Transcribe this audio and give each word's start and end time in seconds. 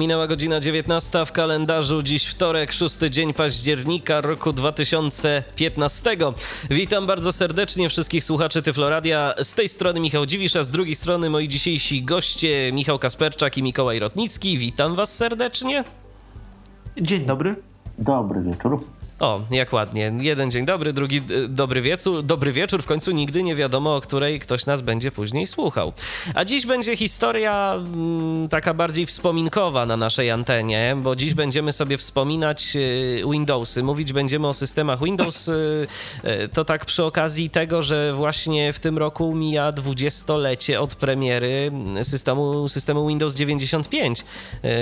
Minęła 0.00 0.26
godzina 0.26 0.60
19 0.60 1.26
w 1.26 1.32
kalendarzu, 1.32 2.02
dziś 2.02 2.26
wtorek, 2.26 2.72
6 2.72 2.98
dzień 2.98 3.34
października 3.34 4.20
roku 4.20 4.52
2015. 4.52 6.16
Witam 6.70 7.06
bardzo 7.06 7.32
serdecznie 7.32 7.88
wszystkich 7.88 8.24
słuchaczy 8.24 8.62
Tyfloradia. 8.62 9.34
Z 9.42 9.54
tej 9.54 9.68
strony 9.68 10.00
Michał 10.00 10.26
Dziwisz, 10.26 10.56
a 10.56 10.62
z 10.62 10.70
drugiej 10.70 10.94
strony 10.94 11.30
moi 11.30 11.48
dzisiejsi 11.48 12.04
goście 12.04 12.72
Michał 12.72 12.98
Kasperczak 12.98 13.58
i 13.58 13.62
Mikołaj 13.62 13.98
Rotnicki. 13.98 14.58
Witam 14.58 14.94
was 14.96 15.16
serdecznie. 15.16 15.84
Dzień 17.00 17.26
dobry. 17.26 17.56
Dobry 17.98 18.42
wieczór. 18.42 18.80
O, 19.20 19.40
jak 19.50 19.72
ładnie. 19.72 20.12
Jeden 20.20 20.50
dzień 20.50 20.66
dobry, 20.66 20.92
drugi 20.92 21.16
e, 21.16 21.48
dobry 21.48 21.80
wieczór. 21.80 22.22
Dobry 22.22 22.52
wieczór. 22.52 22.82
W 22.82 22.86
końcu 22.86 23.10
nigdy 23.10 23.42
nie 23.42 23.54
wiadomo, 23.54 23.96
o 23.96 24.00
której 24.00 24.40
ktoś 24.40 24.66
nas 24.66 24.80
będzie 24.80 25.12
później 25.12 25.46
słuchał. 25.46 25.92
A 26.34 26.44
dziś 26.44 26.66
będzie 26.66 26.96
historia 26.96 27.74
m, 27.76 27.94
mm, 27.94 28.48
taka 28.48 28.74
bardziej 28.74 29.06
wspominkowa 29.06 29.86
na 29.86 29.96
naszej 29.96 30.30
antenie, 30.30 30.96
bo 31.02 31.16
dziś 31.16 31.34
będziemy 31.34 31.72
sobie 31.72 31.98
wspominać 31.98 32.76
y, 32.76 33.22
Windowsy. 33.30 33.82
Mówić 33.82 34.12
będziemy 34.12 34.48
o 34.48 34.54
systemach 34.54 35.04
Windows. 35.04 35.48
Y, 35.48 35.86
to 36.52 36.64
tak 36.64 36.84
przy 36.84 37.04
okazji 37.04 37.50
tego, 37.50 37.82
że 37.82 38.12
właśnie 38.12 38.72
w 38.72 38.80
tym 38.80 38.98
roku 38.98 39.34
mija 39.34 39.72
dwudziestolecie 39.72 40.80
od 40.80 40.94
premiery 40.94 41.72
systemu, 42.02 42.68
systemu 42.68 43.08
Windows 43.08 43.34
95, 43.34 44.24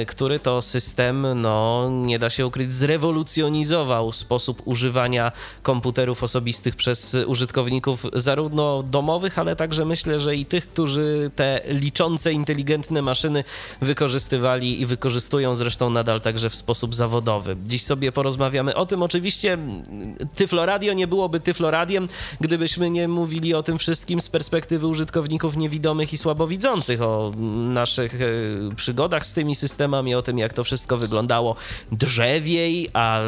który 0.06 0.38
to 0.38 0.62
system, 0.62 1.26
no 1.40 1.88
nie 1.90 2.18
da 2.18 2.30
się 2.30 2.46
ukryć, 2.46 2.72
zrewolucjonizował 2.72 4.12
sposób 4.28 4.62
używania 4.64 5.32
komputerów 5.62 6.22
osobistych 6.22 6.76
przez 6.76 7.16
użytkowników 7.26 8.06
zarówno 8.12 8.82
domowych, 8.82 9.38
ale 9.38 9.56
także 9.56 9.84
myślę, 9.84 10.20
że 10.20 10.36
i 10.36 10.46
tych, 10.46 10.68
którzy 10.68 11.30
te 11.36 11.60
liczące 11.68 12.32
inteligentne 12.32 13.02
maszyny 13.02 13.44
wykorzystywali 13.80 14.80
i 14.80 14.86
wykorzystują 14.86 15.56
zresztą 15.56 15.90
nadal 15.90 16.20
także 16.20 16.50
w 16.50 16.54
sposób 16.54 16.94
zawodowy. 16.94 17.56
Dziś 17.66 17.84
sobie 17.84 18.12
porozmawiamy 18.12 18.74
o 18.74 18.86
tym. 18.86 19.02
Oczywiście 19.02 19.58
Tyfloradio 20.34 20.92
nie 20.92 21.06
byłoby 21.06 21.40
Tyfloradiem, 21.40 22.08
gdybyśmy 22.40 22.90
nie 22.90 23.08
mówili 23.08 23.54
o 23.54 23.62
tym 23.62 23.78
wszystkim 23.78 24.20
z 24.20 24.28
perspektywy 24.28 24.86
użytkowników 24.86 25.56
niewidomych 25.56 26.12
i 26.12 26.18
słabowidzących, 26.18 27.02
o 27.02 27.32
naszych 27.72 28.14
e, 28.14 28.26
przygodach 28.76 29.26
z 29.26 29.32
tymi 29.32 29.54
systemami, 29.54 30.14
o 30.14 30.22
tym 30.22 30.38
jak 30.38 30.52
to 30.52 30.64
wszystko 30.64 30.96
wyglądało 30.96 31.56
drzewiej, 31.92 32.88
a 32.92 33.20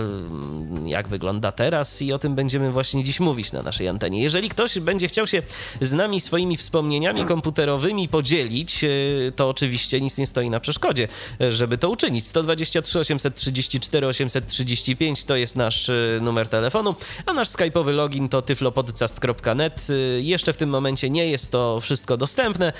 jak 0.90 1.08
wygląda 1.08 1.52
teraz 1.52 2.02
i 2.02 2.12
o 2.12 2.18
tym 2.18 2.34
będziemy 2.34 2.72
właśnie 2.72 3.04
dziś 3.04 3.20
mówić 3.20 3.52
na 3.52 3.62
naszej 3.62 3.88
antenie. 3.88 4.22
Jeżeli 4.22 4.48
ktoś 4.48 4.78
będzie 4.78 5.08
chciał 5.08 5.26
się 5.26 5.42
z 5.80 5.92
nami 5.92 6.20
swoimi 6.20 6.56
wspomnieniami 6.56 7.24
komputerowymi 7.24 8.08
podzielić, 8.08 8.84
e, 8.84 8.88
to 9.36 9.48
oczywiście 9.48 10.00
nic 10.00 10.18
nie 10.18 10.26
stoi 10.26 10.50
na 10.50 10.60
przeszkodzie, 10.60 11.08
e, 11.40 11.52
żeby 11.52 11.78
to 11.78 11.90
uczynić. 11.90 12.26
123 12.26 12.98
834 12.98 14.06
835 14.06 15.24
to 15.24 15.36
jest 15.36 15.56
nasz 15.56 15.88
e, 15.88 15.94
numer 16.22 16.48
telefonu, 16.48 16.94
a 17.26 17.32
nasz 17.32 17.48
skype'owy 17.48 17.92
login 17.92 18.28
to 18.28 18.42
tyflopodcast.net. 18.42 19.86
Jeszcze 20.20 20.52
w 20.52 20.56
tym 20.56 20.70
momencie 20.70 21.10
nie 21.10 21.26
jest 21.26 21.52
to 21.52 21.80
wszystko 21.80 22.16
dostępne, 22.16 22.72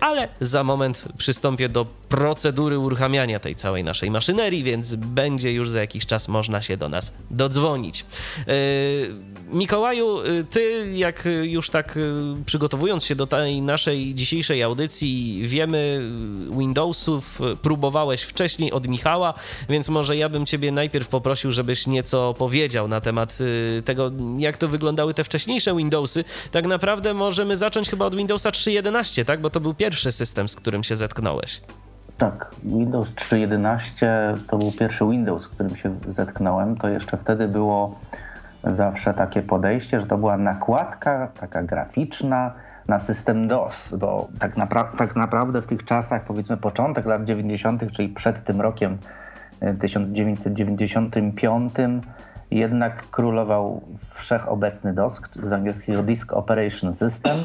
ale 0.00 0.28
za 0.40 0.64
moment 0.64 1.04
przystąpię 1.18 1.68
do 1.68 1.86
procedury 2.08 2.78
uruchamiania 2.78 3.40
tej 3.40 3.54
całej 3.54 3.84
naszej 3.84 4.10
maszynerii, 4.10 4.62
więc 4.62 4.94
będzie 4.94 5.52
już 5.52 5.70
za 5.70 5.80
jakiś 5.80 6.06
czas 6.06 6.28
można 6.28 6.62
się 6.62 6.76
do 6.76 6.88
nas 6.88 7.12
dodzwonić. 7.30 8.04
E, 8.48 8.54
Mikołaju, 9.52 10.20
e, 10.20 10.44
ty 10.44 10.92
jak 10.94 11.28
już 11.42 11.70
tak 11.70 11.96
e, 11.96 12.00
przygotowując 12.46 13.04
się 13.04 13.14
do 13.14 13.26
tej 13.26 13.62
naszej 13.62 14.14
dzisiejszej 14.14 14.62
audycji, 14.62 15.42
wiemy 15.44 16.10
Windowsów 16.58 17.40
próbowałeś 17.62 18.22
wcześniej 18.22 18.72
od 18.72 18.88
Michała, 18.88 19.34
więc 19.68 19.88
może 19.88 20.16
ja 20.16 20.28
bym 20.28 20.46
ciebie 20.46 20.72
najpierw 20.72 21.08
poprosił, 21.08 21.52
żebyś 21.52 21.86
nieco 21.86 22.34
powiedział 22.34 22.88
na 22.88 23.00
temat 23.00 23.38
tego, 23.84 24.10
jak 24.38 24.56
to 24.56 24.68
wyglądały 24.68 25.14
te 25.14 25.24
wcześniejsze 25.24 25.76
Windowsy. 25.76 26.24
Tak 26.50 26.66
naprawdę 26.66 27.14
możemy 27.14 27.56
zacząć 27.56 27.90
chyba 27.90 28.06
od 28.06 28.14
Windowsa 28.14 28.50
3.11, 28.50 29.24
tak? 29.24 29.40
Bo 29.40 29.50
to 29.50 29.60
był 29.60 29.74
pierwszy 29.74 30.12
system, 30.12 30.48
z 30.48 30.56
którym 30.56 30.84
się 30.84 30.96
zetknąłeś. 30.96 31.60
Tak, 32.20 32.50
Windows 32.64 33.08
3.11 33.08 34.06
to 34.46 34.58
był 34.58 34.72
pierwszy 34.72 35.06
Windows, 35.06 35.42
z 35.42 35.48
którym 35.48 35.76
się 35.76 35.94
zetknąłem. 36.08 36.76
To 36.76 36.88
jeszcze 36.88 37.16
wtedy 37.16 37.48
było 37.48 37.98
zawsze 38.64 39.14
takie 39.14 39.42
podejście, 39.42 40.00
że 40.00 40.06
to 40.06 40.18
była 40.18 40.36
nakładka 40.36 41.28
taka 41.40 41.62
graficzna 41.62 42.52
na 42.88 42.98
system 42.98 43.48
DOS, 43.48 43.94
bo 43.98 44.28
tak, 44.38 44.56
napra 44.56 44.84
tak 44.84 45.16
naprawdę 45.16 45.62
w 45.62 45.66
tych 45.66 45.84
czasach, 45.84 46.24
powiedzmy 46.24 46.56
początek 46.56 47.06
lat 47.06 47.24
90., 47.24 47.92
czyli 47.92 48.08
przed 48.08 48.44
tym 48.44 48.60
rokiem 48.60 48.98
1995, 49.80 51.78
e, 51.78 52.00
jednak 52.50 53.10
królował 53.10 53.80
wszechobecny 54.10 54.94
DOS, 54.94 55.20
z 55.42 55.52
angielskiego 55.52 56.02
Disk 56.02 56.32
Operation 56.32 56.94
System. 56.94 57.38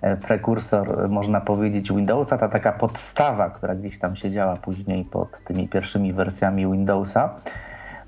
E, 0.00 0.16
prekursor, 0.16 1.08
można 1.08 1.40
powiedzieć, 1.40 1.92
Windowsa, 1.92 2.38
ta 2.38 2.48
taka 2.48 2.72
podstawa, 2.72 3.50
która 3.50 3.74
gdzieś 3.74 3.98
tam 3.98 4.16
siedziała 4.16 4.56
później 4.56 5.04
pod 5.04 5.40
tymi 5.40 5.68
pierwszymi 5.68 6.12
wersjami 6.12 6.66
Windowsa. 6.66 7.34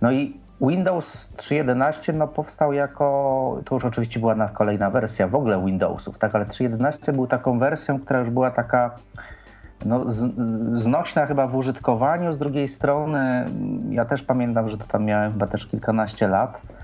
No 0.03 0.13
i 0.13 0.37
Windows 0.61 1.33
3.11 1.37 2.15
no, 2.15 2.29
powstał 2.29 2.73
jako, 2.73 3.61
to 3.65 3.75
już 3.75 3.85
oczywiście 3.85 4.21
była 4.21 4.49
kolejna 4.49 4.91
wersja 4.91 5.29
w 5.29 5.35
ogóle 5.35 5.65
Windowsów, 5.65 6.19
tak, 6.19 6.35
ale 6.35 6.45
3.11 6.45 7.13
był 7.13 7.27
taką 7.27 7.59
wersją, 7.59 8.01
która 8.01 8.21
już 8.21 8.31
była 8.31 8.51
taka 8.51 8.91
no, 9.85 10.05
znośna 10.75 11.27
chyba 11.27 11.47
w 11.47 11.57
użytkowaniu. 11.57 12.33
Z 12.33 12.39
drugiej 12.39 12.69
strony, 12.69 13.47
ja 13.91 14.05
też 14.05 14.23
pamiętam, 14.23 14.69
że 14.69 14.79
to 14.79 14.85
tam 14.85 15.05
miałem 15.05 15.33
chyba 15.33 15.47
też 15.47 15.67
kilkanaście 15.67 16.29
lat 16.29 16.61
Mm, 16.61 16.78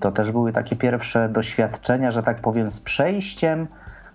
to 0.00 0.12
też 0.12 0.32
były 0.32 0.52
takie 0.52 0.76
pierwsze 0.76 1.28
doświadczenia, 1.28 2.10
że 2.10 2.22
tak 2.22 2.40
powiem, 2.40 2.70
z 2.70 2.80
przejściem 2.80 3.66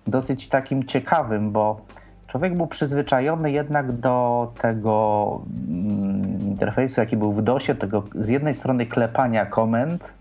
dosyć 0.06 0.48
takim 0.48 0.84
ciekawym, 0.84 1.52
bo 1.52 1.80
człowiek 2.26 2.56
był 2.56 2.66
przyzwyczajony 2.66 3.52
jednak 3.52 3.92
do 3.92 4.52
tego 4.60 5.40
mm, 5.68 6.40
interfejsu, 6.40 7.00
jaki 7.00 7.16
był 7.16 7.32
w 7.32 7.42
DOSie, 7.42 7.74
tego 7.74 8.04
z 8.14 8.28
jednej 8.28 8.54
strony 8.54 8.86
klepania 8.86 9.46
komend 9.46 10.12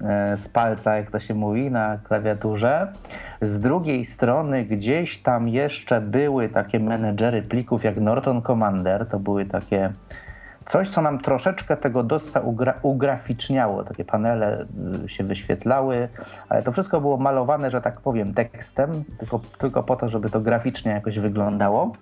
e, 0.00 0.36
z 0.36 0.48
palca, 0.48 0.96
jak 0.96 1.10
to 1.10 1.20
się 1.20 1.34
mówi, 1.34 1.70
na 1.70 1.98
klawiaturze. 2.04 2.92
Z 3.42 3.60
drugiej 3.60 4.04
strony 4.04 4.64
gdzieś 4.64 5.18
tam 5.18 5.48
jeszcze 5.48 6.00
były 6.00 6.48
takie 6.48 6.80
menedżery 6.80 7.42
plików 7.42 7.84
jak 7.84 7.96
Norton 7.96 8.42
Commander, 8.42 9.06
to 9.06 9.18
były 9.18 9.46
takie 9.46 9.92
Coś, 10.68 10.88
co 10.88 11.02
nam 11.02 11.18
troszeczkę 11.18 11.76
tego 11.76 12.02
DOSa 12.02 12.40
ugra 12.40 12.74
ugraficzniało. 12.82 13.84
Takie 13.84 14.04
panele 14.04 14.66
y, 15.04 15.08
się 15.08 15.24
wyświetlały, 15.24 16.08
ale 16.48 16.62
to 16.62 16.72
wszystko 16.72 17.00
było 17.00 17.16
malowane, 17.16 17.70
że 17.70 17.80
tak 17.80 18.00
powiem, 18.00 18.34
tekstem, 18.34 19.04
tylko, 19.18 19.40
tylko 19.58 19.82
po 19.82 19.96
to, 19.96 20.08
żeby 20.08 20.30
to 20.30 20.40
graficznie 20.40 20.92
jakoś 20.92 21.18
wyglądało. 21.18 21.92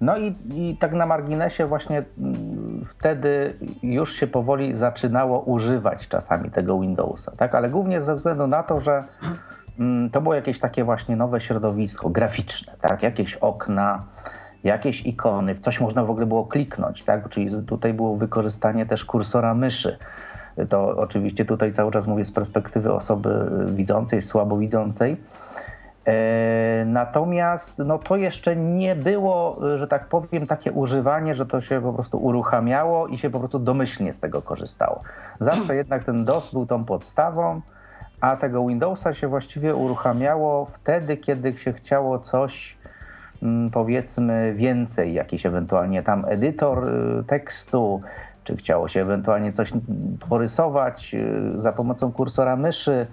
No 0.00 0.16
i, 0.18 0.36
i 0.54 0.76
tak 0.76 0.92
na 0.92 1.06
marginesie 1.06 1.66
właśnie 1.66 2.02
mm, 2.18 2.84
wtedy 2.86 3.54
już 3.82 4.14
się 4.14 4.26
powoli 4.26 4.74
zaczynało 4.74 5.40
używać 5.40 6.08
czasami 6.08 6.50
tego 6.50 6.80
Windowsa, 6.80 7.32
tak? 7.36 7.54
Ale 7.54 7.68
głównie 7.68 8.02
ze 8.02 8.14
względu 8.14 8.46
na 8.46 8.62
to, 8.62 8.80
że 8.80 9.04
mm, 9.78 10.10
to 10.10 10.20
było 10.20 10.34
jakieś 10.34 10.58
takie 10.58 10.84
właśnie 10.84 11.16
nowe 11.16 11.40
środowisko 11.40 12.10
graficzne, 12.10 12.72
tak? 12.80 13.02
Jakieś 13.02 13.34
okna, 13.34 14.02
jakieś 14.64 15.06
ikony, 15.06 15.54
w 15.54 15.60
coś 15.60 15.80
można 15.80 16.04
w 16.04 16.10
ogóle 16.10 16.26
było 16.26 16.44
kliknąć, 16.44 17.04
tak? 17.04 17.28
Czyli 17.28 17.64
tutaj 17.66 17.94
było 17.94 18.16
wykorzystanie 18.16 18.86
też 18.86 19.04
kursora 19.04 19.54
myszy. 19.54 19.98
To 20.68 20.96
oczywiście 20.96 21.44
tutaj 21.44 21.72
cały 21.72 21.92
czas 21.92 22.06
mówię 22.06 22.24
z 22.24 22.32
perspektywy 22.32 22.92
osoby 22.92 23.50
widzącej, 23.66 24.22
słabowidzącej. 24.22 25.16
E, 26.06 26.84
natomiast 26.86 27.78
no, 27.78 27.98
to 27.98 28.16
jeszcze 28.16 28.56
nie 28.56 28.96
było, 28.96 29.60
że 29.76 29.88
tak 29.88 30.06
powiem, 30.08 30.46
takie 30.46 30.72
używanie, 30.72 31.34
że 31.34 31.46
to 31.46 31.60
się 31.60 31.80
po 31.82 31.92
prostu 31.92 32.18
uruchamiało 32.18 33.06
i 33.06 33.18
się 33.18 33.30
po 33.30 33.38
prostu 33.38 33.58
domyślnie 33.58 34.14
z 34.14 34.20
tego 34.20 34.42
korzystało. 34.42 35.02
Zawsze 35.40 35.76
jednak 35.76 36.04
ten 36.04 36.24
DOS 36.24 36.52
był 36.52 36.66
tą 36.66 36.84
podstawą, 36.84 37.60
a 38.20 38.36
tego 38.36 38.66
Windowsa 38.66 39.14
się 39.14 39.28
właściwie 39.28 39.74
uruchamiało 39.74 40.66
wtedy, 40.66 41.16
kiedy 41.16 41.58
się 41.58 41.72
chciało 41.72 42.18
coś 42.18 42.78
powiedzmy 43.72 44.54
więcej, 44.54 45.14
jakiś 45.14 45.46
ewentualnie 45.46 46.02
tam 46.02 46.24
edytor 46.28 46.88
y, 46.88 47.24
tekstu, 47.24 48.00
czy 48.44 48.56
chciało 48.56 48.88
się 48.88 49.02
ewentualnie 49.02 49.52
coś 49.52 49.72
porysować 50.28 51.14
y, 51.14 51.62
za 51.62 51.72
pomocą 51.72 52.12
kursora 52.12 52.56
myszy. 52.56 53.06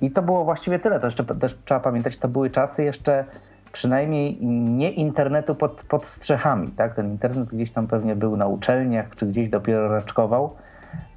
I 0.00 0.10
to 0.10 0.22
było 0.22 0.44
właściwie 0.44 0.78
tyle. 0.78 1.00
To 1.00 1.06
jeszcze 1.06 1.24
też 1.24 1.58
trzeba 1.64 1.80
pamiętać, 1.80 2.18
to 2.18 2.28
były 2.28 2.50
czasy 2.50 2.84
jeszcze 2.84 3.24
przynajmniej 3.72 4.38
nie 4.46 4.90
internetu 4.90 5.54
pod, 5.54 5.84
pod 5.88 6.06
strzechami. 6.06 6.68
Tak? 6.68 6.94
Ten 6.94 7.10
internet 7.10 7.48
gdzieś 7.48 7.70
tam 7.70 7.86
pewnie 7.86 8.16
był 8.16 8.36
na 8.36 8.46
uczelniach, 8.46 9.16
czy 9.16 9.26
gdzieś 9.26 9.48
dopiero 9.48 9.88
raczkował, 9.88 10.54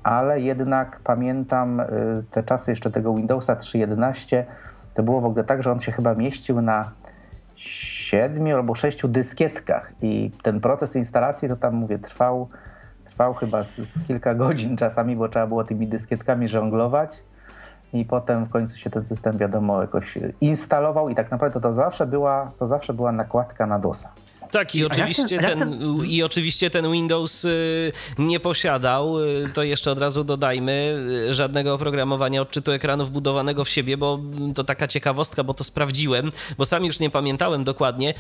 ale 0.03 0.41
jednak 0.41 0.99
pamiętam 1.03 1.79
y, 1.79 1.85
te 2.31 2.43
czasy 2.43 2.71
jeszcze 2.71 2.91
tego 2.91 3.13
Windowsa 3.13 3.55
3.11, 3.55 4.43
to 4.93 5.03
było 5.03 5.21
w 5.21 5.25
ogóle 5.25 5.43
tak, 5.43 5.63
że 5.63 5.71
on 5.71 5.79
się 5.79 5.91
chyba 5.91 6.13
mieścił 6.13 6.61
na 6.61 6.91
siedmiu 7.57 8.55
albo 8.55 8.75
sześciu 8.75 9.07
dyskietkach 9.07 9.91
i 10.01 10.31
ten 10.43 10.61
proces 10.61 10.95
instalacji 10.95 11.49
to 11.49 11.55
tam 11.55 11.75
mówię 11.75 11.99
trwał, 11.99 12.49
trwał 13.05 13.33
chyba 13.33 13.63
z, 13.63 13.75
z 13.75 14.07
kilka 14.07 14.35
godzin 14.35 14.77
czasami, 14.77 15.15
bo 15.15 15.29
trzeba 15.29 15.47
było 15.47 15.63
tymi 15.63 15.87
dyskietkami 15.87 16.49
żonglować 16.49 17.23
i 17.93 18.05
potem 18.05 18.45
w 18.45 18.49
końcu 18.49 18.77
się 18.77 18.89
ten 18.89 19.03
system 19.03 19.37
wiadomo 19.37 19.81
jakoś 19.81 20.17
instalował 20.41 21.09
i 21.09 21.15
tak 21.15 21.31
naprawdę 21.31 21.61
to 21.61 21.73
zawsze 21.73 22.07
była, 22.07 22.51
to 22.59 22.67
zawsze 22.67 22.93
była 22.93 23.11
nakładka 23.11 23.65
na 23.65 23.79
DOSa. 23.79 24.09
Tak, 24.51 24.75
i 24.75 24.85
oczywiście, 24.85 25.39
ten, 25.39 25.59
ten, 25.59 26.05
i 26.05 26.23
oczywiście 26.23 26.69
ten 26.69 26.91
Windows 26.91 27.45
y, 27.45 27.91
nie 28.17 28.39
posiadał, 28.39 29.19
y, 29.19 29.49
to 29.53 29.63
jeszcze 29.63 29.91
od 29.91 29.99
razu 29.99 30.23
dodajmy, 30.23 30.97
y, 31.29 31.33
żadnego 31.33 31.73
oprogramowania 31.73 32.41
odczytu 32.41 32.71
ekranu 32.71 33.05
wbudowanego 33.05 33.63
w 33.63 33.69
siebie, 33.69 33.97
bo 33.97 34.19
to 34.55 34.63
taka 34.63 34.87
ciekawostka, 34.87 35.43
bo 35.43 35.53
to 35.53 35.63
sprawdziłem, 35.63 36.31
bo 36.57 36.65
sam 36.65 36.85
już 36.85 36.99
nie 36.99 37.09
pamiętałem 37.09 37.63
dokładnie. 37.63 38.13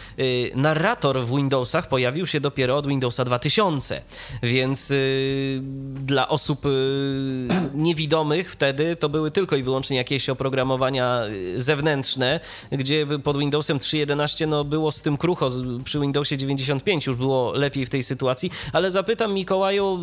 Narrator 0.55 1.21
w 1.21 1.35
Windowsach 1.35 1.89
pojawił 1.89 2.27
się 2.27 2.39
dopiero 2.39 2.77
od 2.77 2.87
Windowsa 2.87 3.25
2000, 3.25 4.01
więc 4.43 4.93
dla 6.05 6.27
osób 6.27 6.65
niewidomych 7.73 8.51
wtedy 8.51 8.95
to 8.95 9.09
były 9.09 9.31
tylko 9.31 9.55
i 9.55 9.63
wyłącznie 9.63 9.97
jakieś 9.97 10.29
oprogramowania 10.29 11.21
zewnętrzne, 11.55 12.39
gdzie 12.71 13.07
pod 13.23 13.37
Windowsem 13.37 13.79
3.11 13.79 14.47
no, 14.47 14.63
było 14.63 14.91
z 14.91 15.01
tym 15.01 15.17
krucho 15.17 15.49
przy 15.83 15.99
Windowsie 15.99 16.16
Windowsie 16.17 16.37
95 16.37 17.07
już 17.07 17.15
było 17.15 17.53
lepiej 17.53 17.85
w 17.85 17.89
tej 17.89 18.03
sytuacji, 18.03 18.51
ale 18.73 18.91
zapytam 18.91 19.33
Mikołaju, 19.33 19.99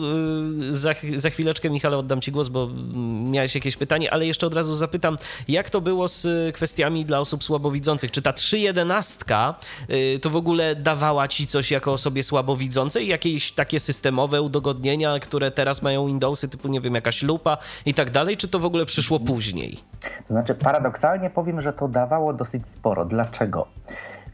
y, 0.71 0.79
za, 0.79 0.95
za 1.17 1.31
chwileczkę 1.31 1.71
Michale 1.71 1.99
oddam 1.99 2.21
Ci 2.21 2.33
głos, 2.33 2.49
bo 2.49 2.69
miałeś 3.25 3.55
jakieś 3.55 3.77
pytanie, 3.77 4.13
ale 4.13 4.27
jeszcze 4.27 4.47
od 4.47 4.55
razu 4.55 4.75
zapytam, 4.75 5.17
jak 5.49 5.71
to 5.71 5.81
było 5.81 6.09
z 6.09 6.55
kwestiami 6.55 7.05
dla 7.05 7.21
osób 7.21 7.45
słabowidzących? 7.45 8.11
Czy 8.11 8.23
ta 8.23 8.31
3.11 8.31 9.55
y, 9.91 10.19
to 10.19 10.31
w 10.31 10.37
ogóle 10.37 10.77
dawała 10.77 11.29
Ci 11.29 11.47
coś 11.47 11.71
jako 11.71 11.93
osobie 11.93 12.23
słabowidzącej? 12.23 13.07
Jakieś 13.07 13.53
takie 13.53 13.81
systemowe 13.81 14.43
udogodnienia, 14.43 15.19
które 15.19 15.51
teraz 15.51 15.83
mają 15.83 16.07
Windowsy, 16.07 16.49
typu 16.49 16.69
nie 16.69 16.81
wiem, 16.81 16.95
jakaś 16.95 17.23
lupa 17.23 17.59
i 17.87 17.95
tak 17.95 18.11
dalej, 18.11 18.37
czy 18.37 18.49
to 18.49 18.59
w 18.59 18.65
ogóle 18.65 18.87
przyszło 18.87 19.21
później? 19.21 19.79
To 20.29 20.35
znaczy 20.35 20.55
paradoksalnie 20.55 21.31
powiem, 21.31 21.63
że 21.63 21.73
to 21.73 21.89
dawało 21.89 22.33
dosyć 22.33 22.69
sporo. 22.69 23.05
Dlaczego? 23.05 23.67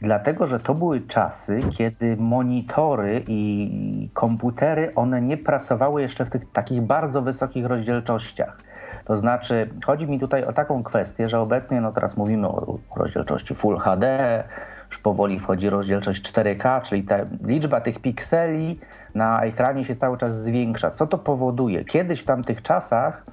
Dlatego, 0.03 0.47
że 0.47 0.61
to 0.61 0.75
były 0.75 1.01
czasy, 1.01 1.61
kiedy 1.71 2.17
monitory 2.17 3.23
i 3.27 4.11
komputery, 4.15 4.95
one 4.95 5.23
nie 5.23 5.37
pracowały 5.37 6.03
jeszcze 6.03 6.25
w 6.25 6.31
tych 6.31 6.53
takich 6.53 6.83
bardzo 6.83 7.23
wysokich 7.23 7.67
rozdzielczościach. 7.67 8.59
To 9.05 9.17
znaczy, 9.17 9.69
chodzi 9.87 10.07
mi 10.07 10.21
tutaj 10.21 10.45
o 10.45 10.53
taką 10.53 10.83
kwestię, 10.83 11.29
że 11.29 11.41
obecnie, 11.41 11.81
no 11.81 11.93
teraz 11.93 12.17
mówimy 12.17 12.49
o 12.49 12.79
rozdzielczości 12.97 13.55
Full 13.55 13.79
HD, 13.79 14.45
już 14.91 14.99
powoli 14.99 15.41
wchodzi 15.41 15.71
rozdzielczość 15.71 16.33
4K, 16.33 16.83
czyli 16.83 17.03
ta 17.03 17.17
liczba 17.45 17.81
tych 17.81 17.99
pikseli 17.99 18.81
na 19.15 19.43
ekranie 19.43 19.85
się 19.85 19.97
cały 19.97 20.19
czas 20.19 20.43
zwiększa. 20.43 20.91
Co 20.91 21.07
to 21.07 21.19
powoduje? 21.19 21.85
Kiedyś 21.85 22.21
w 22.21 22.27
tamtych 22.27 22.63
czasach 22.63 23.25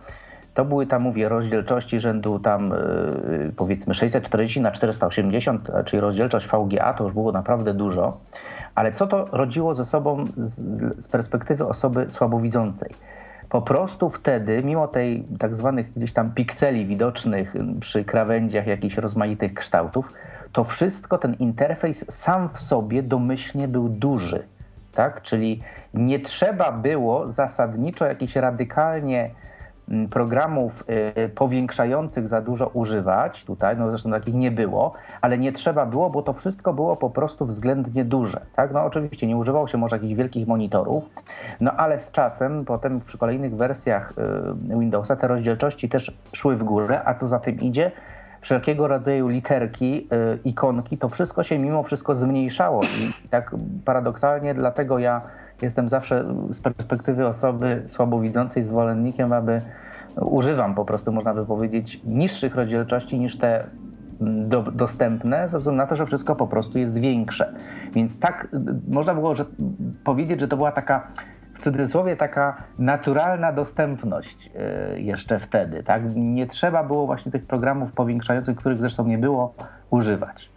to 0.58 0.66
były 0.66 0.86
tam, 0.86 1.02
mówię, 1.02 1.30
rozdzielczości 1.30 2.00
rzędu 2.00 2.40
tam 2.40 2.74
yy, 3.30 3.52
powiedzmy 3.56 3.94
640 3.94 4.62
na 4.62 4.72
480, 4.72 5.72
czyli 5.86 6.00
rozdzielczość 6.00 6.48
VGA, 6.48 6.94
to 6.94 7.04
już 7.04 7.14
było 7.14 7.32
naprawdę 7.32 7.74
dużo. 7.74 8.18
Ale 8.76 8.92
co 8.92 9.08
to 9.08 9.26
rodziło 9.32 9.76
ze 9.76 9.86
sobą 9.86 10.26
z, 10.38 11.08
perspektywy 11.08 11.68
osoby 11.68 12.06
słabowidzącej? 12.10 12.90
Po 13.50 13.62
prostu 13.62 14.10
wtedy, 14.10 14.64
mimo 14.64 14.88
tej 14.88 15.24
tak 15.40 15.56
zwanych 15.56 15.94
gdzieś 15.94 16.14
tam 16.14 16.32
pikseli 16.32 16.86
widocznych 16.86 17.54
przy 17.80 18.06
krawędziach 18.06 18.68
jakichś 18.68 18.98
rozmaitych 18.98 19.54
kształtów, 19.54 20.14
to 20.52 20.64
wszystko, 20.64 21.18
ten 21.18 21.34
interfejs 21.34 22.06
sam 22.12 22.50
w 22.50 22.58
sobie 22.58 23.04
domyślnie 23.04 23.68
był 23.68 23.90
duży. 23.90 24.44
Tak? 24.94 25.22
Czyli 25.22 25.62
nie 25.94 26.20
trzeba 26.20 26.72
było 26.72 27.32
zasadniczo 27.32 28.06
jakiś 28.06 28.36
radykalnie 28.36 29.32
programów 30.10 30.84
y, 31.18 31.30
powiększających 31.30 32.28
za 32.28 32.42
dużo 32.42 32.68
używać 32.68 33.46
tutaj, 33.46 33.78
no 33.78 33.90
zresztą 33.90 34.12
takich 34.12 34.36
nie 34.36 34.52
było, 34.52 34.94
ale 35.22 35.38
nie 35.38 35.52
trzeba 35.52 35.86
było, 35.86 36.10
bo 36.10 36.22
to 36.22 36.34
wszystko 36.34 36.74
było 36.74 36.96
po 36.96 37.10
prostu 37.10 37.46
względnie 37.46 38.06
duże, 38.06 38.42
tak? 38.56 38.72
No 38.72 38.86
oczywiście 38.86 39.28
nie 39.28 39.38
używało 39.38 39.68
się 39.68 39.78
może 39.78 39.96
jakichś 39.96 40.14
wielkich 40.14 40.48
monitorów, 40.48 41.04
no 41.62 41.72
ale 41.72 42.00
z 42.00 42.12
czasem, 42.12 42.66
potem 42.66 43.02
przy 43.02 43.18
kolejnych 43.18 43.56
wersjach 43.56 44.14
y, 44.72 44.78
Windowsa 44.80 45.16
te 45.16 45.28
rozdzielczości 45.28 45.90
też 45.90 46.18
szły 46.34 46.56
w 46.56 46.64
górę, 46.64 47.02
a 47.06 47.14
co 47.14 47.28
za 47.28 47.40
tym 47.40 47.60
idzie, 47.60 47.92
wszelkiego 48.42 48.88
rodzaju 48.88 49.28
literki, 49.28 50.08
y, 50.14 50.40
ikonki, 50.46 50.98
to 50.98 51.10
wszystko 51.10 51.44
się 51.44 51.60
mimo 51.60 51.84
wszystko 51.84 52.16
zmniejszało 52.16 52.84
i 52.84 53.30
tak 53.30 53.56
paradoksalnie 53.86 54.54
dlatego 54.54 55.00
ja 55.00 55.22
jestem 55.62 55.90
zawsze 55.90 56.26
z 56.52 56.62
perspektywy 56.62 57.28
osoby 57.28 57.84
słabowidzącej 57.88 58.64
zwolennikiem, 58.64 59.34
aby 59.34 59.62
używam 60.16 60.76
po 60.76 60.86
prostu, 60.86 61.12
można 61.12 61.34
by 61.34 61.46
powiedzieć, 61.46 62.02
niższych 62.06 62.56
rozdzielczości 62.56 63.20
niż 63.20 63.38
te 63.38 63.64
mm, 64.22 64.50
do, 64.50 64.62
dostępne, 64.62 65.50
ze 65.50 65.60
względu 65.60 65.78
na 65.78 65.88
to, 65.88 65.96
że 65.96 66.06
wszystko 66.06 66.36
po 66.36 66.48
prostu 66.48 66.80
jest 66.80 66.98
większe. 66.98 67.54
Więc 67.94 68.20
tak 68.20 68.48
można 68.88 69.14
było 69.14 69.36
że, 69.36 69.46
powiedzieć, 70.04 70.40
że 70.40 70.48
to 70.48 70.58
była 70.58 70.72
taka 70.72 71.08
w 71.54 71.60
cudzysłowie 71.60 72.16
taka 72.16 72.64
naturalna 72.80 73.52
dostępność 73.52 74.52
y, 74.96 75.02
jeszcze 75.02 75.40
wtedy. 75.40 75.84
Tak? 75.84 76.02
Nie 76.16 76.48
trzeba 76.48 76.84
było 76.84 77.06
właśnie 77.06 77.32
tych 77.32 77.46
programów 77.46 77.92
powiększających, 77.92 78.58
których 78.58 78.80
zresztą 78.80 79.08
nie 79.08 79.18
było, 79.18 79.54
używać. 79.90 80.50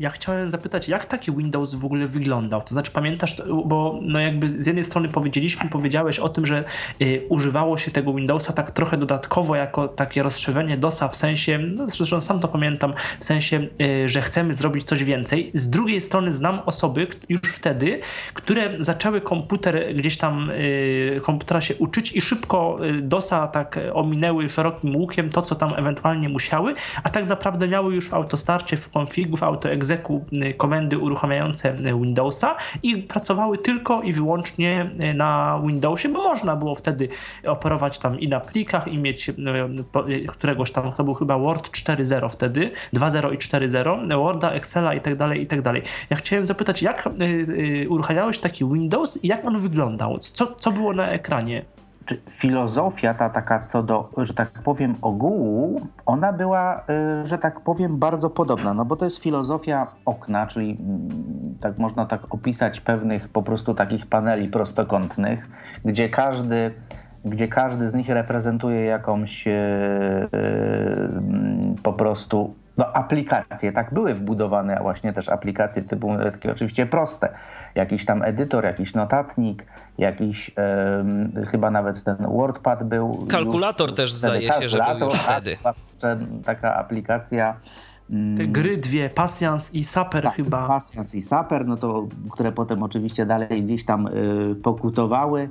Ja 0.00 0.10
chciałem 0.10 0.48
zapytać, 0.48 0.88
jak 0.88 1.06
taki 1.06 1.32
Windows 1.32 1.74
w 1.74 1.84
ogóle 1.84 2.06
wyglądał? 2.06 2.60
To 2.62 2.68
znaczy, 2.68 2.92
pamiętasz, 2.92 3.42
bo 3.64 3.98
no 4.02 4.20
jakby 4.20 4.62
z 4.62 4.66
jednej 4.66 4.84
strony 4.84 5.08
powiedzieliśmy, 5.08 5.70
powiedziałeś 5.70 6.18
o 6.18 6.28
tym, 6.28 6.46
że 6.46 6.64
y, 7.02 7.22
używało 7.28 7.76
się 7.76 7.90
tego 7.90 8.14
Windowsa 8.14 8.52
tak 8.52 8.70
trochę 8.70 8.96
dodatkowo 8.96 9.56
jako 9.56 9.88
takie 9.88 10.22
rozszerzenie 10.22 10.76
DOSa 10.76 11.08
w 11.08 11.16
sensie, 11.16 11.58
no 11.58 11.88
zresztą 11.88 12.20
sam 12.20 12.40
to 12.40 12.48
pamiętam, 12.48 12.92
w 13.20 13.24
sensie, 13.24 13.60
y, 13.82 14.08
że 14.08 14.22
chcemy 14.22 14.54
zrobić 14.54 14.84
coś 14.84 15.04
więcej. 15.04 15.50
Z 15.54 15.70
drugiej 15.70 16.00
strony 16.00 16.32
znam 16.32 16.60
osoby 16.66 17.06
już 17.28 17.40
wtedy, 17.40 18.00
które 18.34 18.70
zaczęły 18.78 19.20
komputer 19.20 19.94
gdzieś 19.94 20.18
tam, 20.18 20.50
y, 20.50 21.20
komputera 21.22 21.60
się 21.60 21.74
uczyć 21.74 22.12
i 22.12 22.20
szybko 22.20 22.78
y, 22.86 23.02
DOSa 23.02 23.48
tak 23.48 23.78
ominęły 23.92 24.48
szerokim 24.48 24.96
łukiem 24.96 25.30
to, 25.30 25.42
co 25.42 25.54
tam 25.54 25.72
ewentualnie 25.76 26.28
musiały, 26.28 26.74
a 27.02 27.08
tak 27.08 27.26
naprawdę 27.26 27.68
miały 27.68 27.94
już 27.94 28.08
w 28.08 28.14
autostarcie, 28.14 28.76
w 28.76 28.90
konfigu, 28.90 29.36
w 29.36 29.42
autoegzekucji 29.42 29.87
execu 29.90 30.24
y, 30.32 30.54
komendy 30.54 30.98
uruchamiające 30.98 31.70
y, 31.70 31.74
Windowsa 31.82 32.56
i 32.82 32.96
pracowały 32.96 33.58
tylko 33.58 34.02
i 34.02 34.12
wyłącznie 34.12 34.90
y, 35.00 35.14
na 35.14 35.60
Windowsie, 35.66 36.08
bo 36.08 36.22
można 36.22 36.56
było 36.56 36.74
wtedy 36.74 37.08
operować 37.46 37.98
tam 37.98 38.20
i 38.20 38.28
na 38.28 38.40
plikach 38.40 38.88
i 38.88 38.98
mieć 38.98 39.30
któregoś 40.26 40.72
tam, 40.72 40.92
to 40.92 41.04
był 41.04 41.14
chyba 41.14 41.38
Word 41.38 41.70
4.0 41.70 42.30
wtedy, 42.30 42.70
2.0 42.94 43.34
i 43.34 43.38
4.0, 43.38 44.18
Worda, 44.18 44.50
Excela 44.50 44.94
i 44.94 45.00
tak 45.00 45.16
dalej, 45.16 45.42
i 45.42 45.46
tak 45.46 45.62
dalej. 45.62 45.82
Ja 46.10 46.16
chciałem 46.16 46.44
zapytać, 46.44 46.82
jak 46.82 47.08
uruchamiałeś 47.88 48.38
taki 48.38 48.64
Windows 48.64 49.24
i 49.24 49.28
jak 49.28 49.44
on 49.44 49.58
wyglądał? 49.58 50.18
Co, 50.18 50.46
co 50.46 50.70
było 50.72 50.92
na 50.92 51.08
ekranie? 51.08 51.77
Filozofia 52.30 53.14
ta 53.14 53.30
taka 53.30 53.66
co 53.66 53.82
do, 53.82 54.10
że 54.16 54.34
tak 54.34 54.50
powiem, 54.50 54.94
ogółu, 55.02 55.80
ona 56.06 56.32
była, 56.32 56.84
y, 57.22 57.26
że 57.26 57.38
tak 57.38 57.60
powiem, 57.60 57.98
bardzo 57.98 58.30
podobna, 58.30 58.74
no 58.74 58.84
bo 58.84 58.96
to 58.96 59.04
jest 59.04 59.18
filozofia 59.18 59.86
okna, 60.04 60.46
czyli 60.46 60.78
mm, 60.80 61.58
tak 61.60 61.78
można 61.78 62.06
tak 62.06 62.34
opisać 62.34 62.80
pewnych 62.80 63.28
po 63.28 63.42
prostu 63.42 63.74
takich 63.74 64.06
paneli 64.06 64.48
prostokątnych, 64.48 65.48
gdzie 65.84 66.08
każdy 66.08 66.74
gdzie 67.24 67.48
każdy 67.48 67.88
z 67.88 67.94
nich 67.94 68.08
reprezentuje 68.08 68.84
jakąś 68.84 69.46
yy, 69.46 69.52
yy, 70.32 71.74
po 71.82 71.92
prostu 71.92 72.50
no, 72.76 72.92
aplikacje. 72.92 73.72
Tak 73.72 73.94
były 73.94 74.14
wbudowane 74.14 74.78
właśnie 74.82 75.12
też 75.12 75.28
aplikacje 75.28 75.82
typu 75.82 76.16
takie 76.32 76.52
oczywiście 76.52 76.86
proste. 76.86 77.28
Jakiś 77.78 78.04
tam 78.04 78.22
edytor, 78.22 78.64
jakiś 78.64 78.94
notatnik, 78.94 79.66
jakiś 79.98 80.48
yy, 81.36 81.46
chyba 81.46 81.70
nawet 81.70 82.04
ten 82.04 82.16
WordPad 82.16 82.84
był. 82.84 83.26
Kalkulator 83.28 83.94
też 83.94 84.12
zdaje 84.12 84.52
się, 84.52 84.68
że 84.68 84.78
był 84.98 85.08
już 85.08 85.14
wtedy. 85.14 85.56
Taka 86.44 86.74
aplikacja 86.74 87.54
te 88.36 88.46
gry 88.46 88.76
dwie, 88.76 89.10
Pasjans 89.10 89.74
i 89.74 89.84
Saper 89.84 90.24
tak, 90.24 90.34
chyba. 90.34 90.68
Pasjans 90.68 91.14
i 91.14 91.22
Saper, 91.22 91.66
no 91.66 91.76
to, 91.76 92.08
które 92.30 92.52
potem 92.52 92.82
oczywiście 92.82 93.26
dalej 93.26 93.62
gdzieś 93.62 93.84
tam 93.84 94.06
y, 94.06 94.54
pokutowały, 94.62 95.48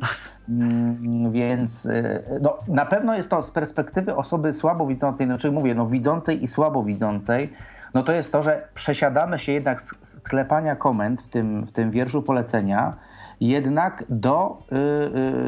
mm, 0.49 1.31
więc 1.31 1.85
y, 1.85 2.23
no, 2.41 2.57
na 2.67 2.85
pewno 2.85 3.15
jest 3.15 3.29
to 3.29 3.43
z 3.43 3.51
perspektywy 3.51 4.15
osoby 4.15 4.53
słabowidzącej, 4.53 5.25
znaczy 5.25 5.51
mówię, 5.51 5.75
no 5.75 5.87
widzącej 5.87 6.43
i 6.43 6.47
słabowidzącej, 6.47 7.53
no 7.97 8.03
to 8.03 8.11
jest 8.11 8.31
to, 8.31 8.43
że 8.43 8.67
przesiadamy 8.73 9.39
się 9.39 9.51
jednak 9.51 9.81
z 9.81 9.95
sklepania 10.01 10.75
komend 10.75 11.21
w 11.21 11.27
tym, 11.27 11.65
w 11.65 11.71
tym 11.71 11.91
wierszu 11.91 12.21
polecenia 12.21 12.93
jednak 13.39 14.03
do, 14.09 14.57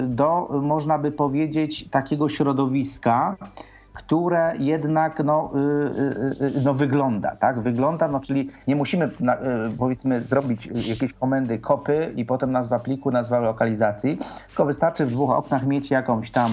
do, 0.07 0.59
można 0.61 0.97
by 0.97 1.11
powiedzieć, 1.11 1.89
takiego 1.89 2.29
środowiska, 2.29 3.35
które 3.93 4.53
jednak 4.59 5.23
no, 5.23 5.51
no 6.63 6.73
wygląda, 6.73 7.35
tak? 7.35 7.59
Wygląda, 7.59 8.07
no 8.07 8.19
czyli 8.19 8.49
nie 8.67 8.75
musimy 8.75 9.09
powiedzmy 9.79 10.19
zrobić 10.19 10.69
jakieś 10.89 11.13
komendy 11.13 11.59
kopy 11.59 12.13
i 12.15 12.25
potem 12.25 12.51
nazwa 12.51 12.79
pliku, 12.79 13.11
nazwa 13.11 13.39
lokalizacji, 13.39 14.17
tylko 14.47 14.65
wystarczy 14.65 15.05
w 15.05 15.11
dwóch 15.11 15.31
oknach 15.31 15.65
mieć 15.65 15.91
jakąś 15.91 16.31
tam 16.31 16.51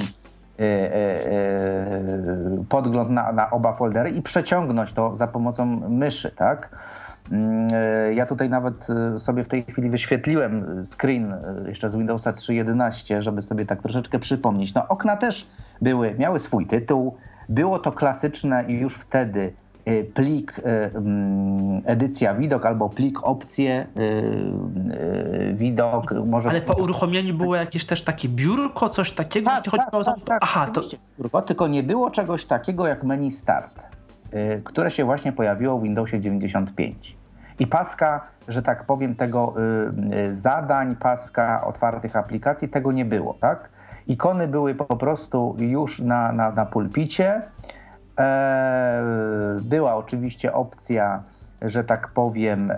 podgląd 2.68 3.10
na, 3.10 3.32
na 3.32 3.50
oba 3.50 3.72
foldery 3.72 4.10
i 4.10 4.22
przeciągnąć 4.22 4.92
to 4.92 5.16
za 5.16 5.26
pomocą 5.26 5.66
myszy, 5.88 6.30
tak? 6.30 6.76
Mm, 7.32 7.68
ja 8.12 8.26
tutaj 8.26 8.50
nawet 8.50 8.86
sobie 9.18 9.44
w 9.44 9.48
tej 9.48 9.64
chwili 9.64 9.90
wyświetliłem 9.90 10.84
screen 10.86 11.34
jeszcze 11.66 11.90
z 11.90 11.96
Windowsa 11.96 12.32
3.11, 12.32 13.20
żeby 13.20 13.42
sobie 13.42 13.66
tak 13.66 13.82
troszeczkę 13.82 14.18
przypomnieć. 14.18 14.74
No 14.74 14.88
okna 14.88 15.16
też 15.16 15.50
były, 15.80 16.14
miały 16.18 16.40
swój 16.40 16.66
tytuł, 16.66 17.16
było 17.48 17.78
to 17.78 17.92
klasyczne 17.92 18.64
i 18.68 18.72
już 18.72 18.94
wtedy 18.94 19.52
plik 20.14 20.58
y, 20.58 20.62
mm, 20.62 21.82
edycja 21.84 22.34
widok 22.34 22.66
albo 22.66 22.88
plik 22.88 23.24
opcje 23.24 23.86
y, 23.96 25.54
widok. 25.54 26.14
Może 26.26 26.50
Ale 26.50 26.60
po 26.60 26.74
uruchomieniu 26.74 27.34
było 27.34 27.56
jakieś 27.56 27.84
też 27.84 28.02
takie 28.02 28.28
biurko, 28.28 28.88
coś 28.88 29.12
takiego? 29.12 29.50
Tak, 29.50 29.64
tak, 29.64 29.90
tak, 30.04 30.24
tak, 30.24 30.38
Aha, 30.42 30.66
to... 30.66 30.80
Biurko, 31.18 31.42
tylko 31.42 31.68
nie 31.68 31.82
było 31.82 32.10
czegoś 32.10 32.44
takiego 32.44 32.86
jak 32.86 33.04
menu 33.04 33.30
start, 33.30 33.82
które 34.64 34.90
się 34.90 35.04
właśnie 35.04 35.32
pojawiło 35.32 35.78
w 35.78 35.82
Windowsie 35.82 36.20
95. 36.20 37.16
I 37.58 37.66
paska, 37.66 38.26
że 38.48 38.62
tak 38.62 38.84
powiem, 38.84 39.14
tego 39.14 39.54
zadań, 40.32 40.96
paska 40.96 41.66
otwartych 41.66 42.16
aplikacji, 42.16 42.68
tego 42.68 42.92
nie 42.92 43.04
było, 43.04 43.34
tak? 43.40 43.68
Ikony 44.06 44.48
były 44.48 44.74
po 44.74 44.96
prostu 44.96 45.56
już 45.58 46.00
na, 46.00 46.32
na, 46.32 46.50
na 46.50 46.66
pulpicie. 46.66 47.42
E, 48.18 49.60
była 49.62 49.94
oczywiście 49.94 50.52
opcja, 50.52 51.22
że 51.62 51.84
tak 51.84 52.08
powiem, 52.08 52.70
e, 52.70 52.76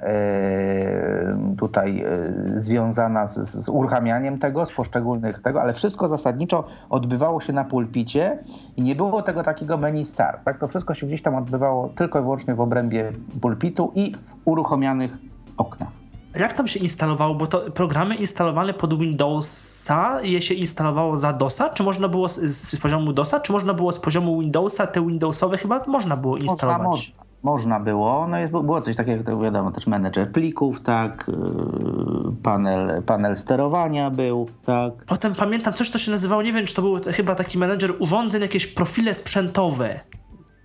tutaj 1.59 2.03
e, 2.03 2.59
związana 2.59 3.27
z, 3.27 3.39
z, 3.39 3.69
uruchamianiem 3.69 4.39
tego, 4.39 4.67
z 4.67 4.73
poszczególnych 4.73 5.43
tego, 5.43 5.63
ale 5.63 5.73
wszystko 5.73 6.09
zasadniczo 6.09 6.65
odbywało 6.91 7.41
się 7.41 7.53
na 7.53 7.65
pulpicie 7.65 8.39
i 8.77 8.83
nie 8.83 8.95
było 8.95 9.23
tego 9.23 9.43
takiego 9.43 9.77
menu 9.77 10.05
start. 10.05 10.45
Tak? 10.45 10.59
To 10.59 10.69
wszystko 10.69 10.95
się 10.95 11.07
gdzieś 11.07 11.23
tam 11.23 11.35
odbywało 11.35 11.89
tylko 11.89 12.19
i 12.19 12.23
wyłącznie 12.23 12.55
w 12.55 12.61
obrębie 12.61 13.13
pulpitu 13.41 13.93
i 13.95 14.15
w 14.25 14.35
uruchomionych 14.45 15.19
oknach 15.57 15.98
jak 16.35 16.53
tam 16.53 16.67
się 16.67 16.81
instalowało, 16.81 17.35
bo 17.35 17.47
to 17.47 17.71
programy 17.71 18.15
instalowane 18.15 18.75
pod 18.75 18.99
Windowsa, 18.99 20.23
je 20.23 20.41
się 20.41 20.55
instalowało 20.55 21.17
za 21.17 21.33
DOSa, 21.33 21.71
czy 21.71 21.83
można 21.83 22.09
było 22.09 22.29
z, 22.29 22.41
z, 22.41 22.77
poziomu 22.77 23.13
DOSa, 23.13 23.41
czy 23.41 23.53
można 23.53 23.75
było 23.75 23.93
z 23.93 23.99
poziomu 23.99 24.41
Windowsa, 24.41 24.87
te 24.87 25.07
Windowsowe 25.07 25.59
chyba 25.59 25.83
można 25.87 26.17
było 26.17 26.37
instalować? 26.37 26.87
Można, 26.87 27.15
można, 27.17 27.25
można 27.43 27.81
było, 27.81 28.27
no 28.29 28.39
jest, 28.39 28.53
było 28.53 28.81
coś 28.81 28.97
takiego, 28.97 29.31
jak 29.31 29.41
wiadomo, 29.43 29.73
też 29.73 29.87
menedżer 29.87 30.33
plików, 30.33 30.81
tak, 30.81 31.27
yy, 31.29 32.33
panel, 32.43 33.03
panel 33.03 33.37
sterowania 33.37 34.11
był, 34.11 34.49
tak. 34.67 34.93
Potem 35.07 35.35
pamiętam 35.35 35.73
coś, 35.73 35.91
co 35.91 35.99
się 35.99 36.11
nazywało, 36.11 36.43
nie 36.43 36.53
wiem, 36.53 36.67
czy 36.67 36.75
to 36.75 36.83
był 36.83 36.99
chyba 37.13 37.35
taki 37.35 37.59
menedżer 37.59 37.93
urządzeń, 37.99 38.43
jakieś 38.43 38.67
profile 38.67 39.15
sprzętowe 39.15 40.01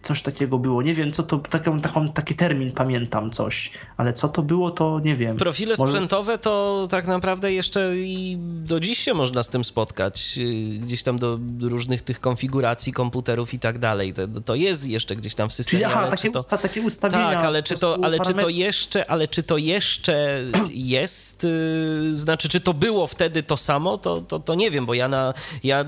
coś 0.03 0.21
takiego 0.21 0.59
było. 0.59 0.81
Nie 0.81 0.93
wiem, 0.93 1.11
co 1.11 1.23
to, 1.23 1.37
taką, 1.37 1.79
taką, 1.79 2.07
taki 2.07 2.35
termin 2.35 2.71
pamiętam 2.71 3.31
coś, 3.31 3.71
ale 3.97 4.13
co 4.13 4.29
to 4.29 4.41
było, 4.41 4.71
to 4.71 4.99
nie 5.03 5.15
wiem. 5.15 5.37
Profile 5.37 5.77
sprzętowe 5.77 6.37
to 6.37 6.87
tak 6.89 7.07
naprawdę 7.07 7.53
jeszcze 7.53 7.95
i 7.97 8.37
do 8.39 8.79
dziś 8.79 8.99
się 8.99 9.13
można 9.13 9.43
z 9.43 9.49
tym 9.49 9.63
spotkać. 9.63 10.35
Y, 10.37 10.79
gdzieś 10.79 11.03
tam 11.03 11.19
do 11.19 11.39
różnych 11.61 12.01
tych 12.01 12.19
konfiguracji 12.19 12.93
komputerów 12.93 13.53
i 13.53 13.59
tak 13.59 13.79
dalej. 13.79 14.13
To, 14.13 14.41
to 14.41 14.55
jest 14.55 14.87
jeszcze 14.87 15.15
gdzieś 15.15 15.35
tam 15.35 15.49
w 15.49 15.53
systemie. 15.53 15.83
Czyli, 15.83 15.93
aha, 15.93 16.09
takie, 16.09 16.31
to... 16.31 16.39
usta, 16.39 16.57
takie 16.57 16.81
ustawienia. 16.81 17.33
Tak, 17.33 17.45
ale 17.45 17.63
czy 17.63 17.79
to, 17.79 17.97
ale 18.03 18.19
czy 18.19 18.33
to 18.33 18.49
jeszcze, 18.49 19.11
ale 19.11 19.27
czy 19.27 19.43
to 19.43 19.57
jeszcze 19.57 20.43
jest, 20.73 21.43
yy, 21.43 22.15
znaczy, 22.15 22.49
czy 22.49 22.59
to 22.59 22.73
było 22.73 23.07
wtedy 23.07 23.43
to 23.43 23.57
samo, 23.57 23.97
to, 23.97 24.21
to, 24.21 24.39
to 24.39 24.55
nie 24.55 24.71
wiem, 24.71 24.85
bo 24.85 24.93
ja 24.93 25.07
na, 25.07 25.33
ja, 25.63 25.85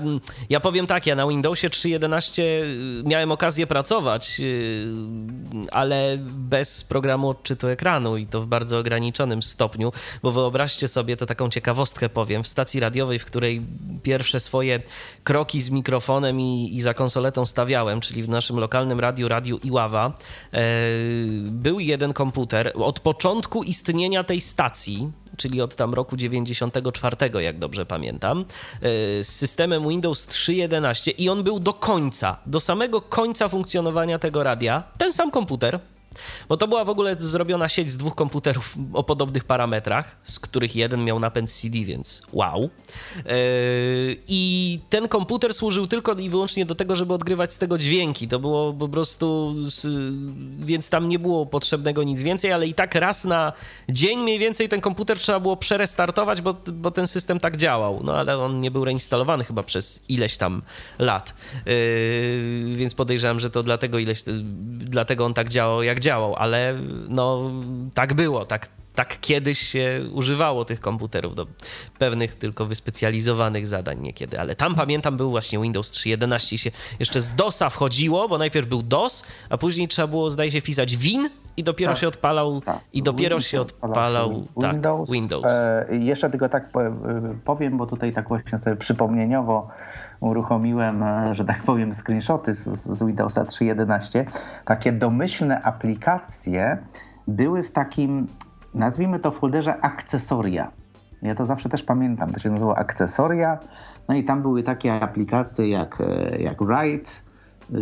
ja 0.50 0.60
powiem 0.60 0.86
tak, 0.86 1.06
ja 1.06 1.14
na 1.14 1.26
Windowsie 1.26 1.68
3.11 1.68 2.42
miałem 3.04 3.32
okazję 3.32 3.66
pracować 3.66 4.05
Y, 4.40 4.86
ale 5.70 6.18
bez 6.22 6.84
programu 6.84 7.28
odczytu 7.28 7.68
ekranu 7.68 8.16
i 8.16 8.26
to 8.26 8.40
w 8.40 8.46
bardzo 8.46 8.78
ograniczonym 8.78 9.42
stopniu, 9.42 9.92
bo 10.22 10.32
wyobraźcie 10.32 10.88
sobie, 10.88 11.16
to 11.16 11.26
taką 11.26 11.50
ciekawostkę 11.50 12.08
powiem, 12.08 12.42
w 12.42 12.48
stacji 12.48 12.80
radiowej, 12.80 13.18
w 13.18 13.24
której 13.24 13.62
pierwsze 14.02 14.40
swoje 14.40 14.82
kroki 15.24 15.60
z 15.60 15.70
mikrofonem 15.70 16.40
i, 16.40 16.76
i 16.76 16.80
za 16.80 16.94
konsoletą 16.94 17.46
stawiałem, 17.46 18.00
czyli 18.00 18.22
w 18.22 18.28
naszym 18.28 18.58
lokalnym 18.58 19.00
radiu, 19.00 19.28
Radiu 19.28 19.58
Iława, 19.58 20.18
e, 20.52 20.60
był 21.50 21.80
jeden 21.80 22.12
komputer. 22.12 22.72
Od 22.74 23.00
początku 23.00 23.62
istnienia 23.62 24.24
tej 24.24 24.40
stacji, 24.40 25.12
czyli 25.36 25.60
od 25.60 25.76
tam 25.76 25.94
roku 25.94 26.16
94, 26.16 27.16
jak 27.40 27.58
dobrze 27.58 27.86
pamiętam, 27.86 28.40
e, 28.40 28.44
z 29.24 29.28
systemem 29.28 29.88
Windows 29.88 30.26
3.11 30.26 31.12
i 31.18 31.28
on 31.28 31.42
był 31.42 31.60
do 31.60 31.72
końca, 31.72 32.36
do 32.46 32.60
samego 32.60 33.00
końca 33.00 33.48
funkcjonowania 33.48 34.18
tego 34.18 34.42
radia, 34.42 34.82
ten 34.98 35.12
sam 35.12 35.30
komputer, 35.30 35.80
bo 36.48 36.56
to 36.56 36.68
była 36.68 36.84
w 36.84 36.90
ogóle 36.90 37.14
zrobiona 37.18 37.68
sieć 37.68 37.90
z 37.90 37.96
dwóch 37.96 38.14
komputerów 38.14 38.76
o 38.92 39.04
podobnych 39.04 39.44
parametrach, 39.44 40.16
z 40.24 40.40
których 40.40 40.76
jeden 40.76 41.04
miał 41.04 41.20
napęd 41.20 41.52
CD, 41.52 41.78
więc 41.78 42.22
wow. 42.32 42.70
Yy, 43.16 44.16
I 44.28 44.80
ten 44.90 45.08
komputer 45.08 45.54
służył 45.54 45.86
tylko 45.86 46.12
i 46.12 46.30
wyłącznie 46.30 46.66
do 46.66 46.74
tego, 46.74 46.96
żeby 46.96 47.14
odgrywać 47.14 47.52
z 47.52 47.58
tego 47.58 47.78
dźwięki. 47.78 48.28
To 48.28 48.38
było 48.38 48.72
po 48.72 48.88
prostu, 48.88 49.54
więc 50.58 50.90
tam 50.90 51.08
nie 51.08 51.18
było 51.18 51.46
potrzebnego 51.46 52.02
nic 52.02 52.22
więcej, 52.22 52.52
ale 52.52 52.66
i 52.66 52.74
tak 52.74 52.94
raz 52.94 53.24
na 53.24 53.52
dzień 53.88 54.18
mniej 54.18 54.38
więcej 54.38 54.68
ten 54.68 54.80
komputer 54.80 55.18
trzeba 55.18 55.40
było 55.40 55.56
przerestartować, 55.56 56.40
bo, 56.40 56.54
bo 56.72 56.90
ten 56.90 57.06
system 57.06 57.40
tak 57.40 57.56
działał. 57.56 58.00
No 58.04 58.16
ale 58.16 58.38
on 58.38 58.60
nie 58.60 58.70
był 58.70 58.84
reinstalowany 58.84 59.44
chyba 59.44 59.62
przez 59.62 60.00
ileś 60.08 60.36
tam 60.36 60.62
lat. 60.98 61.34
Yy, 61.66 62.74
więc 62.74 62.94
podejrzewam, 62.94 63.40
że 63.40 63.50
to 63.50 63.62
dlatego 63.62 63.98
ileś, 63.98 64.22
dlatego 64.78 65.24
on 65.24 65.34
tak 65.34 65.48
działał, 65.48 65.82
jak 65.82 66.00
działał, 66.00 66.34
ale 66.36 66.80
no 67.08 67.50
tak 67.94 68.14
było, 68.14 68.46
tak, 68.46 68.68
tak 68.96 69.20
kiedyś 69.20 69.58
się 69.58 70.00
używało 70.12 70.64
tych 70.64 70.80
komputerów 70.80 71.34
do 71.34 71.46
pewnych 71.98 72.34
tylko 72.34 72.66
wyspecjalizowanych 72.66 73.66
zadań 73.66 74.00
niekiedy, 74.00 74.40
ale 74.40 74.54
tam 74.54 74.74
pamiętam 74.74 75.16
był 75.16 75.30
właśnie 75.30 75.58
Windows 75.58 75.92
3.11 75.92 76.54
i 76.54 76.58
się 76.58 76.70
jeszcze 77.00 77.20
z 77.20 77.34
DOSa 77.34 77.70
wchodziło, 77.70 78.28
bo 78.28 78.38
najpierw 78.38 78.68
był 78.68 78.82
DOS, 78.82 79.24
a 79.50 79.58
później 79.58 79.88
trzeba 79.88 80.08
było 80.08 80.30
zdaje 80.30 80.50
się 80.50 80.60
wpisać 80.60 80.96
Win 80.96 81.30
i 81.56 81.64
dopiero 81.64 81.92
tak, 81.92 82.00
się 82.00 82.08
odpalał 82.08 82.60
tak. 82.60 82.80
i 82.92 83.02
dopiero 83.02 83.36
Windows 83.36 83.46
się 83.46 83.60
odpalał 83.60 84.46
tak, 84.60 84.72
Windows. 84.72 85.10
Windows. 85.10 85.44
E, 85.46 85.86
jeszcze 85.90 86.30
tylko 86.30 86.48
tak 86.48 86.70
powiem, 87.44 87.76
bo 87.76 87.86
tutaj 87.86 88.12
tak 88.12 88.28
właśnie 88.28 88.58
sobie 88.58 88.76
przypomnieniowo 88.76 89.68
uruchomiłem, 90.20 91.02
e, 91.02 91.34
że 91.34 91.44
tak 91.44 91.62
powiem, 91.62 91.94
screenshoty 91.94 92.54
z, 92.54 92.64
z 92.98 93.02
Windowsa 93.04 93.44
3.11. 93.44 94.24
Takie 94.64 94.92
domyślne 94.92 95.62
aplikacje 95.62 96.78
były 97.28 97.62
w 97.62 97.70
takim, 97.70 98.26
nazwijmy 98.76 99.18
to 99.18 99.30
w 99.30 99.38
folderze 99.38 99.80
akcesoria. 99.80 100.70
Ja 101.22 101.34
to 101.34 101.46
zawsze 101.46 101.68
też 101.68 101.82
pamiętam, 101.82 102.32
to 102.32 102.40
się 102.40 102.50
nazywało 102.50 102.78
akcesoria. 102.78 103.58
No 104.08 104.14
i 104.14 104.24
tam 104.24 104.42
były 104.42 104.62
takie 104.62 104.92
aplikacje 104.92 105.68
jak, 105.68 106.00
e, 106.00 106.42
jak 106.42 106.62
Write, 106.62 107.10
e, 107.10 107.76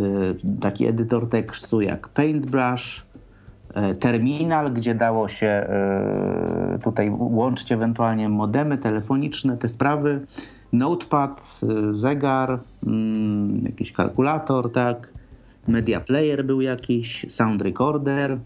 taki 0.61 0.85
edytor 0.85 1.29
tekstu 1.29 1.81
jak 1.81 2.07
Paintbrush, 2.07 3.05
terminal, 3.99 4.73
gdzie 4.73 4.95
dało 4.95 5.27
się 5.27 5.67
tutaj 6.83 7.11
łączyć 7.17 7.71
ewentualnie 7.71 8.29
modemy 8.29 8.77
telefoniczne, 8.77 9.57
te 9.57 9.69
sprawy. 9.69 10.25
Notepad, 10.73 11.59
zegar, 11.91 12.59
mm, 12.87 13.65
jakiś 13.65 13.91
kalkulator, 13.91 14.71
tak. 14.71 15.13
Media 15.67 15.99
player 15.99 16.45
był 16.45 16.61
jakiś, 16.61 17.25
sound 17.29 17.61
recorder, 17.61 18.37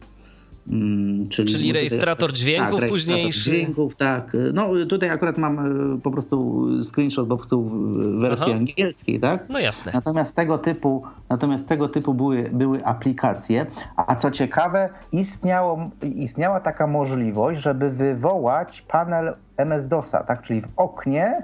czyli, 1.29 1.51
czyli 1.51 1.73
rejestrator 1.73 2.33
dźwięków 2.33 2.79
tak, 2.79 2.89
późniejszy. 2.89 3.51
dźwięków, 3.51 3.95
tak. 3.95 4.37
No 4.53 4.69
tutaj 4.89 5.09
akurat 5.09 5.37
mam 5.37 5.59
e, 5.95 5.99
po 5.99 6.11
prostu 6.11 6.65
screenshot 6.83 7.27
po 7.27 7.37
prostu 7.37 7.63
w 7.63 8.19
wersji 8.19 8.45
Aha. 8.49 8.57
angielskiej, 8.57 9.19
tak? 9.19 9.45
No 9.49 9.59
jasne. 9.59 9.91
Natomiast 9.95 10.35
tego 10.35 10.57
typu, 10.57 11.03
natomiast 11.29 11.67
tego 11.67 11.89
typu 11.89 12.13
były, 12.13 12.49
były 12.53 12.85
aplikacje, 12.85 13.65
a 13.95 14.15
co 14.15 14.31
ciekawe, 14.31 14.89
istniało, 15.11 15.83
istniała 16.15 16.59
taka 16.59 16.87
możliwość, 16.87 17.61
żeby 17.61 17.89
wywołać 17.89 18.81
panel 18.81 19.35
MS-DOSa, 19.57 20.23
tak? 20.23 20.41
Czyli 20.41 20.61
w 20.61 20.67
oknie 20.77 21.43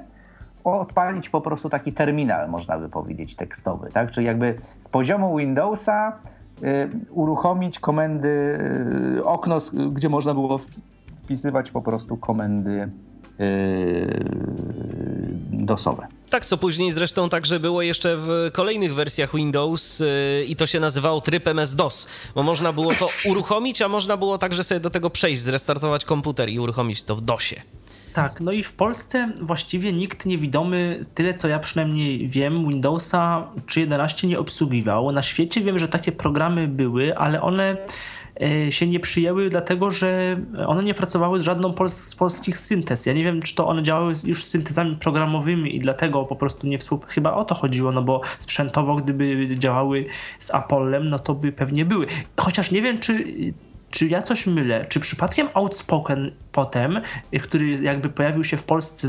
odpalić 0.63 1.29
po 1.29 1.41
prostu 1.41 1.69
taki 1.69 1.93
terminal, 1.93 2.49
można 2.49 2.79
by 2.79 2.89
powiedzieć, 2.89 3.35
tekstowy, 3.35 3.89
tak? 3.93 4.11
Czyli 4.11 4.25
jakby 4.25 4.57
z 4.79 4.89
poziomu 4.89 5.37
Windowsa 5.37 6.19
uruchomić 7.09 7.79
komendy, 7.79 8.57
okno, 9.23 9.57
gdzie 9.91 10.09
można 10.09 10.33
było 10.33 10.59
wpisywać 11.23 11.71
po 11.71 11.81
prostu 11.81 12.17
komendy 12.17 12.89
DOSowe. 15.51 16.07
Tak, 16.29 16.45
co 16.45 16.57
później 16.57 16.91
zresztą 16.91 17.29
także 17.29 17.59
było 17.59 17.81
jeszcze 17.81 18.17
w 18.17 18.49
kolejnych 18.53 18.95
wersjach 18.95 19.35
Windows 19.35 19.99
yy, 19.99 20.45
i 20.47 20.55
to 20.55 20.65
się 20.67 20.79
nazywało 20.79 21.21
tryb 21.21 21.47
MS-DOS, 21.47 22.07
bo 22.35 22.43
można 22.43 22.73
było 22.73 22.95
to 22.95 23.09
uruchomić, 23.25 23.81
a 23.81 23.87
można 23.87 24.17
było 24.17 24.37
także 24.37 24.63
sobie 24.63 24.79
do 24.79 24.89
tego 24.89 25.09
przejść, 25.09 25.41
zrestartować 25.41 26.05
komputer 26.05 26.49
i 26.49 26.59
uruchomić 26.59 27.03
to 27.03 27.15
w 27.15 27.21
DOSie. 27.21 27.61
Tak, 28.15 28.41
no 28.41 28.51
i 28.51 28.63
w 28.63 28.73
Polsce 28.73 29.31
właściwie 29.41 29.93
nikt 29.93 30.25
niewidomy, 30.25 31.01
tyle 31.15 31.33
co 31.33 31.47
ja 31.47 31.59
przynajmniej 31.59 32.27
wiem, 32.27 32.67
Windowsa 32.67 33.47
3.11 33.67 34.27
nie 34.27 34.39
obsługiwał. 34.39 35.11
Na 35.11 35.21
świecie 35.21 35.61
wiem, 35.61 35.79
że 35.79 35.87
takie 35.87 36.11
programy 36.11 36.67
były, 36.67 37.17
ale 37.17 37.41
one 37.41 37.77
E, 38.41 38.71
się 38.71 38.87
nie 38.87 38.99
przyjęły, 38.99 39.49
dlatego 39.49 39.91
że 39.91 40.37
one 40.67 40.83
nie 40.83 40.93
pracowały 40.93 41.39
z 41.39 41.43
żadną 41.43 41.73
z 41.87 42.15
polskich 42.15 42.57
syntez. 42.57 43.05
Ja 43.05 43.13
nie 43.13 43.23
wiem, 43.23 43.41
czy 43.41 43.55
to 43.55 43.67
one 43.67 43.83
działały 43.83 44.13
już 44.23 44.43
z 44.43 44.47
syntezami 44.47 44.95
programowymi 44.95 45.75
i 45.75 45.79
dlatego 45.79 46.23
po 46.23 46.35
prostu 46.35 46.67
nie 46.67 46.77
współ... 46.77 46.99
Chyba 47.07 47.33
o 47.33 47.45
to 47.45 47.55
chodziło, 47.55 47.91
no 47.91 48.01
bo 48.01 48.21
sprzętowo, 48.39 48.95
gdyby 48.95 49.57
działały 49.57 50.05
z 50.39 50.53
Apollem, 50.53 51.09
no 51.09 51.19
to 51.19 51.33
by 51.35 51.51
pewnie 51.51 51.85
były. 51.85 52.07
Chociaż 52.37 52.71
nie 52.71 52.81
wiem, 52.81 52.99
czy 52.99 53.23
czy 53.95 54.07
ja 54.07 54.21
coś 54.21 54.47
mylę? 54.47 54.85
Czy 54.89 54.99
przypadkiem 54.99 55.49
Outspoken 55.53 56.31
potem, 56.51 57.01
który 57.41 57.69
jakby 57.69 58.09
pojawił 58.09 58.43
się 58.43 58.57
w 58.57 58.63
Polsce 58.63 59.07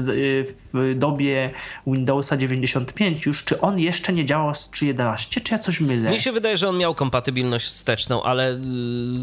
w 0.75 0.95
dobie 0.97 1.51
Windowsa 1.87 2.37
95 2.37 3.27
już, 3.27 3.45
czy 3.45 3.61
on 3.61 3.79
jeszcze 3.79 4.13
nie 4.13 4.25
działał 4.25 4.55
z 4.55 4.71
3.11, 4.71 5.43
czy 5.43 5.55
ja 5.55 5.59
coś 5.59 5.81
mylę? 5.81 6.11
Mi 6.11 6.21
się 6.21 6.33
wydaje, 6.33 6.57
że 6.57 6.69
on 6.69 6.79
miał 6.79 6.95
kompatybilność 6.95 7.67
wsteczną, 7.67 8.23
ale 8.23 8.53
y, 8.53 8.59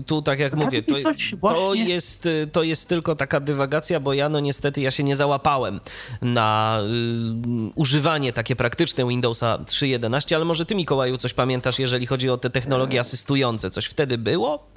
tu 0.05 0.22
tak 0.22 0.39
jak 0.39 0.55
no 0.55 0.65
mówię, 0.65 0.84
to, 0.84 0.96
to, 1.41 1.74
jest, 1.74 2.25
y, 2.25 2.50
to 2.51 2.63
jest 2.63 2.89
tylko 2.89 3.15
taka 3.15 3.39
dywagacja, 3.39 4.00
bo 4.00 4.13
ja 4.13 4.29
no 4.29 4.39
niestety 4.39 4.82
ja 4.82 4.91
się 4.91 5.03
nie 5.03 5.15
załapałem 5.15 5.79
na 6.22 6.79
y, 6.82 7.72
używanie 7.75 8.34
takie 8.34 8.55
praktyczne 8.55 9.08
Windowsa 9.08 9.58
3.11, 9.58 10.36
ale 10.36 10.46
może 10.46 10.65
ty 10.65 10.75
Mikołaju 10.75 11.17
coś 11.17 11.34
pamiętasz, 11.34 11.79
jeżeli 11.79 12.05
chodzi 12.05 12.29
o 12.29 12.38
te 12.38 12.50
technologie 12.50 13.00
asystujące, 13.00 13.70
coś 13.70 13.86
wtedy 13.86 14.17
było? 14.17 14.73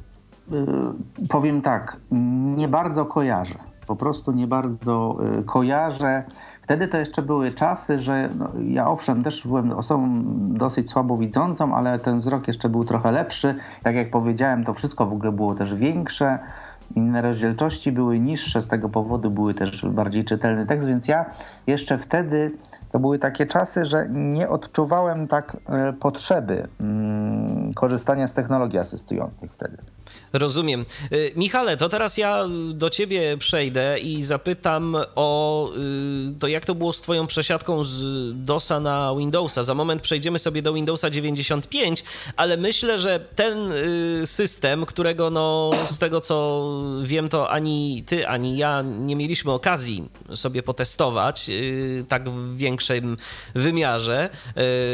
Y, 0.52 1.28
powiem 1.28 1.62
tak, 1.62 1.96
nie 2.56 2.68
bardzo 2.68 3.06
kojarzę. 3.06 3.54
Po 3.86 3.96
prostu 3.96 4.32
nie 4.32 4.46
bardzo 4.46 5.16
y, 5.40 5.44
kojarzę. 5.44 6.24
Wtedy 6.62 6.88
to 6.88 6.98
jeszcze 6.98 7.22
były 7.22 7.52
czasy, 7.52 7.98
że 7.98 8.28
no, 8.38 8.48
ja 8.68 8.88
owszem 8.88 9.22
też 9.22 9.46
byłem 9.46 9.72
osobą 9.72 10.22
dosyć 10.48 10.90
słabo 10.90 11.16
widzącą, 11.16 11.74
ale 11.74 11.98
ten 11.98 12.20
wzrok 12.20 12.48
jeszcze 12.48 12.68
był 12.68 12.84
trochę 12.84 13.12
lepszy. 13.12 13.54
Tak 13.82 13.96
jak 13.96 14.10
powiedziałem, 14.10 14.64
to 14.64 14.74
wszystko 14.74 15.06
w 15.06 15.12
ogóle 15.12 15.32
było 15.32 15.54
też 15.54 15.74
większe. 15.74 16.38
Inne 16.96 17.22
rozdzielczości 17.22 17.92
były 17.92 18.20
niższe, 18.20 18.62
z 18.62 18.68
tego 18.68 18.88
powodu 18.88 19.30
były 19.30 19.54
też 19.54 19.86
bardziej 19.86 20.24
czytelny 20.24 20.66
tekst, 20.66 20.86
więc 20.86 21.08
ja 21.08 21.24
jeszcze 21.66 21.98
wtedy 21.98 22.52
to 22.92 22.98
były 22.98 23.18
takie 23.18 23.46
czasy, 23.46 23.84
że 23.84 24.08
nie 24.10 24.48
odczuwałem 24.48 25.26
tak 25.26 25.56
y, 25.90 25.92
potrzeby 25.92 26.68
mm, 26.80 27.74
korzystania 27.74 28.28
z 28.28 28.32
technologii 28.32 28.78
asystujących 28.78 29.52
wtedy. 29.52 29.76
Rozumiem. 30.32 30.84
Y, 31.12 31.32
Michale, 31.36 31.76
to 31.76 31.88
teraz 31.88 32.16
ja 32.16 32.44
do 32.72 32.90
ciebie 32.90 33.36
przejdę 33.38 33.98
i 33.98 34.22
zapytam 34.22 34.96
o 35.14 35.70
y, 35.76 36.38
to, 36.38 36.48
jak 36.48 36.64
to 36.64 36.74
było 36.74 36.92
z 36.92 37.00
twoją 37.00 37.26
przesiadką 37.26 37.84
z 37.84 38.04
DOSa 38.44 38.80
na 38.80 39.14
Windowsa. 39.18 39.62
Za 39.62 39.74
moment 39.74 40.02
przejdziemy 40.02 40.38
sobie 40.38 40.62
do 40.62 40.72
Windowsa 40.72 41.10
95, 41.10 42.04
ale 42.36 42.56
myślę, 42.56 42.98
że 42.98 43.20
ten 43.34 43.72
y, 43.72 44.22
system, 44.24 44.86
którego 44.86 45.30
no, 45.30 45.70
z 45.86 45.98
tego 45.98 46.20
co 46.20 46.66
wiem, 47.02 47.28
to 47.28 47.50
ani 47.50 48.04
ty, 48.06 48.28
ani 48.28 48.56
ja 48.56 48.82
nie 48.82 49.16
mieliśmy 49.16 49.52
okazji 49.52 50.10
sobie 50.34 50.62
potestować 50.62 51.50
tak 52.08 52.30
w 52.30 52.56
większym 52.56 53.16
wymiarze, 53.54 54.30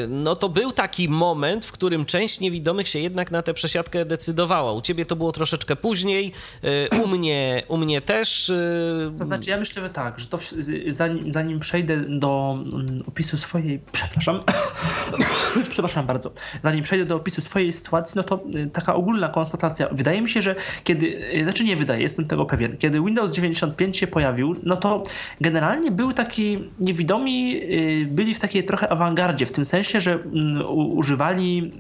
no 0.09 0.37
to 0.37 0.49
był 0.49 0.73
taki 0.73 1.09
moment, 1.09 1.65
w 1.65 1.73
którym 1.73 2.05
część 2.05 2.41
niewidomych 2.41 2.89
się 2.89 2.99
jednak 2.99 3.31
na 3.31 3.43
tę 3.43 3.55
przesiadkę 3.55 4.05
decydowała. 4.05 4.73
U 4.73 4.81
ciebie 4.81 5.07
to 5.07 5.17
było 5.17 5.22
troszeczkę 5.33 5.77
później. 5.77 6.33
Y, 6.65 7.03
u 7.03 7.09
mnie, 7.09 7.63
u 7.69 7.77
mnie 7.77 8.01
też. 8.01 8.49
Y, 8.49 9.13
to 9.19 9.25
znaczy, 9.25 9.51
ja 9.51 9.57
myślę, 9.57 9.83
że 9.83 9.91
tak, 9.91 10.19
że 10.19 10.27
to 10.27 10.39
zanim, 10.89 11.33
zanim 11.33 11.61
przejdę 11.61 11.97
do 11.97 12.59
mm, 12.73 13.05
opisu 13.09 13.37
swojej. 13.37 13.81
Przepraszam. 13.93 14.41
przepraszam 15.71 16.07
bardzo. 16.07 16.33
Zanim 16.63 16.83
przejdę 16.83 17.05
do 17.05 17.17
opisu 17.17 17.41
swojej 17.41 17.73
sytuacji, 17.73 18.13
no 18.17 18.23
to 18.23 18.45
y, 18.57 18.71
taka 18.73 18.95
ogólna 18.95 19.29
konstatacja. 19.29 19.89
Wydaje 19.93 20.23
mi 20.23 20.29
się, 20.29 20.43
że 20.43 20.55
kiedy. 20.85 21.23
Znaczy, 21.43 21.65
nie 21.65 21.77
wydaje, 21.77 22.03
jestem 22.03 22.27
tego 22.27 22.47
pewien. 22.47 22.77
Kiedy 22.77 23.01
Windows 23.01 23.33
95 23.33 23.97
się 23.97 24.07
pojawił, 24.07 24.57
no 24.63 24.77
to 24.77 25.03
generalnie 25.41 25.91
był 25.91 26.13
taki. 26.13 26.73
Niewidomi 26.81 27.61
byli 28.07 28.35
w 28.35 28.41
takiej 28.41 28.65
trochę 28.65 28.89
awangardzie, 28.89 29.47
w 29.47 29.53
tym 29.53 29.65
sensie, 29.65 30.01
że 30.01 30.13
mm, 30.13 30.67
używali 30.77 31.71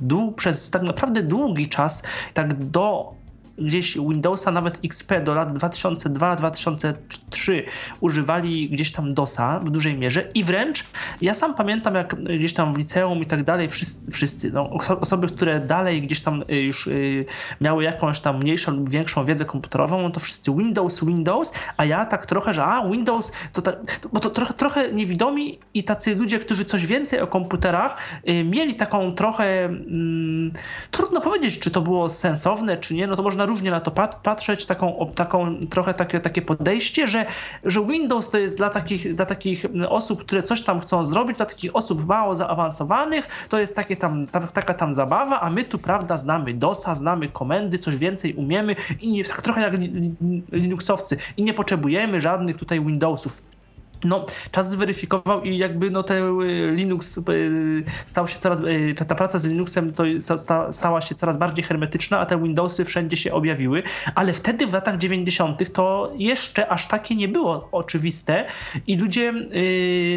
dług, 0.00 0.36
przez 0.36 0.70
tak 0.70 0.82
naprawdę 0.82 1.22
długi 1.22 1.68
czas 1.68 2.02
tak 2.34 2.51
do 2.52 3.16
gdzieś 3.58 3.98
Windowsa, 3.98 4.50
nawet 4.50 4.78
XP 4.84 5.12
do 5.24 5.34
lat 5.34 5.58
2002-2003 5.58 7.62
używali 8.00 8.70
gdzieś 8.70 8.92
tam 8.92 9.14
DOSa 9.14 9.60
w 9.60 9.70
dużej 9.70 9.98
mierze 9.98 10.28
i 10.34 10.44
wręcz 10.44 10.84
ja 11.20 11.34
sam 11.34 11.54
pamiętam 11.54 11.94
jak 11.94 12.14
gdzieś 12.14 12.54
tam 12.54 12.74
w 12.74 12.78
liceum 12.78 13.18
i 13.18 13.26
tak 13.26 13.44
dalej 13.44 13.68
wszyscy, 13.68 14.10
wszyscy 14.10 14.52
no, 14.52 14.70
osoby, 15.00 15.26
które 15.26 15.60
dalej 15.60 16.02
gdzieś 16.02 16.20
tam 16.20 16.44
y, 16.50 16.62
już 16.62 16.86
y, 16.86 17.24
miały 17.60 17.84
jakąś 17.84 18.20
tam 18.20 18.38
mniejszą 18.38 18.72
lub 18.72 18.90
większą 18.90 19.24
wiedzę 19.24 19.44
komputerową, 19.44 20.02
no 20.02 20.10
to 20.10 20.20
wszyscy 20.20 20.52
Windows, 20.52 21.04
Windows, 21.04 21.52
a 21.76 21.84
ja 21.84 22.04
tak 22.04 22.26
trochę, 22.26 22.52
że 22.52 22.64
a 22.64 22.90
Windows, 22.90 23.32
to 23.52 23.62
tak, 23.62 23.76
bo 24.12 24.20
to 24.20 24.30
trochę, 24.30 24.54
trochę 24.54 24.92
niewidomi 24.92 25.58
i 25.74 25.84
tacy 25.84 26.14
ludzie, 26.14 26.38
którzy 26.38 26.64
coś 26.64 26.86
więcej 26.86 27.20
o 27.20 27.26
komputerach 27.26 27.96
y, 28.28 28.44
mieli 28.44 28.74
taką 28.74 29.14
trochę 29.14 29.64
mm, 29.64 30.52
trudno 30.90 31.20
powiedzieć, 31.20 31.58
czy 31.58 31.70
to 31.70 31.80
było 31.80 32.08
sensowne, 32.08 32.76
czy 32.76 32.94
nie, 32.94 33.06
no 33.06 33.16
to 33.16 33.22
można 33.22 33.41
różnie 33.46 33.70
na 33.70 33.80
to 33.80 33.90
pat 33.90 34.14
patrzeć, 34.14 34.66
taką, 34.66 35.10
taką 35.14 35.60
trochę 35.70 35.94
takie, 35.94 36.20
takie 36.20 36.42
podejście, 36.42 37.06
że, 37.06 37.26
że 37.64 37.86
Windows 37.86 38.30
to 38.30 38.38
jest 38.38 38.56
dla 38.56 38.70
takich, 38.70 39.14
dla 39.14 39.26
takich 39.26 39.64
osób, 39.88 40.20
które 40.20 40.42
coś 40.42 40.62
tam 40.62 40.80
chcą 40.80 41.04
zrobić, 41.04 41.36
dla 41.36 41.46
takich 41.46 41.76
osób 41.76 42.06
mało 42.06 42.36
zaawansowanych, 42.36 43.46
to 43.48 43.58
jest 43.58 43.76
takie 43.76 43.96
tam, 43.96 44.26
ta, 44.26 44.40
taka 44.40 44.74
tam 44.74 44.92
zabawa, 44.92 45.40
a 45.40 45.50
my 45.50 45.64
tu, 45.64 45.78
prawda, 45.78 46.18
znamy 46.18 46.54
DOSa, 46.54 46.94
znamy 46.94 47.28
komendy, 47.28 47.78
coś 47.78 47.96
więcej 47.96 48.34
umiemy 48.34 48.76
i 49.00 49.12
nie, 49.12 49.24
tak 49.24 49.42
trochę 49.42 49.60
jak 49.60 49.74
Linuxowcy 50.52 51.16
i 51.36 51.42
nie 51.42 51.54
potrzebujemy 51.54 52.20
żadnych 52.20 52.56
tutaj 52.56 52.80
Windowsów 52.80 53.51
no, 54.04 54.26
czas 54.50 54.70
zweryfikował 54.70 55.42
i 55.42 55.58
jakby 55.58 55.90
no 55.90 56.02
te 56.02 56.18
y, 56.18 56.72
Linux 56.74 57.18
y, 57.18 57.84
stał 58.06 58.28
się 58.28 58.38
coraz, 58.38 58.60
y, 58.60 58.94
ta 59.06 59.14
praca 59.14 59.38
z 59.38 59.46
Linuxem 59.46 59.92
to 59.92 60.04
stała 60.70 61.00
się 61.00 61.14
coraz 61.14 61.36
bardziej 61.36 61.64
hermetyczna, 61.64 62.18
a 62.18 62.26
te 62.26 62.42
Windowsy 62.42 62.84
wszędzie 62.84 63.16
się 63.16 63.32
objawiły, 63.32 63.82
ale 64.14 64.32
wtedy 64.32 64.66
w 64.66 64.72
latach 64.72 64.98
90. 64.98 65.72
to 65.72 66.12
jeszcze 66.18 66.68
aż 66.68 66.88
takie 66.88 67.14
nie 67.14 67.28
było 67.28 67.68
oczywiste 67.72 68.46
i 68.86 68.96
ludzie, 68.96 69.34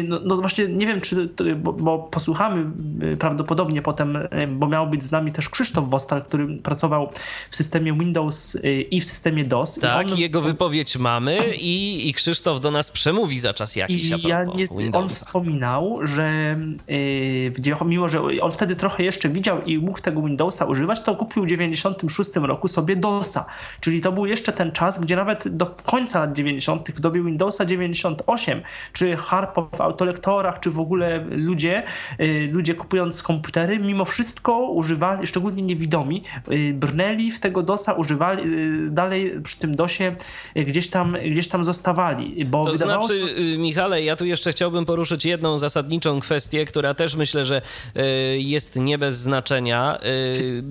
no, 0.04 0.20
no 0.24 0.36
właśnie 0.36 0.68
nie 0.68 0.86
wiem, 0.86 1.00
czy, 1.00 1.28
bo, 1.56 1.72
bo, 1.72 1.98
posłuchamy 1.98 2.70
prawdopodobnie 3.18 3.82
potem, 3.82 4.18
bo 4.48 4.68
miał 4.68 4.90
być 4.90 5.02
z 5.02 5.12
nami 5.12 5.32
też 5.32 5.48
Krzysztof 5.48 5.90
Wostal, 5.90 6.24
który 6.24 6.56
pracował 6.56 7.10
w 7.50 7.56
systemie 7.56 7.98
Windows 7.98 8.56
i 8.90 9.00
w 9.00 9.04
systemie 9.04 9.44
DOS. 9.44 9.74
Tak, 9.74 10.18
jego 10.18 10.40
wypowiedź 10.40 10.96
mamy 10.96 11.38
i, 11.56 12.08
i 12.08 12.14
Krzysztof 12.14 12.60
do 12.60 12.70
nas 12.70 12.90
przemówi 12.90 13.38
za 13.38 13.54
czas 13.54 13.75
jakiś. 13.76 14.10
I 14.10 14.28
ja 14.28 14.44
nie, 14.44 14.68
on 14.92 15.08
wspominał, 15.08 15.98
że 16.02 16.56
yy, 16.88 17.76
mimo, 17.86 18.08
że 18.08 18.20
on 18.40 18.52
wtedy 18.52 18.76
trochę 18.76 19.02
jeszcze 19.02 19.28
widział 19.28 19.62
i 19.62 19.78
mógł 19.78 20.00
tego 20.00 20.22
Windowsa 20.22 20.64
używać, 20.64 21.00
to 21.00 21.16
kupił 21.16 21.42
w 21.42 21.46
96 21.46 22.30
roku 22.36 22.68
sobie 22.68 22.96
DOSa. 22.96 23.46
Czyli 23.80 24.00
to 24.00 24.12
był 24.12 24.26
jeszcze 24.26 24.52
ten 24.52 24.72
czas, 24.72 25.00
gdzie 25.00 25.16
nawet 25.16 25.48
do 25.48 25.66
końca 25.66 26.20
lat 26.20 26.32
90. 26.32 26.90
w 26.90 27.00
dobie 27.00 27.22
Windowsa 27.22 27.64
98, 27.64 28.62
czy 28.92 29.16
Harpo 29.16 29.68
w 29.76 29.80
autolektorach, 29.80 30.60
czy 30.60 30.70
w 30.70 30.80
ogóle 30.80 31.24
ludzie, 31.30 31.82
yy, 32.18 32.48
ludzie 32.52 32.74
kupując 32.74 33.22
komputery, 33.22 33.78
mimo 33.78 34.04
wszystko 34.04 34.58
używali, 34.58 35.26
szczególnie 35.26 35.62
niewidomi, 35.62 36.22
yy, 36.48 36.74
brnęli 36.74 37.30
w 37.30 37.40
tego 37.40 37.62
DOSa, 37.62 37.92
używali, 37.92 38.42
y, 38.54 38.90
dalej 38.90 39.40
przy 39.42 39.58
tym 39.58 39.76
DOSie 39.76 40.16
y, 40.56 40.64
gdzieś 40.64 40.88
tam, 40.88 41.16
gdzieś 41.30 41.48
tam 41.48 41.64
zostawali. 41.64 42.44
Bo 42.44 42.64
to 42.64 42.72
wydawało 42.72 43.06
znaczy, 43.06 43.20
się... 43.20 43.58
Michale, 43.66 44.02
ja 44.02 44.16
tu 44.16 44.24
jeszcze 44.26 44.52
chciałbym 44.52 44.86
poruszyć 44.86 45.24
jedną 45.24 45.58
zasadniczą 45.58 46.20
kwestię, 46.20 46.64
która 46.64 46.94
też 46.94 47.16
myślę, 47.16 47.44
że 47.44 47.62
y, 47.96 48.02
jest 48.38 48.76
nie 48.76 48.98
bez 48.98 49.18
znaczenia. 49.18 49.98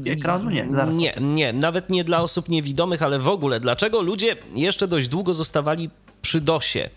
Y, 0.06 0.12
ekranu? 0.12 0.50
Nie, 0.50 0.70
zaraz. 0.70 0.96
Nie, 0.96 1.14
nie, 1.22 1.54
nawet 1.54 1.90
nie 1.90 2.04
dla 2.04 2.22
osób 2.22 2.50
niewidomych, 2.50 3.02
ale 3.02 3.20
w 3.20 3.28
ogóle. 3.28 3.60
Dlaczego 3.60 4.02
ludzie 4.02 4.36
jeszcze 4.54 4.88
dość 4.88 5.08
długo 5.08 5.34
zostawali 5.34 5.90
przy 6.22 6.42
DOSie. 6.42 6.90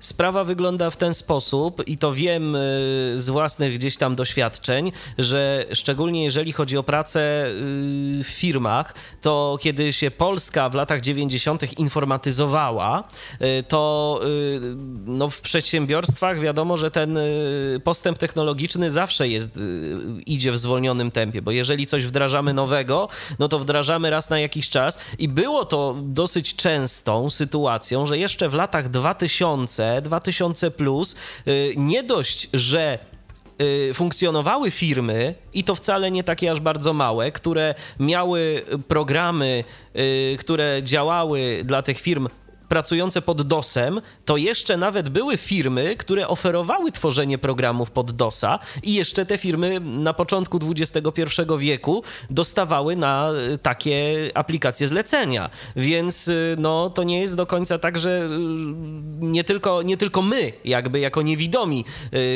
Sprawa 0.00 0.44
wygląda 0.44 0.90
w 0.90 0.96
ten 0.96 1.14
sposób, 1.14 1.82
i 1.86 1.98
to 1.98 2.12
wiem 2.12 2.56
y, 2.56 2.58
z 3.16 3.30
własnych 3.30 3.74
gdzieś 3.74 3.96
tam 3.96 4.16
doświadczeń, 4.16 4.92
że 5.18 5.66
szczególnie 5.72 6.24
jeżeli 6.24 6.52
chodzi 6.52 6.78
o 6.78 6.82
pracę 6.82 7.20
y, 7.20 8.24
w 8.24 8.26
firmach, 8.26 8.94
to 9.20 9.58
kiedy 9.60 9.92
się 9.92 10.10
Polska 10.10 10.68
w 10.68 10.74
latach 10.74 11.00
90. 11.00 11.78
informatyzowała, 11.78 13.04
y, 13.42 13.62
to 13.62 14.20
no, 15.06 15.30
w 15.30 15.40
przedsiębiorstwach 15.40 16.40
wiadomo, 16.40 16.76
że 16.76 16.90
ten 16.90 17.18
postęp 17.84 18.18
technologiczny 18.18 18.90
zawsze 18.90 19.28
jest, 19.28 19.60
idzie 20.26 20.52
w 20.52 20.58
zwolnionym 20.58 21.10
tempie, 21.10 21.42
bo 21.42 21.50
jeżeli 21.50 21.86
coś 21.86 22.06
wdrażamy 22.06 22.54
nowego, 22.54 23.08
no 23.38 23.48
to 23.48 23.58
wdrażamy 23.58 24.10
raz 24.10 24.30
na 24.30 24.38
jakiś 24.38 24.70
czas 24.70 24.98
i 25.18 25.28
było 25.28 25.64
to 25.64 25.96
dosyć 26.02 26.56
częstą 26.56 27.30
sytuacją, 27.30 28.06
że 28.06 28.18
jeszcze 28.18 28.48
w 28.48 28.54
latach 28.54 28.88
2000 28.88 29.89
2000 30.02 30.70
plus, 30.70 31.16
y, 31.48 31.74
nie 31.76 32.02
dość, 32.02 32.48
że 32.52 32.98
y, 33.60 33.94
funkcjonowały 33.94 34.70
firmy, 34.70 35.34
i 35.54 35.64
to 35.64 35.74
wcale 35.74 36.10
nie 36.10 36.24
takie 36.24 36.50
aż 36.50 36.60
bardzo 36.60 36.92
małe, 36.92 37.32
które 37.32 37.74
miały 37.98 38.62
programy, 38.88 39.64
y, 39.96 40.36
które 40.38 40.80
działały 40.82 41.62
dla 41.64 41.82
tych 41.82 42.00
firm 42.00 42.28
pracujące 42.70 43.22
pod 43.22 43.42
DOSem, 43.42 44.00
to 44.24 44.36
jeszcze 44.36 44.76
nawet 44.76 45.08
były 45.08 45.36
firmy, 45.36 45.96
które 45.96 46.28
oferowały 46.28 46.92
tworzenie 46.92 47.38
programów 47.38 47.90
pod 47.90 48.10
DOSa 48.10 48.58
i 48.82 48.94
jeszcze 48.94 49.26
te 49.26 49.38
firmy 49.38 49.80
na 49.80 50.14
początku 50.14 50.58
XXI 50.70 51.22
wieku 51.58 52.02
dostawały 52.30 52.96
na 52.96 53.30
y, 53.54 53.58
takie 53.58 54.30
aplikacje 54.34 54.88
zlecenia. 54.88 55.50
Więc 55.76 56.28
y, 56.28 56.56
no, 56.58 56.90
to 56.90 57.02
nie 57.02 57.20
jest 57.20 57.36
do 57.36 57.46
końca 57.46 57.78
tak, 57.78 57.98
że 57.98 58.20
y, 58.20 58.28
nie 59.20 59.44
tylko, 59.44 59.82
nie 59.82 59.96
tylko 59.96 60.22
my 60.22 60.52
jakby 60.64 61.00
jako 61.00 61.22
niewidomi 61.22 61.84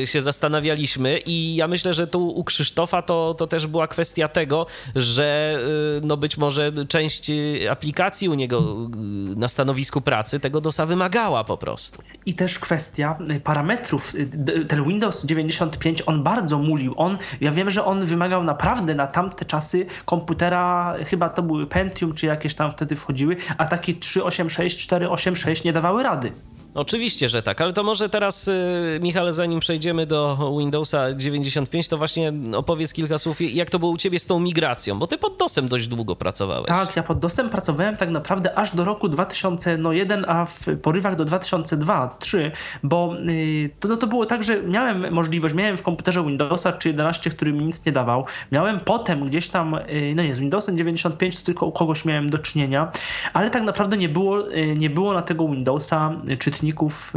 się 0.05 0.23
zastanawialiśmy 0.23 1.18
i 1.27 1.55
ja 1.55 1.68
myślę, 1.68 1.94
że 1.94 2.07
tu 2.07 2.29
u 2.29 2.44
Krzysztofa 2.44 3.03
to, 3.03 3.35
to 3.35 3.47
też 3.47 3.66
była 3.66 3.88
kwestia 3.88 4.29
tego, 4.29 4.66
że 4.94 5.59
no 6.03 6.16
być 6.16 6.37
może 6.37 6.73
część 6.88 7.31
aplikacji 7.70 8.29
u 8.29 8.35
niego 8.35 8.88
na 9.37 9.49
stanowisku 9.49 10.01
pracy 10.01 10.24
pracy 10.25 10.41
tego 10.41 10.61
DOSa 10.61 10.87
wymagała 10.87 11.45
po 11.45 11.57
prostu. 11.57 12.03
I 12.27 12.35
też 12.35 12.59
kwestia 12.59 13.19
y, 13.31 13.41
parametrów. 13.41 14.15
Y, 14.15 14.65
ten 14.69 14.85
Windows 14.85 15.27
95, 15.27 16.03
on 16.07 16.23
bardzo 16.23 16.59
mulił. 16.59 16.95
On, 16.97 17.19
ja 17.41 17.53
wiem, 17.53 17.71
że 17.71 17.85
on 17.85 18.05
wymagał 18.05 18.45
naprawdę 18.45 18.95
na 18.95 19.07
tamte 19.07 19.45
czasy 19.45 19.87
komputera, 20.05 20.95
chyba 21.07 21.29
to 21.29 21.43
były 21.43 21.67
Pentium, 21.67 22.15
czy 22.15 22.27
jakieś 22.27 22.55
tam 22.55 22.71
wtedy 22.71 22.97
wchodziły, 22.97 23.37
a 23.59 23.67
taki 23.67 23.95
386, 23.95 24.79
486 24.85 25.65
nie 25.65 25.73
dawały 25.73 26.03
rady. 26.03 26.33
Oczywiście, 26.75 27.29
że 27.29 27.43
tak, 27.43 27.61
ale 27.61 27.73
to 27.73 27.83
może 27.83 28.09
teraz, 28.09 28.49
y, 28.49 28.99
Michale, 29.03 29.33
zanim 29.33 29.61
przejdziemy 29.61 30.07
do 30.07 30.53
Windowsa 30.59 31.15
95, 31.15 31.89
to 31.89 31.99
właśnie 31.99 32.33
opowiedz 32.57 32.93
kilka 32.93 33.19
słów, 33.19 33.41
jak 33.41 33.71
to 33.71 33.79
było 33.79 33.93
u 33.93 33.97
ciebie 33.97 34.19
z 34.19 34.27
tą 34.27 34.41
migracją, 34.41 34.99
bo 34.99 35.07
ty 35.07 35.19
pod 35.19 35.37
DOSem 35.37 35.69
dość 35.69 35.87
długo 35.87 36.17
pracowałeś. 36.17 36.67
Tak, 36.67 36.97
ja 36.97 37.03
pod 37.03 37.19
DOSem 37.19 37.51
pracowałem 37.51 37.97
tak 37.97 38.11
naprawdę 38.11 38.59
aż 38.59 38.77
do 38.77 38.85
roku 38.85 39.09
2001, 39.09 40.25
a 40.29 40.45
w 40.45 40.67
porywach 40.83 41.17
do 41.17 41.25
2002-2003, 41.25 42.51
bo 42.83 43.15
y, 43.29 43.71
to, 43.81 43.89
no 43.89 43.97
to 43.97 44.07
było 44.07 44.27
tak, 44.27 44.43
że 44.43 44.63
miałem 44.63 45.13
możliwość, 45.13 45.55
miałem 45.55 45.77
w 45.77 45.83
komputerze 45.83 46.25
Windowsa 46.25 46.73
czy 46.73 46.89
11, 46.89 47.31
który 47.31 47.53
mi 47.53 47.65
nic 47.65 47.87
nie 47.87 47.93
dawał, 47.93 48.25
miałem 48.53 48.81
potem 48.81 49.29
gdzieś 49.29 49.49
tam, 49.49 49.75
y, 49.75 50.13
no 50.17 50.23
nie, 50.23 50.35
z 50.35 50.41
Windowsem 50.41 50.77
95 50.77 51.37
to 51.37 51.45
tylko 51.45 51.67
u 51.67 51.73
kogoś 51.73 52.05
miałem 52.05 52.27
do 52.27 52.39
czynienia, 52.39 52.93
ale 53.33 53.51
tak 53.51 53.63
naprawdę 53.63 53.97
nie 53.97 54.09
było, 54.09 54.39
nie 54.77 54.91
było 54.91 55.13
na 55.13 55.23
tego 55.23 55.49
Windowsa 55.49 56.13
czytnika 56.39 56.63
czytników, 56.64 57.12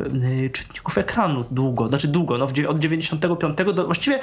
y, 0.46 0.50
czytników 0.50 0.98
ekranu 0.98 1.46
długo, 1.52 1.90
znaczy 1.90 2.08
długo, 2.08 2.38
no 2.38 2.46
od 2.70 2.80
95 2.80 3.58
do, 3.74 3.86
właściwie 3.86 4.20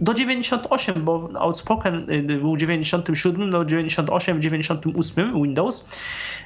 do 0.00 0.14
98, 0.14 1.04
bo 1.04 1.30
Outspoken 1.34 2.10
y, 2.10 2.22
był 2.22 2.54
w 2.54 2.58
97, 2.58 3.50
do 3.50 3.64
98, 3.64 4.42
98 4.42 5.42
Windows. 5.42 5.98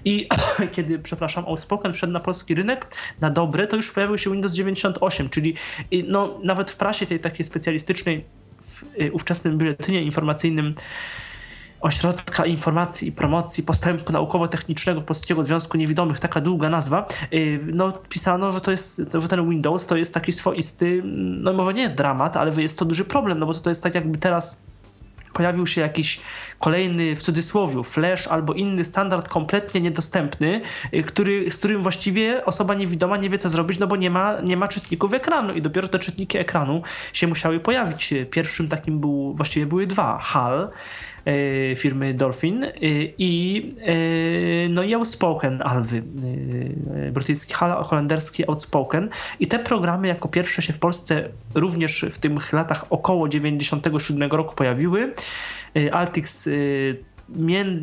I 0.05 0.29
kiedy, 0.73 0.99
przepraszam, 0.99 1.45
Outspoken 1.47 1.93
wszedł 1.93 2.13
na 2.13 2.21
polski 2.21 2.55
rynek 2.55 2.87
na 3.21 3.31
dobre, 3.31 3.67
to 3.67 3.77
już 3.77 3.93
pojawił 3.93 4.19
się 4.19 4.31
Windows 4.31 4.55
98, 4.55 5.29
czyli 5.29 5.55
y, 5.93 6.05
no, 6.09 6.39
nawet 6.43 6.71
w 6.71 6.77
prasie 6.77 7.07
tej 7.07 7.21
takiej 7.21 7.45
specjalistycznej 7.45 8.25
w 8.63 8.85
ówczesnym 9.13 9.59
biuletynie 9.59 10.03
informacyjnym 10.03 10.75
Ośrodka 11.83 12.47
Informacji 12.47 13.09
i 13.09 13.13
Promocji 13.13 13.65
Postępu 13.65 14.13
Naukowo-Technicznego 14.13 15.03
Polskiego 15.03 15.45
Związku 15.45 15.77
Niewidomych, 15.77 16.21
taka 16.21 16.41
długa 16.41 16.69
nazwa, 16.69 17.07
y, 17.33 17.61
no 17.75 17.93
pisano, 17.93 18.53
że 18.53 18.61
to 18.61 18.71
jest, 18.71 19.03
że 19.15 19.29
ten 19.29 19.51
Windows 19.51 19.87
to 19.87 19.97
jest 19.97 20.15
taki 20.15 20.33
swoisty, 20.33 21.03
no 21.05 21.53
może 21.53 21.75
nie 21.75 21.91
dramat, 21.91 22.37
ale 22.37 22.53
jest 22.63 22.79
to 22.79 22.85
duży 22.85 23.05
problem, 23.05 23.39
no 23.39 23.47
bo 23.47 23.55
to, 23.55 23.71
jest 23.71 23.83
tak 23.83 23.95
jakby 23.95 24.19
teraz 24.19 24.63
pojawił 25.33 25.67
się 25.67 25.81
jakiś 25.81 26.21
kolejny, 26.59 27.17
w 27.17 27.23
cudzysłowie, 27.23 27.85
flash 27.85 28.27
albo 28.27 28.53
inny 28.53 28.85
standard 28.85 29.29
kompletnie 29.29 29.81
niedostępny, 29.81 30.61
y, 30.95 31.03
który, 31.03 31.51
z 31.51 31.59
którym 31.59 31.83
właściwie 31.83 32.45
osoba 32.45 32.75
niewidoma 32.75 33.17
nie 33.17 33.29
wie, 33.29 33.39
co 33.39 33.49
zrobić, 33.49 33.79
no 33.79 33.87
bo 33.87 33.97
nie 33.97 34.11
ma, 34.11 34.41
nie 34.41 34.57
ma 34.57 34.69
czytników 34.69 35.13
ekranu 35.13 35.55
i 35.55 35.63
dopiero 35.63 35.89
te 35.89 35.99
czytniki 35.99 36.39
ekranu 36.39 36.83
się 37.13 37.27
musiały 37.27 37.61
pojawić. 37.61 38.15
Pierwszym 38.31 38.69
takim 38.69 39.01
był, 39.01 39.35
właściwie 39.35 39.67
były 39.67 39.87
dwa, 39.87 40.19
HAL, 40.19 40.71
firmy 41.77 42.15
Dolphin 42.15 42.65
e, 42.65 42.71
i 43.19 43.69
e, 43.81 44.69
no 44.69 44.83
i 44.83 44.95
Outspoken 44.95 45.63
Alwy, 45.63 46.03
brytyjski, 47.13 47.55
holenderski 47.85 48.49
Outspoken 48.49 49.09
i 49.41 49.47
te 49.47 49.59
programy 49.59 50.09
jako 50.09 50.29
pierwsze 50.29 50.63
się 50.63 50.73
w 50.73 50.79
Polsce 50.79 51.29
również 51.55 52.05
w 52.11 52.19
tych 52.19 52.53
latach 52.53 52.85
około 52.91 53.29
97 53.29 54.31
roku 54.31 54.55
pojawiły. 54.55 55.15
Altix 55.93 56.49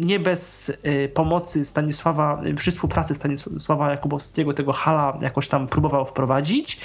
nie 0.08 0.20
bez 0.20 0.70
y, 0.70 1.12
pomocy 1.14 1.66
Stanisława, 1.66 2.42
y, 2.46 2.54
przy 2.54 2.72
współpracy 2.72 3.14
Stanisława 3.14 3.92
Jakubowskiego 3.92 4.54
tego 4.54 4.74
Hala 4.74 5.18
jakoś 5.22 5.48
tam 5.48 5.68
próbował 5.68 6.06
wprowadzić. 6.06 6.80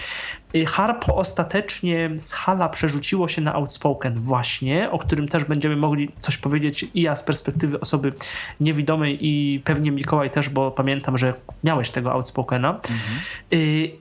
Y, 0.55 0.67
Harpo 0.67 1.17
ostatecznie 1.17 2.11
z 2.15 2.33
Hala 2.33 2.69
przerzuciło 2.69 3.29
się 3.29 3.43
na 3.43 3.55
Outspoken 3.55 4.21
właśnie, 4.21 4.91
o 4.91 4.99
którym 4.99 5.29
też 5.29 5.45
będziemy 5.45 5.77
mogli 5.77 6.09
coś 6.19 6.37
powiedzieć 6.37 6.87
i 6.95 7.03
ja 7.03 7.17
z 7.17 7.23
perspektywy 7.23 7.81
osoby 7.81 8.13
niewidomej 8.61 9.19
i 9.21 9.61
pewnie 9.65 9.91
Mikołaj 9.91 10.31
też, 10.31 10.49
bo 10.49 10.71
pamiętam, 10.71 11.19
że 11.19 11.35
miałeś 11.65 11.91
tego 11.91 12.13
Outspokena. 12.13 12.69
Mhm. 12.69 13.21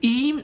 I, 0.02 0.34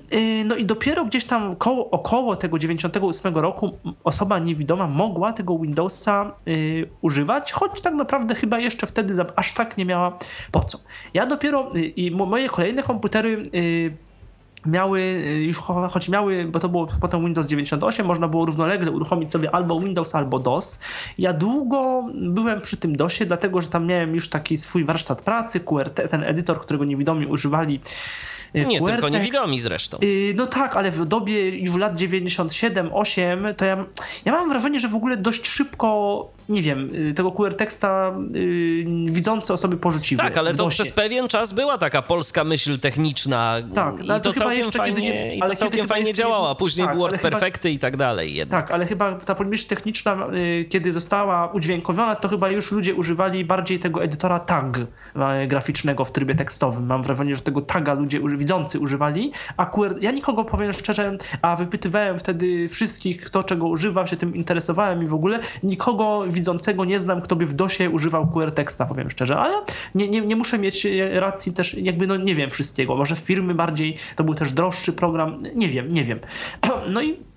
no 0.45 0.57
i 0.57 0.65
dopiero 0.67 1.05
gdzieś 1.05 1.25
tam 1.25 1.57
koło, 1.57 1.91
około 1.91 2.37
tego 2.37 2.59
98 2.59 3.37
roku 3.37 3.79
osoba 4.05 4.39
niewidoma 4.39 4.87
mogła 4.87 5.33
tego 5.33 5.59
Windowsa 5.59 6.33
używać, 7.01 7.53
choć 7.53 7.81
tak 7.81 7.95
naprawdę 7.95 8.10
chyba 8.37 8.59
jeszcze 8.59 8.87
wtedy 8.87 9.14
aż 9.37 9.55
tak 9.55 9.77
nie 9.77 9.85
miała 9.85 10.18
po 10.51 10.64
co. 10.64 10.79
Ja 11.14 11.27
dopiero 11.27 11.68
y, 11.77 11.81
i 11.81 12.11
moje 12.11 12.49
kolejne 12.49 12.83
komputery 12.83 13.42
y, 13.55 13.96
miały 14.66 15.01
y, 15.01 15.42
już 15.44 15.59
choć 15.59 16.09
miały, 16.09 16.44
bo 16.44 16.59
to 16.59 16.68
było 16.68 16.87
potem 17.01 17.25
Windows 17.25 17.46
98, 17.46 18.07
można 18.07 18.29
było 18.29 18.46
równolegle 18.46 18.90
uruchomić 18.90 19.33
sobie 19.33 19.55
albo 19.55 19.81
Windows, 19.81 20.14
albo 20.14 20.38
DOS. 20.38 20.81
Ja 21.18 21.33
długo 21.33 22.05
byłem 22.14 22.61
przy 22.61 22.77
tym 22.77 22.96
DOSie, 22.96 23.27
dlatego 23.27 23.61
że 23.61 23.68
tam 23.68 23.87
miałem 23.87 24.14
już 24.14 24.29
taki 24.29 24.57
swój 24.57 24.85
warsztat 24.85 25.23
pracy, 25.23 25.61
QRT, 25.61 26.09
ten 26.11 26.25
edytor, 26.25 26.61
którego 26.61 26.85
niewidomi 26.85 27.27
używali 27.27 27.81
Y, 28.57 28.67
Nie 28.67 28.81
tylko 28.83 29.09
niewidomi 29.09 29.61
zresztą. 29.61 29.99
Y, 30.03 30.35
no 30.37 30.47
tak, 30.47 30.77
ale 30.77 30.91
w 30.91 31.05
dobie 31.05 31.49
już 31.59 31.77
lat 31.77 31.95
97-8 31.97 33.55
to 33.55 33.65
ja, 33.65 33.85
ja 34.25 34.33
mam 34.33 34.49
wrażenie, 34.49 34.81
że 34.81 34.89
w 34.89 34.95
ogóle 34.95 35.17
dość 35.17 35.47
szybko, 35.47 36.31
nie 36.49 36.63
wiem, 36.63 36.95
y, 36.95 37.15
tego 37.15 37.33
QR 37.33 37.55
teksta 37.55 38.17
widzące 39.07 39.55
osoby 39.55 39.77
porzuciły. 39.77 40.23
Tak, 40.23 40.37
ale 40.37 40.55
to 40.55 40.69
przez 40.69 40.93
pewien 40.93 41.29
czas 41.29 41.53
była 41.53 41.79
taka 41.79 42.03
polska 42.03 42.45
myśl 42.45 42.79
techniczna. 42.79 43.57
Tak, 43.75 44.05
i 44.05 44.07
to, 44.07 44.21
to 44.21 44.33
całkiem 44.33 44.59
jeszcze 44.59 44.79
fajnie, 44.79 45.03
nie, 45.03 45.37
i 45.37 45.41
to 45.41 45.55
całkiem 45.55 45.89
fajnie 45.89 46.13
działała. 46.13 46.55
Później 46.55 46.87
tak, 46.87 46.97
Word 46.97 47.23
Perfecty 47.23 47.69
chyba, 47.69 47.75
i 47.75 47.79
tak 47.79 47.97
dalej. 47.97 48.35
Jednak. 48.35 48.65
Tak, 48.65 48.75
ale 48.75 48.87
chyba 48.87 49.13
ta 49.13 49.45
myśl 49.45 49.67
techniczna, 49.67 50.27
kiedy 50.69 50.93
została 50.93 51.53
udźwiękowiona, 51.53 52.15
to 52.15 52.29
chyba 52.29 52.51
już 52.51 52.73
ludzie 52.73 52.95
używali 52.95 53.45
bardziej 53.45 53.79
tego 53.79 54.03
edytora 54.03 54.41
tag 54.41 54.79
graficznego 55.49 56.05
w 56.05 56.13
trybie 56.13 56.35
tekstowym. 56.35 56.87
Mam 56.87 57.03
wrażenie, 57.03 57.35
że 57.35 57.41
tego 57.41 57.61
taga 57.61 57.95
ludzie 57.95 58.21
używali 58.21 58.39
widzący 58.40 58.79
używali, 58.79 59.33
a 59.57 59.66
QR, 59.66 59.96
ja 60.00 60.11
nikogo 60.11 60.44
powiem 60.44 60.72
szczerze, 60.72 61.16
a 61.42 61.57
wypytywałem 61.57 62.18
wtedy 62.18 62.68
wszystkich, 62.68 63.20
kto 63.20 63.42
czego 63.42 63.68
używa, 63.68 64.07
się 64.07 64.16
tym 64.16 64.35
interesowałem 64.35 65.03
i 65.03 65.07
w 65.07 65.14
ogóle 65.14 65.40
nikogo 65.62 66.24
widzącego 66.29 66.85
nie 66.85 66.98
znam, 66.98 67.20
kto 67.20 67.37
by 67.37 67.46
w 67.46 67.55
DOSie 67.55 67.90
używał 67.90 68.26
QR 68.26 68.53
teksta, 68.53 68.87
powiem 68.87 69.11
szczerze, 69.11 69.38
ale 69.38 69.55
nie, 69.94 70.09
nie, 70.09 70.20
nie 70.20 70.37
muszę 70.37 70.59
mieć 70.59 70.87
racji 71.12 71.53
też, 71.53 71.74
jakby 71.74 72.07
no 72.07 72.16
nie 72.16 72.35
wiem 72.35 72.50
wszystkiego, 72.50 72.96
może 72.96 73.16
firmy 73.16 73.55
bardziej, 73.55 73.96
to 74.16 74.24
był 74.24 74.35
też 74.35 74.53
droższy 74.53 74.92
program, 74.92 75.42
nie 75.55 75.68
wiem, 75.68 75.92
nie 75.92 76.05
wiem. 76.05 76.18
No 76.88 77.03
i 77.03 77.30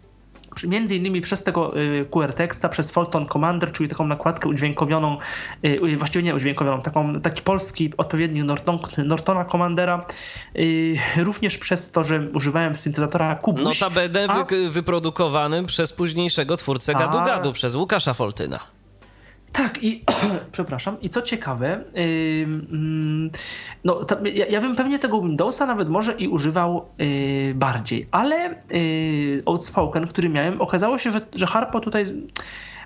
między 0.68 0.96
innymi 0.96 1.22
przez 1.22 1.44
tego 1.44 1.78
y, 1.78 2.06
QR 2.10 2.34
teksta, 2.34 2.70
przez 2.70 2.92
Fulton 2.92 3.26
Commander, 3.26 3.72
czyli 3.72 3.90
taką 3.90 4.08
nakładkę 4.08 4.50
udźwiękowioną, 4.50 5.18
y, 5.66 5.98
właściwie 5.98 6.24
nie 6.24 6.36
udźwiękowioną, 6.36 6.82
taką, 6.82 7.22
taki 7.22 7.42
polski 7.42 7.92
odpowiednik 7.98 8.44
Norton, 8.44 8.80
Nortona 8.98 9.46
Commandera, 9.46 10.06
y, 10.56 10.96
również 11.18 11.58
przez 11.58 11.92
to, 11.92 12.04
że 12.04 12.28
używałem 12.36 12.76
syntezatora 12.76 13.36
Kubuś. 13.36 13.80
Notabene 13.80 14.28
a... 14.28 14.44
wy, 14.44 14.70
wyprodukowany 14.70 15.66
przez 15.66 15.94
późniejszego 15.94 16.58
twórcę 16.58 16.94
Gadu 16.94 17.18
Gadu, 17.18 17.54
przez 17.54 17.76
Łukasza 17.76 18.14
Foltyna. 18.14 18.83
Tak, 19.54 19.84
i 19.84 20.04
przepraszam, 20.52 21.02
i 21.02 21.10
co 21.10 21.22
ciekawe, 21.22 21.84
yy, 21.94 22.48
no, 23.84 24.06
ja, 24.34 24.46
ja, 24.46 24.62
bym 24.62 24.76
pewnie 24.76 25.00
tego 25.00 25.22
Windowsa 25.22 25.66
nawet 25.66 25.90
może 25.90 26.14
i 26.14 26.28
używał 26.28 26.86
yy, 26.98 27.54
bardziej, 27.56 28.08
ale 28.12 28.56
yy, 28.70 29.44
Outspoken, 29.46 30.08
który 30.08 30.30
miałem, 30.30 30.62
okazało 30.62 30.98
się, 30.98 31.12
że, 31.12 31.22
że 31.36 31.46
Harpo 31.46 31.80
tutaj 31.80 32.06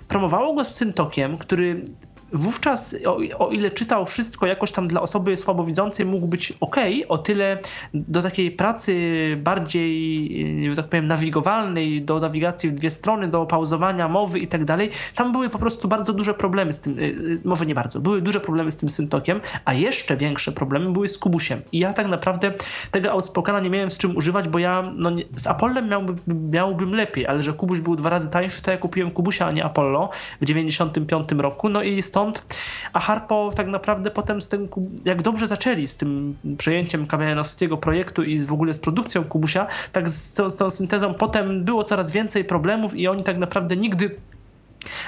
promowało 0.08 0.54
go 0.54 0.64
z 0.64 0.74
Syntokiem, 0.74 1.38
który 1.38 1.84
wówczas, 2.32 2.96
o, 3.06 3.18
o, 3.38 3.50
ile 3.50 3.70
czytał 3.70 4.06
wszystko 4.06 4.46
jakoś 4.46 4.72
tam 4.72 4.88
dla 4.88 5.00
osoby 5.00 5.36
słabowidzącej 5.36 6.06
mógł 6.06 6.26
być 6.26 6.52
ok, 6.60 6.76
o 7.08 7.18
tyle 7.18 7.58
do 7.94 8.22
takiej 8.22 8.50
pracy 8.50 8.96
bardziej, 9.42 10.70
że 10.70 10.76
tak 10.76 10.88
powiem, 10.88 11.06
nawigowalnej, 11.06 12.02
do 12.02 12.20
nawigacji 12.20 12.70
w 12.70 12.74
dwie 12.74 12.90
strony, 12.90 13.28
do 13.28 13.46
pauzowania 13.46 14.08
mowy 14.08 14.38
i 14.38 14.48
tak 14.48 14.64
dalej, 14.64 14.90
tam 15.14 15.32
były 15.32 15.50
po 15.50 15.58
prostu 15.58 15.88
bardzo 15.88 16.12
duże 16.12 16.34
problemy 16.34 16.72
z 16.72 16.80
tym, 16.80 16.98
y, 16.98 17.02
y, 17.02 17.40
może 17.44 17.66
nie 17.66 17.74
bardzo, 17.74 18.00
były 18.00 18.22
duże 18.22 18.40
problemy 18.40 18.72
z 18.72 18.76
tym 18.76 18.88
syntokiem, 18.88 19.40
a 19.64 19.74
jeszcze 19.74 20.16
większe 20.16 20.52
problemy 20.52 20.92
były 20.92 21.08
z 21.08 21.18
Kubusiem. 21.18 21.62
I 21.72 21.78
ja 21.78 21.92
tak 21.92 22.08
naprawdę 22.08 22.52
tego 22.90 23.10
Outspokena 23.10 23.60
nie 23.60 23.70
miałem 23.70 23.90
z 23.90 23.98
czym 23.98 24.16
używać, 24.16 24.48
bo 24.48 24.58
ja 24.58 24.92
no, 24.96 25.10
z 25.36 25.46
Apollem 25.46 25.88
miałby, 25.88 26.14
miałbym 26.52 26.94
lepiej, 26.94 27.26
ale 27.26 27.42
że 27.42 27.52
Kubuś 27.52 27.80
był 27.80 27.96
dwa 27.96 28.10
razy 28.10 28.30
tańszy, 28.30 28.62
to 28.62 28.70
ja 28.70 28.76
kupiłem 28.76 29.10
Kubusia, 29.10 29.46
a 29.46 29.50
nie 29.50 29.64
Apollo 29.64 30.10
w 30.40 30.44
95 30.44 31.32
roku, 31.32 31.68
no 31.68 31.82
i 31.82 31.96
jest 31.96 32.14
stąd, 32.18 32.56
a 32.92 33.00
Harpo 33.00 33.50
tak 33.56 33.66
naprawdę 33.66 34.10
potem 34.10 34.40
z 34.40 34.48
tym, 34.48 34.68
jak 35.04 35.22
dobrze 35.22 35.46
zaczęli 35.46 35.86
z 35.86 35.96
tym 35.96 36.36
przejęciem 36.58 37.06
kamienianowskiego 37.06 37.76
projektu 37.76 38.22
i 38.22 38.38
w 38.38 38.52
ogóle 38.52 38.74
z 38.74 38.78
produkcją 38.78 39.24
Kubusia, 39.24 39.66
tak 39.92 40.10
z, 40.10 40.34
z 40.34 40.56
tą 40.56 40.70
syntezą 40.70 41.14
potem 41.14 41.64
było 41.64 41.84
coraz 41.84 42.10
więcej 42.10 42.44
problemów 42.44 42.94
i 42.94 43.08
oni 43.08 43.22
tak 43.22 43.38
naprawdę 43.38 43.76
nigdy 43.76 44.16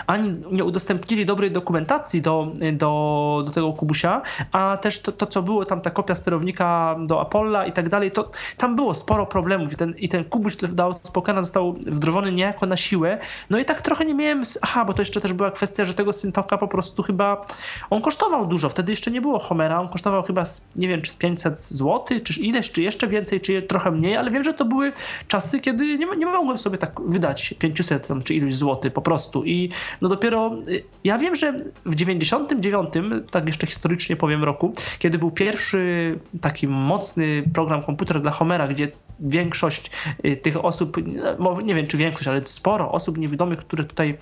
ani 0.06 0.34
nie 0.52 0.64
udostępnili 0.64 1.26
dobrej 1.26 1.50
dokumentacji 1.50 2.22
do, 2.22 2.52
do, 2.72 3.42
do 3.46 3.52
tego 3.52 3.72
Kubusia, 3.72 4.22
a 4.52 4.76
też 4.76 5.00
to, 5.00 5.12
to, 5.12 5.26
co 5.26 5.42
było 5.42 5.64
tam, 5.64 5.80
ta 5.80 5.90
kopia 5.90 6.14
sterownika 6.14 6.96
do 7.06 7.20
Apolla 7.20 7.66
i 7.66 7.72
tak 7.72 7.88
dalej, 7.88 8.10
to 8.10 8.30
tam 8.56 8.76
było 8.76 8.94
sporo 8.94 9.26
problemów 9.26 9.72
i 9.72 9.76
ten, 9.76 9.94
i 9.98 10.08
ten 10.08 10.24
Kubuś 10.24 10.56
do 10.56 10.84
Outspokena 10.84 11.42
został 11.42 11.72
wdrożony 11.72 12.32
niejako 12.32 12.66
na 12.66 12.76
siłę. 12.76 13.18
No 13.50 13.58
i 13.58 13.64
tak 13.64 13.82
trochę 13.82 14.04
nie 14.04 14.14
miałem, 14.14 14.42
aha, 14.60 14.84
bo 14.84 14.92
to 14.92 15.02
jeszcze 15.02 15.20
też 15.20 15.32
była 15.32 15.50
kwestia, 15.50 15.84
że 15.84 15.94
tego 15.94 16.12
Syntoka 16.12 16.58
po 16.58 16.68
prostu 16.68 17.02
chyba, 17.02 17.46
on 17.90 18.02
kosztował 18.02 18.46
dużo, 18.46 18.68
wtedy 18.68 18.92
jeszcze 18.92 19.10
nie 19.10 19.20
było 19.20 19.38
Homera, 19.38 19.80
on 19.80 19.88
kosztował 19.88 20.22
chyba, 20.22 20.44
nie 20.76 20.88
wiem, 20.88 21.02
czy 21.02 21.10
z 21.10 21.14
500 21.14 21.60
zł, 21.60 22.18
czy 22.24 22.40
ileś, 22.40 22.70
czy 22.70 22.82
jeszcze 22.82 23.06
więcej, 23.06 23.40
czy 23.40 23.62
trochę 23.62 23.90
mniej, 23.90 24.16
ale 24.16 24.30
wiem, 24.30 24.44
że 24.44 24.54
to 24.54 24.64
były 24.64 24.92
czasy, 25.28 25.60
kiedy 25.60 25.98
nie, 25.98 26.06
nie 26.16 26.26
mogłem 26.26 26.58
sobie 26.58 26.78
tak 26.78 27.00
wydać 27.00 27.54
500 27.58 28.06
tam, 28.06 28.22
czy 28.22 28.34
iluś 28.34 28.54
złotych 28.54 28.92
po 28.92 29.02
prostu 29.02 29.44
i 29.44 29.59
no 30.00 30.08
dopiero 30.08 30.58
y, 30.68 30.84
ja 31.04 31.18
wiem, 31.18 31.34
że 31.34 31.56
w 31.86 31.94
99, 31.94 32.94
tak 33.30 33.46
jeszcze 33.46 33.66
historycznie 33.66 34.16
powiem 34.16 34.44
roku, 34.44 34.72
kiedy 34.98 35.18
był 35.18 35.30
pierwszy 35.30 36.18
taki 36.40 36.68
mocny 36.68 37.42
program 37.54 37.82
komputer 37.82 38.22
dla 38.22 38.30
Homera, 38.30 38.68
gdzie 38.68 38.88
większość 39.20 39.90
y, 40.24 40.36
tych 40.36 40.64
osób, 40.64 40.96
no, 41.38 41.58
nie 41.64 41.74
wiem 41.74 41.86
czy 41.86 41.96
większość, 41.96 42.28
ale 42.28 42.42
sporo 42.44 42.92
osób 42.92 43.18
niewidomych, 43.18 43.58
które 43.58 43.84
tutaj 43.84 44.18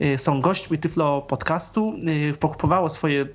y, 0.00 0.18
są 0.18 0.40
gośćmi 0.40 0.78
Tyflo 0.78 1.22
podcastu, 1.22 1.94
pokupowało 2.40 2.88
swoje 2.88 3.26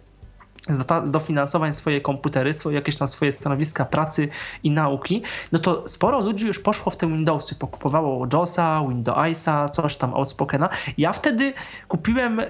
z 0.69 1.11
dofinansowań 1.11 1.73
swoje 1.73 2.01
komputery, 2.01 2.53
swoje, 2.53 2.75
jakieś 2.75 2.95
tam 2.95 3.07
swoje 3.07 3.31
stanowiska 3.31 3.85
pracy 3.85 4.29
i 4.63 4.71
nauki, 4.71 5.21
no 5.51 5.59
to 5.59 5.87
sporo 5.87 6.19
ludzi 6.19 6.47
już 6.47 6.59
poszło 6.59 6.91
w 6.91 6.97
te 6.97 7.07
Windowsy, 7.07 7.55
pokupowało 7.55 8.27
JOSa, 8.33 8.85
Windowsa, 8.89 9.69
coś 9.69 9.95
tam 9.95 10.13
Outspokena. 10.13 10.69
Ja 10.97 11.13
wtedy 11.13 11.53
kupiłem... 11.87 12.41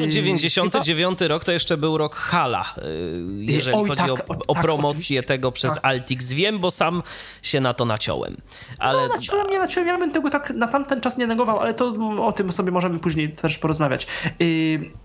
Yy, 0.00 0.08
99 0.08 1.18
chyba... 1.18 1.28
rok 1.28 1.44
to 1.44 1.52
jeszcze 1.52 1.76
był 1.76 1.98
rok 1.98 2.14
Hala, 2.14 2.74
yy, 2.76 3.44
jeżeli 3.44 3.76
Oj, 3.76 3.88
chodzi 3.88 4.02
tak, 4.02 4.10
o, 4.10 4.14
o 4.48 4.54
tak, 4.54 4.62
promocję 4.62 4.98
oczywiście. 4.98 5.22
tego 5.22 5.52
przez 5.52 5.74
tak. 5.74 5.84
Altix. 5.84 6.32
Wiem, 6.32 6.58
bo 6.58 6.70
sam 6.70 7.02
się 7.42 7.60
na 7.60 7.74
to 7.74 7.84
naciąłem. 7.84 8.36
Ale... 8.78 9.08
No, 9.08 9.14
naciąłem, 9.14 9.50
nie 9.50 9.58
naciąłem, 9.58 9.88
ja 9.88 9.98
bym 9.98 10.12
tego 10.12 10.30
tak 10.30 10.50
na 10.50 10.66
tamten 10.66 11.00
czas 11.00 11.18
nie 11.18 11.26
negował, 11.26 11.60
ale 11.60 11.74
to 11.74 11.94
o 12.18 12.32
tym 12.32 12.52
sobie 12.52 12.72
możemy 12.72 12.98
później 12.98 13.32
też 13.32 13.58
porozmawiać. 13.58 14.06
Yy, 14.38 14.46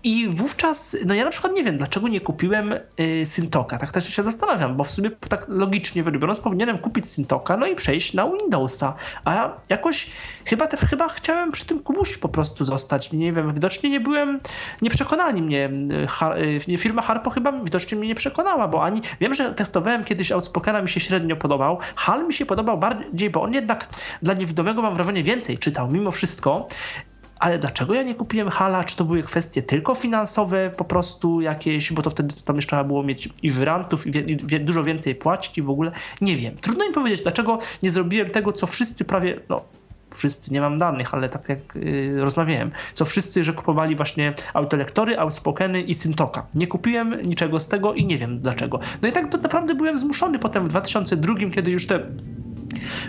I 0.04 0.28
wówczas, 0.28 0.96
no 1.06 1.14
ja 1.14 1.24
na 1.24 1.30
przykład 1.30 1.54
nie 1.54 1.64
wiem, 1.64 1.78
dlaczego 1.78 2.07
nie 2.08 2.20
kupiłem 2.20 2.74
y, 3.00 3.26
Syntoka. 3.26 3.78
Tak 3.78 3.92
też 3.92 4.14
się 4.14 4.22
zastanawiam, 4.22 4.76
bo 4.76 4.84
w 4.84 4.90
sumie 4.90 5.10
tak 5.10 5.46
logicznie 5.48 6.02
wybiorąc 6.02 6.40
powinienem 6.40 6.78
kupić 6.78 7.08
Syntoka, 7.08 7.56
no 7.56 7.66
i 7.66 7.74
przejść 7.74 8.14
na 8.14 8.30
Windowsa. 8.30 8.94
A 9.24 9.50
jakoś 9.68 10.10
chyba, 10.44 10.66
te, 10.66 10.76
chyba 10.76 11.08
chciałem 11.08 11.52
przy 11.52 11.64
tym 11.66 11.78
Kubuś 11.78 12.18
po 12.18 12.28
prostu 12.28 12.64
zostać. 12.64 13.12
Nie 13.12 13.32
wiem, 13.32 13.54
widocznie 13.54 13.90
nie 13.90 14.00
byłem, 14.00 14.40
nie 14.82 14.90
przekonali 14.90 15.42
mnie. 15.42 15.70
Y, 16.68 16.72
y, 16.72 16.78
firma 16.78 17.02
Harpo 17.02 17.30
chyba 17.30 17.52
widocznie 17.52 17.98
mnie 17.98 18.08
nie 18.08 18.14
przekonała, 18.14 18.68
bo 18.68 18.84
ani, 18.84 19.00
wiem, 19.20 19.34
że 19.34 19.54
testowałem 19.54 20.04
kiedyś 20.04 20.32
Outspokena, 20.32 20.82
mi 20.82 20.88
się 20.88 21.00
średnio 21.00 21.36
podobał. 21.36 21.78
Hal 21.96 22.26
mi 22.26 22.32
się 22.32 22.46
podobał 22.46 22.78
bardziej, 22.78 23.30
bo 23.30 23.42
on 23.42 23.52
jednak 23.52 23.86
dla 24.22 24.34
niewidomego 24.34 24.82
mam 24.82 24.94
wrażenie 24.94 25.22
więcej 25.22 25.58
czytał 25.58 25.90
mimo 25.90 26.10
wszystko 26.10 26.66
ale 27.38 27.58
dlaczego 27.58 27.94
ja 27.94 28.02
nie 28.02 28.14
kupiłem 28.14 28.48
hala? 28.48 28.84
Czy 28.84 28.96
to 28.96 29.04
były 29.04 29.22
kwestie 29.22 29.62
tylko 29.62 29.94
finansowe, 29.94 30.70
po 30.76 30.84
prostu 30.84 31.40
jakieś, 31.40 31.92
bo 31.92 32.02
to 32.02 32.10
wtedy 32.10 32.34
tam 32.44 32.56
jeszcze 32.56 32.68
trzeba 32.68 32.84
było 32.84 33.02
mieć 33.02 33.28
i 33.42 33.50
żyrantów, 33.50 34.06
i, 34.06 34.10
wie, 34.10 34.20
i 34.20 34.36
wie, 34.46 34.60
dużo 34.60 34.84
więcej 34.84 35.14
płacić 35.14 35.58
i 35.58 35.62
w 35.62 35.70
ogóle 35.70 35.92
nie 36.20 36.36
wiem. 36.36 36.56
Trudno 36.56 36.88
mi 36.88 36.94
powiedzieć, 36.94 37.22
dlaczego 37.22 37.58
nie 37.82 37.90
zrobiłem 37.90 38.30
tego, 38.30 38.52
co 38.52 38.66
wszyscy 38.66 39.04
prawie, 39.04 39.40
no 39.48 39.62
wszyscy, 40.14 40.52
nie 40.52 40.60
mam 40.60 40.78
danych, 40.78 41.14
ale 41.14 41.28
tak 41.28 41.48
jak 41.48 41.58
yy, 41.74 42.20
rozmawiałem, 42.20 42.70
co 42.94 43.04
wszyscy, 43.04 43.44
że 43.44 43.52
kupowali 43.52 43.96
właśnie 43.96 44.34
autolektory, 44.54 45.18
outspokeny 45.18 45.82
i 45.82 45.94
Syntoka. 45.94 46.46
Nie 46.54 46.66
kupiłem 46.66 47.22
niczego 47.22 47.60
z 47.60 47.68
tego 47.68 47.94
i 47.94 48.06
nie 48.06 48.18
wiem 48.18 48.40
dlaczego. 48.40 48.78
No 49.02 49.08
i 49.08 49.12
tak 49.12 49.32
to 49.32 49.38
naprawdę 49.38 49.74
byłem 49.74 49.98
zmuszony 49.98 50.38
potem 50.38 50.64
w 50.64 50.68
2002, 50.68 51.34
kiedy 51.54 51.70
już 51.70 51.86
te 51.86 52.00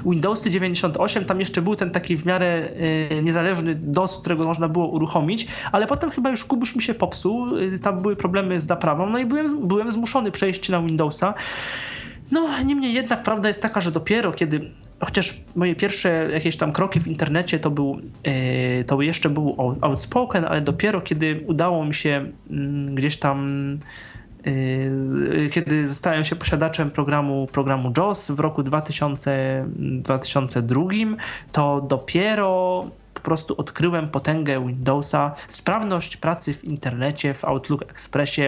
Windowsy 0.06 0.50
98, 0.50 1.26
tam 1.26 1.39
jeszcze 1.39 1.62
był 1.62 1.76
ten 1.76 1.91
taki 1.91 2.17
w 2.17 2.26
miarę 2.26 2.69
y, 3.12 3.22
niezależny 3.22 3.76
DOS, 3.76 4.17
którego 4.17 4.45
można 4.45 4.69
było 4.69 4.88
uruchomić, 4.88 5.48
ale 5.72 5.88
potem 5.88 6.10
chyba 6.10 6.30
już 6.30 6.45
Kubuś 6.45 6.76
mi 6.76 6.82
się 6.82 6.93
popsuł, 6.93 7.58
y, 7.58 7.80
tam 7.80 8.02
były 8.02 8.15
problemy 8.15 8.62
z 8.62 8.69
naprawą, 8.69 9.10
no 9.10 9.19
i 9.19 9.26
byłem, 9.26 9.67
byłem 9.67 9.91
zmuszony 9.91 10.32
przejść 10.32 10.69
na 10.69 10.82
Windowsa. 10.82 11.34
No, 12.32 12.48
niemniej 12.65 12.93
jednak 12.93 13.24
prawda 13.24 13.48
jest 13.48 13.62
taka, 13.62 13.82
że 13.82 13.91
dopiero 13.91 14.32
kiedy 14.32 14.72
chociaż 15.00 15.41
moje 15.56 15.76
pierwsze 15.76 16.30
jakieś 16.32 16.58
tam 16.58 16.72
kroki 16.72 17.00
w 17.00 17.08
internecie 17.08 17.60
to 17.60 17.72
był, 17.72 18.00
yy, 18.24 18.84
to 18.84 19.02
jeszcze 19.02 19.30
był 19.30 19.76
outspoken, 19.82 20.45
ale 20.45 20.62
dopiero 20.62 21.02
kiedy 21.02 21.43
udało 21.48 21.86
mi 21.86 21.93
się 21.93 22.32
yy, 22.50 22.95
gdzieś 22.95 23.17
tam 23.17 23.60
Y, 23.69 24.18
kiedy 25.52 25.88
zostałem 25.88 26.23
się 26.23 26.36
posiadaczem 26.36 26.91
programu, 26.91 27.47
programu 27.52 27.93
JOS 27.97 28.32
w 28.32 28.39
roku 28.39 28.63
2000, 28.63 29.65
2002, 29.75 30.82
to 31.52 31.82
dopiero 31.82 32.86
po 33.13 33.21
prostu 33.21 33.56
odkryłem 33.58 34.10
potęgę 34.10 34.65
Windowsa, 34.67 35.34
sprawność 35.49 36.17
pracy 36.17 36.54
w 36.54 36.63
internecie, 36.63 37.34
w 37.34 37.45
Outlook 37.45 37.82
Expressie 37.82 38.41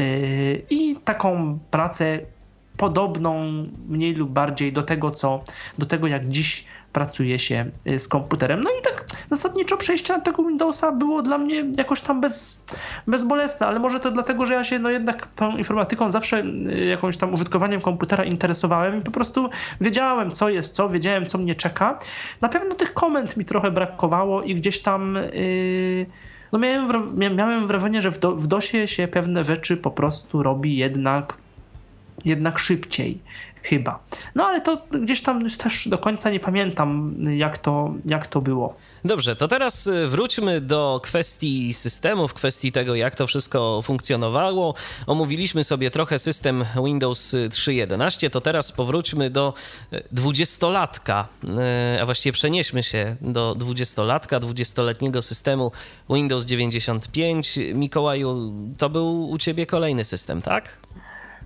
y, 0.00 0.62
i 0.70 0.96
taką 1.04 1.58
pracę 1.70 2.20
podobną 2.76 3.42
mniej 3.88 4.14
lub 4.14 4.30
bardziej 4.30 4.72
do 4.72 4.82
tego, 4.82 5.10
co 5.10 5.44
do 5.78 5.86
tego 5.86 6.06
jak 6.06 6.28
dziś 6.28 6.64
pracuje 6.92 7.38
się 7.38 7.70
y, 7.86 7.98
z 7.98 8.08
komputerem. 8.08 8.60
No 8.60 8.70
i 8.70 8.82
tak 8.82 9.04
zasadniczo 9.30 9.76
przejście 9.76 10.12
na 10.12 10.20
tego 10.20 10.44
Windowsa 10.44 10.92
było 10.92 11.22
dla 11.22 11.38
mnie 11.38 11.64
jakoś 11.76 12.00
tam 12.00 12.20
bez, 12.20 12.66
bezbolesne, 13.06 13.66
ale 13.66 13.78
może 13.78 14.00
to 14.00 14.10
dlatego, 14.10 14.46
że 14.46 14.54
ja 14.54 14.64
się 14.64 14.78
no 14.78 14.90
jednak 14.90 15.26
tą 15.26 15.56
informatyką 15.56 16.10
zawsze 16.10 16.42
y, 16.68 16.84
jakąś 16.84 17.16
tam 17.16 17.34
użytkowaniem 17.34 17.80
komputera 17.80 18.24
interesowałem 18.24 18.98
i 18.98 19.02
po 19.02 19.10
prostu 19.10 19.50
wiedziałem, 19.80 20.30
co 20.30 20.48
jest 20.48 20.74
co, 20.74 20.88
wiedziałem, 20.88 21.26
co 21.26 21.38
mnie 21.38 21.54
czeka. 21.54 21.98
Na 22.40 22.48
pewno 22.48 22.74
tych 22.74 22.94
komend 22.94 23.36
mi 23.36 23.44
trochę 23.44 23.70
brakowało 23.70 24.42
i 24.42 24.54
gdzieś 24.54 24.80
tam 24.80 25.14
yy, 25.32 26.06
no 26.52 26.58
miałem, 26.58 27.16
miałem 27.36 27.66
wrażenie, 27.66 28.02
że 28.02 28.10
w, 28.10 28.18
do, 28.18 28.36
w 28.36 28.46
DOSie 28.46 28.88
się 28.88 29.08
pewne 29.08 29.44
rzeczy 29.44 29.76
po 29.76 29.90
prostu 29.90 30.42
robi 30.42 30.76
jednak 30.76 31.36
jednak 32.24 32.58
szybciej 32.58 33.18
chyba. 33.62 34.02
No 34.34 34.44
ale 34.44 34.60
to 34.60 34.82
gdzieś 34.90 35.22
tam 35.22 35.48
też 35.48 35.88
do 35.88 35.98
końca 35.98 36.30
nie 36.30 36.40
pamiętam, 36.40 37.14
jak 37.36 37.58
to, 37.58 37.94
jak 38.04 38.26
to 38.26 38.40
było. 38.40 38.76
Dobrze, 39.04 39.36
to 39.36 39.48
teraz 39.48 39.86
y, 39.86 40.06
wróćmy 40.06 40.60
do 40.60 41.00
kwestii 41.02 41.74
systemów, 41.74 42.34
kwestii 42.34 42.72
tego, 42.72 42.94
jak 42.94 43.14
to 43.14 43.26
wszystko 43.26 43.82
funkcjonowało. 43.82 44.74
Omówiliśmy 45.06 45.64
sobie 45.64 45.90
trochę 45.90 46.18
system 46.18 46.64
Windows 46.84 47.34
3.11, 47.34 48.30
to 48.30 48.40
teraz 48.40 48.72
powróćmy 48.72 49.30
do 49.30 49.54
y, 49.92 50.02
dwudziestolatka, 50.12 51.28
y, 51.96 52.02
a 52.02 52.04
właściwie 52.04 52.32
przenieśmy 52.32 52.82
się 52.82 53.16
do 53.20 53.54
dwudziestolatka, 53.54 54.40
dwudziestoletniego 54.40 55.22
systemu 55.22 55.72
Windows 56.10 56.44
95. 56.44 57.58
Mikołaju, 57.74 58.52
to 58.78 58.90
był 58.90 59.30
u 59.30 59.38
ciebie 59.38 59.66
kolejny 59.66 60.04
system, 60.04 60.42
tak? 60.42 60.78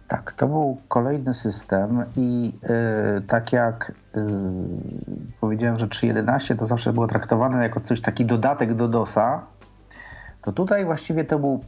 Tak, 0.08 0.32
to 0.32 0.46
był 0.46 0.76
kolejny 0.88 1.34
system 1.34 2.04
i 2.16 2.52
yy, 3.14 3.20
tak 3.20 3.52
jak 3.52 3.92
yy, 4.14 4.22
powiedziałem, 5.40 5.76
że 5.76 5.86
3.11 5.86 6.58
to 6.58 6.66
zawsze 6.66 6.92
było 6.92 7.06
traktowane 7.06 7.62
jako 7.62 7.80
coś 7.80 8.00
taki 8.00 8.24
dodatek 8.24 8.74
do 8.74 8.88
DOSa, 8.88 9.40
to 10.42 10.52
tutaj 10.52 10.84
właściwie 10.84 11.24
to 11.24 11.38
był 11.38 11.60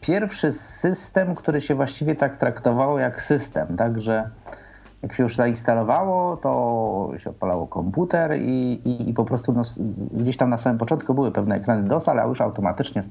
pierwszy 0.00 0.52
system, 0.52 1.34
który 1.34 1.60
się 1.60 1.74
właściwie 1.74 2.14
tak 2.14 2.38
traktowało 2.38 2.98
jak 2.98 3.22
system, 3.22 3.76
także 3.76 4.30
jak 5.02 5.14
się 5.14 5.22
już 5.22 5.36
zainstalowało, 5.36 6.36
to 6.36 7.12
się 7.18 7.30
odpalało 7.30 7.66
komputer 7.66 8.36
i, 8.36 8.80
i, 8.84 9.10
i 9.10 9.14
po 9.14 9.24
prostu 9.24 9.52
no, 9.52 9.62
gdzieś 10.12 10.36
tam 10.36 10.50
na 10.50 10.58
samym 10.58 10.78
początku 10.78 11.14
były 11.14 11.32
pewne 11.32 11.56
ekrany 11.56 11.88
DOS, 11.88 12.08
ale 12.08 12.28
już 12.28 12.40
automatycznie 12.40 13.02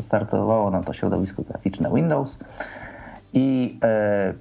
startowało 0.00 0.70
nam 0.70 0.84
to 0.84 0.92
środowisko 0.92 1.42
graficzne 1.42 1.90
Windows. 1.94 2.38
I 3.32 3.78
e, 3.84 4.34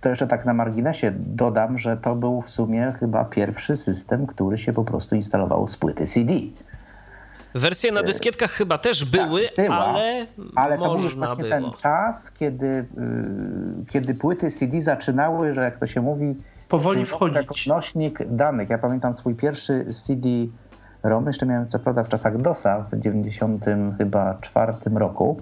to 0.00 0.08
jeszcze 0.08 0.26
tak 0.26 0.44
na 0.44 0.54
marginesie 0.54 1.12
dodam, 1.16 1.78
że 1.78 1.96
to 1.96 2.14
był 2.14 2.42
w 2.42 2.50
sumie 2.50 2.92
chyba 3.00 3.24
pierwszy 3.24 3.76
system, 3.76 4.26
który 4.26 4.58
się 4.58 4.72
po 4.72 4.84
prostu 4.84 5.14
instalował 5.14 5.68
z 5.68 5.76
płyty 5.76 6.06
CD. 6.06 6.32
Wersje 7.54 7.92
na 7.92 8.02
dyskietkach 8.02 8.50
chyba 8.50 8.78
też 8.78 9.00
tak, 9.00 9.08
były, 9.08 9.48
tak, 9.56 9.66
była, 9.66 9.76
ale, 9.76 10.26
ale 10.54 10.78
to 10.78 10.94
był 10.94 11.02
już 11.02 11.16
właśnie 11.16 11.44
było. 11.44 11.50
ten 11.50 11.78
czas, 11.78 12.30
kiedy, 12.30 12.66
y, 12.66 12.86
kiedy 13.88 14.14
płyty 14.14 14.50
CD 14.50 14.82
zaczynały, 14.82 15.54
że 15.54 15.60
jak 15.60 15.78
to 15.78 15.86
się 15.86 16.00
mówi, 16.00 16.34
powoli 16.68 17.04
wchodzić. 17.04 17.66
Nośnik 17.66 18.18
danych. 18.26 18.70
Ja 18.70 18.78
pamiętam 18.78 19.14
swój 19.14 19.34
pierwszy 19.34 19.86
CD 20.04 20.28
ROM, 21.02 21.26
jeszcze 21.26 21.46
miałem 21.46 21.68
co 21.68 21.78
prawda 21.78 22.04
w 22.04 22.08
czasach 22.08 22.38
DOSa 22.38 22.84
w 22.92 22.98
90 22.98 23.64
chyba 23.98 24.38
czwartym 24.40 24.98
roku. 24.98 25.40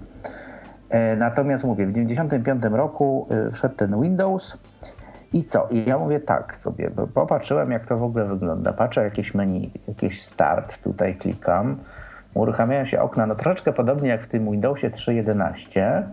E, 0.89 1.15
natomiast 1.15 1.63
mówię, 1.63 1.85
w 1.85 1.93
1995 1.93 2.75
roku 2.77 3.27
e, 3.47 3.51
wszedł 3.51 3.75
ten 3.75 4.01
Windows 4.01 4.57
i 5.33 5.43
co? 5.43 5.67
I 5.71 5.85
ja 5.85 5.97
mówię 5.97 6.19
tak 6.19 6.57
sobie, 6.57 6.89
bo 6.89 7.07
popatrzyłem 7.07 7.71
jak 7.71 7.85
to 7.85 7.97
w 7.97 8.03
ogóle 8.03 8.25
wygląda. 8.25 8.73
Patrzę 8.73 9.03
jakieś 9.03 9.33
menu, 9.33 9.71
jakiś 9.87 10.23
start, 10.23 10.83
tutaj 10.83 11.15
klikam. 11.15 11.77
Uruchamiają 12.33 12.85
się 12.85 13.01
okna, 13.01 13.25
no 13.25 13.35
troszeczkę 13.35 13.73
podobnie 13.73 14.09
jak 14.09 14.21
w 14.23 14.27
tym 14.27 14.51
Windowsie 14.51 14.89
3.11. 14.89 16.03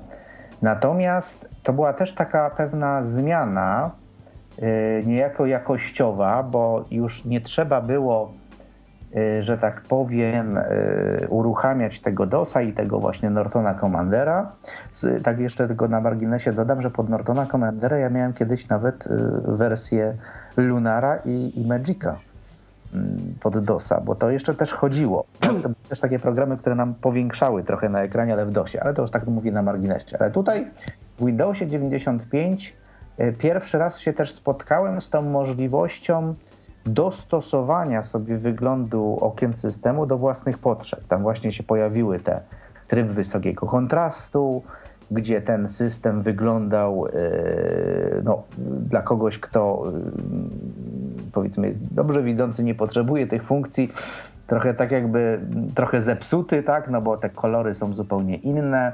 Natomiast 0.62 1.48
to 1.62 1.72
była 1.72 1.92
też 1.92 2.14
taka 2.14 2.50
pewna 2.50 3.04
zmiana, 3.04 3.90
yy, 4.58 4.66
niejako 5.06 5.46
jakościowa, 5.46 6.42
bo 6.42 6.84
już 6.90 7.24
nie 7.24 7.40
trzeba 7.40 7.80
było 7.80 8.32
że 9.40 9.58
tak 9.58 9.80
powiem, 9.80 10.56
y, 10.56 11.26
uruchamiać 11.28 12.00
tego 12.00 12.26
DOSa 12.26 12.62
i 12.62 12.72
tego 12.72 13.00
właśnie 13.00 13.30
Nortona 13.30 13.74
Commandera. 13.74 14.52
Tak 15.22 15.38
jeszcze 15.38 15.66
tylko 15.66 15.88
na 15.88 16.00
marginesie 16.00 16.52
dodam, 16.52 16.82
że 16.82 16.90
pod 16.90 17.08
Nortona 17.08 17.46
Commandera 17.46 17.98
ja 17.98 18.10
miałem 18.10 18.32
kiedyś 18.32 18.68
nawet 18.68 19.06
y, 19.06 19.10
wersję 19.46 20.14
Lunara 20.56 21.18
i, 21.24 21.52
i 21.60 21.66
Magica 21.66 22.16
mm, 22.94 23.34
pod 23.40 23.58
DOSa, 23.58 24.00
bo 24.00 24.14
to 24.14 24.30
jeszcze 24.30 24.54
też 24.54 24.72
chodziło. 24.72 25.24
To 25.40 25.68
były 25.68 25.74
też 25.88 26.00
takie 26.00 26.18
programy, 26.18 26.56
które 26.56 26.74
nam 26.74 26.94
powiększały 26.94 27.64
trochę 27.64 27.88
na 27.88 28.02
ekranie, 28.02 28.32
ale 28.32 28.46
w 28.46 28.50
DOSie, 28.50 28.82
ale 28.82 28.94
to 28.94 29.02
już 29.02 29.10
tak 29.10 29.26
mówię 29.26 29.52
na 29.52 29.62
marginesie. 29.62 30.16
Ale 30.20 30.30
tutaj 30.30 30.70
w 31.18 31.26
Windowsie 31.26 31.66
95 31.66 32.76
pierwszy 33.38 33.78
raz 33.78 33.98
się 33.98 34.12
też 34.12 34.32
spotkałem 34.32 35.00
z 35.00 35.10
tą 35.10 35.22
możliwością 35.22 36.34
dostosowania 36.86 38.02
sobie 38.02 38.36
wyglądu 38.36 39.18
okien 39.20 39.56
systemu 39.56 40.06
do 40.06 40.18
własnych 40.18 40.58
potrzeb. 40.58 41.06
Tam 41.08 41.22
właśnie 41.22 41.52
się 41.52 41.62
pojawiły 41.62 42.20
te 42.20 42.40
tryb 42.88 43.06
wysokiego 43.06 43.66
kontrastu, 43.66 44.62
gdzie 45.10 45.40
ten 45.40 45.68
system 45.68 46.22
wyglądał 46.22 47.06
e, 47.06 47.10
no, 48.24 48.42
dla 48.88 49.02
kogoś, 49.02 49.38
kto 49.38 49.82
e, 49.88 49.92
powiedzmy 51.32 51.66
jest 51.66 51.94
dobrze 51.94 52.22
widzący, 52.22 52.64
nie 52.64 52.74
potrzebuje 52.74 53.26
tych 53.26 53.44
funkcji, 53.44 53.92
trochę 54.46 54.74
tak 54.74 54.90
jakby 54.90 55.40
trochę 55.74 56.00
zepsuty, 56.00 56.62
tak, 56.62 56.90
no 56.90 57.02
bo 57.02 57.16
te 57.16 57.30
kolory 57.30 57.74
są 57.74 57.94
zupełnie 57.94 58.36
inne. 58.36 58.92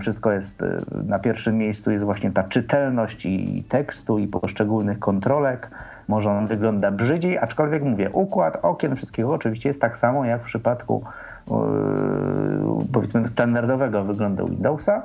Wszystko 0.00 0.32
jest 0.32 0.62
e, 0.62 0.80
na 1.06 1.18
pierwszym 1.18 1.58
miejscu 1.58 1.90
jest 1.90 2.04
właśnie 2.04 2.30
ta 2.30 2.44
czytelność 2.44 3.26
i 3.26 3.64
tekstu 3.68 4.18
i 4.18 4.26
poszczególnych 4.26 4.98
kontrolek 4.98 5.70
może 6.08 6.30
on 6.30 6.46
wygląda 6.46 6.90
brzydziej, 6.90 7.38
aczkolwiek 7.38 7.82
mówię, 7.82 8.10
układ 8.10 8.58
okien 8.62 8.96
wszystkiego 8.96 9.32
oczywiście 9.32 9.68
jest 9.68 9.80
tak 9.80 9.96
samo 9.96 10.24
jak 10.24 10.42
w 10.42 10.44
przypadku 10.44 11.04
yy, 11.50 11.56
powiedzmy 12.92 13.28
standardowego 13.28 14.04
wyglądu 14.04 14.48
Windowsa. 14.48 15.02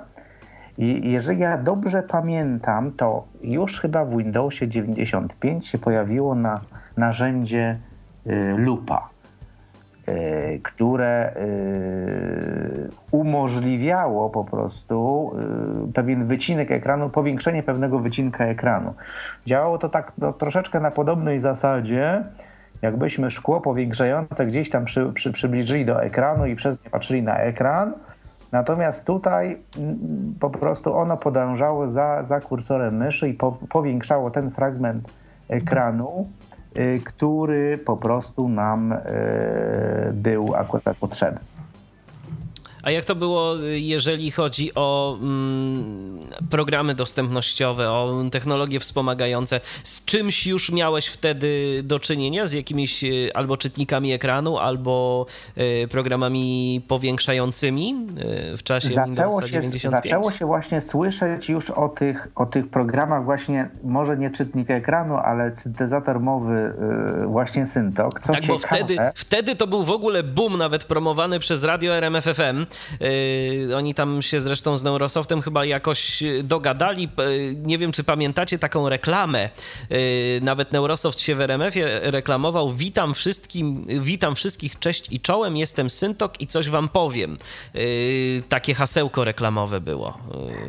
I 0.78 1.12
jeżeli 1.12 1.40
ja 1.40 1.58
dobrze 1.58 2.04
pamiętam, 2.04 2.92
to 2.92 3.24
już 3.42 3.82
chyba 3.82 4.06
w 4.06 4.18
Windowsie 4.18 4.68
95 4.68 5.68
się 5.68 5.78
pojawiło 5.78 6.36
na 6.36 6.62
narzędzie 6.98 7.78
yy, 8.26 8.58
lupa. 8.58 9.10
E, 10.10 10.60
które 10.60 11.08
e, 11.08 11.46
umożliwiało 13.12 14.30
po 14.30 14.44
prostu 14.44 15.32
e, 15.90 15.94
pewien 15.94 16.26
wycinek 16.26 16.72
ekranu, 16.72 17.10
powiększenie 17.10 17.64
pewnego 17.64 18.00
wycinka 18.00 18.46
ekranu. 18.46 18.94
Działało 19.46 19.78
to 19.78 19.90
tak 19.90 20.12
no, 20.18 20.34
troszeczkę 20.34 20.80
na 20.80 20.92
podobnej 20.92 21.40
zasadzie, 21.40 22.24
jakbyśmy 22.82 23.32
szkło 23.32 23.62
powiększające 23.62 24.46
gdzieś 24.46 24.70
tam 24.70 24.86
przy, 24.86 25.12
przy, 25.14 25.32
przybliżyli 25.32 25.86
do 25.86 26.04
ekranu 26.04 26.46
i 26.46 26.56
przez 26.56 26.84
nie 26.84 26.90
patrzyli 26.90 27.24
na 27.24 27.38
ekran. 27.38 27.94
Natomiast 28.52 29.06
tutaj 29.06 29.58
po 30.40 30.50
prostu 30.50 30.98
ono 30.98 31.18
podążało 31.18 31.90
za, 31.90 32.24
za 32.26 32.42
kursorem 32.42 32.98
myszy 32.98 33.30
i 33.30 33.34
po, 33.34 33.52
powiększało 33.52 34.32
ten 34.32 34.52
fragment 34.52 35.10
ekranu 35.50 36.26
Y, 36.26 36.39
który 37.06 37.78
po 37.78 37.98
prostu 37.98 38.50
nam 38.50 38.92
y, 38.92 38.98
był 40.14 40.56
akurat 40.56 40.98
potrzebny. 40.98 41.40
A 42.84 42.92
jak 42.92 43.06
to 43.06 43.16
było, 43.16 43.56
jeżeli 43.74 44.32
chodzi 44.32 44.72
o 44.76 45.18
mm, 45.22 46.20
programy 46.50 46.96
dostępnościowe, 46.96 47.92
o 47.92 48.24
technologie 48.32 48.80
wspomagające? 48.80 49.62
Z 49.84 50.06
czymś 50.06 50.48
już 50.48 50.72
miałeś 50.72 51.08
wtedy 51.08 51.82
do 51.84 52.00
czynienia? 52.00 52.48
Z 52.48 52.54
jakimiś 52.54 53.04
y, 53.04 53.32
albo 53.34 53.58
czytnikami 53.58 54.12
ekranu, 54.12 54.58
albo 54.58 55.26
y, 55.58 55.88
programami 55.88 56.82
powiększającymi 56.88 58.08
y, 58.54 58.58
w 58.58 58.64
czasie 58.64 58.90
zaczęło 58.90 59.42
się, 59.42 59.48
95? 59.48 59.92
Zaczęło 59.92 60.32
się 60.32 60.46
właśnie 60.46 60.82
słyszeć 60.82 61.50
już 61.50 61.70
o 61.70 61.90
tych, 61.90 62.28
o 62.36 62.46
tych 62.46 62.70
programach 62.70 63.26
właśnie, 63.26 63.70
może 63.84 64.18
nie 64.18 64.30
czytnik 64.30 64.72
ekranu, 64.72 65.16
ale 65.16 65.56
syntezator 65.56 66.20
mowy 66.20 66.74
y, 67.24 67.28
właśnie 67.28 67.66
Syntok. 67.66 68.20
Co 68.20 68.34
tak, 68.34 68.42
ciekawe, 68.42 68.60
bo 68.62 68.68
wtedy, 68.68 68.98
wtedy 69.16 69.56
to 69.56 69.68
był 69.68 69.84
w 69.84 69.90
ogóle 69.90 70.24
boom 70.24 70.58
nawet 70.58 70.84
promowany 70.84 71.40
przez 71.40 71.64
radio 71.64 71.94
RMFFM 71.94 72.66
Yy, 73.68 73.76
oni 73.76 73.94
tam 73.94 74.22
się 74.22 74.42
zresztą 74.42 74.78
z 74.78 74.84
Neurosoftem 74.84 75.42
chyba 75.42 75.66
jakoś 75.66 76.24
dogadali. 76.44 77.10
Nie 77.64 77.78
wiem, 77.78 77.92
czy 77.92 78.04
pamiętacie 78.04 78.60
taką 78.60 78.90
reklamę. 78.90 79.50
Yy, 79.90 79.98
nawet 80.42 80.72
Neurosoft 80.72 81.20
się 81.20 81.36
w 81.36 81.42
RMF-ie 81.42 82.00
reklamował. 82.04 82.74
Witam 82.74 83.14
wszystkim, 83.14 83.86
witam 84.00 84.36
wszystkich, 84.36 84.80
cześć 84.80 85.12
i 85.12 85.20
czołem, 85.20 85.58
jestem 85.58 85.90
Syntok 85.90 86.42
i 86.42 86.48
coś 86.48 86.70
wam 86.70 86.90
powiem. 86.90 87.38
Yy, 87.74 87.82
takie 88.50 88.74
hasełko 88.74 89.24
reklamowe 89.24 89.82
było 89.82 90.18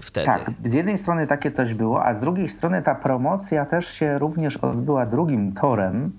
wtedy. 0.03 0.27
Tak, 0.27 0.51
z 0.65 0.73
jednej 0.73 0.99
strony 0.99 1.27
takie 1.27 1.53
coś 1.53 1.75
było, 1.75 2.05
a 2.05 2.15
z 2.15 2.21
drugiej 2.21 2.49
strony 2.49 2.83
ta 2.83 2.95
promocja 2.95 3.67
też 3.67 3.87
się 3.87 4.19
również 4.19 4.57
odbyła 4.57 5.07
drugim 5.07 5.53
torem. 5.53 6.13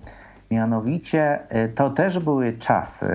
Mianowicie 0.52 1.40
to 1.76 1.90
też 1.90 2.20
były 2.20 2.54
czasy, 2.54 3.06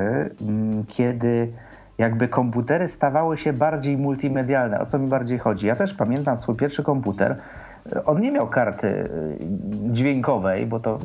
mm, 0.41 0.85
kiedy 0.87 1.53
jakby 1.99 2.29
komputery 2.29 2.89
stawały 2.89 3.39
się 3.39 3.53
bardziej 3.53 3.99
multimedialne. 3.99 4.81
O 4.81 4.87
co 4.87 4.99
mi 4.99 5.09
bardziej 5.09 5.39
chodzi? 5.39 5.67
Ja 5.67 5.77
też 5.77 5.95
pamiętam 5.95 6.39
swój 6.39 6.55
pierwszy 6.55 6.83
komputer. 6.83 7.37
On 8.05 8.21
nie 8.21 8.33
miał 8.33 8.49
karty 8.49 8.87
y, 8.87 9.09
dźwiękowej, 9.93 10.67
bo 10.67 10.81
to 10.81 10.99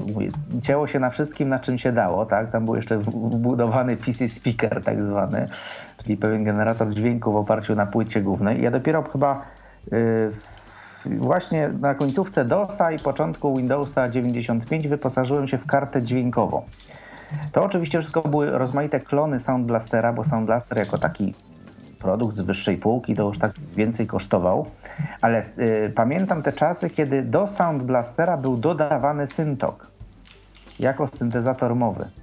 cięło 0.62 0.88
się 0.88 1.00
na 1.00 1.10
wszystkim, 1.10 1.50
na 1.50 1.60
czym 1.60 1.78
się 1.78 1.92
dało. 1.92 2.26
Tak? 2.26 2.52
Tam 2.52 2.66
był 2.66 2.76
jeszcze 2.76 2.98
wbudowany 2.98 3.98
PC 3.98 4.30
speaker 4.30 4.84
tak 4.84 5.04
zwany, 5.04 5.48
czyli 6.04 6.18
pewien 6.18 6.44
generator 6.44 6.94
dźwięku 6.94 7.32
w 7.32 7.36
oparciu 7.36 7.76
na 7.76 7.86
płycie 7.86 8.22
głównej. 8.22 8.64
Ja 8.64 8.72
dopiero 8.72 9.04
chyba 9.04 9.42
y, 9.94 10.32
właśnie 11.06 11.70
na 11.80 11.96
końcówce 11.96 12.46
DOSa 12.46 12.92
i 12.92 13.00
początku 13.00 13.58
Windowsa 13.58 14.10
95 14.10 14.88
wyposażyłem 14.88 15.48
się 15.48 15.58
w 15.58 15.66
kartę 15.66 16.02
dźwiękową. 16.02 16.62
To 17.52 17.64
oczywiście 17.64 18.00
wszystko 18.00 18.22
były 18.22 18.52
rozmaite 18.52 19.00
klony 19.00 19.40
Sound 19.40 19.66
Blastera, 19.66 20.14
bo 20.14 20.24
Sound 20.24 20.46
Blaster 20.46 20.78
jako 20.78 20.98
taki 20.98 21.34
produkt 22.00 22.38
z 22.38 22.42
wyższej 22.42 22.78
półki 22.78 23.16
to 23.16 23.24
już 23.24 23.40
tak 23.40 23.52
więcej 23.76 24.08
kosztował, 24.08 24.66
ale 25.22 25.44
y, 25.60 25.92
pamiętam 25.96 26.44
te 26.44 26.54
czasy, 26.54 26.90
kiedy 26.90 27.22
do 27.22 27.48
Sound 27.48 27.84
Blastera 27.84 28.38
był 28.38 28.58
dodawany 28.58 29.28
Syntok 29.28 29.88
jako 30.80 31.08
syntezator 31.08 31.76
mowy. 31.76 32.21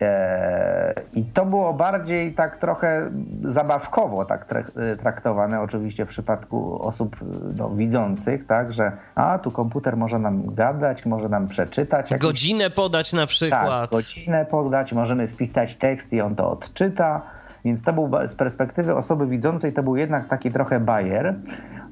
E, 0.00 0.94
I 1.14 1.24
to 1.24 1.46
było 1.46 1.74
bardziej 1.74 2.32
tak 2.32 2.56
trochę 2.56 3.10
zabawkowo 3.44 4.24
tak 4.24 4.46
e, 4.76 4.96
traktowane, 4.96 5.60
oczywiście 5.60 6.06
w 6.06 6.08
przypadku 6.08 6.82
osób 6.82 7.16
no, 7.58 7.70
widzących, 7.70 8.46
tak, 8.46 8.74
że 8.74 8.92
a 9.14 9.38
tu 9.38 9.50
komputer 9.50 9.96
może 9.96 10.18
nam 10.18 10.54
gadać, 10.54 11.06
może 11.06 11.28
nam 11.28 11.48
przeczytać. 11.48 12.10
Jakiś... 12.10 12.26
Godzinę 12.26 12.70
podać 12.70 13.12
na 13.12 13.26
przykład. 13.26 13.66
Tak, 13.66 13.90
godzinę 13.90 14.46
podać, 14.46 14.92
możemy 14.92 15.28
wpisać 15.28 15.76
tekst 15.76 16.12
i 16.12 16.20
on 16.20 16.34
to 16.34 16.50
odczyta. 16.50 17.22
Więc 17.64 17.82
to 17.82 17.92
był 17.92 18.10
z 18.28 18.34
perspektywy 18.34 18.94
osoby 18.94 19.26
widzącej 19.26 19.72
to 19.72 19.82
był 19.82 19.96
jednak 19.96 20.28
taki 20.28 20.50
trochę 20.50 20.80
bajer. 20.80 21.34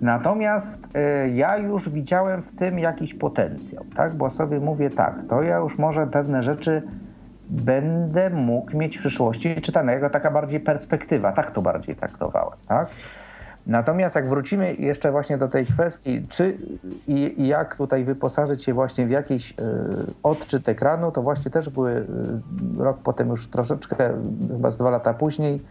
Natomiast 0.01 0.89
y, 0.97 1.31
ja 1.31 1.57
już 1.57 1.89
widziałem 1.89 2.43
w 2.43 2.57
tym 2.57 2.79
jakiś 2.79 3.15
potencjał, 3.15 3.85
tak? 3.97 4.15
Bo 4.15 4.31
sobie 4.31 4.61
mówię 4.61 4.91
tak, 4.91 5.15
to 5.29 5.43
ja 5.43 5.57
już 5.57 5.79
może 5.79 6.07
pewne 6.07 6.43
rzeczy 6.43 6.83
będę 7.49 8.31
mógł 8.31 8.77
mieć 8.77 8.97
w 8.97 9.01
przyszłości 9.01 9.61
czytane 9.61 9.93
jako 9.93 10.11
taka 10.11 10.31
bardziej 10.31 10.61
perspektywa. 10.61 11.33
Tak 11.33 11.51
to 11.51 11.63
bardziej 11.63 11.97
traktowałem, 11.97 12.59
tak? 12.69 12.89
Natomiast 13.67 14.15
jak 14.15 14.29
wrócimy 14.29 14.75
jeszcze 14.75 15.13
właśnie 15.13 15.39
do 15.39 15.49
tej 15.49 15.67
kwestii, 15.67 16.27
czy 16.29 16.59
i, 17.09 17.49
jak 17.49 17.77
tutaj 17.77 18.05
wyposażyć 18.05 18.65
się 18.65 18.75
właśnie 18.75 19.07
w 19.07 19.11
jakiś 19.11 19.51
y, 19.51 19.55
odczyt 20.23 20.69
ekranu, 20.69 21.13
to 21.13 21.23
właśnie 21.23 21.51
też 21.51 21.69
były 21.69 21.93
y, 21.93 22.07
rok 22.79 22.99
potem 23.05 23.29
już 23.29 23.49
troszeczkę, 23.49 23.97
chyba 24.49 24.71
z 24.71 24.79
dwa 24.79 24.91
lata 24.91 25.15
później, 25.15 25.63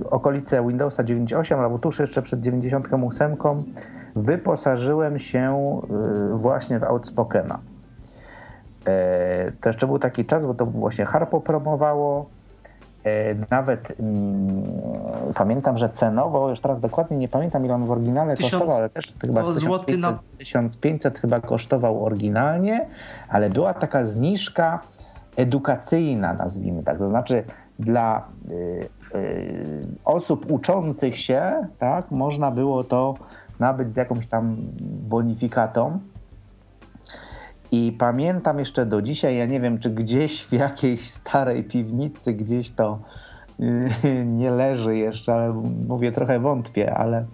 y, 0.00 0.10
okolice 0.10 0.66
Windowsa 0.66 1.04
98 1.04 1.60
albo 1.60 1.78
tuż 1.78 1.98
jeszcze 1.98 2.22
przed 2.22 2.40
98 2.40 3.36
wyposażyłem 4.16 5.18
się 5.18 5.80
y, 6.34 6.38
właśnie 6.38 6.78
w 6.78 6.84
Outspokena. 6.84 7.58
E, 8.86 9.52
to 9.60 9.68
jeszcze 9.68 9.86
był 9.86 9.98
taki 9.98 10.24
czas, 10.24 10.44
bo 10.44 10.54
to 10.54 10.66
właśnie 10.66 11.04
Harpo 11.04 11.40
promowało. 11.40 12.26
E, 13.04 13.34
nawet 13.50 14.00
mm, 14.00 14.62
pamiętam, 15.34 15.78
że 15.78 15.88
cenowo, 15.88 16.50
już 16.50 16.60
teraz 16.60 16.80
dokładnie 16.80 17.16
nie 17.16 17.28
pamiętam 17.28 17.64
ile 17.64 17.74
on 17.74 17.86
w 17.86 17.90
oryginale 17.90 18.36
kosztował, 18.36 18.76
ale 18.76 18.88
też 18.88 19.12
chyba 19.20 19.42
1500, 19.42 20.00
na... 20.00 20.18
1500 20.38 21.18
chyba 21.18 21.40
kosztował 21.40 22.04
oryginalnie, 22.04 22.86
ale 23.28 23.50
była 23.50 23.74
taka 23.74 24.04
zniżka 24.04 24.80
edukacyjna, 25.36 26.32
nazwijmy 26.32 26.82
tak. 26.82 26.98
To 26.98 27.08
znaczy 27.08 27.44
dla 27.78 28.28
y, 28.50 28.88
y, 29.14 29.80
osób 30.04 30.50
uczących 30.50 31.18
się, 31.18 31.66
tak, 31.78 32.10
można 32.10 32.50
było 32.50 32.84
to 32.84 33.14
nabyć 33.58 33.92
z 33.92 33.96
jakąś 33.96 34.26
tam 34.26 34.56
bonifikatą. 35.08 35.98
I 37.72 37.92
pamiętam 37.98 38.58
jeszcze 38.58 38.86
do 38.86 39.02
dzisiaj, 39.02 39.36
ja 39.36 39.46
nie 39.46 39.60
wiem, 39.60 39.78
czy 39.78 39.90
gdzieś 39.90 40.46
w 40.46 40.52
jakiejś 40.52 41.10
starej 41.10 41.64
piwnicy 41.64 42.32
gdzieś 42.32 42.70
to 42.70 42.98
yy, 43.58 44.26
nie 44.26 44.50
leży 44.50 44.96
jeszcze, 44.96 45.34
ale 45.34 45.52
mówię 45.88 46.12
trochę 46.12 46.40
wątpię, 46.40 46.94
ale 46.94 47.24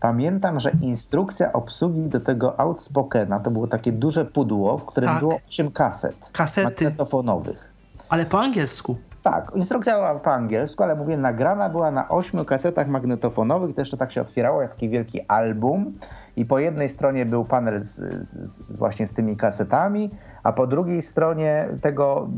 pamiętam, 0.00 0.60
że 0.60 0.70
instrukcja 0.80 1.52
obsługi 1.52 2.00
do 2.00 2.20
tego 2.20 2.60
Outspokena 2.60 3.40
to 3.40 3.50
było 3.50 3.66
takie 3.66 3.92
duże 3.92 4.24
pudło, 4.24 4.78
w 4.78 4.84
którym 4.84 5.10
tak. 5.10 5.20
było 5.20 5.38
8 5.48 5.70
kaset 5.70 6.16
Kasety. 6.32 6.64
magnetofonowych. 6.64 7.72
Ale 8.08 8.26
po 8.26 8.40
angielsku. 8.40 8.96
Tak, 9.22 9.52
instrukcja 9.54 9.94
była 9.94 10.14
po 10.14 10.32
angielsku, 10.32 10.82
ale 10.82 10.94
mówię, 10.96 11.16
nagrana 11.16 11.68
była 11.68 11.90
na 11.90 12.08
ośmiu 12.08 12.44
kasetach 12.44 12.88
magnetofonowych. 12.88 13.74
To 13.74 13.80
jeszcze 13.80 13.96
tak 13.96 14.12
się 14.12 14.20
otwierało, 14.20 14.62
jak 14.62 14.74
taki 14.74 14.88
wielki 14.88 15.20
album 15.28 15.92
i 16.36 16.44
po 16.44 16.58
jednej 16.58 16.88
stronie 16.88 17.26
był 17.26 17.44
panel 17.44 17.80
z, 17.80 17.94
z, 18.26 18.62
właśnie 18.62 19.06
z 19.06 19.12
tymi 19.12 19.36
kasetami, 19.36 20.10
a 20.42 20.52
po 20.52 20.66
drugiej 20.66 21.02
stronie 21.02 21.68
tego, 21.80 22.28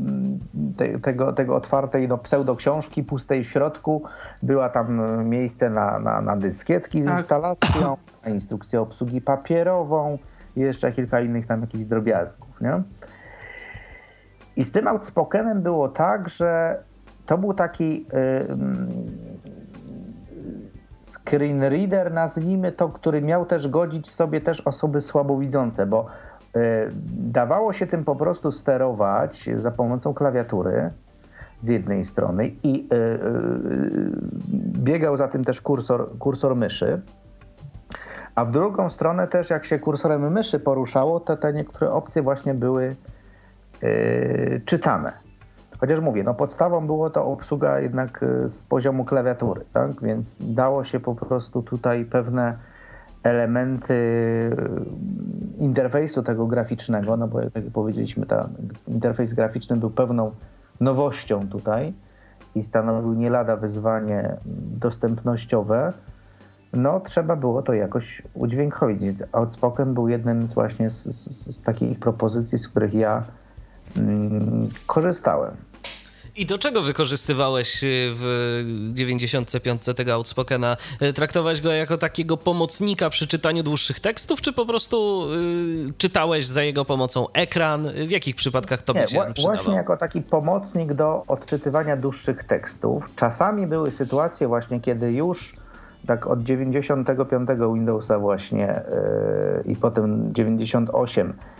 te, 0.77 0.99
tego, 0.99 1.33
tego 1.33 1.55
otwartej 1.55 2.07
no, 2.07 2.17
pseudoksiążki 2.17 3.03
pustej 3.03 3.43
w 3.43 3.47
środku 3.47 4.03
była 4.43 4.69
tam 4.69 5.01
miejsce 5.29 5.69
na, 5.69 5.99
na, 5.99 6.21
na 6.21 6.37
dyskietki 6.37 7.01
z 7.01 7.05
tak. 7.05 7.17
instalacją, 7.17 7.97
na 8.25 8.31
instrukcję 8.31 8.81
obsługi 8.81 9.21
papierową 9.21 10.17
i 10.55 10.59
jeszcze 10.59 10.91
kilka 10.91 11.21
innych 11.21 11.47
tam 11.47 11.61
jakichś 11.61 11.85
drobiazgów. 11.85 12.61
Nie? 12.61 12.81
I 14.55 14.65
z 14.65 14.71
tym 14.71 14.87
Outspokenem 14.87 15.61
było 15.61 15.89
tak, 15.89 16.29
że 16.29 16.83
to 17.25 17.37
był 17.37 17.53
taki 17.53 18.05
yy, 18.13 19.34
screen 21.05 21.63
reader, 21.63 22.13
nazwijmy 22.13 22.71
to, 22.71 22.89
który 22.89 23.21
miał 23.21 23.45
też 23.45 23.67
godzić 23.67 24.11
sobie 24.11 24.41
też 24.41 24.61
osoby 24.61 25.01
słabowidzące, 25.01 25.85
bo 25.85 26.05
y, 26.55 26.59
dawało 27.17 27.73
się 27.73 27.87
tym 27.87 28.05
po 28.05 28.15
prostu 28.15 28.51
sterować 28.51 29.49
za 29.57 29.71
pomocą 29.71 30.13
klawiatury 30.13 30.89
z 31.61 31.67
jednej 31.67 32.05
strony 32.05 32.51
i 32.63 32.87
y, 32.93 32.95
y, 32.95 33.19
biegał 34.83 35.17
za 35.17 35.27
tym 35.27 35.43
też 35.43 35.61
kursor, 35.61 36.17
kursor 36.19 36.55
myszy. 36.55 37.01
A 38.35 38.45
w 38.45 38.51
drugą 38.51 38.89
stronę 38.89 39.27
też 39.27 39.49
jak 39.49 39.65
się 39.65 39.79
kursorem 39.79 40.31
myszy 40.31 40.59
poruszało, 40.59 41.19
to 41.19 41.37
te 41.37 41.53
niektóre 41.53 41.91
opcje 41.91 42.21
właśnie 42.21 42.53
były 42.53 42.95
czytane. 44.65 45.24
Chociaż 45.79 45.99
mówię, 45.99 46.23
no 46.23 46.33
podstawą 46.33 46.87
było 46.87 47.09
to 47.09 47.25
obsługa 47.25 47.79
jednak 47.79 48.23
y, 48.23 48.49
z 48.49 48.63
poziomu 48.63 49.05
klawiatury, 49.05 49.65
tak? 49.73 50.01
Więc 50.01 50.37
dało 50.53 50.83
się 50.83 50.99
po 50.99 51.15
prostu 51.15 51.63
tutaj 51.63 52.05
pewne 52.05 52.57
elementy 53.23 53.93
y, 53.93 55.63
interfejsu 55.63 56.23
tego 56.23 56.47
graficznego, 56.47 57.17
no 57.17 57.27
bo 57.27 57.41
jak 57.41 57.51
powiedzieliśmy, 57.73 58.25
ten 58.25 58.47
interfejs 58.87 59.33
graficzny 59.33 59.77
był 59.77 59.89
pewną 59.89 60.31
nowością 60.81 61.49
tutaj 61.49 61.93
i 62.55 62.63
stanowił 62.63 63.13
nie 63.13 63.29
lada 63.29 63.57
wyzwanie 63.57 64.37
dostępnościowe, 64.79 65.93
no 66.73 66.99
trzeba 66.99 67.35
było 67.35 67.61
to 67.61 67.73
jakoś 67.73 68.21
udźwiękowić, 68.33 69.03
więc 69.03 69.23
Outspoken 69.31 69.93
był 69.93 70.07
jednym 70.09 70.47
z 70.47 70.53
właśnie 70.53 70.89
z, 70.89 71.03
z, 71.03 71.55
z 71.55 71.61
takich 71.61 71.99
propozycji, 71.99 72.57
z 72.57 72.67
których 72.67 72.93
ja 72.93 73.23
mm, 73.97 74.67
korzystałem. 74.87 75.51
I 76.37 76.45
do 76.45 76.57
czego 76.57 76.81
wykorzystywałeś 76.81 77.83
y, 77.83 78.11
w 78.13 78.63
95 78.93 79.81
tego 79.95 80.13
Outspokena? 80.13 80.77
Y, 81.01 81.13
traktowałeś 81.13 81.61
go 81.61 81.71
jako 81.71 81.97
takiego 81.97 82.37
pomocnika 82.37 83.09
przy 83.09 83.27
czytaniu 83.27 83.63
dłuższych 83.63 83.99
tekstów, 83.99 84.41
czy 84.41 84.53
po 84.53 84.65
prostu 84.65 85.27
y, 85.33 85.93
czytałeś 85.97 86.47
za 86.47 86.63
jego 86.63 86.85
pomocą 86.85 87.27
ekran? 87.33 87.87
W 88.07 88.11
jakich 88.11 88.35
przypadkach 88.35 88.81
to 88.81 88.93
by 88.93 88.99
się 88.99 89.05
przydawał? 89.05 89.33
Właśnie 89.55 89.73
jako 89.73 89.97
taki 89.97 90.21
pomocnik 90.21 90.93
do 90.93 91.23
odczytywania 91.27 91.97
dłuższych 91.97 92.43
tekstów. 92.43 93.09
Czasami 93.15 93.67
były 93.67 93.91
sytuacje 93.91 94.47
właśnie, 94.47 94.81
kiedy 94.81 95.13
już 95.13 95.55
tak 96.07 96.27
od 96.27 96.43
95 96.43 97.49
Windowsa 97.73 98.19
właśnie 98.19 98.81
yy, 99.65 99.71
i 99.71 99.75
potem 99.75 100.33
98 100.33 101.29
E, 101.29 101.54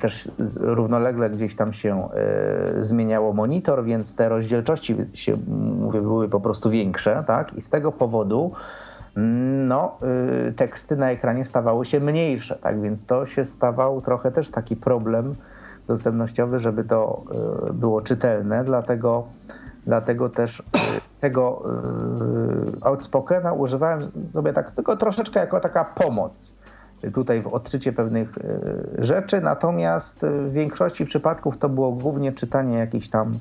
też 0.00 0.30
równolegle 0.60 1.30
gdzieś 1.30 1.56
tam 1.56 1.72
się 1.72 2.08
e, 2.12 2.84
zmieniało 2.84 3.32
monitor, 3.32 3.84
więc 3.84 4.14
te 4.14 4.28
rozdzielczości 4.28 4.96
się, 5.14 5.36
mówię, 5.78 6.00
były 6.00 6.28
po 6.28 6.40
prostu 6.40 6.70
większe, 6.70 7.24
tak? 7.26 7.54
I 7.54 7.62
z 7.62 7.70
tego 7.70 7.92
powodu 7.92 8.52
no, 9.66 9.98
e, 10.48 10.52
teksty 10.52 10.96
na 10.96 11.10
ekranie 11.10 11.44
stawały 11.44 11.86
się 11.86 12.00
mniejsze, 12.00 12.56
tak? 12.56 12.80
Więc 12.80 13.06
to 13.06 13.26
się 13.26 13.44
stawał 13.44 14.00
trochę 14.00 14.32
też 14.32 14.50
taki 14.50 14.76
problem 14.76 15.34
dostępnościowy, 15.86 16.58
żeby 16.58 16.84
to 16.84 17.24
było 17.72 18.02
czytelne, 18.02 18.64
dlatego, 18.64 19.26
dlatego 19.86 20.28
też 20.28 20.62
tego 21.20 21.62
Outspokena 22.80 23.52
używałem 23.52 24.10
sobie 24.32 24.52
tak 24.52 24.70
tylko 24.70 24.96
troszeczkę 24.96 25.40
jako 25.40 25.60
taka 25.60 25.84
pomoc 25.84 26.54
tutaj 27.10 27.42
w 27.42 27.46
odczycie 27.46 27.92
pewnych 27.92 28.38
e, 28.38 29.04
rzeczy, 29.04 29.40
natomiast 29.40 30.20
w 30.20 30.52
większości 30.52 31.04
przypadków 31.04 31.58
to 31.58 31.68
było 31.68 31.92
głównie 31.92 32.32
czytanie 32.32 32.78
jakichś 32.78 33.08
tam 33.08 33.38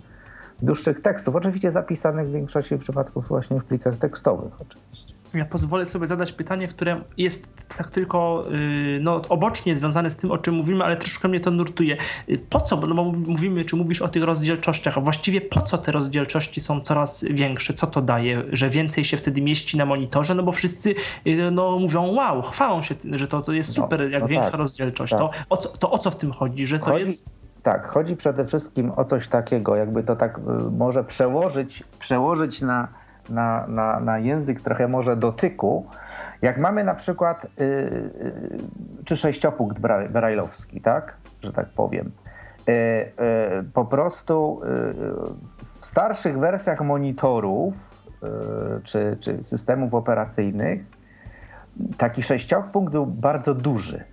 dłuższych 0.61 1.01
tekstów, 1.01 1.36
oczywiście 1.36 1.72
zapisanych 1.72 2.28
w 2.28 2.32
większości 2.32 2.78
przypadków 2.78 3.28
właśnie 3.28 3.59
w 3.59 3.64
plikach 3.64 3.97
tekstowych 3.97 4.61
oczywiście. 4.61 5.12
Ja 5.34 5.45
pozwolę 5.45 5.86
sobie 5.86 6.07
zadać 6.07 6.31
pytanie, 6.31 6.67
które 6.67 7.01
jest 7.17 7.67
tak 7.77 7.91
tylko 7.91 8.45
y, 8.51 8.99
no, 9.01 9.21
obocznie 9.29 9.75
związane 9.75 10.09
z 10.09 10.15
tym, 10.15 10.31
o 10.31 10.38
czym 10.38 10.55
mówimy, 10.55 10.84
ale 10.84 10.97
troszkę 10.97 11.27
mnie 11.27 11.39
to 11.39 11.51
nurtuje. 11.51 11.97
Y, 12.29 12.39
po 12.49 12.61
co, 12.61 12.75
no 12.75 12.95
bo 12.95 13.03
mówimy, 13.03 13.65
czy 13.65 13.75
mówisz 13.75 14.01
o 14.01 14.07
tych 14.07 14.23
rozdzielczościach, 14.23 14.97
a 14.97 15.01
właściwie 15.01 15.41
po 15.41 15.61
co 15.61 15.77
te 15.77 15.91
rozdzielczości 15.91 16.61
są 16.61 16.81
coraz 16.81 17.23
większe? 17.23 17.73
Co 17.73 17.88
to 17.88 18.01
daje, 18.01 18.43
że 18.51 18.69
więcej 18.69 19.03
się 19.03 19.17
wtedy 19.17 19.41
mieści 19.41 19.77
na 19.77 19.86
monitorze? 19.86 20.36
No 20.36 20.43
bo 20.43 20.51
wszyscy 20.51 20.95
y, 21.27 21.51
no, 21.51 21.79
mówią, 21.79 22.03
wow, 22.03 22.41
chwalą 22.41 22.81
się, 22.81 22.95
że 23.11 23.27
to, 23.27 23.41
to 23.41 23.53
jest 23.53 23.77
no, 23.77 23.84
super, 23.84 23.99
no, 23.99 24.05
jak 24.05 24.21
no 24.21 24.27
większa 24.27 24.51
tak, 24.51 24.59
rozdzielczość. 24.59 25.11
Tak. 25.11 25.19
To, 25.19 25.29
o 25.49 25.57
co, 25.57 25.69
to 25.69 25.91
o 25.91 25.97
co 25.97 26.11
w 26.11 26.15
tym 26.15 26.31
chodzi? 26.31 26.67
Że 26.67 26.79
to 26.79 26.86
chodzi... 26.86 26.99
jest 26.99 27.34
tak, 27.63 27.88
chodzi 27.88 28.15
przede 28.15 28.45
wszystkim 28.45 28.91
o 28.95 29.05
coś 29.05 29.27
takiego, 29.27 29.75
jakby 29.75 30.03
to 30.03 30.15
tak 30.15 30.39
może 30.71 31.03
przełożyć, 31.03 31.84
przełożyć 31.99 32.61
na, 32.61 32.88
na, 33.30 33.67
na, 33.67 33.99
na 33.99 34.19
język 34.19 34.61
trochę 34.61 34.88
może 34.88 35.17
dotyku, 35.17 35.86
jak 36.41 36.57
mamy 36.57 36.84
na 36.84 36.95
przykład 36.95 37.47
yy, 37.57 37.65
yy, 37.65 39.03
czy 39.05 39.15
sześciopunkt 39.15 39.80
brajlowski, 40.09 40.82
tak, 40.82 41.17
że 41.43 41.53
tak 41.53 41.69
powiem. 41.69 42.11
Yy 42.67 42.74
po 43.74 43.86
prostu 43.86 44.61
w 45.80 45.86
starszych 45.86 46.39
wersjach 46.39 46.82
monitorów 46.82 47.74
czy, 48.84 49.17
czy 49.19 49.43
systemów 49.43 49.93
operacyjnych 49.93 50.86
taki 51.97 52.24
sześciopunkt 52.24 52.91
był 52.91 53.05
bardzo 53.05 53.53
duży, 53.53 54.03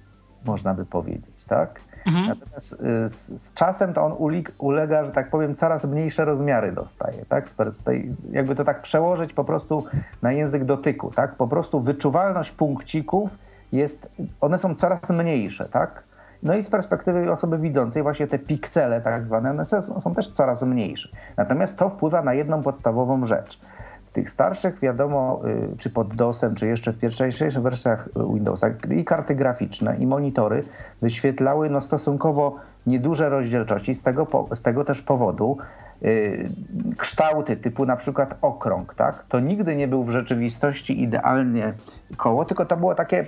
można 0.45 0.75
by 0.75 0.87
powiedzieć, 0.87 1.45
tak? 1.45 1.81
Mhm. 2.07 2.29
Natomiast 2.29 2.73
y, 2.73 3.09
z, 3.09 3.43
z, 3.43 3.55
czasem 3.55 3.93
to 3.93 4.05
on 4.05 4.37
ulega, 4.59 5.05
że 5.05 5.13
tak 5.13 5.31
powiem, 5.31 5.55
coraz 5.55 5.85
mniejsze 5.85 6.25
rozmiary 6.25 6.73
dostaje, 6.73 7.25
tak? 7.29 7.51
Z 7.73 7.83
tej, 7.83 8.15
jakby 8.31 8.55
to 8.55 8.65
tak 8.65 8.83
przełożyć 8.83 9.33
po 9.33 9.45
prostu 9.45 9.85
na 10.23 10.33
język 10.33 10.65
dotyku, 10.65 11.11
tak? 11.11 11.35
Po 11.35 11.49
prostu 11.49 11.81
wyczuwalność 11.81 12.51
punkcików 12.51 13.31
jest, 13.73 14.09
one 14.41 14.59
są 14.59 14.75
coraz 14.75 15.11
mniejsze, 15.11 15.69
tak? 15.69 16.03
No 16.43 16.55
i 16.57 16.63
z 16.63 16.71
perspektywy 16.71 17.33
osoby 17.33 17.59
widzącej 17.59 18.03
właśnie 18.03 18.27
te 18.27 18.39
piksele 18.39 19.01
tak 19.01 19.27
zwane, 19.27 19.51
one 19.51 19.65
są 20.01 20.15
też 20.15 20.29
coraz 20.29 20.63
mniejsze. 20.63 21.09
Natomiast 21.37 21.77
to 21.77 21.91
wpływa 21.91 22.23
na 22.23 22.35
jedną 22.35 22.63
podstawową 22.63 23.25
rzecz– 23.25 23.61
w 24.11 24.13
tych 24.13 24.31
starszych, 24.31 24.81
wiadomo, 24.81 25.41
y, 25.73 25.77
czy 25.79 25.91
pod 25.91 26.15
DOSem, 26.15 26.55
czy 26.55 26.67
jeszcze 26.67 26.93
w 26.93 26.99
pierwszych 26.99 27.53
wersjach 27.63 28.09
Windowsa, 28.35 28.69
i 28.97 29.05
karty 29.05 29.35
graficzne, 29.35 29.97
i 29.97 30.07
monitory 30.07 30.65
wyświetlały 31.03 31.71
no, 31.71 31.81
stosunkowo 31.81 32.57
nieduże 32.87 33.29
rozdzielczości. 33.29 33.95
Z 33.95 34.03
tego, 34.03 34.27
z 34.55 34.63
tego 34.63 34.85
też 34.85 35.03
powodu 35.03 35.59
yy, 36.03 36.51
kształty 36.99 37.57
typu 37.57 37.87
na 37.87 37.97
przykład 37.97 38.35
okrąg, 38.43 38.95
tak? 38.95 39.25
to 39.29 39.41
nigdy 39.41 39.77
nie 39.77 39.89
był 39.89 40.05
w 40.05 40.11
rzeczywistości 40.11 41.03
idealnie 41.03 41.73
koło, 42.17 42.45
tylko 42.45 42.65
to 42.65 42.77
było 42.77 42.95
takie 42.95 43.21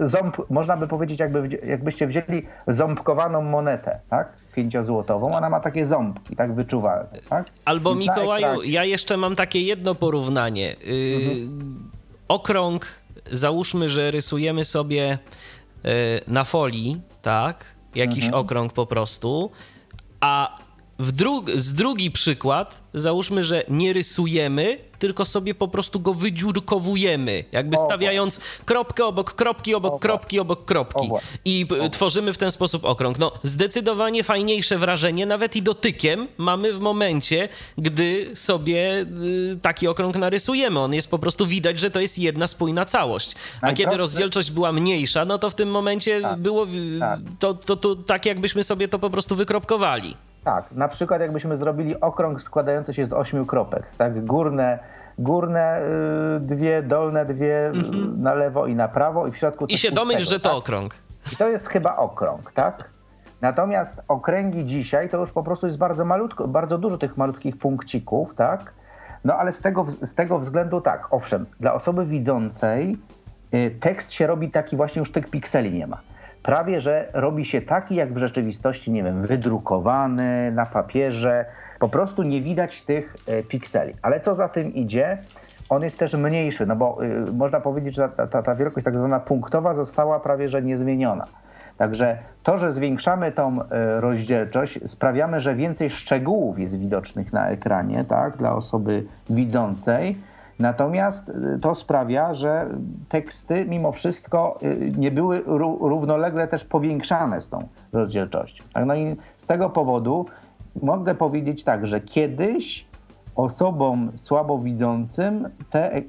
y, 0.00 0.06
ząb, 0.06 0.50
można 0.50 0.76
by 0.76 0.88
powiedzieć, 0.88 1.20
jakby, 1.20 1.48
jakbyście 1.66 2.06
wzięli 2.06 2.46
ząbkowaną 2.66 3.42
monetę, 3.42 4.00
tak? 4.08 4.28
Pięciozłotową, 4.54 5.36
ona 5.36 5.50
ma 5.50 5.60
takie 5.60 5.86
ząbki, 5.86 6.36
tak 6.36 6.54
wyczuwalne. 6.54 7.18
Tak? 7.28 7.46
Albo 7.64 7.94
Więc 7.94 8.00
Mikołaju, 8.00 8.62
ja 8.62 8.84
jeszcze 8.84 9.16
mam 9.16 9.36
takie 9.36 9.60
jedno 9.60 9.94
porównanie. 9.94 10.76
Yy, 10.86 11.16
mhm. 11.16 11.90
Okrąg, 12.28 12.86
załóżmy, 13.32 13.88
że 13.88 14.10
rysujemy 14.10 14.64
sobie 14.64 15.18
yy, 15.84 15.90
na 16.28 16.44
folii, 16.44 17.00
tak? 17.22 17.64
Jakiś 17.94 18.24
mhm. 18.24 18.42
okrąg 18.42 18.72
po 18.72 18.86
prostu, 18.86 19.50
a 20.20 20.58
dru 20.98 21.44
z 21.54 21.74
drugi 21.74 22.10
przykład, 22.10 22.82
załóżmy, 22.94 23.44
że 23.44 23.64
nie 23.68 23.92
rysujemy, 23.92 24.78
tylko 24.98 25.24
sobie 25.24 25.54
po 25.54 25.68
prostu 25.68 26.00
go 26.00 26.14
wydziurkowujemy, 26.14 27.44
jakby 27.52 27.76
stawiając 27.76 28.40
kropkę 28.64 29.04
obok 29.04 29.34
kropki, 29.34 29.74
obok 29.74 30.02
kropki, 30.02 30.40
obok 30.40 30.64
kropki. 30.64 31.10
I 31.44 31.66
tworzymy 31.90 32.32
w 32.32 32.38
ten 32.38 32.50
sposób 32.50 32.84
okrąg. 32.84 33.18
No, 33.18 33.32
zdecydowanie 33.42 34.24
fajniejsze 34.24 34.78
wrażenie, 34.78 35.26
nawet 35.26 35.56
i 35.56 35.62
dotykiem, 35.62 36.28
mamy 36.36 36.72
w 36.72 36.80
momencie, 36.80 37.48
gdy 37.78 38.30
sobie 38.34 39.06
y, 39.52 39.58
taki 39.62 39.88
okrąg 39.88 40.16
narysujemy. 40.16 40.80
On 40.80 40.94
jest 40.94 41.10
po 41.10 41.18
prostu 41.18 41.46
widać, 41.46 41.80
że 41.80 41.90
to 41.90 42.00
jest 42.00 42.18
jedna 42.18 42.46
spójna 42.46 42.84
całość. 42.84 43.34
A 43.60 43.72
kiedy 43.72 43.96
rozdzielczość 43.96 44.50
była 44.50 44.72
mniejsza, 44.72 45.24
no 45.24 45.38
to 45.38 45.50
w 45.50 45.54
tym 45.54 45.70
momencie 45.70 46.20
tak, 46.20 46.40
było 46.40 46.66
tak. 47.00 47.20
To, 47.38 47.54
to, 47.54 47.76
to 47.76 47.96
tak, 47.96 48.26
jakbyśmy 48.26 48.64
sobie 48.64 48.88
to 48.88 48.98
po 48.98 49.10
prostu 49.10 49.36
wykropkowali. 49.36 50.16
Tak, 50.44 50.72
na 50.72 50.88
przykład 50.88 51.20
jakbyśmy 51.20 51.56
zrobili 51.56 52.00
okrąg 52.00 52.42
składający 52.42 52.94
się 52.94 53.06
z 53.06 53.12
ośmiu 53.12 53.46
kropek, 53.46 53.90
tak, 53.98 54.24
górne, 54.24 54.78
górne 55.18 55.82
y, 56.36 56.40
dwie, 56.40 56.82
dolne 56.82 57.26
dwie 57.26 57.66
mhm. 57.66 58.22
na 58.22 58.34
lewo 58.34 58.66
i 58.66 58.74
na 58.74 58.88
prawo 58.88 59.26
i 59.26 59.32
w 59.32 59.36
środku 59.36 59.66
I 59.66 59.76
się 59.76 59.90
domyśl, 59.90 60.24
że 60.24 60.40
to 60.40 60.48
tak? 60.48 60.58
okrąg. 60.58 60.94
I 61.32 61.36
to 61.36 61.48
jest 61.48 61.68
chyba 61.68 61.96
okrąg, 61.96 62.52
tak? 62.52 62.90
Natomiast 63.40 64.02
okręgi 64.08 64.64
dzisiaj 64.64 65.08
to 65.08 65.16
już 65.16 65.32
po 65.32 65.42
prostu 65.42 65.66
jest 65.66 65.78
bardzo 65.78 66.04
malutko, 66.04 66.48
bardzo 66.48 66.78
dużo 66.78 66.98
tych 66.98 67.16
malutkich 67.16 67.58
punkcików, 67.58 68.34
tak? 68.34 68.72
No 69.24 69.34
ale 69.34 69.52
z 69.52 69.60
tego, 69.60 69.86
z 70.02 70.14
tego 70.14 70.38
względu 70.38 70.80
tak, 70.80 71.06
owszem, 71.10 71.46
dla 71.60 71.74
osoby 71.74 72.06
widzącej 72.06 72.96
y, 73.54 73.76
tekst 73.80 74.12
się 74.12 74.26
robi 74.26 74.50
taki 74.50 74.76
właśnie, 74.76 75.00
już 75.00 75.12
tych 75.12 75.30
pikseli 75.30 75.72
nie 75.72 75.86
ma 75.86 76.00
prawie 76.44 76.80
że 76.80 77.08
robi 77.12 77.44
się 77.44 77.62
taki, 77.62 77.94
jak 77.94 78.12
w 78.12 78.16
rzeczywistości, 78.16 78.90
nie 78.92 79.02
wiem, 79.02 79.22
wydrukowany 79.22 80.52
na 80.52 80.66
papierze. 80.66 81.44
Po 81.78 81.88
prostu 81.88 82.22
nie 82.22 82.42
widać 82.42 82.82
tych 82.82 83.16
e, 83.26 83.42
pikseli. 83.42 83.94
Ale 84.02 84.20
co 84.20 84.36
za 84.36 84.48
tym 84.48 84.74
idzie, 84.74 85.18
on 85.68 85.82
jest 85.82 85.98
też 85.98 86.14
mniejszy, 86.14 86.66
no 86.66 86.76
bo 86.76 87.04
y, 87.04 87.32
można 87.32 87.60
powiedzieć, 87.60 87.94
że 87.94 88.08
ta, 88.08 88.26
ta, 88.26 88.42
ta 88.42 88.54
wielkość 88.54 88.84
tak 88.84 88.96
zwana 88.96 89.20
punktowa 89.20 89.74
została 89.74 90.20
prawie 90.20 90.48
że 90.48 90.62
niezmieniona. 90.62 91.26
Także 91.78 92.18
to, 92.42 92.56
że 92.56 92.72
zwiększamy 92.72 93.32
tą 93.32 93.60
y, 93.60 93.64
rozdzielczość, 94.00 94.90
sprawiamy, 94.90 95.40
że 95.40 95.54
więcej 95.54 95.90
szczegółów 95.90 96.58
jest 96.58 96.78
widocznych 96.78 97.32
na 97.32 97.48
ekranie, 97.48 98.04
tak, 98.04 98.36
dla 98.36 98.54
osoby 98.54 99.04
widzącej 99.30 100.18
Natomiast 100.58 101.28
y, 101.28 101.58
to 101.60 101.74
sprawia, 101.74 102.34
że 102.34 102.68
teksty 103.08 103.64
mimo 103.64 103.92
wszystko 103.92 104.58
y, 104.62 104.92
nie 104.96 105.10
były 105.10 105.42
równolegle 105.80 106.48
też 106.48 106.64
powiększane 106.64 107.40
z 107.40 107.48
tą 107.48 107.68
rozdzielczością. 107.92 108.64
Tak? 108.72 108.86
No 108.86 108.94
i 108.94 109.16
z 109.38 109.46
tego 109.46 109.70
powodu 109.70 110.26
mogę 110.82 111.14
powiedzieć 111.14 111.64
tak, 111.64 111.86
że 111.86 112.00
kiedyś 112.00 112.86
osobom 113.36 114.12
słabowidzącym 114.16 115.48
te 115.70 115.92
e, 115.92 115.96
e, 115.96 116.02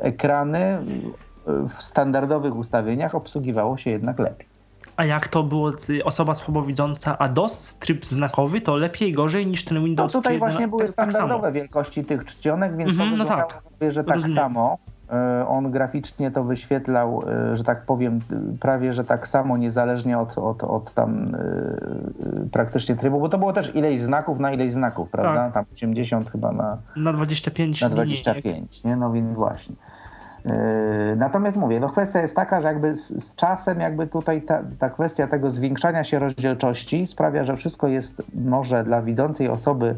ekrany 0.00 0.78
w 1.46 1.82
standardowych 1.82 2.56
ustawieniach 2.56 3.14
obsługiwało 3.14 3.76
się 3.76 3.90
jednak 3.90 4.18
lepiej. 4.18 4.47
A 4.98 5.04
jak 5.04 5.28
to 5.28 5.42
było 5.42 5.72
osoba 6.04 6.34
słabowidząca, 6.34 7.18
a 7.18 7.28
DOS, 7.28 7.78
tryb 7.78 8.04
znakowy, 8.04 8.60
to 8.60 8.76
lepiej, 8.76 9.12
gorzej 9.12 9.46
niż 9.46 9.64
ten 9.64 9.84
Windows 9.84 10.14
No 10.14 10.20
tutaj 10.20 10.38
właśnie 10.38 10.68
były 10.68 10.80
tak, 10.80 10.90
standardowe 10.90 11.42
tak 11.42 11.54
wielkości 11.54 12.04
tych 12.04 12.24
czcionek, 12.24 12.76
więc 12.76 12.92
mm 12.92 13.14
-hmm, 13.14 13.18
no 13.18 13.24
tak. 13.24 13.62
Sobie, 13.78 13.92
że 13.92 14.04
tak 14.04 14.14
Rozumiem. 14.14 14.36
samo. 14.36 14.78
E, 15.10 15.48
on 15.48 15.70
graficznie 15.70 16.30
to 16.30 16.42
wyświetlał, 16.42 17.22
e, 17.28 17.56
że 17.56 17.64
tak 17.64 17.86
powiem, 17.86 18.20
prawie, 18.60 18.92
że 18.92 19.04
tak 19.04 19.28
samo, 19.28 19.56
niezależnie 19.56 20.18
od, 20.18 20.38
od, 20.38 20.64
od 20.64 20.94
tam 20.94 21.36
yy, 22.36 22.48
praktycznie 22.52 22.96
trybu, 22.96 23.20
bo 23.20 23.28
to 23.28 23.38
było 23.38 23.52
też 23.52 23.74
ileś 23.74 24.00
znaków 24.00 24.40
na 24.40 24.52
ileś 24.52 24.72
znaków, 24.72 25.10
prawda? 25.10 25.44
Tak. 25.44 25.54
Tam 25.54 25.64
80 25.72 26.30
chyba 26.30 26.52
na... 26.52 26.78
Na 26.96 27.12
25. 27.12 27.82
Na 27.82 27.88
25, 27.88 28.84
nie? 28.84 28.96
No 28.96 29.12
więc 29.12 29.36
właśnie. 29.36 29.74
Yy, 30.48 31.16
natomiast 31.16 31.56
mówię, 31.56 31.80
no 31.80 31.88
kwestia 31.88 32.20
jest 32.20 32.36
taka, 32.36 32.60
że 32.60 32.68
jakby 32.68 32.96
z, 32.96 33.24
z 33.24 33.34
czasem 33.34 33.80
jakby 33.80 34.06
tutaj 34.06 34.42
ta, 34.42 34.62
ta, 34.78 34.90
kwestia 34.90 35.26
tego 35.26 35.50
zwiększania 35.50 36.04
się 36.04 36.18
rozdzielczości 36.18 37.06
sprawia, 37.06 37.44
że 37.44 37.56
wszystko 37.56 37.88
jest 37.88 38.22
może 38.34 38.84
dla 38.84 39.02
widzącej 39.02 39.48
osoby 39.48 39.96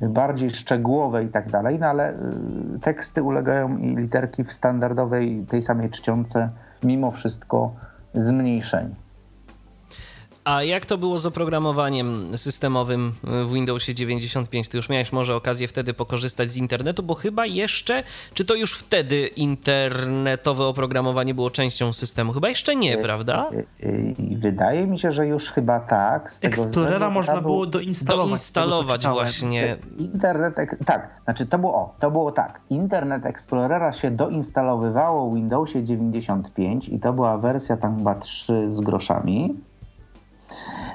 bardziej 0.00 0.50
szczegółowe 0.50 1.24
i 1.24 1.28
tak 1.28 1.50
dalej, 1.50 1.78
no 1.78 1.86
ale 1.86 2.14
yy, 2.72 2.78
teksty 2.78 3.22
ulegają 3.22 3.76
i 3.76 3.96
literki 3.96 4.44
w 4.44 4.52
standardowej 4.52 5.46
tej 5.48 5.62
samej 5.62 5.90
czcionce 5.90 6.50
mimo 6.82 7.10
wszystko 7.10 7.72
zmniejszeniu. 8.14 9.05
A 10.46 10.62
jak 10.62 10.86
to 10.86 10.98
było 10.98 11.18
z 11.18 11.26
oprogramowaniem 11.26 12.38
systemowym 12.38 13.12
w 13.22 13.52
Windowsie 13.52 13.94
95? 13.94 14.68
Ty 14.68 14.76
już 14.76 14.88
miałeś 14.88 15.12
może 15.12 15.34
okazję 15.36 15.68
wtedy 15.68 15.94
pokorzystać 15.94 16.48
z 16.48 16.56
internetu, 16.56 17.02
bo 17.02 17.14
chyba 17.14 17.46
jeszcze, 17.46 18.02
czy 18.34 18.44
to 18.44 18.54
już 18.54 18.78
wtedy 18.78 19.26
internetowe 19.26 20.64
oprogramowanie 20.64 21.34
było 21.34 21.50
częścią 21.50 21.92
systemu? 21.92 22.32
Chyba 22.32 22.48
jeszcze 22.48 22.76
nie, 22.76 22.98
prawda? 22.98 23.50
E, 23.52 23.86
e, 23.88 24.38
wydaje 24.38 24.86
mi 24.86 24.98
się, 24.98 25.12
że 25.12 25.26
już 25.26 25.50
chyba 25.50 25.80
tak. 25.80 26.34
Explorera 26.42 27.10
można 27.10 27.40
było 27.40 27.66
doinstalować. 27.66 28.28
Doinstalować 28.28 29.02
tego, 29.02 29.14
właśnie. 29.14 29.76
Internet, 29.98 30.54
tak, 30.84 31.20
znaczy 31.24 31.46
to 31.46 31.58
było, 31.58 31.74
o, 31.74 31.94
to 32.00 32.10
było 32.10 32.32
tak. 32.32 32.60
Internet 32.70 33.26
Explorera 33.26 33.92
się 33.92 34.10
doinstalowywało 34.10 35.30
w 35.30 35.34
Windowsie 35.34 35.84
95 35.84 36.88
i 36.88 37.00
to 37.00 37.12
była 37.12 37.38
wersja 37.38 37.76
tam 37.76 37.96
chyba 37.96 38.14
3 38.14 38.74
z 38.74 38.80
groszami. 38.80 39.54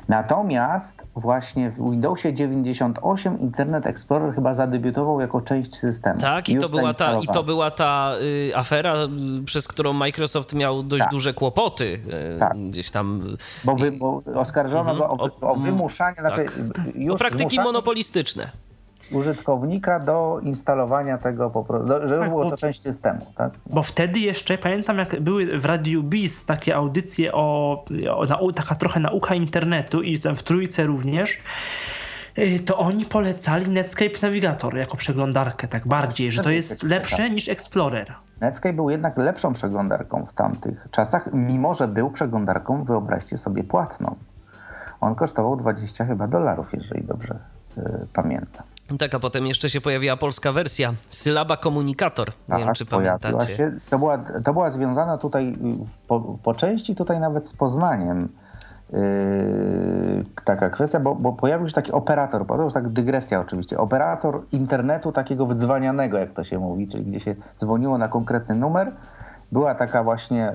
Natomiast 0.07 1.01
właśnie 1.15 1.69
w 1.69 1.75
Windowsie 1.75 2.33
98 2.33 3.39
Internet 3.39 3.85
Explorer 3.85 4.35
chyba 4.35 4.53
zadebiutował 4.53 5.21
jako 5.21 5.41
część 5.41 5.75
systemu. 5.75 6.19
Tak, 6.19 6.49
i 6.49 6.57
to, 6.57 6.69
była 6.69 6.93
ta, 6.93 7.19
i 7.19 7.27
to 7.27 7.43
była 7.43 7.71
ta 7.71 8.13
y, 8.21 8.55
afera, 8.55 8.95
y, 8.95 9.43
przez 9.45 9.67
którą 9.67 9.93
Microsoft 9.93 10.53
miał 10.53 10.83
dość 10.83 11.03
tak. 11.03 11.11
duże 11.11 11.33
kłopoty. 11.33 11.99
Y, 12.35 12.39
tak. 12.39 12.57
Gdzieś 12.57 12.91
tam. 12.91 13.37
Bo, 13.63 13.75
wy, 13.75 13.91
bo 13.91 14.21
oskarżono 14.35 14.95
go 14.95 15.09
o, 15.09 15.29
o 15.41 15.53
mhm. 15.53 15.61
wymuszanie, 15.61 16.15
znaczy 16.19 16.45
tak. 16.45 17.11
o 17.13 17.17
praktyki 17.17 17.59
monopolistyczne 17.59 18.51
użytkownika 19.11 19.99
do 19.99 20.39
instalowania 20.43 21.17
tego, 21.17 21.49
po 21.49 21.63
prostu, 21.63 21.87
że 21.87 22.15
już 22.15 22.19
tak, 22.19 22.29
było 22.29 22.49
to 22.49 22.57
część 22.57 22.81
systemu. 22.81 23.25
Tak? 23.35 23.51
Bo 23.65 23.83
wtedy 23.83 24.19
jeszcze, 24.19 24.57
pamiętam 24.57 24.97
jak 24.97 25.19
były 25.21 25.59
w 25.59 25.65
Radiu 25.65 26.03
Biz 26.03 26.45
takie 26.45 26.75
audycje 26.75 27.33
o, 27.33 27.85
o 28.39 28.53
taka 28.53 28.75
trochę 28.75 28.99
nauka 28.99 29.35
internetu 29.35 30.01
i 30.01 30.19
tam 30.19 30.35
w 30.35 30.43
Trójce 30.43 30.83
również, 30.83 31.37
y, 32.37 32.59
to 32.59 32.77
oni 32.77 33.05
polecali 33.05 33.69
Netscape 33.69 34.19
Navigator 34.21 34.77
jako 34.77 34.97
przeglądarkę, 34.97 35.67
tak 35.67 35.87
bardziej, 35.87 36.31
że 36.31 36.41
to 36.41 36.51
jest 36.51 36.83
lepsze 36.83 37.29
niż 37.29 37.49
Explorer. 37.49 38.13
Netscape 38.41 38.73
był 38.73 38.89
jednak 38.89 39.17
lepszą 39.17 39.53
przeglądarką 39.53 40.25
w 40.25 40.33
tamtych 40.33 40.87
czasach, 40.91 41.29
mimo 41.33 41.73
że 41.73 41.87
był 41.87 42.11
przeglądarką, 42.11 42.83
wyobraźcie 42.83 43.37
sobie, 43.37 43.63
płatną. 43.63 44.15
On 45.01 45.15
kosztował 45.15 45.55
20 45.55 46.05
chyba 46.05 46.27
dolarów, 46.27 46.73
jeżeli 46.73 47.03
dobrze 47.03 47.35
y, 47.77 47.81
pamiętam. 48.13 48.63
Tak, 48.99 49.15
a 49.15 49.19
potem 49.19 49.45
jeszcze 49.45 49.69
się 49.69 49.81
pojawiła 49.81 50.17
polska 50.17 50.51
wersja, 50.51 50.93
Sylaba 51.09 51.57
Komunikator. 51.57 52.27
Nie 52.27 52.33
tak, 52.47 52.59
wiem, 52.59 52.73
czy 52.73 52.85
pamiętacie. 52.85 53.55
Się, 53.55 53.71
to, 53.89 53.99
była, 53.99 54.17
to 54.17 54.53
była 54.53 54.71
związana 54.71 55.17
tutaj 55.17 55.57
po, 56.07 56.37
po 56.43 56.53
części 56.53 56.95
tutaj 56.95 57.19
nawet 57.19 57.47
z 57.47 57.53
Poznaniem. 57.53 58.29
Yy, 58.93 60.25
taka 60.45 60.69
kwestia, 60.69 60.99
bo, 60.99 61.15
bo, 61.15 61.33
pojawił 61.33 61.67
się 61.67 61.73
taki 61.73 61.91
operator, 61.91 62.47
to 62.47 62.63
już 62.63 62.73
tak 62.73 62.89
dygresja 62.89 63.39
oczywiście, 63.39 63.77
operator 63.77 64.41
internetu 64.51 65.11
takiego 65.11 65.45
wydzwanianego, 65.45 66.17
jak 66.17 66.33
to 66.33 66.43
się 66.43 66.59
mówi, 66.59 66.87
czyli 66.87 67.03
gdzie 67.03 67.19
się 67.19 67.35
dzwoniło 67.57 67.97
na 67.97 68.07
konkretny 68.07 68.55
numer. 68.55 68.91
Była 69.51 69.75
taka 69.75 70.03
właśnie 70.03 70.53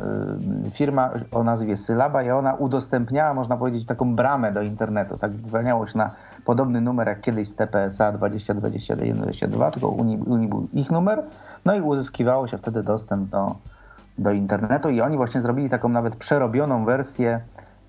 yy, 0.64 0.70
firma 0.70 1.10
o 1.32 1.44
nazwie 1.44 1.76
Sylaba 1.76 2.22
i 2.22 2.30
ona 2.30 2.54
udostępniała, 2.54 3.34
można 3.34 3.56
powiedzieć, 3.56 3.86
taką 3.86 4.14
bramę 4.14 4.52
do 4.52 4.62
internetu. 4.62 5.18
Tak 5.18 5.30
dzwoniało 5.30 5.86
się 5.86 5.98
na 5.98 6.10
podobny 6.46 6.80
numer 6.80 7.08
jak 7.08 7.20
kiedyś 7.20 7.48
z 7.48 7.54
TPSA 7.54 8.12
2021-22, 8.12 9.70
tylko 9.70 9.88
Unii, 9.88 10.18
Unii 10.18 10.48
był 10.48 10.68
ich 10.74 10.90
numer, 10.90 11.22
no 11.64 11.76
i 11.76 11.80
uzyskiwało 11.80 12.48
się 12.48 12.58
wtedy 12.58 12.82
dostęp 12.82 13.30
do, 13.30 13.56
do 14.18 14.30
internetu 14.30 14.90
i 14.90 15.00
oni 15.00 15.16
właśnie 15.16 15.40
zrobili 15.40 15.70
taką 15.70 15.88
nawet 15.88 16.16
przerobioną 16.16 16.84
wersję 16.84 17.40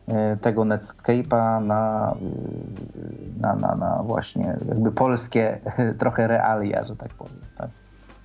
e, 0.08 0.38
tego 0.38 0.62
Netscape'a 0.62 1.66
na, 1.66 2.16
e, 3.38 3.42
na, 3.42 3.56
na, 3.56 3.76
na 3.76 4.04
właśnie 4.04 4.58
jakby 4.68 4.92
polskie 4.92 5.60
trochę 6.00 6.28
realia, 6.28 6.84
że 6.84 6.96
tak 6.96 7.14
powiem. 7.14 7.40
Tak? 7.58 7.70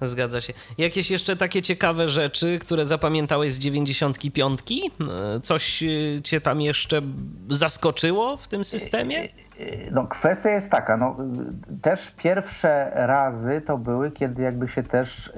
Zgadza 0.01 0.41
się. 0.41 0.53
Jakieś 0.78 1.11
jeszcze 1.11 1.37
takie 1.37 1.62
ciekawe 1.62 2.09
rzeczy, 2.09 2.59
które 2.59 2.87
zapamiętałeś 2.87 3.53
z 3.53 3.59
95? 3.59 4.61
E, 4.61 5.41
coś 5.41 5.85
cię 6.24 6.41
tam 6.41 6.61
jeszcze 6.61 7.03
zaskoczyło 7.49 8.37
w 8.37 8.49
tym 8.49 8.64
systemie? 8.64 9.28
No, 9.90 10.06
kwestia 10.06 10.50
jest 10.50 10.70
taka, 10.70 10.96
no, 10.96 11.16
też 11.82 12.10
pierwsze 12.10 12.90
razy 12.94 13.60
to 13.60 13.78
były, 13.78 14.10
kiedy 14.10 14.42
jakby 14.42 14.68
się 14.68 14.82
też 14.82 15.32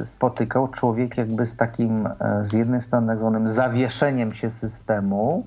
y, 0.00 0.04
spotykał 0.04 0.68
człowiek 0.68 1.16
jakby 1.16 1.46
z 1.46 1.56
takim, 1.56 2.06
y, 2.06 2.10
z 2.42 2.52
jednej 2.52 2.82
strony 2.82 3.06
tak 3.06 3.18
zwanym 3.18 3.48
zawieszeniem 3.48 4.34
się 4.34 4.50
systemu, 4.50 5.46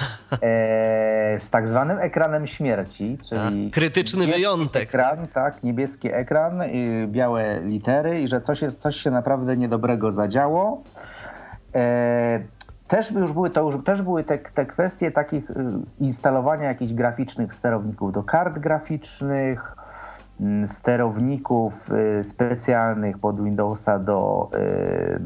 e, 0.42 1.36
z 1.38 1.50
tak 1.50 1.68
zwanym 1.68 1.98
ekranem 1.98 2.46
śmierci, 2.46 3.18
czyli... 3.28 3.68
A, 3.68 3.74
krytyczny 3.74 4.26
wyjątek. 4.26 4.82
Ekran, 4.82 5.26
tak, 5.26 5.62
niebieski 5.62 6.12
ekran, 6.12 6.62
białe 7.06 7.60
litery 7.62 8.20
i 8.20 8.28
że 8.28 8.40
coś, 8.40 8.62
jest, 8.62 8.80
coś 8.80 8.96
się 8.96 9.10
naprawdę 9.10 9.56
niedobrego 9.56 10.12
zadziało. 10.12 10.82
E, 11.74 12.40
też 12.90 13.10
już 13.10 13.32
były, 13.32 13.50
to 13.50 13.62
już 13.62 13.84
też 13.84 14.02
były 14.02 14.24
te, 14.24 14.38
te 14.38 14.66
kwestie 14.66 15.10
takich 15.10 15.50
y, 15.50 15.54
instalowania 16.00 16.68
jakichś 16.68 16.92
graficznych 16.92 17.54
sterowników 17.54 18.12
do 18.12 18.22
kart 18.22 18.58
graficznych, 18.58 19.76
mm, 20.40 20.68
sterowników 20.68 21.90
y, 22.20 22.24
specjalnych 22.24 23.18
pod 23.18 23.44
Windowsa 23.44 23.98
do 23.98 24.48
y, 24.54 25.20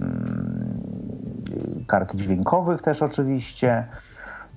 kart 1.86 2.14
dźwiękowych 2.14 2.82
też 2.82 3.02
oczywiście. 3.02 3.86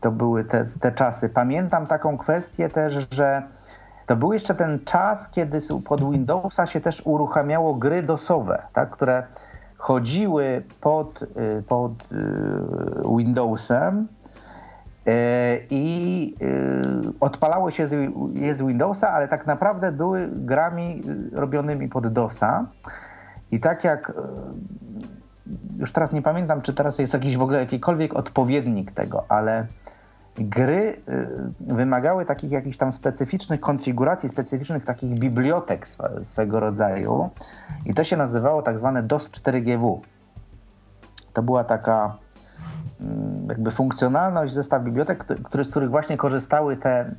To 0.01 0.11
były 0.11 0.43
te, 0.43 0.65
te 0.79 0.91
czasy. 0.91 1.29
Pamiętam 1.29 1.87
taką 1.87 2.17
kwestię 2.17 2.69
też, 2.69 3.07
że 3.11 3.43
to 4.05 4.15
był 4.15 4.33
jeszcze 4.33 4.55
ten 4.55 4.79
czas, 4.85 5.29
kiedy 5.29 5.59
pod 5.85 6.11
Windowsa 6.11 6.65
się 6.65 6.81
też 6.81 7.01
uruchamiało 7.05 7.73
gry 7.73 8.03
DOSowe, 8.03 8.61
tak, 8.73 8.89
które 8.89 9.23
chodziły 9.77 10.63
pod, 10.81 11.21
y, 11.21 11.63
pod 11.67 11.91
y, 11.91 12.15
Windowsem 13.17 14.07
y, 15.07 15.11
i 15.69 16.35
odpalały 17.19 17.71
się 17.71 17.87
je 18.33 18.53
z 18.53 18.61
Windowsa, 18.61 19.09
ale 19.09 19.27
tak 19.27 19.47
naprawdę 19.47 19.91
były 19.91 20.29
grami 20.31 21.03
robionymi 21.31 21.89
pod 21.89 22.07
DOSa. 22.07 22.65
I 23.51 23.59
tak 23.59 23.83
jak 23.83 24.13
już 25.79 25.91
teraz 25.91 26.11
nie 26.11 26.21
pamiętam, 26.21 26.61
czy 26.61 26.73
teraz 26.73 26.99
jest 26.99 27.13
jakiś 27.13 27.37
w 27.37 27.41
ogóle 27.41 27.59
jakikolwiek 27.59 28.15
odpowiednik 28.15 28.91
tego, 28.91 29.25
ale 29.29 29.67
gry 30.37 31.01
y, 31.69 31.73
wymagały 31.73 32.25
takich 32.25 32.51
jakichś 32.51 32.77
tam 32.77 32.91
specyficznych 32.91 33.59
konfiguracji, 33.59 34.29
specyficznych 34.29 34.85
takich 34.85 35.19
bibliotek 35.19 35.87
swego 36.23 36.59
rodzaju 36.59 37.29
i 37.85 37.93
to 37.93 38.03
się 38.03 38.17
nazywało 38.17 38.61
tak 38.61 38.79
zwane 38.79 39.03
DOS 39.03 39.31
4GW. 39.31 39.99
To 41.33 41.43
była 41.43 41.63
taka 41.63 42.17
mm, 43.01 43.47
jakby 43.49 43.71
funkcjonalność, 43.71 44.53
zestaw 44.53 44.83
bibliotek, 44.83 45.25
który, 45.43 45.63
z 45.63 45.69
których 45.69 45.89
właśnie 45.89 46.17
korzystały 46.17 46.77
te, 46.77 47.11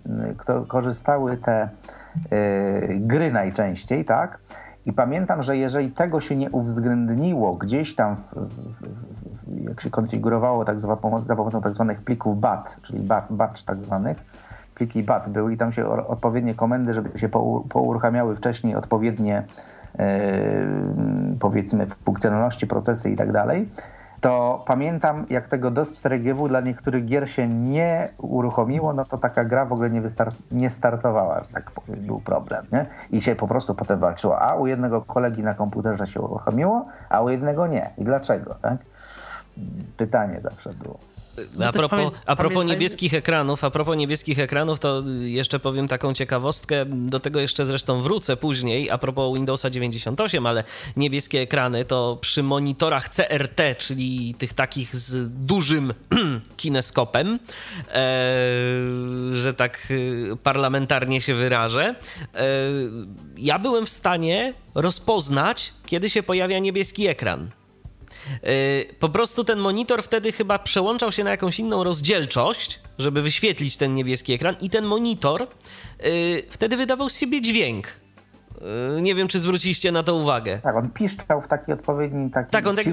y, 0.62 0.66
korzystały 0.68 1.36
te 1.36 1.68
yy, 2.30 2.98
gry 3.00 3.32
najczęściej, 3.32 4.04
tak? 4.04 4.38
I 4.86 4.92
pamiętam, 4.92 5.42
że 5.42 5.56
jeżeli 5.56 5.90
tego 5.90 6.20
się 6.20 6.36
nie 6.36 6.50
uwzględniło 6.50 7.54
gdzieś 7.54 7.94
tam, 7.94 8.16
w, 8.16 8.34
w, 8.34 8.82
w, 8.82 9.64
jak 9.68 9.80
się 9.80 9.90
konfigurowało 9.90 10.64
tak 10.64 10.80
za, 10.80 10.96
pomocą, 10.96 11.24
za 11.24 11.36
pomocą 11.36 11.60
tak 11.62 11.74
zwanych 11.74 12.00
plików 12.00 12.40
BAT, 12.40 12.76
czyli 12.82 13.08
batch 13.30 13.62
tak 13.62 13.82
zwanych, 13.82 14.24
pliki 14.74 15.02
BAT 15.02 15.28
były 15.28 15.52
i 15.52 15.56
tam 15.56 15.72
się 15.72 15.88
odpowiednie 15.88 16.54
komendy, 16.54 16.94
żeby 16.94 17.18
się 17.18 17.28
pouruchamiały 17.68 18.36
wcześniej 18.36 18.74
odpowiednie 18.74 19.44
yy, 19.98 20.04
powiedzmy 21.40 21.86
funkcjonalności, 21.86 22.66
procesy 22.66 23.10
i 23.10 23.16
tak 23.16 23.32
dalej, 23.32 23.68
to 24.20 24.64
pamiętam, 24.66 25.26
jak 25.30 25.48
tego 25.48 25.70
DOS 25.70 26.02
4GW 26.02 26.48
dla 26.48 26.60
niektórych 26.60 27.04
gier 27.04 27.30
się 27.30 27.48
nie 27.48 28.08
uruchomiło, 28.18 28.92
no 28.92 29.04
to 29.04 29.18
taka 29.18 29.44
gra 29.44 29.64
w 29.64 29.72
ogóle 29.72 29.90
nie, 29.90 30.02
wystar- 30.02 30.32
nie 30.52 30.70
startowała, 30.70 31.44
tak 31.52 31.70
był 31.88 32.20
problem, 32.20 32.66
nie? 32.72 32.86
I 33.10 33.20
się 33.22 33.34
po 33.36 33.48
prostu 33.48 33.74
potem 33.74 33.98
walczyło, 33.98 34.40
a 34.40 34.54
u 34.54 34.66
jednego 34.66 35.02
kolegi 35.02 35.42
na 35.42 35.54
komputerze 35.54 36.06
się 36.06 36.20
uruchomiło, 36.20 36.86
a 37.08 37.20
u 37.20 37.28
jednego 37.28 37.66
nie. 37.66 37.90
I 37.98 38.04
dlaczego, 38.04 38.54
tak? 38.62 38.76
Pytanie 39.96 40.40
zawsze 40.42 40.70
było. 40.74 40.98
No 41.58 41.66
a 41.66 41.72
propos, 41.72 42.12
a 42.26 42.36
propos 42.36 42.66
niebieskich 42.66 43.14
ekranów, 43.14 43.64
a 43.64 43.70
propos 43.70 43.96
niebieskich 43.96 44.38
ekranów, 44.38 44.78
to 44.78 45.02
jeszcze 45.20 45.58
powiem 45.58 45.88
taką 45.88 46.14
ciekawostkę, 46.14 46.84
do 46.86 47.20
tego 47.20 47.40
jeszcze 47.40 47.64
zresztą 47.64 48.00
wrócę 48.00 48.36
później, 48.36 48.90
a 48.90 48.98
propos 48.98 49.34
Windowsa 49.34 49.70
98, 49.70 50.46
ale 50.46 50.64
niebieskie 50.96 51.40
ekrany 51.40 51.84
to 51.84 52.18
przy 52.20 52.42
monitorach 52.42 53.08
CRT, 53.08 53.60
czyli 53.78 54.34
tych 54.38 54.52
takich 54.52 54.96
z 54.96 55.30
dużym 55.46 55.94
kineskopem, 56.56 57.38
e, 57.38 57.38
że 59.32 59.54
tak 59.56 59.88
e, 60.32 60.36
parlamentarnie 60.36 61.20
się 61.20 61.34
wyrażę, 61.34 61.94
e, 62.34 62.46
ja 63.36 63.58
byłem 63.58 63.86
w 63.86 63.90
stanie 63.90 64.54
rozpoznać, 64.74 65.72
kiedy 65.86 66.10
się 66.10 66.22
pojawia 66.22 66.58
niebieski 66.58 67.06
ekran. 67.06 67.50
Y, 68.44 68.94
po 68.98 69.08
prostu 69.08 69.44
ten 69.44 69.58
monitor 69.58 70.02
wtedy 70.02 70.32
chyba 70.32 70.58
przełączał 70.58 71.12
się 71.12 71.24
na 71.24 71.30
jakąś 71.30 71.58
inną 71.58 71.84
rozdzielczość, 71.84 72.80
żeby 72.98 73.22
wyświetlić 73.22 73.76
ten 73.76 73.94
niebieski 73.94 74.32
ekran, 74.32 74.56
i 74.60 74.70
ten 74.70 74.84
monitor 74.84 75.42
y, 75.42 76.46
wtedy 76.50 76.76
wydawał 76.76 77.10
z 77.10 77.18
siebie 77.18 77.42
dźwięk. 77.42 77.86
Y, 78.98 79.02
nie 79.02 79.14
wiem, 79.14 79.28
czy 79.28 79.38
zwróciliście 79.38 79.92
na 79.92 80.02
to 80.02 80.14
uwagę. 80.14 80.60
Tak, 80.62 80.76
on 80.76 80.90
piszczał 80.90 81.40
w 81.42 81.48
taki 81.48 81.72
odpowiedni, 81.72 82.30
taki 82.30 82.50
tak, 82.50 82.66
on 82.66 82.76
tak, 82.76 82.84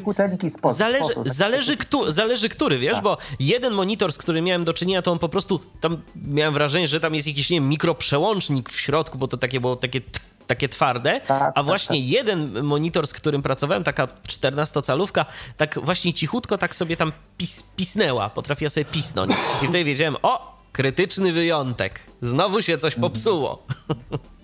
sposób. 0.49 0.77
Zależy, 0.77 1.05
sposób, 1.05 1.29
zależy, 1.29 1.77
kto, 1.77 2.11
zależy 2.11 2.49
który, 2.49 2.77
wiesz, 2.77 2.93
tak. 2.93 3.03
bo 3.03 3.17
jeden 3.39 3.73
monitor, 3.73 4.11
z 4.13 4.17
którym 4.17 4.45
miałem 4.45 4.63
do 4.63 4.73
czynienia, 4.73 5.01
to 5.01 5.11
on 5.11 5.19
po 5.19 5.29
prostu, 5.29 5.59
tam 5.81 6.01
miałem 6.15 6.53
wrażenie, 6.53 6.87
że 6.87 6.99
tam 6.99 7.15
jest 7.15 7.27
jakiś, 7.27 7.49
nie 7.49 7.57
wiem, 7.57 7.69
mikroprzełącznik 7.69 8.69
w 8.69 8.79
środku, 8.79 9.17
bo 9.17 9.27
to 9.27 9.37
takie 9.37 9.61
było 9.61 9.75
takie 9.75 10.01
takie 10.47 10.69
twarde, 10.69 11.21
tak, 11.21 11.41
a 11.41 11.51
tak, 11.53 11.65
właśnie 11.65 11.99
tak, 12.01 12.09
jeden 12.09 12.63
monitor, 12.63 13.07
z 13.07 13.13
którym 13.13 13.41
pracowałem, 13.41 13.83
taka 13.83 14.07
14-calówka, 14.27 15.25
tak 15.57 15.79
właśnie 15.83 16.13
cichutko 16.13 16.57
tak 16.57 16.75
sobie 16.75 16.97
tam 16.97 17.11
pis, 17.37 17.63
pisnęła, 17.63 18.29
potrafiła 18.29 18.69
sobie 18.69 18.85
pisnąć. 18.85 19.31
I 19.61 19.67
wtedy 19.67 19.83
wiedziałem, 19.83 20.15
o, 20.21 20.55
krytyczny 20.71 21.31
wyjątek. 21.31 21.99
Znowu 22.21 22.61
się 22.61 22.77
coś 22.77 22.95
popsuło. 22.95 23.63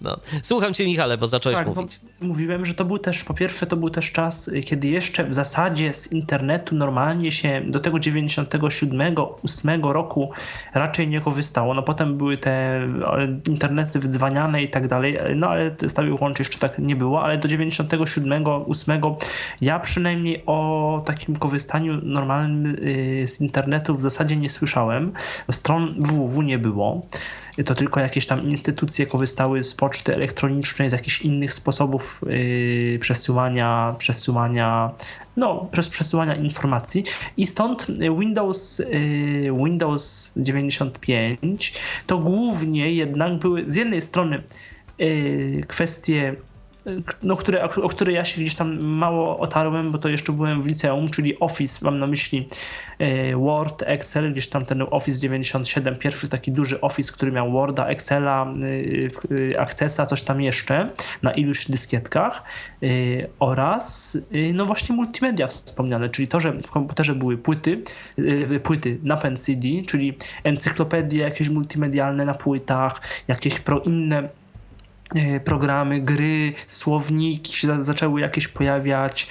No. 0.00 0.16
Słucham 0.42 0.74
cię, 0.74 0.86
Michale, 0.86 1.18
bo 1.18 1.26
zacząłeś 1.26 1.58
tak, 1.58 1.66
mówić. 1.66 2.00
Mówiłem, 2.20 2.66
że 2.66 2.74
to 2.74 2.84
był 2.84 2.98
też, 2.98 3.24
po 3.24 3.34
pierwsze, 3.34 3.66
to 3.66 3.76
był 3.76 3.90
też 3.90 4.12
czas, 4.12 4.50
kiedy 4.64 4.88
jeszcze 4.88 5.24
w 5.24 5.34
zasadzie 5.34 5.94
z 5.94 6.12
internetu 6.12 6.74
normalnie 6.74 7.30
się 7.30 7.62
do 7.66 7.80
tego 7.80 7.98
97, 7.98 9.14
8 9.42 9.84
roku 9.84 10.30
raczej 10.74 11.08
nie 11.08 11.20
korzystało. 11.20 11.74
No 11.74 11.82
potem 11.82 12.18
były 12.18 12.38
te 12.38 12.80
internety 13.48 13.98
wydzwaniane 13.98 14.62
i 14.62 14.68
tak 14.68 14.88
dalej, 14.88 15.18
no 15.36 15.48
ale 15.48 15.74
stałych 15.86 16.22
łączy 16.22 16.40
jeszcze 16.40 16.58
tak 16.58 16.78
nie 16.78 16.96
było, 16.96 17.24
ale 17.24 17.38
do 17.38 17.48
97, 17.48 18.44
8 18.46 19.02
ja 19.60 19.80
przynajmniej 19.80 20.42
o 20.46 21.02
takim 21.06 21.36
korzystaniu 21.36 22.00
normalnym 22.02 22.66
y, 22.66 23.24
z 23.28 23.40
internetu 23.40 23.94
w 23.94 24.02
zasadzie 24.02 24.36
nie 24.36 24.50
słyszałem. 24.50 25.12
Stron 25.50 25.92
www 25.92 26.42
nie 26.42 26.58
było 26.58 27.06
to 27.64 27.74
tylko 27.74 28.00
jakieś 28.00 28.26
tam 28.26 28.50
instytucje 28.50 29.06
korzystały 29.06 29.64
z 29.64 29.74
poczty 29.74 30.14
elektronicznej, 30.14 30.90
z 30.90 30.92
jakichś 30.92 31.22
innych 31.22 31.54
sposobów 31.54 32.20
yy, 32.26 32.98
przesyłania, 32.98 33.94
przesyłania, 33.98 34.90
no, 35.36 35.68
przez 35.72 35.88
przesyłania 35.88 36.34
informacji. 36.34 37.04
I 37.36 37.46
stąd 37.46 37.86
Windows, 38.18 38.78
yy, 38.78 39.64
Windows 39.64 40.32
95 40.36 41.74
to 42.06 42.18
głównie 42.18 42.92
jednak 42.92 43.38
były 43.38 43.62
z 43.66 43.76
jednej 43.76 44.00
strony 44.00 44.42
yy, 44.98 45.64
kwestie 45.68 46.36
no, 47.22 47.36
które, 47.36 47.64
o 47.64 47.88
które 47.88 48.12
ja 48.12 48.24
się 48.24 48.40
gdzieś 48.40 48.54
tam 48.54 48.80
mało 48.80 49.38
otarłem, 49.38 49.90
bo 49.90 49.98
to 49.98 50.08
jeszcze 50.08 50.32
byłem 50.32 50.62
w 50.62 50.66
liceum, 50.66 51.08
czyli 51.08 51.40
Office, 51.40 51.84
mam 51.84 51.98
na 51.98 52.06
myśli 52.06 52.48
e, 52.98 53.36
Word, 53.36 53.82
Excel, 53.86 54.32
gdzieś 54.32 54.48
tam 54.48 54.62
ten 54.62 54.84
Office 54.90 55.20
97, 55.20 55.96
pierwszy 55.96 56.28
taki 56.28 56.52
duży 56.52 56.80
Office, 56.80 57.12
który 57.12 57.32
miał 57.32 57.52
Worda, 57.52 57.86
Excela, 57.86 58.52
e, 59.52 59.60
Accessa, 59.60 60.06
coś 60.06 60.22
tam 60.22 60.40
jeszcze 60.40 60.90
na 61.22 61.32
iluś 61.32 61.70
dyskietkach 61.70 62.42
e, 62.82 62.86
oraz 63.38 64.18
no 64.54 64.66
właśnie 64.66 64.94
multimedia 64.96 65.46
wspomniane, 65.46 66.08
czyli 66.08 66.28
to, 66.28 66.40
że 66.40 66.52
w 66.52 66.70
komputerze 66.70 67.14
były 67.14 67.38
płyty, 67.38 67.82
płyty 68.62 68.98
napęd 69.02 69.40
CD, 69.40 69.68
czyli 69.86 70.16
encyklopedie 70.44 71.22
jakieś 71.22 71.48
multimedialne 71.48 72.24
na 72.24 72.34
płytach, 72.34 73.00
jakieś 73.28 73.60
pro 73.60 73.80
inne 73.80 74.28
programy, 75.44 76.00
gry, 76.00 76.52
słowniki 76.68 77.56
się 77.56 77.84
zaczęły 77.84 78.20
jakieś 78.20 78.48
pojawiać. 78.48 79.28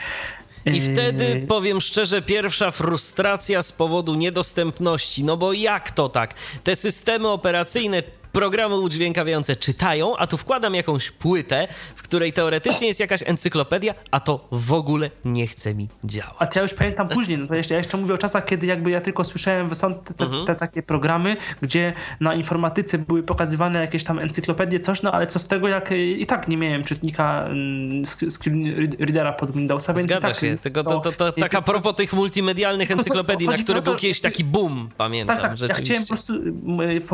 I 0.65 0.77
e, 0.77 0.82
wtedy, 0.82 1.45
powiem 1.47 1.82
szczerze, 1.82 2.21
pierwsza 2.21 2.71
frustracja 2.71 3.61
z 3.61 3.71
powodu 3.71 4.15
niedostępności. 4.15 5.23
No 5.23 5.38
bo 5.38 5.53
jak 5.53 5.91
to 5.91 6.09
tak? 6.09 6.34
Te 6.63 6.75
systemy 6.75 7.27
operacyjne 7.27 8.03
programy 8.32 8.79
udźwiękawiające 8.79 9.55
czytają, 9.55 10.17
a 10.17 10.27
tu 10.27 10.38
wkładam 10.38 10.75
jakąś 10.75 11.11
płytę, 11.11 11.67
w 11.95 12.01
której 12.03 12.34
teoretycznie 12.34 12.88
jest 12.88 12.99
jakaś 12.99 13.23
encyklopedia, 13.25 13.93
a 14.11 14.19
to 14.19 14.47
w 14.51 14.73
ogóle 14.73 15.09
nie 15.25 15.47
chce 15.47 15.75
mi 15.75 15.88
działać. 16.03 16.36
A 16.39 16.47
ja 16.55 16.61
już 16.61 16.73
pamiętam 16.73 17.07
później, 17.07 17.38
no 17.38 17.47
to 17.47 17.55
jeszcze, 17.55 17.73
ja 17.73 17.77
jeszcze 17.77 17.97
mówię 17.97 18.13
o 18.13 18.17
czasach, 18.17 18.45
kiedy 18.45 18.67
jakby 18.67 18.91
ja 18.91 19.01
tylko 19.01 19.23
słyszałem, 19.23 19.75
są 19.75 19.93
te, 19.93 20.13
te, 20.13 20.25
mhm. 20.25 20.45
te, 20.45 20.55
takie 20.55 20.84
programy, 20.84 21.38
gdzie 21.61 21.93
na 22.19 22.34
informatyce 22.34 22.97
były 22.97 23.23
pokazywane 23.23 23.82
jakieś 23.82 24.03
tam 24.03 24.19
encyklopedie, 24.19 24.79
coś, 24.79 25.01
no 25.01 25.11
ale 25.11 25.27
co 25.27 25.39
z 25.39 25.47
tego, 25.47 25.67
jak 25.67 25.91
i 26.17 26.25
tak 26.25 26.47
nie 26.47 26.57
miałem 26.57 26.84
czytnika 26.84 27.45
mm, 27.45 28.05
screen 28.05 28.89
readera 28.99 29.34
pod 29.34 29.51
Windowsa, 29.51 29.93
więc 29.93 30.09
Zgadza 30.09 30.27
tak, 30.27 30.38
się, 30.38 30.57
tylko 30.61 30.84
to, 30.84 30.99
to, 30.99 31.11
to, 31.11 31.32
tak 31.32 31.55
a 31.55 31.61
propos 31.61 31.95
tych 31.95 32.13
multimedialnych 32.13 32.91
encyklopedii, 32.91 33.47
na 33.47 33.57
które 33.57 33.82
był 33.82 33.95
kiedyś 33.95 34.21
taki 34.21 34.43
boom, 34.43 34.89
pamiętam. 34.97 35.38
Tak, 35.38 35.59
tak, 35.59 35.69
ja 35.69 35.75
chciałem 35.75 36.03
po 36.03 36.07
prostu, 36.07 36.34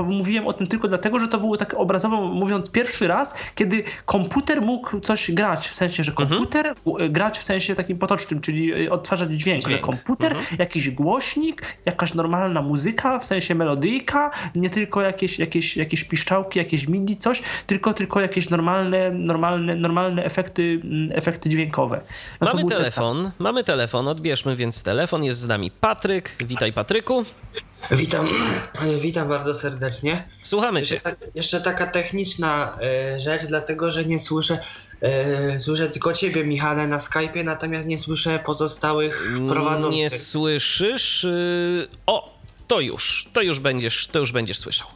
mówiłem 0.07 0.47
o 0.47 0.53
tym 0.53 0.68
tylko 0.68 0.88
dlatego, 0.88 1.07
dlatego, 1.10 1.20
że 1.20 1.28
to 1.28 1.39
było 1.39 1.58
tak 1.58 1.74
obrazowo 1.74 2.22
mówiąc 2.22 2.70
pierwszy 2.70 3.08
raz, 3.08 3.34
kiedy 3.55 3.84
komputer 4.05 4.62
mógł 4.62 4.99
coś 4.99 5.32
grać, 5.32 5.68
w 5.68 5.76
sensie, 5.76 6.03
że 6.03 6.12
mhm. 6.12 6.30
komputer 6.30 6.76
mhm. 6.86 7.12
grać 7.12 7.39
w 7.39 7.43
sensie 7.43 7.76
takim 7.76 7.97
potocznym, 7.97 8.39
czyli 8.39 8.86
y, 8.86 8.91
odtwarzać 8.91 9.30
dźwięk, 9.30 9.64
dźwięk. 9.64 9.78
że 9.78 9.78
komputer, 9.80 10.32
mhm. 10.32 10.58
jakiś 10.60 10.89
głośnik, 10.89 11.78
jakaś 11.86 12.14
normalna 12.14 12.62
muzyka, 12.62 13.20
w 13.20 13.26
sensie 13.26 13.55
melodyjka, 13.55 14.32
nie 14.55 14.70
tylko 14.70 15.01
jakieś, 15.01 15.39
jakieś, 15.39 15.78
jakieś 15.78 16.03
piszczałki, 16.03 16.60
jakieś 16.60 16.88
MIDI, 16.88 17.18
coś, 17.18 17.41
tylko, 17.68 17.93
tylko 17.93 18.22
jakieś 18.22 18.49
normalne, 18.49 19.12
normalne, 19.12 19.76
normalne 19.76 20.24
efekty, 20.24 20.82
mm, 20.84 21.10
efekty 21.12 21.49
dźwiękowe. 21.49 22.01
No 22.41 22.47
mamy 22.47 22.64
telefon, 22.64 23.32
mamy 23.39 23.64
telefon, 23.64 24.08
odbierzmy 24.08 24.55
więc 24.55 24.84
telefon, 24.84 25.24
jest 25.24 25.39
z 25.39 25.47
nami 25.47 25.72
Patryk, 25.72 26.36
witaj 26.45 26.74
Patryku. 26.74 27.26
Witam, 27.91 28.30
witam 29.01 29.30
bardzo 29.30 29.55
serdecznie. 29.55 30.23
Słuchamy 30.43 30.84
cię. 30.84 30.95
Jeszcze, 30.95 31.15
jeszcze 31.36 31.61
taka 31.61 31.88
techniczna 31.88 32.80
e, 32.82 33.19
rzecz, 33.19 33.45
dlatego 33.45 33.91
że 33.91 34.05
nie 34.05 34.19
słyszę, 34.19 34.59
e, 35.01 35.59
słyszę 35.59 35.89
tylko 35.89 36.13
ciebie, 36.13 36.43
Michale, 36.43 36.88
na 36.88 36.97
Skype'ie, 36.97 37.43
natomiast 37.43 37.88
nie 37.88 37.97
słyszę 37.97 38.39
pozostałych 38.45 39.32
prowadzących. 39.47 39.99
Nie 39.99 40.09
słyszysz? 40.09 41.23
Y, 41.23 41.88
o, 42.05 42.38
to 42.67 42.80
już, 42.80 43.30
to 43.34 43.41
już 43.41 43.59
będziesz, 43.59 44.07
to 44.07 44.19
już 44.19 44.32
będziesz 44.32 44.59
słyszał. 44.59 44.88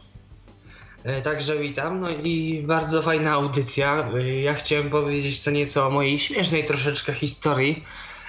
E, 1.04 1.22
także 1.22 1.58
witam, 1.58 2.00
no 2.00 2.08
i 2.10 2.62
bardzo 2.66 3.02
fajna 3.02 3.32
audycja. 3.32 4.08
Ja 4.42 4.54
chciałem 4.54 4.90
powiedzieć 4.90 5.40
co 5.40 5.50
nieco 5.50 5.86
o 5.86 5.90
mojej 5.90 6.18
śmiesznej 6.18 6.64
troszeczkę 6.64 7.14
historii 7.14 7.84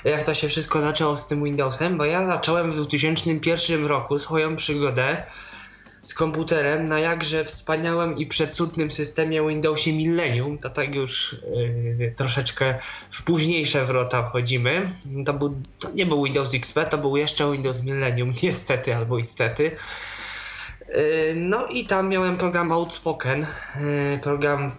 jak 0.10 0.24
to 0.24 0.34
się 0.34 0.48
wszystko 0.48 0.82
zaczęło 0.82 1.18
z 1.18 1.28
tym 1.28 1.44
Windowsem, 1.44 1.98
bo 1.98 2.06
ja 2.06 2.26
zacząłem 2.26 2.72
w 2.72 2.76
2001 2.76 3.86
roku 3.86 4.20
swoją 4.20 4.56
przygodę 4.56 5.24
z 6.04 6.14
komputerem 6.14 6.88
na 6.88 7.00
jakże 7.00 7.44
wspaniałym 7.44 8.18
i 8.18 8.26
przecudnym 8.26 8.92
systemie 8.92 9.48
Windowsie 9.48 9.94
Millennium. 9.94 10.58
To 10.58 10.70
tak 10.70 10.96
już 10.96 11.36
yy, 12.00 12.14
troszeczkę 12.16 12.80
w 13.10 13.24
późniejsze 13.24 13.86
wrota 13.86 14.30
wchodzimy. 14.30 14.86
To, 15.26 15.34
był, 15.34 15.62
to 15.80 15.92
nie 15.92 16.06
był 16.06 16.24
Windows 16.24 16.54
XP, 16.54 16.78
to 16.90 16.98
był 16.98 17.18
jeszcze 17.18 17.52
Windows 17.52 17.84
Millennium, 17.84 18.32
niestety 18.44 18.96
albo 18.96 19.18
istety. 19.18 19.72
Y, 20.90 21.34
no 21.36 21.68
i 21.68 21.86
tam 21.86 22.10
miałem 22.10 22.38
program 22.38 22.72
Outspoken, 22.72 23.44
y, 24.14 24.20
program 24.24 24.72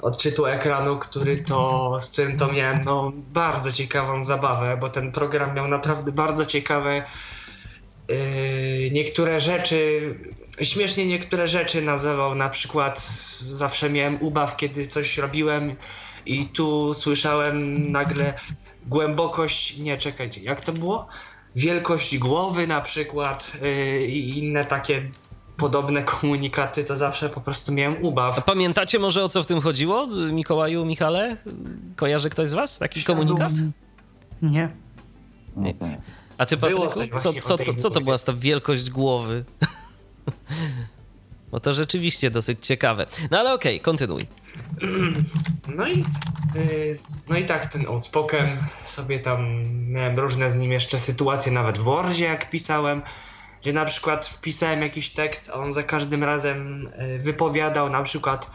odczytu 0.00 0.46
ekranu, 0.46 0.98
który 0.98 1.36
to, 1.36 1.98
z 2.00 2.10
którym 2.10 2.36
to 2.36 2.52
miałem 2.52 2.80
no, 2.84 3.12
bardzo 3.32 3.72
ciekawą 3.72 4.22
zabawę, 4.22 4.76
bo 4.80 4.88
ten 4.88 5.12
program 5.12 5.54
miał 5.54 5.68
naprawdę 5.68 6.12
bardzo 6.12 6.46
ciekawe 6.46 7.04
y, 8.10 8.90
niektóre 8.92 9.40
rzeczy, 9.40 10.14
śmiesznie 10.62 11.06
niektóre 11.06 11.46
rzeczy 11.46 11.82
nazywał, 11.82 12.34
na 12.34 12.48
przykład 12.48 12.98
zawsze 13.48 13.90
miałem 13.90 14.22
ubaw, 14.22 14.56
kiedy 14.56 14.86
coś 14.86 15.18
robiłem 15.18 15.76
i 16.26 16.46
tu 16.46 16.94
słyszałem 16.94 17.90
nagle 17.92 18.34
głębokość, 18.86 19.78
nie 19.78 19.98
czekajcie, 19.98 20.40
jak 20.40 20.60
to 20.60 20.72
było? 20.72 21.08
Wielkość 21.56 22.18
głowy 22.18 22.66
na 22.66 22.80
przykład 22.80 23.52
i 24.08 24.38
inne 24.38 24.64
takie 24.64 25.02
podobne 25.62 26.02
komunikaty, 26.02 26.84
to 26.84 26.96
zawsze 26.96 27.28
po 27.28 27.40
prostu 27.40 27.72
miałem 27.72 28.04
ubaw. 28.04 28.38
A 28.38 28.40
pamiętacie 28.40 28.98
może 28.98 29.24
o 29.24 29.28
co 29.28 29.42
w 29.42 29.46
tym 29.46 29.60
chodziło, 29.60 30.06
Mikołaju, 30.32 30.84
Michale? 30.84 31.36
Kojarzy 31.96 32.30
ktoś 32.30 32.48
z 32.48 32.52
was 32.52 32.78
taki 32.78 33.04
komunikat? 33.04 33.52
Nie. 34.42 34.68
Nie. 35.56 35.74
A 36.38 36.46
ty, 36.46 36.56
Patryku, 36.56 37.18
co, 37.18 37.32
co, 37.32 37.58
to, 37.58 37.74
co 37.74 37.90
to 37.90 38.00
była 38.00 38.18
ta 38.18 38.32
wielkość 38.32 38.90
głowy? 38.90 39.44
Bo 41.50 41.60
to 41.60 41.74
rzeczywiście 41.74 42.30
dosyć 42.30 42.66
ciekawe. 42.66 43.06
No 43.30 43.38
ale 43.38 43.54
okej, 43.54 43.74
okay, 43.74 43.84
kontynuuj. 43.84 44.26
No 45.76 45.88
i, 45.88 46.04
y, 46.56 46.98
no 47.28 47.38
i 47.38 47.44
tak, 47.44 47.66
ten 47.66 47.86
outspoken 47.86 48.56
sobie 48.86 49.20
tam 49.20 49.64
miałem 49.88 50.18
różne 50.18 50.50
z 50.50 50.54
nim 50.54 50.72
jeszcze 50.72 50.98
sytuacje, 50.98 51.52
nawet 51.52 51.78
w 51.78 51.82
Wordzie 51.82 52.24
jak 52.24 52.50
pisałem 52.50 53.02
że 53.64 53.72
na 53.72 53.84
przykład 53.84 54.26
wpisałem 54.26 54.82
jakiś 54.82 55.10
tekst, 55.10 55.50
a 55.50 55.54
on 55.54 55.72
za 55.72 55.82
każdym 55.82 56.24
razem 56.24 56.88
e, 56.92 57.18
wypowiadał 57.18 57.90
na 57.90 58.02
przykład 58.02 58.50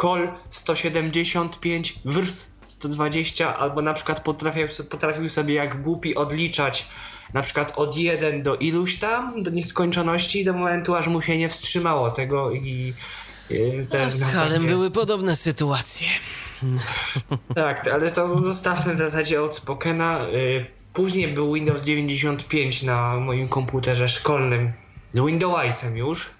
call 0.00 0.28
175 0.48 1.94
wrs 2.04 2.50
120 2.66 3.56
albo 3.58 3.82
na 3.82 3.94
przykład 3.94 4.20
potrafił, 4.20 4.66
potrafił 4.90 5.28
sobie 5.28 5.54
jak 5.54 5.82
głupi 5.82 6.14
odliczać 6.14 6.88
na 7.34 7.42
przykład 7.42 7.72
od 7.76 7.96
1 7.96 8.42
do 8.42 8.56
iluś 8.56 8.98
tam, 8.98 9.42
do 9.42 9.50
nieskończoności 9.50 10.44
do 10.44 10.52
momentu 10.52 10.94
aż 10.94 11.06
mu 11.06 11.22
się 11.22 11.38
nie 11.38 11.48
wstrzymało 11.48 12.10
tego 12.10 12.52
i 12.52 12.94
też 13.88 14.14
z 14.14 14.24
Halem 14.24 14.62
takie... 14.62 14.74
były 14.74 14.90
podobne 14.90 15.36
sytuacje. 15.36 16.08
Tak, 17.54 17.88
ale 17.88 18.10
to 18.10 18.42
zostawmy 18.42 18.94
w 18.94 18.98
zasadzie 18.98 19.42
od 19.42 19.56
Spokena. 19.56 20.26
Y, 20.26 20.79
Później 20.92 21.28
był 21.28 21.54
Windows 21.54 21.82
95 21.82 22.82
na 22.82 23.16
moim 23.16 23.48
komputerze 23.48 24.08
szkolnym 24.08 24.72
z 25.14 25.20
Windowsem 25.26 25.96
już. 25.96 26.30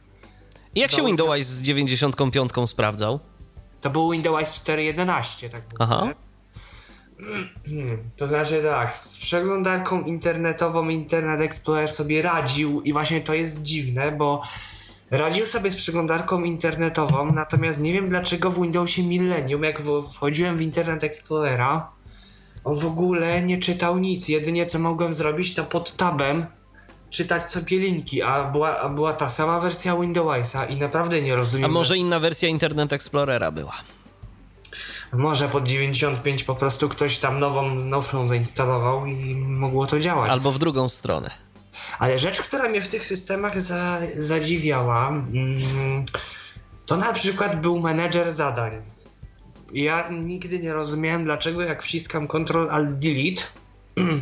Jak 0.75 0.93
się 0.93 1.07
Windows 1.07 1.47
z 1.47 1.63
95 1.63 2.53
sprawdzał? 2.67 3.21
To 3.81 3.91
był 3.91 4.11
Windows 4.11 4.65
4.11, 4.65 5.49
tak 5.49 5.63
Aha. 5.79 6.09
To 8.17 8.29
znaczy 8.29 8.63
tak, 8.63 8.95
z 8.95 9.19
przeglądarką 9.19 10.03
internetową 10.03 10.89
Internet 10.89 11.41
Explorer 11.41 11.89
sobie 11.89 12.23
radził 12.23 12.81
i 12.83 12.93
właśnie 12.93 13.21
to 13.21 13.35
jest 13.35 13.63
dziwne, 13.63 14.13
bo 14.13 14.43
radził 15.11 15.47
sobie 15.47 15.71
z 15.71 15.77
przeglądarką 15.77 16.45
internetową, 16.45 17.33
natomiast 17.33 17.81
nie 17.81 17.93
wiem 17.93 18.09
dlaczego 18.09 18.51
w 18.51 18.63
Windowsie 18.63 19.03
Millennium, 19.03 19.63
jak 19.63 19.83
wchodziłem 20.13 20.59
w 20.59 20.63
Internet 20.63 21.05
Explorera, 21.05 21.91
on 22.65 22.75
w 22.75 22.87
ogóle 22.87 23.43
nie 23.43 23.59
czytał 23.59 23.99
nic. 23.99 24.29
Jedynie 24.29 24.67
co 24.67 24.79
mogłem 24.79 25.15
zrobić, 25.15 25.55
to 25.55 25.65
pod 25.65 25.97
tabem 25.97 26.47
czytać 27.11 27.51
sobie 27.51 27.79
linki, 27.79 28.23
a 28.23 28.45
była, 28.45 28.79
a 28.79 28.89
była 28.89 29.13
ta 29.13 29.29
sama 29.29 29.61
wersja 29.61 29.97
Windowsa 29.97 30.67
i 30.67 30.77
naprawdę 30.77 31.23
nie 31.23 31.37
rozumiem. 31.37 31.71
A 31.71 31.73
może 31.73 31.97
inna 31.97 32.19
wersja 32.21 32.49
Internet 32.49 32.93
Explorera 32.93 33.51
była? 33.51 33.75
Może 35.13 35.49
pod 35.49 35.69
95 35.69 36.45
po 36.45 36.55
prostu 36.55 36.89
ktoś 36.89 37.19
tam 37.19 37.41
nową, 37.41 37.75
nowszą 37.75 38.27
zainstalował 38.27 39.07
i 39.07 39.35
mogło 39.37 39.87
to 39.87 39.99
działać. 39.99 40.31
Albo 40.31 40.53
w 40.53 40.59
drugą 40.59 40.89
stronę. 40.89 41.31
Ale 41.99 42.19
rzecz, 42.19 42.41
która 42.43 42.69
mnie 42.69 42.81
w 42.81 42.89
tych 42.89 43.07
systemach 43.07 43.61
za, 43.61 43.99
zadziwiała, 44.17 45.09
mm, 45.09 46.05
to 46.87 46.97
na 46.97 47.13
przykład 47.13 47.61
był 47.61 47.81
menedżer 47.81 48.33
zadań. 48.33 48.73
Ja 49.73 50.09
nigdy 50.11 50.59
nie 50.59 50.73
rozumiałem, 50.73 51.25
dlaczego 51.25 51.63
jak 51.63 51.83
wciskam 51.83 52.29
Ctrl 52.29 52.69
Alt 52.71 52.99
Delete, 52.99 53.43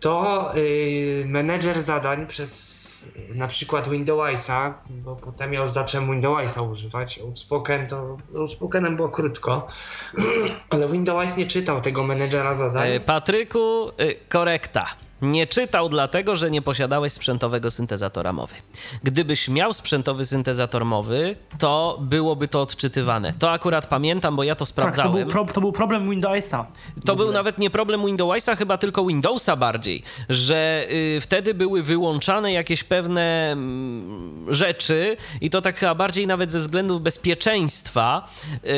to 0.00 0.52
yy, 0.54 1.24
menedżer 1.26 1.82
zadań 1.82 2.26
przez 2.26 2.86
na 3.28 3.46
przykład 3.48 3.88
Windowsa, 3.88 4.74
bo 4.90 5.16
potem 5.16 5.52
ja 5.52 5.60
już 5.60 5.70
zacząłem 5.70 6.10
Windowsa 6.10 6.62
używać, 6.62 7.18
Outspoken 7.18 7.86
to 7.86 8.16
Outspokenem 8.36 8.96
było 8.96 9.08
krótko, 9.08 9.68
ale 10.70 10.88
Windows 10.88 11.36
nie 11.36 11.46
czytał 11.46 11.80
tego 11.80 12.04
menedżera 12.04 12.54
zadań. 12.54 12.92
E, 12.92 13.00
Patryku, 13.00 13.88
y, 14.00 14.16
korekta. 14.28 14.86
Nie 15.22 15.46
czytał 15.46 15.88
dlatego, 15.88 16.36
że 16.36 16.50
nie 16.50 16.62
posiadałeś 16.62 17.12
sprzętowego 17.12 17.70
syntezatora 17.70 18.32
mowy. 18.32 18.54
Gdybyś 19.02 19.48
miał 19.48 19.72
sprzętowy 19.72 20.24
syntezator 20.24 20.84
mowy, 20.84 21.36
to 21.58 21.98
byłoby 22.00 22.48
to 22.48 22.62
odczytywane. 22.62 23.34
To 23.38 23.50
akurat 23.50 23.86
pamiętam, 23.86 24.36
bo 24.36 24.42
ja 24.42 24.54
to 24.54 24.66
sprawdzałem. 24.66 25.12
Tak, 25.12 25.20
to, 25.20 25.24
był 25.24 25.44
pro, 25.44 25.54
to 25.54 25.60
był 25.60 25.72
problem 25.72 26.10
Windowsa. 26.10 26.66
To 27.04 27.16
był 27.16 27.32
nawet 27.32 27.58
nie 27.58 27.70
problem 27.70 28.06
Windowsa, 28.06 28.56
chyba 28.56 28.78
tylko 28.78 29.06
Windowsa 29.06 29.56
bardziej, 29.56 30.02
że 30.28 30.86
y, 30.90 31.20
wtedy 31.20 31.54
były 31.54 31.82
wyłączane 31.82 32.52
jakieś 32.52 32.84
pewne 32.84 33.52
mm, 33.52 34.54
rzeczy 34.54 35.16
i 35.40 35.50
to 35.50 35.60
tak 35.60 35.78
chyba 35.78 35.94
bardziej 35.94 36.26
nawet 36.26 36.52
ze 36.52 36.60
względów 36.60 37.02
bezpieczeństwa 37.02 38.28
y, 38.64 38.68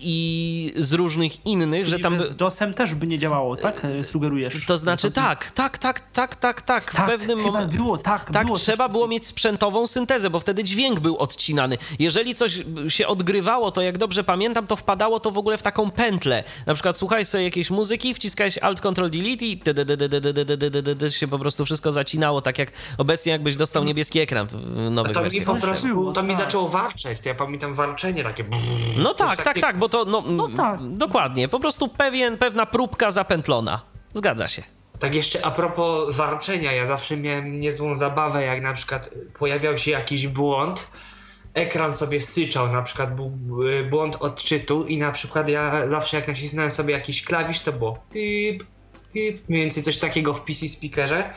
i 0.00 0.72
z 0.76 0.92
różnych 0.92 1.46
innych, 1.46 1.80
Czyli, 1.84 1.90
że 1.90 1.98
tam... 1.98 2.18
Z 2.18 2.36
DOSem 2.36 2.74
też 2.74 2.94
by 2.94 3.06
nie 3.06 3.18
działało, 3.18 3.56
tak? 3.56 3.86
Sugerujesz? 4.02 4.66
To 4.66 4.81
znaczy 4.82 5.10
tak, 5.10 5.50
tak, 5.50 5.78
tak, 5.78 6.00
tak, 6.12 6.36
tak, 6.36 6.62
tak. 6.62 6.92
W 6.92 6.96
Tak, 6.96 7.06
pewnym 7.06 7.38
chyba 7.38 7.50
momencie. 7.52 7.76
było, 7.76 7.98
tak, 7.98 8.30
Tak, 8.30 8.46
było 8.46 8.58
trzeba 8.58 8.84
coś 8.84 8.92
było 8.92 9.08
mieć 9.08 9.26
sprzętową 9.26 9.86
syntezę, 9.86 10.30
bo 10.30 10.40
wtedy 10.40 10.64
dźwięk 10.64 11.00
był 11.00 11.16
odcinany. 11.18 11.78
Jeżeli 11.98 12.34
coś 12.34 12.64
się 12.88 13.06
odgrywało, 13.06 13.72
to 13.72 13.82
jak 13.82 13.98
dobrze 13.98 14.24
pamiętam, 14.24 14.66
to 14.66 14.76
wpadało 14.76 15.20
to 15.20 15.30
w 15.30 15.38
ogóle 15.38 15.58
w 15.58 15.62
taką 15.62 15.90
pętlę. 15.90 16.44
Na 16.66 16.74
przykład 16.74 16.96
słuchaj 16.96 17.24
sobie 17.24 17.44
jakiejś 17.44 17.70
muzyki, 17.70 18.14
wciskałeś 18.14 18.58
Alt 18.58 18.80
Ctrl 18.80 19.10
Delete 19.10 19.44
i 19.44 19.60
się 21.10 21.28
po 21.28 21.38
prostu 21.38 21.64
wszystko 21.64 21.92
zacinało, 21.92 22.42
tak 22.42 22.58
jak 22.58 22.72
obecnie 22.98 23.32
jakbyś 23.32 23.56
dostał 23.56 23.84
niebieski 23.84 24.20
ekran 24.20 24.46
w 24.46 24.90
nowych 24.90 25.12
to 25.12 25.22
mi 25.22 25.40
po 25.46 25.56
prostu, 25.56 26.12
to 26.12 26.22
mi 26.22 26.28
tak. 26.28 26.36
zaczęło 26.36 26.68
warczeć, 26.68 27.20
to 27.20 27.28
ja 27.28 27.34
pamiętam 27.34 27.72
warczenie 27.72 28.24
takie. 28.24 28.44
No 28.96 29.14
tak, 29.14 29.42
tak, 29.42 29.58
tak, 29.58 29.78
bo 29.78 29.88
to 29.88 30.04
no, 30.04 30.20
No 30.20 30.48
tak. 30.56 30.96
dokładnie, 30.96 31.48
po 31.48 31.60
prostu 31.60 31.88
pewien, 31.88 32.38
pewna 32.38 32.66
próbka 32.66 33.10
zapętlona. 33.10 33.91
Zgadza 34.14 34.48
się. 34.48 34.62
Tak 34.98 35.14
jeszcze 35.14 35.44
a 35.46 35.50
propos 35.50 36.16
warczenia, 36.16 36.72
ja 36.72 36.86
zawsze 36.86 37.16
miałem 37.16 37.60
niezłą 37.60 37.94
zabawę, 37.94 38.44
jak 38.44 38.62
na 38.62 38.72
przykład 38.72 39.10
pojawiał 39.38 39.78
się 39.78 39.90
jakiś 39.90 40.26
błąd, 40.26 40.86
ekran 41.54 41.92
sobie 41.92 42.20
syczał, 42.20 42.72
na 42.72 42.82
przykład 42.82 43.14
był 43.14 43.32
y, 43.68 43.84
błąd 43.84 44.16
odczytu 44.16 44.84
i 44.86 44.98
na 44.98 45.12
przykład 45.12 45.48
ja 45.48 45.88
zawsze 45.88 46.16
jak 46.16 46.28
nacisnąłem 46.28 46.70
sobie 46.70 46.94
jakiś 46.94 47.24
klawisz, 47.24 47.60
to 47.60 47.72
było 47.72 47.98
pip, 48.12 48.64
pip, 49.12 49.48
mniej 49.48 49.60
więcej 49.62 49.82
coś 49.82 49.98
takiego 49.98 50.34
w 50.34 50.42
PC 50.42 50.68
speakerze, 50.68 51.30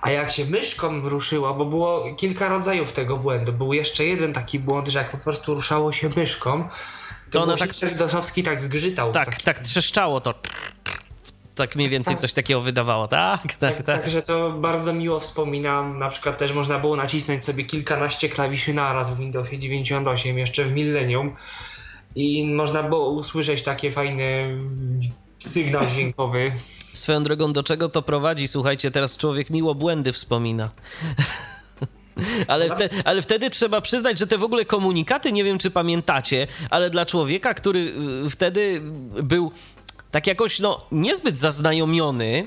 a 0.00 0.10
jak 0.10 0.30
się 0.30 0.44
myszką 0.44 1.08
ruszyło, 1.08 1.54
bo 1.54 1.64
było 1.64 2.14
kilka 2.14 2.48
rodzajów 2.48 2.92
tego 2.92 3.16
błędu, 3.16 3.52
był 3.52 3.72
jeszcze 3.72 4.04
jeden 4.04 4.32
taki 4.32 4.58
błąd, 4.58 4.88
że 4.88 4.98
jak 4.98 5.10
po 5.10 5.18
prostu 5.18 5.54
ruszało 5.54 5.92
się 5.92 6.08
myszką, 6.16 6.68
to, 7.30 7.30
To 7.30 7.42
ona 7.42 7.56
tak- 7.56 7.96
dosowski 7.96 8.42
tak 8.42 8.60
zgrzytał. 8.60 9.12
Tak, 9.12 9.42
tak 9.42 9.58
trzeszczało 9.58 10.20
to. 10.20 10.34
Tak 11.58 11.76
mniej 11.76 11.88
więcej 11.88 12.16
coś 12.16 12.32
takiego 12.32 12.60
wydawało. 12.60 13.08
Tak, 13.08 13.42
tak, 13.42 13.56
Tak, 13.58 13.76
tak. 13.76 14.02
Także 14.02 14.22
to 14.22 14.50
bardzo 14.50 14.92
miło 14.92 15.20
wspominam. 15.20 15.98
Na 15.98 16.08
przykład 16.08 16.38
też 16.38 16.52
można 16.52 16.78
było 16.78 16.96
nacisnąć 16.96 17.44
sobie 17.44 17.64
kilkanaście 17.64 18.28
klawiszy 18.28 18.74
naraz 18.74 19.10
w 19.10 19.18
Windowsie 19.18 19.58
98, 19.58 20.38
jeszcze 20.38 20.64
w 20.64 20.72
Millennium. 20.72 21.36
I 22.14 22.46
można 22.46 22.82
było 22.82 23.10
usłyszeć 23.10 23.62
takie 23.62 23.92
fajne 23.92 24.54
sygnał 25.38 25.86
dźwiękowy. 25.86 26.50
Swoją 26.94 27.22
drogą, 27.22 27.52
do 27.52 27.62
czego 27.62 27.88
to 27.88 28.02
prowadzi? 28.02 28.48
Słuchajcie, 28.48 28.90
teraz 28.90 29.18
człowiek 29.18 29.50
miło 29.50 29.74
błędy 29.74 30.12
wspomina. 30.12 30.70
Ale, 32.48 32.70
wte, 32.70 32.88
ale 33.04 33.22
wtedy 33.22 33.50
trzeba 33.50 33.80
przyznać, 33.80 34.18
że 34.18 34.26
te 34.26 34.38
w 34.38 34.44
ogóle 34.44 34.64
komunikaty, 34.64 35.32
nie 35.32 35.44
wiem 35.44 35.58
czy 35.58 35.70
pamiętacie, 35.70 36.46
ale 36.70 36.90
dla 36.90 37.06
człowieka, 37.06 37.54
który 37.54 37.92
y, 38.26 38.30
wtedy 38.30 38.82
był 39.22 39.52
tak 40.10 40.26
jakoś 40.26 40.60
no, 40.60 40.80
niezbyt 40.92 41.38
zaznajomiony, 41.38 42.46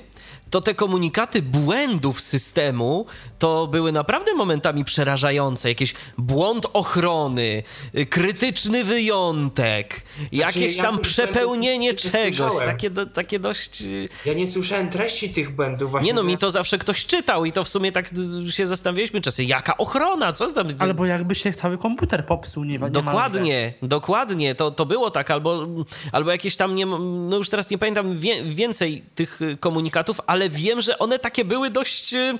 to 0.52 0.62
te 0.62 0.76
komunikaty 0.76 1.42
błędów 1.42 2.22
systemu 2.22 3.06
to 3.40 3.68
były 3.68 3.92
naprawdę 3.92 4.34
momentami 4.34 4.86
przerażające. 4.86 5.70
Jakiś 5.70 5.94
błąd 6.18 6.66
ochrony, 6.74 7.64
y, 7.98 8.06
krytyczny 8.06 8.84
wyjątek, 8.84 10.02
jakieś 10.32 10.78
ja 10.78 10.84
tam 10.84 11.00
przepełnienie 11.00 11.94
czegoś. 11.94 12.60
Takie, 12.66 12.90
do, 12.90 13.06
takie 13.06 13.40
dość. 13.40 13.82
y, 13.82 14.10
Ja 14.26 14.34
nie 14.34 14.48
słyszałem 14.48 14.90
treści 14.90 15.30
tych 15.30 15.56
błędów 15.56 15.92
właśnie. 15.92 16.08
Nie 16.08 16.14
no, 16.14 16.22
że- 16.22 16.28
mi 16.28 16.38
to 16.38 16.52
zawsze 16.52 16.78
ktoś 16.78 17.06
czytał 17.06 17.46
i 17.46 17.52
to 17.52 17.64
w 17.64 17.70
sumie 17.70 17.92
tak 17.92 18.10
y, 18.48 18.52
się 18.52 18.68
zastanawialiśmy 18.68 19.22
czasem, 19.22 19.46
jaka 19.46 19.78
ochrona, 19.78 20.34
co 20.34 20.52
tam... 20.54 20.68
Albo 20.80 21.06
jakby 21.06 21.36
się 21.36 21.54
cały 21.54 21.78
komputer 21.78 22.26
popsuł, 22.26 22.64
nie, 22.64 22.78
nie 22.78 22.90
Dokładnie, 22.90 23.74
dokładnie, 23.82 24.56
to, 24.56 24.72
to 24.72 24.86
było 24.86 25.12
tak, 25.12 25.32
albo, 25.32 25.68
albo 26.12 26.32
jakieś 26.32 26.56
tam, 26.56 26.76
nie, 26.76 26.86
no 26.86 27.38
już 27.38 27.50
teraz 27.50 27.70
nie 27.70 27.78
pamiętam 27.78 28.20
wie, 28.20 28.44
więcej 28.44 29.04
tych 29.16 29.40
komunikatów, 29.60 30.22
ale 30.28 30.41
wiem, 30.50 30.82
że 30.82 31.00
one 31.00 31.20
takie 31.20 31.46
były 31.46 31.70
dość, 31.70 32.14
y, 32.14 32.40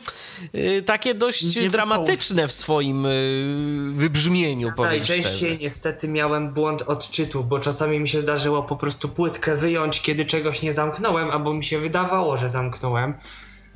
y, 0.56 0.84
takie 0.86 1.14
dość 1.16 1.44
Niewesołe. 1.44 1.70
dramatyczne 1.70 2.48
w 2.48 2.52
swoim 2.52 3.06
y, 3.06 3.92
wybrzmieniu, 3.94 4.72
Najczęściej 4.78 5.24
szczerze. 5.24 5.58
niestety 5.58 6.08
miałem 6.08 6.54
błąd 6.54 6.82
odczytu, 6.82 7.44
bo 7.44 7.60
czasami 7.60 8.00
mi 8.00 8.08
się 8.10 8.20
zdarzyło 8.20 8.64
po 8.64 8.76
prostu 8.76 9.10
płytkę 9.10 9.56
wyjąć, 9.56 10.02
kiedy 10.02 10.26
czegoś 10.26 10.62
nie 10.62 10.74
zamknąłem, 10.74 11.32
albo 11.32 11.54
mi 11.54 11.64
się 11.64 11.80
wydawało, 11.80 12.38
że 12.38 12.50
zamknąłem. 12.50 13.14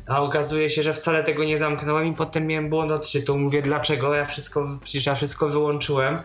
A 0.08 0.22
okazuje 0.22 0.70
się, 0.70 0.84
że 0.84 0.94
wcale 0.94 1.24
tego 1.24 1.44
nie 1.44 1.58
zamknąłem 1.58 2.08
i 2.08 2.14
potem 2.14 2.48
miałem 2.48 2.70
błąd 2.70 2.92
odczytu. 2.92 3.38
Mówię, 3.38 3.62
dlaczego? 3.62 4.16
Ja 4.16 4.26
wszystko, 4.26 4.68
przecież 4.84 5.06
ja 5.06 5.16
wszystko 5.16 5.50
wyłączyłem, 5.50 6.20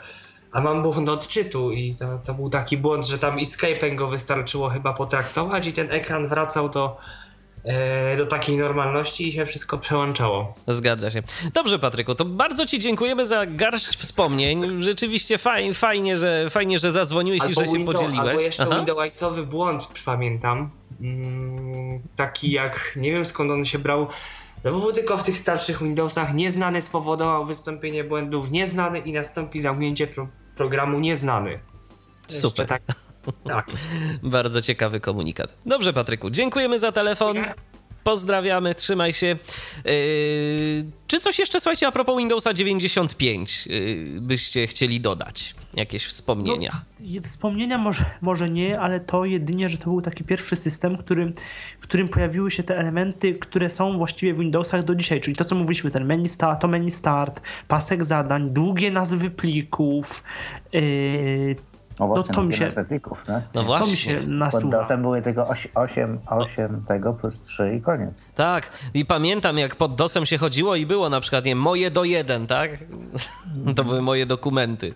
a 0.52 0.60
mam 0.60 0.82
błąd 0.82 1.08
odczytu 1.08 1.72
i 1.72 1.94
to, 1.94 2.18
to 2.24 2.34
był 2.34 2.50
taki 2.50 2.76
błąd, 2.76 3.06
że 3.06 3.18
tam 3.18 3.36
escape'em 3.36 3.94
go 3.94 4.08
wystarczyło 4.08 4.68
chyba 4.68 4.92
potraktować 4.92 5.66
i 5.66 5.72
ten 5.72 5.90
ekran 5.92 6.26
wracał 6.26 6.68
do, 6.68 6.96
do 8.18 8.26
takiej 8.26 8.56
normalności 8.56 9.28
i 9.28 9.32
się 9.32 9.46
wszystko 9.46 9.78
przełączało. 9.78 10.54
Zgadza 10.68 11.10
się. 11.10 11.22
Dobrze, 11.54 11.78
Patryku, 11.78 12.14
to 12.14 12.24
bardzo 12.24 12.66
Ci 12.66 12.78
dziękujemy 12.78 13.26
za 13.26 13.46
garść 13.46 13.86
wspomnień. 13.86 14.82
Rzeczywiście 14.82 15.38
faj, 15.38 15.74
fajnie, 15.74 16.16
że, 16.16 16.50
fajnie, 16.50 16.78
że 16.78 16.92
zadzwoniłeś 16.92 17.40
i 17.48 17.54
że 17.54 17.66
się 17.66 17.72
Windows- 17.72 17.84
podzieliłeś. 17.86 18.28
Albo 18.28 18.40
jeszcze 18.40 18.62
Aha. 18.62 18.76
Windowsowy 18.76 19.46
błąd, 19.46 19.88
pamiętam. 20.04 20.70
Mm, 21.00 22.02
taki 22.16 22.50
jak, 22.50 22.92
nie 22.96 23.12
wiem 23.12 23.26
skąd 23.26 23.50
on 23.50 23.64
się 23.64 23.78
brał. 23.78 24.06
No 24.64 24.72
bo 24.72 24.92
tylko 24.92 25.16
w 25.16 25.22
tych 25.22 25.38
starszych 25.38 25.82
Windowsach 25.82 26.34
nieznany 26.34 26.82
spowodował 26.82 27.44
wystąpienie 27.44 28.04
błędów 28.04 28.50
nieznany 28.50 28.98
i 28.98 29.12
nastąpi 29.12 29.60
zamknięcie 29.60 30.06
pro 30.06 30.28
programu 30.56 31.00
nieznany. 31.00 31.50
Jeszcze 32.28 32.40
Super. 32.40 32.68
Tak, 32.68 32.82
tak. 33.44 33.66
Bardzo 34.22 34.62
ciekawy 34.62 35.00
komunikat. 35.00 35.54
Dobrze, 35.66 35.92
Patryku, 35.92 36.30
dziękujemy 36.30 36.78
za 36.78 36.92
telefon. 36.92 37.36
Pozdrawiamy, 38.04 38.74
trzymaj 38.74 39.12
się. 39.12 39.26
Yy, 39.84 40.84
czy 41.06 41.20
coś 41.20 41.38
jeszcze, 41.38 41.60
słuchajcie, 41.60 41.86
a 41.86 41.92
propos 41.92 42.18
Windowsa 42.18 42.54
95 42.54 43.66
yy, 43.66 44.20
byście 44.20 44.66
chcieli 44.66 45.00
dodać? 45.00 45.54
Jakieś 45.74 46.06
wspomnienia? 46.06 46.84
I 47.00 47.20
Wspomnienia 47.20 47.78
może, 47.78 48.04
może 48.20 48.50
nie, 48.50 48.80
ale 48.80 49.00
to 49.00 49.24
jedynie, 49.24 49.68
że 49.68 49.78
to 49.78 49.84
był 49.84 50.02
taki 50.02 50.24
pierwszy 50.24 50.56
system, 50.56 50.96
który, 50.96 51.32
w 51.80 51.82
którym 51.82 52.08
pojawiły 52.08 52.50
się 52.50 52.62
te 52.62 52.78
elementy, 52.78 53.34
które 53.34 53.70
są 53.70 53.98
właściwie 53.98 54.34
w 54.34 54.38
Windowsach 54.38 54.84
do 54.84 54.94
dzisiaj, 54.94 55.20
czyli 55.20 55.36
to, 55.36 55.44
co 55.44 55.54
mówiliśmy, 55.54 55.90
ten 55.90 56.04
menu 56.04 56.28
start, 56.28 56.60
to 56.60 56.68
menu 56.68 56.90
start, 56.90 57.40
pasek 57.68 58.04
zadań, 58.04 58.50
długie 58.50 58.90
nazwy 58.90 59.30
plików, 59.30 60.22
yy, 60.72 61.56
No 62.00 62.06
właśnie, 62.06 62.34
to 62.34 62.42
mi 62.42 62.52
się, 62.52 62.72
no? 63.28 63.40
no 63.54 63.62
właśnie. 63.62 63.86
To 63.86 63.90
mi 63.90 63.96
się 63.96 64.26
nasuwa. 64.26 64.62
Pod 64.62 64.70
DOSem 64.70 65.02
były 65.02 65.22
tylko 65.22 65.48
8, 65.74 66.18
8 66.26 66.84
tego 66.88 67.12
plus 67.12 67.42
3 67.42 67.74
i 67.74 67.80
koniec. 67.80 68.14
Tak, 68.34 68.70
i 68.94 69.04
pamiętam 69.04 69.58
jak 69.58 69.76
pod 69.76 69.94
DOSem 69.94 70.26
się 70.26 70.38
chodziło 70.38 70.76
i 70.76 70.86
było 70.86 71.08
na 71.10 71.20
przykład, 71.20 71.44
nie 71.44 71.56
moje 71.56 71.90
do 71.90 72.04
jeden, 72.04 72.46
tak? 72.46 72.70
To 73.76 73.84
były 73.84 74.02
moje 74.02 74.26
dokumenty. 74.26 74.94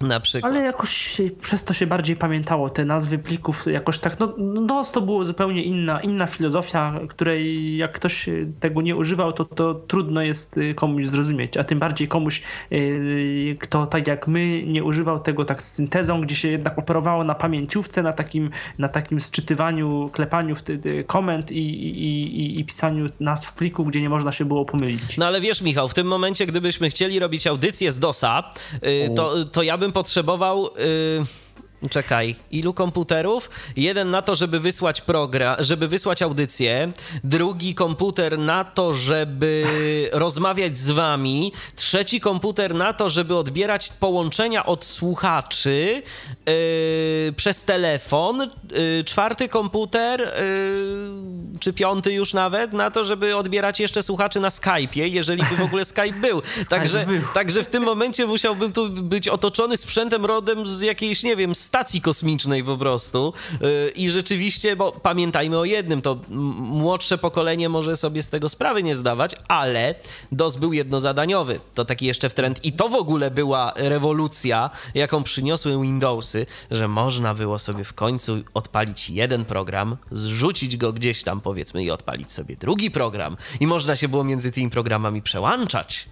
Na 0.00 0.20
przykład. 0.20 0.52
Ale 0.52 0.64
jakoś 0.64 1.20
przez 1.40 1.64
to 1.64 1.72
się 1.72 1.86
bardziej 1.86 2.16
pamiętało 2.16 2.70
te 2.70 2.84
nazwy 2.84 3.18
plików, 3.18 3.66
jakoś 3.66 3.98
tak, 3.98 4.16
no 4.38 4.62
DOS 4.62 4.92
to 4.92 5.00
było 5.00 5.24
zupełnie 5.24 5.62
inna, 5.62 6.00
inna 6.00 6.26
filozofia, 6.26 7.00
której 7.08 7.76
jak 7.76 7.92
ktoś 7.92 8.28
tego 8.60 8.82
nie 8.82 8.96
używał, 8.96 9.32
to, 9.32 9.44
to 9.44 9.74
trudno 9.74 10.22
jest 10.22 10.58
y, 10.58 10.74
komuś 10.74 11.06
zrozumieć, 11.06 11.56
a 11.56 11.64
tym 11.64 11.78
bardziej 11.78 12.08
komuś, 12.08 12.42
yy, 12.70 13.56
kto 13.60 13.86
tak 13.86 14.06
jak 14.06 14.28
my 14.28 14.62
nie 14.66 14.84
używał 14.84 15.20
tego 15.20 15.44
tak 15.44 15.62
z 15.62 15.72
syntezą, 15.72 16.20
gdzie 16.20 16.34
się 16.34 16.48
jednak 16.48 16.78
operowało 16.78 17.24
na 17.24 17.34
pamięciówce, 17.34 18.02
na 18.02 18.12
takim, 18.12 18.50
na 18.78 18.88
takim 18.88 19.20
sczytywaniu, 19.20 20.10
klepaniu 20.12 20.54
wtedy 20.54 21.04
komend 21.04 21.52
i, 21.52 21.58
i, 21.58 22.40
i, 22.40 22.60
i 22.60 22.64
pisaniu 22.64 23.06
nazw 23.20 23.52
plików, 23.52 23.88
gdzie 23.88 24.00
nie 24.00 24.08
można 24.08 24.32
się 24.32 24.44
było 24.44 24.64
pomylić. 24.64 25.18
No 25.18 25.26
ale 25.26 25.40
wiesz 25.40 25.62
Michał, 25.62 25.88
w 25.88 25.94
tym 25.94 26.06
momencie, 26.06 26.46
gdybyśmy 26.46 26.90
chcieli 26.90 27.18
robić 27.18 27.46
audycję 27.46 27.92
z 27.92 27.98
DOSa, 27.98 28.50
yy, 28.82 29.14
to, 29.14 29.44
to 29.44 29.62
ja 29.62 29.78
bym 29.78 29.85
bym 29.86 29.92
potrzebował. 29.92 30.70
Yy 31.18 31.45
Czekaj, 31.90 32.36
ilu 32.50 32.74
komputerów? 32.74 33.50
Jeden 33.76 34.10
na 34.10 34.22
to, 34.22 34.34
żeby 34.34 34.60
wysłać 34.60 35.00
program, 35.00 35.56
żeby 35.58 35.88
wysłać 35.88 36.22
audycję, 36.22 36.92
drugi 37.24 37.74
komputer 37.74 38.38
na 38.38 38.64
to, 38.64 38.94
żeby 38.94 39.64
rozmawiać 40.12 40.78
z 40.78 40.90
wami, 40.90 41.52
trzeci 41.74 42.20
komputer 42.20 42.74
na 42.74 42.92
to, 42.92 43.08
żeby 43.08 43.36
odbierać 43.36 43.92
połączenia 44.00 44.66
od 44.66 44.84
słuchaczy 44.84 46.02
yy, 46.46 47.32
przez 47.36 47.64
telefon, 47.64 48.38
yy, 48.40 49.04
czwarty 49.04 49.48
komputer, 49.48 50.20
yy, 50.20 51.58
czy 51.60 51.72
piąty 51.72 52.12
już 52.12 52.34
nawet, 52.34 52.72
na 52.72 52.90
to, 52.90 53.04
żeby 53.04 53.36
odbierać 53.36 53.80
jeszcze 53.80 54.02
słuchaczy 54.02 54.40
na 54.40 54.48
Skype'ie, 54.48 55.02
jeżeli 55.02 55.42
by 55.50 55.56
w 55.56 55.62
ogóle 55.62 55.84
Skype 55.96 56.20
był. 56.20 56.42
Także, 56.68 57.06
był. 57.06 57.20
także 57.34 57.62
w 57.62 57.68
tym 57.68 57.82
momencie 57.82 58.26
musiałbym 58.26 58.72
tu 58.72 58.90
być 58.90 59.28
otoczony 59.28 59.76
sprzętem 59.76 60.24
rodem 60.24 60.66
z 60.66 60.80
jakiejś, 60.80 61.22
nie 61.22 61.36
wiem, 61.36 61.54
stacji 61.66 62.00
kosmicznej 62.00 62.64
po 62.64 62.76
prostu. 62.76 63.32
Y, 63.52 63.90
I 63.90 64.10
rzeczywiście, 64.10 64.76
bo 64.76 64.92
pamiętajmy 64.92 65.58
o 65.58 65.64
jednym, 65.64 66.02
to 66.02 66.18
młodsze 66.28 67.18
pokolenie 67.18 67.68
może 67.68 67.96
sobie 67.96 68.22
z 68.22 68.30
tego 68.30 68.48
sprawy 68.48 68.82
nie 68.82 68.96
zdawać, 68.96 69.34
ale 69.48 69.94
DOS 70.32 70.56
był 70.56 70.72
jednozadaniowy. 70.72 71.60
To 71.74 71.84
taki 71.84 72.06
jeszcze 72.06 72.28
w 72.28 72.34
trend. 72.34 72.64
I 72.64 72.72
to 72.72 72.88
w 72.88 72.94
ogóle 72.94 73.30
była 73.30 73.72
rewolucja, 73.76 74.70
jaką 74.94 75.22
przyniosły 75.22 75.82
Windowsy, 75.82 76.46
że 76.70 76.88
można 76.88 77.34
było 77.34 77.58
sobie 77.58 77.84
w 77.84 77.94
końcu 77.94 78.42
odpalić 78.54 79.10
jeden 79.10 79.44
program, 79.44 79.96
zrzucić 80.10 80.76
go 80.76 80.92
gdzieś 80.92 81.22
tam 81.22 81.40
powiedzmy 81.40 81.84
i 81.84 81.90
odpalić 81.90 82.32
sobie 82.32 82.56
drugi 82.56 82.90
program. 82.90 83.36
I 83.60 83.66
można 83.66 83.96
się 83.96 84.08
było 84.08 84.24
między 84.24 84.52
tymi 84.52 84.70
programami 84.70 85.22
przełączać. 85.22 86.08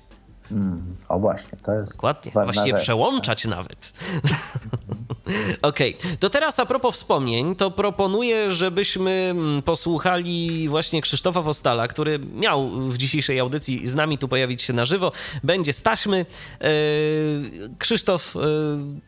Mm, 0.51 0.97
o 1.09 1.19
właśnie, 1.19 1.59
to 1.65 1.73
jest. 1.73 1.93
Dokładnie, 1.93 2.33
właściwie 2.33 2.71
rzecz. 2.71 2.83
przełączać 2.83 3.45
nawet. 3.45 3.93
Okej, 5.63 5.97
okay. 5.99 6.17
to 6.17 6.31
teraz 6.31 6.59
a 6.59 6.67
propos 6.67 6.95
wspomnień, 6.95 7.57
to 7.57 7.71
proponuję, 7.71 8.51
żebyśmy 8.51 9.11
mm, 9.11 9.63
posłuchali 9.63 10.69
właśnie 10.69 11.03
Krzysztofa 11.03 11.43
Wostala, 11.43 11.89
który 11.89 12.19
miał 12.19 12.71
w 12.71 12.97
dzisiejszej 12.97 13.41
audycji 13.41 13.87
z 13.87 13.95
nami 13.95 14.19
tu 14.19 14.29
pojawić 14.29 14.63
się 14.63 14.73
na 14.73 14.85
żywo. 14.85 15.13
Będzie 15.45 15.73
z 15.73 15.83
taśmy. 15.83 16.27
E, 16.61 16.69
Krzysztof 17.79 18.37
e, 18.37 18.41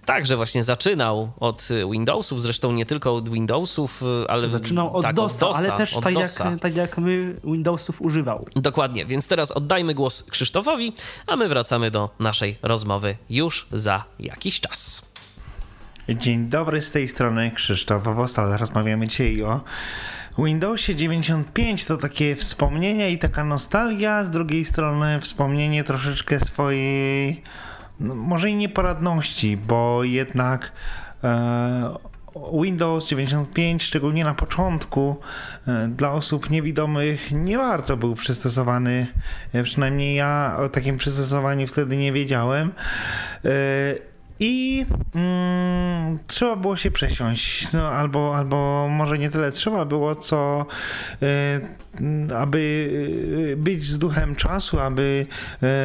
także 0.05 0.37
właśnie 0.37 0.64
zaczynał 0.64 1.31
od 1.41 1.69
Windowsów, 1.91 2.43
zresztą 2.43 2.73
nie 2.73 2.87
tylko 2.87 3.14
od 3.14 3.29
Windowsów, 3.29 4.03
ale. 4.29 4.49
Zaczynał 4.49 4.97
od, 4.97 5.03
tak, 5.03 5.17
DOSa, 5.17 5.47
od 5.47 5.53
DOSa, 5.53 5.69
ale 5.69 5.79
też 5.79 5.95
tak 6.03 6.14
jak, 6.14 6.61
tak 6.61 6.77
jak 6.77 6.99
my 6.99 7.41
Windowsów 7.45 8.03
używał. 8.03 8.47
Dokładnie, 8.57 9.07
więc 9.07 9.29
teraz 9.29 9.51
oddajmy 9.51 9.95
głos 9.95 10.23
Krzysztofowi, 10.23 10.93
a 11.27 11.37
my 11.37 11.49
wracamy 11.49 11.91
do 11.91 12.11
naszej 12.21 12.57
rozmowy 12.62 13.17
już 13.31 13.67
za 13.73 14.05
jakiś 14.19 14.61
czas. 14.61 15.16
Dzień 16.09 16.49
dobry, 16.49 16.83
z 16.83 16.91
tej 16.91 17.09
strony 17.09 17.51
Krzysztof 17.51 18.05
Wostal. 18.05 18.59
Rozmawiamy 18.59 19.07
dzisiaj 19.07 19.43
o 19.43 19.61
Windowsie 20.39 20.95
95. 20.95 21.87
To 21.87 21.97
takie 21.97 22.37
wspomnienia 22.37 23.09
i 23.09 23.19
taka 23.19 23.45
nostalgia, 23.45 24.25
z 24.25 24.31
drugiej 24.31 24.65
strony 24.65 25.21
wspomnienie 25.21 25.85
troszeczkę 25.85 26.41
swojej, 26.41 27.43
no, 28.01 28.15
może 28.15 28.51
i 28.51 28.55
nieporadności, 28.55 29.57
bo 29.57 30.05
jednak 30.05 30.73
e, 31.25 31.95
Windows 32.63 33.09
95, 33.09 33.83
szczególnie 33.83 34.25
na 34.25 34.35
początku, 34.35 35.17
e, 35.69 35.89
dla 35.89 36.13
osób 36.13 36.51
niewidomych 36.51 37.33
nie 37.33 37.59
warto 37.59 37.97
był 37.97 38.15
przystosowany. 38.15 39.07
E, 39.53 39.63
przynajmniej 39.63 40.15
ja 40.15 40.57
o 40.59 40.69
takim 40.69 40.97
przystosowaniu 40.97 41.67
wtedy 41.67 41.97
nie 41.97 42.13
wiedziałem. 42.13 42.73
E, 43.45 44.16
i 44.41 44.87
mm, 45.14 46.18
trzeba 46.26 46.57
było 46.57 46.76
się 46.76 46.91
przesiąść, 46.91 47.72
no, 47.72 47.89
albo, 47.89 48.37
albo 48.37 48.89
może 48.91 49.18
nie 49.18 49.30
tyle 49.30 49.53
trzeba 49.53 49.84
było, 49.84 50.14
co 50.14 50.66
y, 51.22 51.26
aby 52.37 52.59
y, 53.53 53.57
być 53.57 53.84
z 53.84 53.99
duchem 53.99 54.37
czasu, 54.37 54.80
aby 54.80 55.26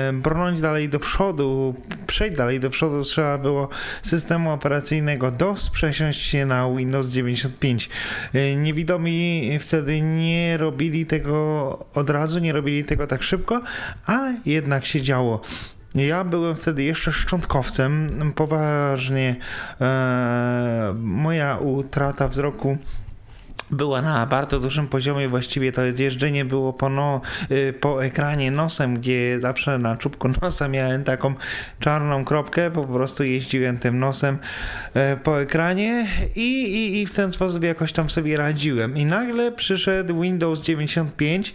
y, 0.10 0.14
brnąć 0.14 0.62
dalej 0.62 0.90
do 0.90 1.00
przodu, 1.00 1.76
przejść 2.08 2.38
dalej 2.38 2.60
do 2.60 2.70
przodu, 2.70 3.04
trzeba 3.04 3.38
było 3.38 3.70
systemu 4.04 4.52
operacyjnego 4.52 5.32
DOS 5.32 5.70
przesiąść 5.70 6.22
się 6.22 6.46
na 6.46 6.72
Windows 6.78 7.10
95. 7.10 7.90
Y, 8.36 8.56
niewidomi 8.56 9.50
wtedy 9.60 10.02
nie 10.02 10.58
robili 10.58 11.06
tego 11.06 11.86
od 11.94 12.10
razu, 12.10 12.40
nie 12.40 12.54
robili 12.54 12.84
tego 12.84 13.08
tak 13.08 13.24
szybko, 13.24 13.62
a 14.06 14.20
jednak 14.46 14.86
się 14.86 15.02
działo. 15.02 15.42
Ja 15.96 16.24
byłem 16.24 16.56
wtedy 16.56 16.84
jeszcze 16.84 17.12
szczątkowcem. 17.12 18.10
Poważnie 18.36 19.36
e, 19.82 20.94
moja 20.98 21.58
utrata 21.58 22.28
wzroku 22.28 22.78
była 23.72 24.02
na 24.02 24.26
bardzo 24.26 24.60
dużym 24.60 24.88
poziomie, 24.88 25.30
właściwie 25.30 25.72
to 25.72 25.82
jeżdżenie 25.84 26.46
było 26.46 26.74
po, 26.74 26.90
no, 26.90 27.22
y, 27.52 27.74
po 27.74 28.06
ekranie 28.06 28.52
nosem, 28.52 28.96
gdzie 29.00 29.42
zawsze 29.42 29.78
na 29.78 29.98
czubku 29.98 30.28
nosa 30.42 30.68
miałem 30.68 31.04
taką 31.04 31.34
czarną 31.80 32.26
kropkę, 32.26 32.72
po 32.72 32.84
prostu 32.84 33.24
jeździłem 33.24 33.78
tym 33.78 34.00
nosem 34.00 34.38
e, 34.94 35.18
po 35.18 35.42
ekranie 35.42 36.08
i, 36.36 36.64
i, 36.64 37.02
i 37.02 37.08
w 37.08 37.14
ten 37.14 37.32
sposób 37.32 37.64
jakoś 37.64 37.94
tam 37.94 38.10
sobie 38.10 38.38
radziłem. 38.38 38.98
I 38.98 39.06
nagle 39.06 39.52
przyszedł 39.52 40.22
Windows 40.22 40.62
95 40.62 41.54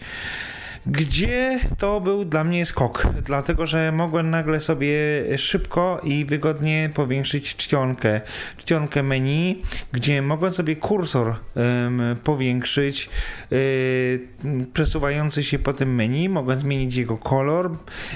gdzie 0.91 1.59
to 1.77 2.01
był 2.01 2.25
dla 2.25 2.43
mnie 2.43 2.65
skok, 2.65 3.07
dlatego 3.25 3.67
że 3.67 3.91
mogłem 3.91 4.29
nagle 4.29 4.59
sobie 4.59 4.97
szybko 5.37 6.01
i 6.03 6.25
wygodnie 6.25 6.89
powiększyć 6.93 7.55
czcionkę, 7.55 8.21
czcionkę 8.57 9.03
menu, 9.03 9.61
gdzie 9.91 10.21
mogłem 10.21 10.53
sobie 10.53 10.75
kursor 10.75 11.27
um, 11.55 12.15
powiększyć, 12.23 13.09
y, 13.51 14.27
przesuwający 14.73 15.43
się 15.43 15.59
po 15.59 15.73
tym 15.73 15.95
menu, 15.95 16.29
mogłem 16.29 16.59
zmienić 16.59 16.95
jego 16.95 17.17
kolor, 17.17 17.71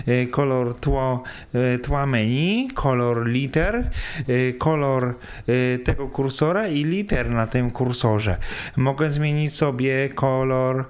y, 0.08 0.28
kolor 0.28 0.76
tło, 0.76 1.24
y, 1.76 1.80
tła 1.80 2.06
menu, 2.06 2.70
kolor 2.74 3.28
liter, 3.28 3.90
kolor 4.58 5.16
tego 5.84 6.08
kursora 6.08 6.68
i 6.68 6.84
liter 6.84 7.30
na 7.30 7.48
tym 7.48 7.72
kursorze. 7.72 8.38
Mogłem 8.78 9.12
zmienić 9.12 9.56
sobie 9.56 10.10
kolor 10.10 10.86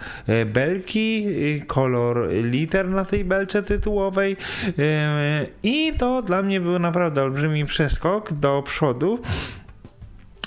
belki, 0.46 1.28
kolor 1.72 2.28
liter 2.30 2.90
na 2.90 3.06
tej 3.06 3.26
belce 3.26 3.64
tytułowej 3.64 4.38
i 5.64 5.94
to 5.98 6.22
dla 6.22 6.42
mnie 6.42 6.62
był 6.62 6.80
naprawdę 6.80 7.24
olbrzymi 7.24 7.66
przeskok 7.66 8.34
do 8.34 8.64
przodu. 8.66 9.20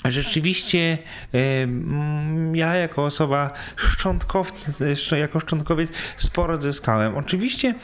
Rzeczywiście 0.05 0.97
ja 2.53 2.75
jako 2.75 3.05
osoba 3.05 3.53
szczątkowca, 3.75 4.85
jako 5.17 5.39
szczątkowiec 5.39 5.89
sporo 6.17 6.61
zyskałem. 6.61 7.17
Oczywiście 7.17 7.75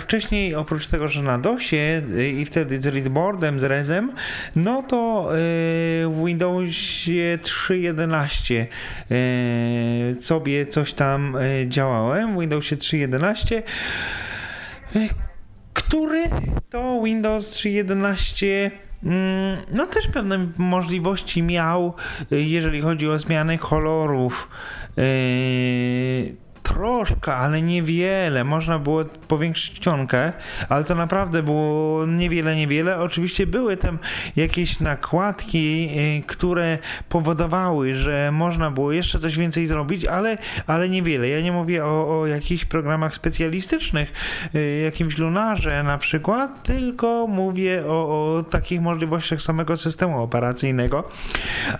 wcześniej 0.00 0.54
oprócz 0.54 0.88
tego, 0.88 1.08
że 1.08 1.22
na 1.22 1.38
DOSie 1.38 2.02
y, 2.16 2.28
i 2.28 2.44
wtedy 2.44 2.82
z 2.82 2.86
readboardem, 2.86 3.60
z 3.60 3.64
rezem, 3.64 4.12
no 4.56 4.82
to 4.82 5.28
y, 5.30 5.36
w 6.08 6.22
Windowsie 6.26 7.38
3.11 7.42 8.66
y, 9.10 10.22
sobie 10.22 10.66
coś 10.66 10.92
tam 10.92 11.36
działałem, 11.66 12.36
w 12.36 12.40
Windowsie 12.40 12.76
3.11 12.76 13.62
który 15.74 16.24
to 16.70 17.02
Windows 17.04 17.50
3.11 17.50 18.70
mm, 19.04 19.56
no 19.72 19.86
też 19.86 20.06
pewne 20.06 20.46
możliwości 20.56 21.42
miał, 21.42 21.94
jeżeli 22.30 22.80
chodzi 22.80 23.08
o 23.08 23.18
zmianę 23.18 23.58
kolorów 23.58 24.48
troszkę, 26.62 27.34
ale 27.34 27.62
niewiele. 27.62 28.44
Można 28.44 28.78
było 28.78 29.04
powiększyć 29.04 29.74
czcionkę, 29.74 30.32
ale 30.68 30.84
to 30.84 30.94
naprawdę 30.94 31.42
było 31.42 32.06
niewiele, 32.06 32.56
niewiele. 32.56 32.98
Oczywiście 32.98 33.46
były 33.46 33.76
tam 33.76 33.98
jakieś 34.36 34.80
nakładki, 34.80 35.88
y, 36.18 36.22
które 36.26 36.78
powodowały, 37.08 37.94
że 37.94 38.30
można 38.32 38.70
było 38.70 38.92
jeszcze 38.92 39.18
coś 39.18 39.38
więcej 39.38 39.66
zrobić, 39.66 40.04
ale, 40.04 40.38
ale 40.66 40.88
niewiele. 40.88 41.28
Ja 41.28 41.40
nie 41.40 41.52
mówię 41.52 41.84
o, 41.84 42.20
o 42.20 42.26
jakichś 42.26 42.64
programach 42.64 43.14
specjalistycznych, 43.14 44.12
y, 44.54 44.80
jakimś 44.84 45.18
lunarze 45.18 45.82
na 45.82 45.98
przykład, 45.98 46.62
tylko 46.62 47.26
mówię 47.26 47.82
o, 47.86 48.36
o 48.36 48.42
takich 48.42 48.80
możliwościach 48.80 49.42
samego 49.42 49.76
systemu 49.76 50.22
operacyjnego. 50.22 51.08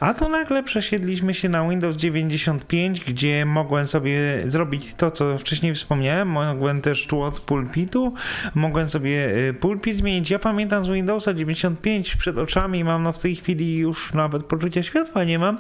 A 0.01 0.15
to 0.15 0.29
nagle 0.29 0.63
przesiedliśmy 0.63 1.35
się 1.35 1.49
na 1.49 1.69
Windows 1.69 1.97
95, 1.97 3.01
gdzie 3.01 3.47
mogłem 3.47 3.87
sobie 3.87 4.21
zrobić 4.51 4.72
to, 4.97 5.11
co 5.11 5.39
wcześniej 5.39 5.75
wspomniałem. 5.75 6.29
Mogłem 6.29 6.81
też 6.81 7.07
tu 7.07 7.23
od 7.23 7.41
pulpitu, 7.41 8.15
mogłem 8.55 8.89
sobie 8.89 9.37
y, 9.49 9.55
pulpit 9.55 9.97
zmienić. 9.97 10.31
Ja 10.31 10.39
pamiętam 10.39 10.85
z 10.85 10.89
Windowsa 10.89 11.35
95 11.35 12.17
przed 12.17 12.39
oczami, 12.39 12.85
mam 12.85 13.03
no 13.03 13.13
w 13.13 13.19
tej 13.19 13.37
chwili 13.37 13.77
już 13.77 14.15
nawet 14.15 14.45
poczucia 14.45 14.83
światła 14.83 15.25
nie 15.25 15.39
mam, 15.39 15.59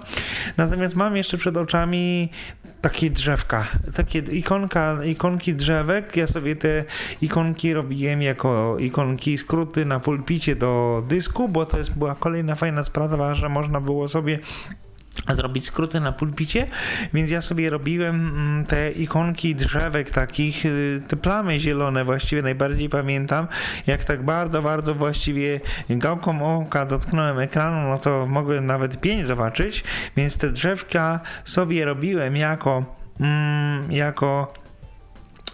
natomiast 0.56 0.96
mam 0.96 1.16
jeszcze 1.16 1.38
przed 1.38 1.56
oczami 1.56 2.28
takie 2.82 3.10
drzewka, 3.10 3.66
takie 3.94 4.18
ikonka, 4.18 5.04
ikonki 5.04 5.54
drzewek. 5.54 6.16
Ja 6.16 6.26
sobie 6.26 6.56
te 6.56 6.84
ikonki 7.20 7.74
robiłem 7.74 8.22
jako 8.22 8.78
ikonki 8.78 9.38
skróty 9.38 9.84
na 9.84 10.00
pulpicie 10.00 10.56
do 10.56 11.02
dysku, 11.08 11.48
bo 11.48 11.66
to 11.66 11.78
jest 11.78 11.98
była 11.98 12.14
kolejna 12.14 12.54
fajna 12.54 12.84
sprawa, 12.84 13.34
że 13.34 13.48
można 13.48 13.80
było 13.80 14.08
sobie 14.08 14.38
zrobić 15.34 15.66
skróty 15.66 16.00
na 16.00 16.12
pulpicie, 16.12 16.66
więc 17.14 17.30
ja 17.30 17.42
sobie 17.42 17.70
robiłem 17.70 18.28
mm, 18.28 18.66
te 18.66 18.90
ikonki 18.90 19.54
drzewek 19.54 20.10
takich, 20.10 20.66
y, 20.66 21.02
te 21.08 21.16
plamy 21.16 21.58
zielone 21.58 22.04
właściwie 22.04 22.42
najbardziej 22.42 22.88
pamiętam, 22.88 23.46
jak 23.86 24.04
tak 24.04 24.24
bardzo, 24.24 24.62
bardzo 24.62 24.94
właściwie 24.94 25.60
gałką 25.90 26.58
oka 26.58 26.86
dotknąłem 26.86 27.38
ekranu, 27.38 27.88
no 27.88 27.98
to 27.98 28.26
mogłem 28.26 28.66
nawet 28.66 29.00
pięć 29.00 29.26
zobaczyć, 29.26 29.84
więc 30.16 30.38
te 30.38 30.50
drzewka 30.50 31.20
sobie 31.44 31.84
robiłem 31.84 32.36
jako 32.36 32.84
mm, 33.20 33.92
jako 33.92 34.61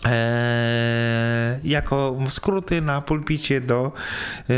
E, 0.07 1.59
jako 1.65 2.17
skróty 2.29 2.83
na 2.83 3.01
pulpicie 3.01 3.61
do, 3.61 3.93
e, 4.51 4.55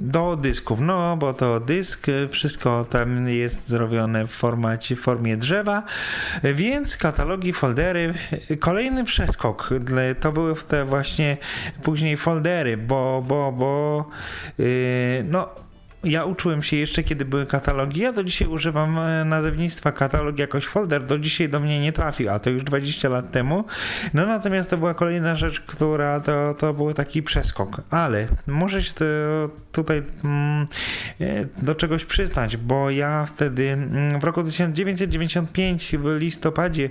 do 0.00 0.36
dysków. 0.36 0.80
No, 0.80 1.16
bo 1.16 1.34
to 1.34 1.60
dysk, 1.60 2.06
wszystko 2.30 2.86
tam 2.90 3.28
jest 3.28 3.68
zrobione 3.68 4.26
w 4.26 4.30
formacie, 4.30 4.96
w 4.96 5.00
formie 5.00 5.36
drzewa, 5.36 5.82
więc 6.42 6.96
katalogi, 6.96 7.52
foldery. 7.52 8.14
Kolejny 8.60 9.04
przeskok, 9.04 9.70
to 10.20 10.32
były 10.32 10.54
te 10.54 10.84
właśnie 10.84 11.36
później 11.82 12.16
foldery, 12.16 12.76
bo, 12.76 13.24
bo, 13.28 13.52
bo 13.52 14.04
e, 14.58 14.62
no 15.24 15.48
ja 16.04 16.24
uczyłem 16.24 16.62
się 16.62 16.76
jeszcze, 16.76 17.02
kiedy 17.02 17.24
były 17.24 17.46
katalogi. 17.46 18.00
Ja 18.00 18.12
do 18.12 18.24
dzisiaj 18.24 18.48
używam 18.48 18.98
e, 18.98 19.24
nazewnictwa 19.24 19.92
katalog 19.92 20.38
jakoś 20.38 20.66
folder. 20.66 21.06
Do 21.06 21.18
dzisiaj 21.18 21.48
do 21.48 21.60
mnie 21.60 21.80
nie 21.80 21.92
trafił, 21.92 22.30
a 22.30 22.38
to 22.38 22.50
już 22.50 22.64
20 22.64 23.08
lat 23.08 23.30
temu. 23.30 23.64
No 24.14 24.26
natomiast 24.26 24.70
to 24.70 24.76
była 24.76 24.94
kolejna 24.94 25.36
rzecz, 25.36 25.60
która 25.60 26.20
to, 26.20 26.54
to 26.54 26.74
był 26.74 26.94
taki 26.94 27.22
przeskok. 27.22 27.80
Ale 27.90 28.26
muszę 28.46 28.82
się 28.82 28.92
tutaj 29.72 30.02
mm, 30.24 30.66
e, 31.20 31.44
do 31.62 31.74
czegoś 31.74 32.04
przyznać, 32.04 32.56
bo 32.56 32.90
ja 32.90 33.26
wtedy 33.26 33.68
mm, 33.68 34.20
w 34.20 34.24
roku 34.24 34.44
1995 34.44 35.96
w 35.98 36.16
listopadzie, 36.18 36.90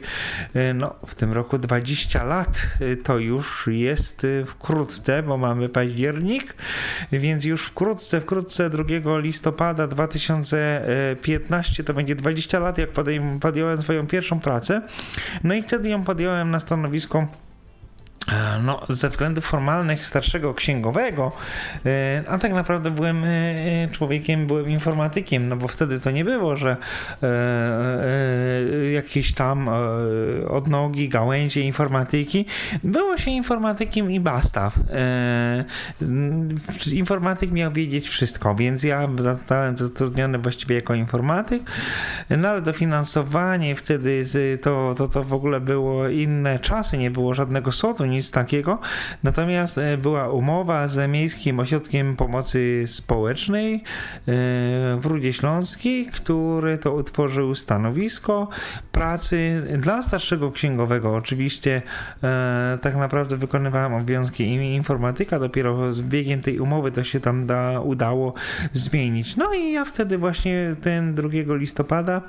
e, 0.53 0.73
no 0.73 0.95
w 1.07 1.15
tym 1.15 1.33
roku 1.33 1.57
20 1.57 2.23
lat 2.23 2.61
to 3.03 3.17
już 3.17 3.67
jest 3.71 4.27
wkrótce, 4.45 5.23
bo 5.23 5.37
mamy 5.37 5.69
październik, 5.69 6.55
więc 7.11 7.45
już 7.45 7.65
wkrótce, 7.65 8.21
wkrótce 8.21 8.69
drugiego 8.69 8.98
listopada 9.05 9.87
2015, 9.87 11.83
to 11.83 11.93
będzie 11.93 12.15
20 12.15 12.59
lat, 12.59 12.77
jak 12.77 12.89
podjąłem 13.39 13.77
swoją 13.77 14.07
pierwszą 14.07 14.39
pracę. 14.39 14.81
No 15.43 15.53
i 15.53 15.61
wtedy 15.61 15.89
ją 15.89 16.03
podjąłem 16.03 16.51
na 16.51 16.59
stanowisko 16.59 17.27
no, 18.63 18.85
ze 18.89 19.09
względów 19.09 19.45
formalnych 19.45 20.05
starszego 20.05 20.53
księgowego, 20.53 21.31
e, 21.85 22.23
a 22.27 22.37
tak 22.37 22.53
naprawdę 22.53 22.91
byłem 22.91 23.23
e, 23.23 23.87
człowiekiem, 23.91 24.47
byłem 24.47 24.69
informatykiem, 24.69 25.49
no 25.49 25.57
bo 25.57 25.67
wtedy 25.67 25.99
to 25.99 26.11
nie 26.11 26.25
było, 26.25 26.57
że 26.57 26.77
jakieś 28.93 29.33
tam 29.33 29.69
odnogi, 30.47 31.09
gałęzie 31.09 31.61
informatyki. 31.61 32.45
Było 32.83 33.17
się 33.17 33.31
informatykiem 33.31 34.11
i 34.11 34.19
basta. 34.19 34.71
Informatyk 36.91 37.51
miał 37.51 37.71
wiedzieć 37.71 38.09
wszystko, 38.09 38.55
więc 38.55 38.83
ja 38.83 39.09
zostałem 39.17 39.77
zatrudniony 39.77 40.37
właściwie 40.37 40.75
jako 40.75 40.95
informatyk, 40.95 41.63
no 42.29 42.49
ale 42.49 42.61
dofinansowanie 42.61 43.75
wtedy 43.75 44.25
to, 44.61 44.95
to, 44.97 45.07
to 45.07 45.23
w 45.23 45.33
ogóle 45.33 45.59
było 45.59 46.07
inne 46.07 46.59
czasy, 46.59 46.97
nie 46.97 47.11
było 47.11 47.33
żadnego 47.33 47.71
sodu, 47.71 48.05
nic 48.19 48.31
takiego. 48.31 48.79
Natomiast 49.23 49.77
e, 49.77 49.97
była 49.97 50.29
umowa 50.29 50.87
z 50.87 51.11
Miejskim 51.11 51.59
Ośrodkiem 51.59 52.15
Pomocy 52.15 52.83
Społecznej 52.87 53.75
e, 53.75 53.81
w 54.97 55.05
Rudzie 55.05 55.33
Śląskiej, 55.33 56.05
który 56.05 56.77
to 56.77 56.93
utworzył 56.93 57.55
stanowisko 57.55 58.47
pracy 58.91 59.63
dla 59.77 60.03
starszego 60.03 60.51
księgowego. 60.51 61.15
Oczywiście 61.15 61.81
e, 62.23 62.77
tak 62.81 62.95
naprawdę 62.95 63.37
wykonywałem 63.37 63.93
obowiązki 63.93 64.43
informatyka, 64.75 65.39
dopiero 65.39 65.93
z 65.93 66.01
biegiem 66.01 66.41
tej 66.41 66.59
umowy 66.59 66.91
to 66.91 67.03
się 67.03 67.19
tam 67.19 67.45
da, 67.45 67.79
udało 67.79 68.33
zmienić. 68.73 69.37
No 69.37 69.53
i 69.53 69.71
ja 69.71 69.85
wtedy 69.85 70.17
właśnie 70.17 70.75
ten 70.81 71.15
2 71.15 71.29
listopada 71.55 72.21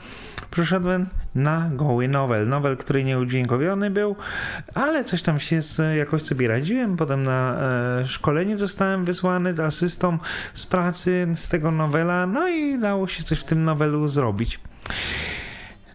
przyszedłem 0.50 1.06
na 1.34 1.70
goły 1.72 2.08
nowel. 2.08 2.48
Nowel, 2.48 2.76
który 2.76 3.04
nie 3.04 3.18
udźwiękowiony 3.18 3.90
był, 3.90 4.16
ale 4.74 5.04
coś 5.04 5.22
tam 5.22 5.40
się 5.40 5.62
z, 5.76 5.96
jakoś 5.96 6.22
sobie 6.22 6.48
radziłem. 6.48 6.96
Potem 6.96 7.22
na 7.22 7.56
e, 8.00 8.06
szkolenie 8.06 8.58
zostałem 8.58 9.04
wysłany 9.04 9.54
asystą 9.64 10.18
z 10.54 10.66
pracy 10.66 11.26
z 11.34 11.48
tego 11.48 11.70
nowela, 11.70 12.26
no 12.26 12.48
i 12.48 12.78
dało 12.78 13.08
się 13.08 13.22
coś 13.22 13.40
w 13.40 13.44
tym 13.44 13.64
nowelu 13.64 14.08
zrobić. 14.08 14.60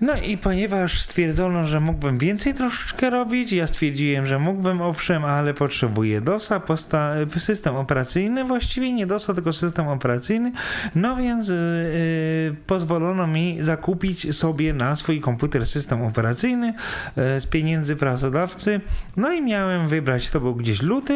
No 0.01 0.15
i 0.17 0.37
ponieważ 0.37 1.01
stwierdzono, 1.01 1.67
że 1.67 1.79
mógłbym 1.79 2.17
więcej 2.17 2.53
troszeczkę 2.53 3.09
robić, 3.09 3.51
ja 3.51 3.67
stwierdziłem, 3.67 4.25
że 4.25 4.39
mógłbym 4.39 4.81
owszem, 4.81 5.25
ale 5.25 5.53
potrzebuję 5.53 6.21
DOSa, 6.21 6.61
system 7.37 7.75
operacyjny, 7.75 8.43
właściwie 8.43 8.93
nie 8.93 9.07
DOSa, 9.07 9.33
tylko 9.33 9.53
system 9.53 9.87
operacyjny, 9.87 10.51
no 10.95 11.15
więc 11.15 11.47
yy, 11.47 11.55
pozwolono 12.67 13.27
mi 13.27 13.57
zakupić 13.61 14.35
sobie 14.35 14.73
na 14.73 14.95
swój 14.95 15.21
komputer 15.21 15.65
system 15.65 16.01
operacyjny 16.01 16.73
yy, 17.17 17.41
z 17.41 17.47
pieniędzy 17.47 17.95
pracodawcy, 17.95 18.81
no 19.17 19.31
i 19.33 19.41
miałem 19.41 19.87
wybrać, 19.87 20.31
to 20.31 20.39
był 20.39 20.55
gdzieś 20.55 20.81
luty 20.81 21.13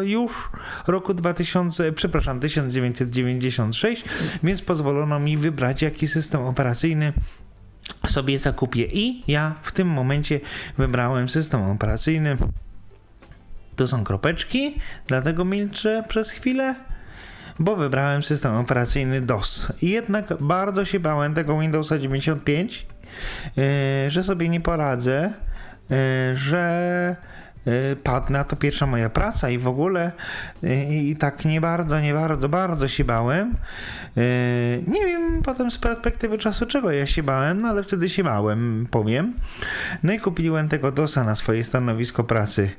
yy, 0.00 0.08
już 0.08 0.32
roku 0.86 1.14
2000, 1.14 1.92
przepraszam, 1.92 2.40
1996, 2.40 4.04
więc 4.42 4.62
pozwolono 4.62 5.20
mi 5.20 5.36
wybrać 5.36 5.82
jaki 5.82 6.08
system 6.08 6.42
operacyjny 6.42 7.12
sobie 8.08 8.38
zakupię 8.38 8.84
i 8.84 9.24
ja 9.28 9.54
w 9.62 9.72
tym 9.72 9.88
momencie 9.88 10.40
wybrałem 10.78 11.28
system 11.28 11.62
operacyjny. 11.62 12.36
To 13.76 13.88
są 13.88 14.04
kropeczki, 14.04 14.78
dlatego 15.06 15.44
milczę 15.44 16.04
przez 16.08 16.30
chwilę, 16.30 16.74
bo 17.58 17.76
wybrałem 17.76 18.22
system 18.22 18.54
operacyjny 18.56 19.20
DOS. 19.20 19.72
I 19.82 19.90
jednak 19.90 20.34
bardzo 20.40 20.84
się 20.84 21.00
bałem 21.00 21.34
tego 21.34 21.58
Windowsa 21.58 21.98
95, 21.98 22.86
e, 23.58 24.10
że 24.10 24.22
sobie 24.22 24.48
nie 24.48 24.60
poradzę, 24.60 25.32
e, 25.90 26.36
że 26.36 27.16
Y, 27.66 27.96
padł 27.96 28.32
na 28.32 28.44
to 28.44 28.56
pierwsza 28.56 28.86
moja 28.86 29.10
praca 29.10 29.50
i 29.50 29.58
w 29.58 29.66
ogóle 29.68 30.12
y, 30.64 30.84
i 30.84 31.16
tak 31.16 31.44
nie 31.44 31.60
bardzo, 31.60 32.00
nie 32.00 32.14
bardzo, 32.14 32.48
bardzo 32.48 32.88
się 32.88 33.04
bałem. 33.04 33.54
Y, 34.16 34.82
nie 34.86 35.06
wiem 35.06 35.42
potem 35.42 35.70
z 35.70 35.78
perspektywy 35.78 36.38
czasu 36.38 36.66
czego 36.66 36.90
ja 36.90 37.06
się 37.06 37.22
bałem, 37.22 37.60
no 37.60 37.68
ale 37.68 37.82
wtedy 37.82 38.08
się 38.08 38.24
bałem, 38.24 38.86
powiem. 38.90 39.34
No 40.02 40.12
i 40.12 40.20
kupiłem 40.20 40.68
tego 40.68 40.92
DOSa 40.92 41.24
na 41.24 41.36
swoje 41.36 41.64
stanowisko 41.64 42.24
pracy. 42.24 42.70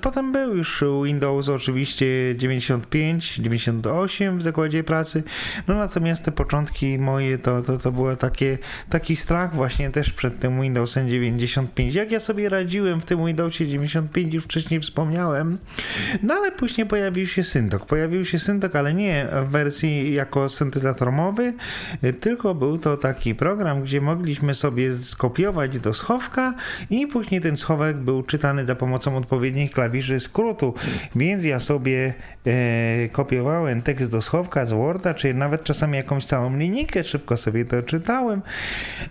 Potem 0.00 0.32
był 0.32 0.56
już 0.56 0.84
Windows 1.04 1.48
oczywiście 1.48 2.06
95, 2.36 3.34
98 3.34 4.38
w 4.38 4.42
zakładzie 4.42 4.84
pracy. 4.84 5.22
No 5.68 5.74
natomiast 5.74 6.24
te 6.24 6.32
początki 6.32 6.98
moje 6.98 7.38
to, 7.38 7.62
to, 7.62 7.78
to 7.78 7.92
było 7.92 8.16
takie, 8.16 8.58
taki 8.88 9.16
strach 9.16 9.54
właśnie 9.54 9.90
też 9.90 10.12
przed 10.12 10.40
tym 10.40 10.60
Windowsem 10.60 11.08
95. 11.08 11.94
Jak 11.94 12.10
ja 12.10 12.20
sobie 12.20 12.48
radziłem 12.48 13.00
w 13.00 13.04
tym 13.04 13.26
Windowsie 13.26 13.66
95 13.66 14.07
95 14.12 14.34
już 14.34 14.44
wcześniej 14.44 14.80
wspomniałem. 14.80 15.58
No 16.22 16.34
ale 16.34 16.52
później 16.52 16.86
pojawił 16.86 17.26
się 17.26 17.44
Syntok. 17.44 17.86
Pojawił 17.86 18.24
się 18.24 18.38
Syntok, 18.38 18.76
ale 18.76 18.94
nie 18.94 19.28
w 19.46 19.50
wersji 19.50 20.14
jako 20.14 20.48
syntezator 20.48 21.12
mowy, 21.12 21.54
tylko 22.20 22.54
był 22.54 22.78
to 22.78 22.96
taki 22.96 23.34
program, 23.34 23.82
gdzie 23.82 24.00
mogliśmy 24.00 24.54
sobie 24.54 24.96
skopiować 24.96 25.78
do 25.78 25.94
schowka 25.94 26.54
i 26.90 27.06
później 27.06 27.40
ten 27.40 27.56
schowek 27.56 27.96
był 27.96 28.22
czytany 28.22 28.66
za 28.66 28.74
pomocą 28.74 29.16
odpowiednich 29.16 29.70
klawiszy 29.70 30.20
skrótu. 30.20 30.74
Więc 31.14 31.44
ja 31.44 31.60
sobie 31.60 32.14
e, 32.46 33.08
kopiowałem 33.08 33.82
tekst 33.82 34.10
do 34.10 34.22
schowka 34.22 34.66
z 34.66 34.72
Worda, 34.72 35.14
czy 35.14 35.34
nawet 35.34 35.64
czasami 35.64 35.96
jakąś 35.96 36.24
całą 36.24 36.56
linijkę, 36.56 37.04
szybko 37.04 37.36
sobie 37.36 37.64
to 37.64 37.82
czytałem 37.82 38.42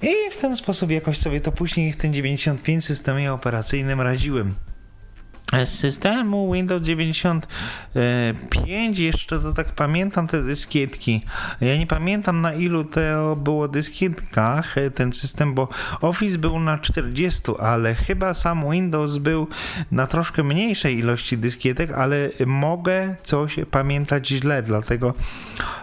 i 0.01 0.31
w 0.31 0.37
ten 0.37 0.55
sposób 0.55 0.91
jakoś 0.91 1.17
sobie 1.17 1.41
to 1.41 1.51
później 1.51 1.93
w 1.93 1.97
ten 1.97 2.13
95 2.13 2.85
systemie 2.85 3.33
operacyjnym 3.33 4.01
radziłem. 4.01 4.55
Z 5.51 5.69
systemu 5.69 6.53
Windows 6.53 6.83
95 6.83 8.99
jeszcze 8.99 9.39
to 9.39 9.53
tak 9.53 9.67
pamiętam 9.67 10.27
te 10.27 10.43
dyskietki. 10.43 11.21
Ja 11.61 11.77
nie 11.77 11.87
pamiętam 11.87 12.41
na 12.41 12.53
ilu 12.53 12.83
to 12.83 13.35
było 13.35 13.67
dyskietkach 13.67 14.75
ten 14.95 15.13
system, 15.13 15.53
bo 15.53 15.67
Office 16.01 16.37
był 16.37 16.59
na 16.59 16.77
40, 16.77 17.41
ale 17.59 17.95
chyba 17.95 18.33
sam 18.33 18.71
Windows 18.71 19.17
był 19.17 19.47
na 19.91 20.07
troszkę 20.07 20.43
mniejszej 20.43 20.97
ilości 20.97 21.37
dyskietek, 21.37 21.91
ale 21.91 22.29
mogę 22.45 23.15
coś 23.23 23.55
pamiętać 23.71 24.27
źle, 24.27 24.61
dlatego 24.61 25.13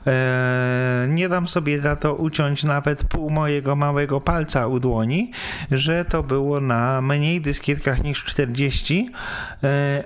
e, 0.06 1.06
nie 1.08 1.28
dam 1.28 1.48
sobie 1.48 1.80
za 1.80 1.96
to 1.96 2.14
uciąć 2.14 2.64
nawet 2.64 3.04
pół 3.04 3.30
mojego 3.30 3.76
małego 3.76 4.20
palca 4.20 4.66
u 4.66 4.80
dłoni, 4.80 5.30
że 5.70 6.04
to 6.04 6.22
było 6.22 6.60
na 6.60 7.00
mniej 7.00 7.40
dyskietkach 7.40 8.02
niż 8.02 8.24
40 8.24 9.10
E, 9.53 9.53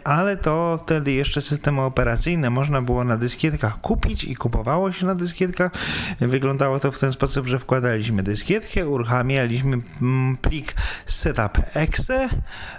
ale 0.05 0.37
to 0.37 0.81
wtedy 0.83 1.13
jeszcze 1.13 1.41
systemy 1.41 1.83
operacyjne 1.83 2.51
można 2.51 2.83
było 2.83 3.05
na 3.05 3.17
dyskietkach 3.17 3.81
kupić 3.81 4.25
i 4.25 4.37
kupowało 4.37 4.93
się 4.93 5.07
na 5.07 5.15
dyskietkach. 5.15 5.73
Wyglądało 6.21 6.81
to 6.81 6.93
w 6.93 6.99
ten 6.99 7.13
sposób, 7.13 7.47
że 7.47 7.59
wkładaliśmy 7.59 8.23
dyskietkę, 8.23 8.89
uruchamialiśmy 8.89 9.79
mm, 10.03 10.37
plik 10.37 10.75
setup.exe, 11.07 12.29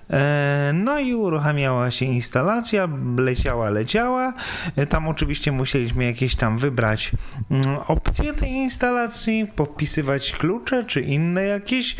e, 0.09 0.71
no 0.73 0.99
i 0.99 1.13
uruchamiała 1.15 1.91
się 1.91 2.05
instalacja, 2.05 2.87
leciała, 3.17 3.69
leciała. 3.69 4.33
E, 4.75 4.85
tam 4.85 5.07
oczywiście 5.07 5.51
musieliśmy 5.51 6.05
jakieś 6.05 6.35
tam 6.35 6.57
wybrać 6.57 7.11
mm, 7.51 7.77
opcje 7.87 8.33
tej 8.33 8.51
instalacji, 8.51 9.47
popisywać 9.55 10.31
klucze 10.31 10.85
czy 10.85 11.01
inne 11.01 11.43
jakieś 11.43 11.95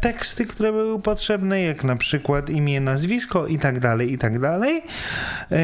teksty, 0.00 0.46
które 0.46 0.72
były 0.72 1.02
potrzebne, 1.02 1.62
jak 1.62 1.84
na 1.84 1.96
przykład 1.96 2.50
imię, 2.50 2.80
nazwisko, 2.80 3.17
i 3.48 3.58
tak 3.58 3.80
dalej, 3.80 4.12
i 4.12 4.18
tak 4.18 4.38
dalej. 4.38 4.82
E, 5.52 5.58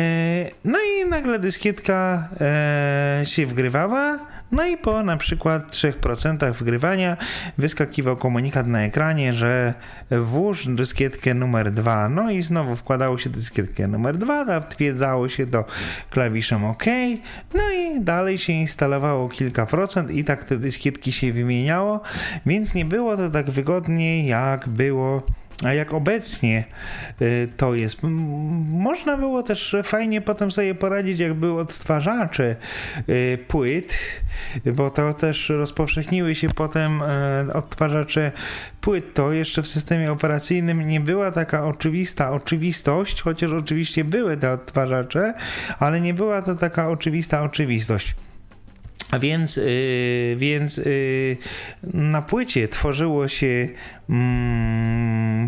no 0.65 0.79
i 0.79 1.09
nagle 1.09 1.39
dyskietka 1.39 2.29
e, 2.41 3.21
się 3.25 3.47
wgrywała. 3.47 4.19
No 4.53 4.67
i 4.67 4.77
po 4.77 5.03
na 5.03 5.17
przykład 5.17 5.71
3% 5.71 6.53
wgrywania 6.53 7.17
wyskakiwał 7.59 8.17
komunikat 8.17 8.67
na 8.67 8.83
ekranie, 8.83 9.33
że 9.33 9.75
włóż 10.11 10.67
dyskietkę 10.69 11.35
numer 11.35 11.71
2. 11.71 12.09
No 12.09 12.31
i 12.31 12.43
znowu 12.43 12.77
wkładało 12.77 13.19
się 13.19 13.31
dyskietkę 13.31 13.89
numer 13.89 14.19
2, 14.19 14.45
zatwierdzało 14.45 15.29
się 15.29 15.47
do 15.47 15.65
klawiszem 16.11 16.65
OK. 16.65 16.85
No 17.55 17.63
i 17.71 18.01
dalej 18.01 18.39
się 18.39 18.53
instalowało 18.53 19.29
kilka 19.29 19.67
procent 19.67 20.11
i 20.11 20.25
tak 20.25 20.45
te 20.45 20.57
dyskietki 20.57 21.13
się 21.13 21.33
wymieniało, 21.33 22.01
więc 22.47 22.75
nie 22.75 22.85
było 22.85 23.17
to 23.17 23.31
tak 23.31 23.51
wygodnie 23.51 24.27
jak 24.27 24.69
było 24.69 25.23
a 25.63 25.73
jak 25.75 25.95
obecnie 25.95 26.65
y, 27.23 27.49
to 27.57 27.75
jest. 27.75 27.99
Można 28.71 29.17
było 29.17 29.43
też 29.43 29.77
fajnie 29.85 30.21
potem 30.21 30.53
sobie 30.53 30.75
poradzić, 30.75 31.21
jak 31.21 31.35
były 31.35 31.61
odtwarzacze 31.61 32.57
y, 33.09 33.39
płyt, 33.49 33.99
bo 34.67 34.91
to 34.91 35.15
też 35.15 35.49
rozpowszechniły 35.49 36.35
się 36.35 36.49
potem 36.49 37.03
y, 37.03 37.53
odtwarzacze 37.53 38.33
płyt. 38.81 39.15
To 39.15 39.33
jeszcze 39.33 39.63
w 39.63 39.67
systemie 39.67 40.13
operacyjnym 40.13 40.89
nie 40.89 41.01
była 41.01 41.31
taka 41.31 41.65
oczywista 41.65 42.31
oczywistość, 42.31 43.23
chociaż 43.23 43.51
oczywiście 43.51 44.05
były 44.05 44.37
te 44.37 44.53
odtwarzacze, 44.53 45.35
ale 45.79 46.01
nie 46.01 46.15
była 46.15 46.43
to 46.43 46.55
taka 46.55 46.91
oczywista 46.91 47.43
oczywistość. 47.43 48.15
A 49.11 49.19
więc, 49.19 49.57
yy, 49.57 50.37
więc 50.37 50.77
yy, 50.77 51.37
na 51.83 52.23
płycie 52.23 52.69
tworzyło 52.69 53.29
się 53.29 53.47
yy, 53.47 54.17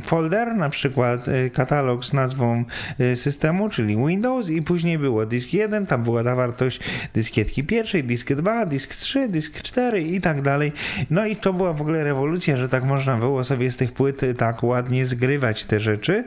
folder, 0.02 0.54
na 0.54 0.70
przykład 0.70 1.28
y, 1.28 1.50
katalog 1.50 2.04
z 2.04 2.12
nazwą 2.12 2.64
y, 3.00 3.16
systemu, 3.16 3.68
czyli 3.68 3.96
Windows 4.06 4.50
i 4.50 4.62
później 4.62 4.98
było 4.98 5.26
dysk 5.26 5.52
1, 5.52 5.86
tam 5.86 6.02
była 6.02 6.24
ta 6.24 6.36
wartość 6.36 6.80
dyskietki 7.14 7.64
pierwszej, 7.64 8.04
dysk 8.04 8.32
2, 8.32 8.66
dysk 8.66 8.94
3, 8.94 9.28
dysk 9.28 9.62
4 9.62 10.02
i 10.02 10.20
tak 10.20 10.42
dalej. 10.42 10.72
No 11.10 11.26
i 11.26 11.36
to 11.36 11.52
była 11.52 11.72
w 11.72 11.80
ogóle 11.80 12.04
rewolucja, 12.04 12.56
że 12.56 12.68
tak 12.68 12.84
można 12.84 13.16
było 13.16 13.44
sobie 13.44 13.70
z 13.70 13.76
tych 13.76 13.92
płyt 13.92 14.20
tak 14.38 14.62
ładnie 14.62 15.06
zgrywać 15.06 15.64
te 15.64 15.80
rzeczy. 15.80 16.24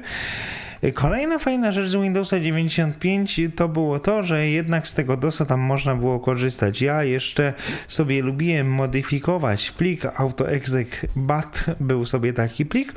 Kolejna 0.94 1.40
fajna 1.40 1.72
rzecz 1.72 1.90
z 1.90 1.96
Windowsa 1.96 2.40
95 2.40 3.42
to 3.56 3.68
było 3.68 4.00
to, 4.00 4.24
że 4.24 4.48
jednak 4.48 4.88
z 4.88 4.94
tego 4.94 5.18
DOSa 5.18 5.46
tam 5.46 5.60
można 5.60 5.96
było 5.96 6.20
korzystać. 6.20 6.82
Ja 6.82 7.04
jeszcze 7.04 7.54
sobie 7.88 8.22
lubiłem 8.22 8.72
modyfikować 8.72 9.72
plik 9.72 10.06
AutoExec.bat, 10.06 11.66
był 11.80 12.06
sobie 12.06 12.34
taki 12.34 12.66
plik, 12.66 12.94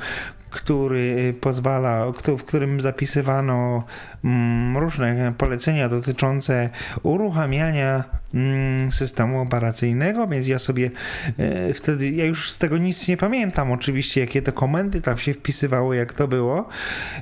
który 0.53 1.33
pozwala, 1.41 2.05
w 2.37 2.43
którym 2.43 2.81
zapisywano 2.81 3.83
mm, 4.23 4.77
różne 4.77 5.33
polecenia 5.37 5.89
dotyczące 5.89 6.69
uruchamiania 7.03 8.03
mm, 8.33 8.91
systemu 8.91 9.41
operacyjnego, 9.41 10.27
więc 10.27 10.47
ja 10.47 10.59
sobie 10.59 10.91
e, 11.37 11.73
wtedy, 11.73 12.09
ja 12.09 12.25
już 12.25 12.51
z 12.51 12.59
tego 12.59 12.77
nic 12.77 13.07
nie 13.07 13.17
pamiętam 13.17 13.71
oczywiście, 13.71 14.21
jakie 14.21 14.41
to 14.41 14.51
komendy 14.51 15.01
tam 15.01 15.17
się 15.17 15.33
wpisywało, 15.33 15.93
jak 15.93 16.13
to 16.13 16.27
było, 16.27 16.69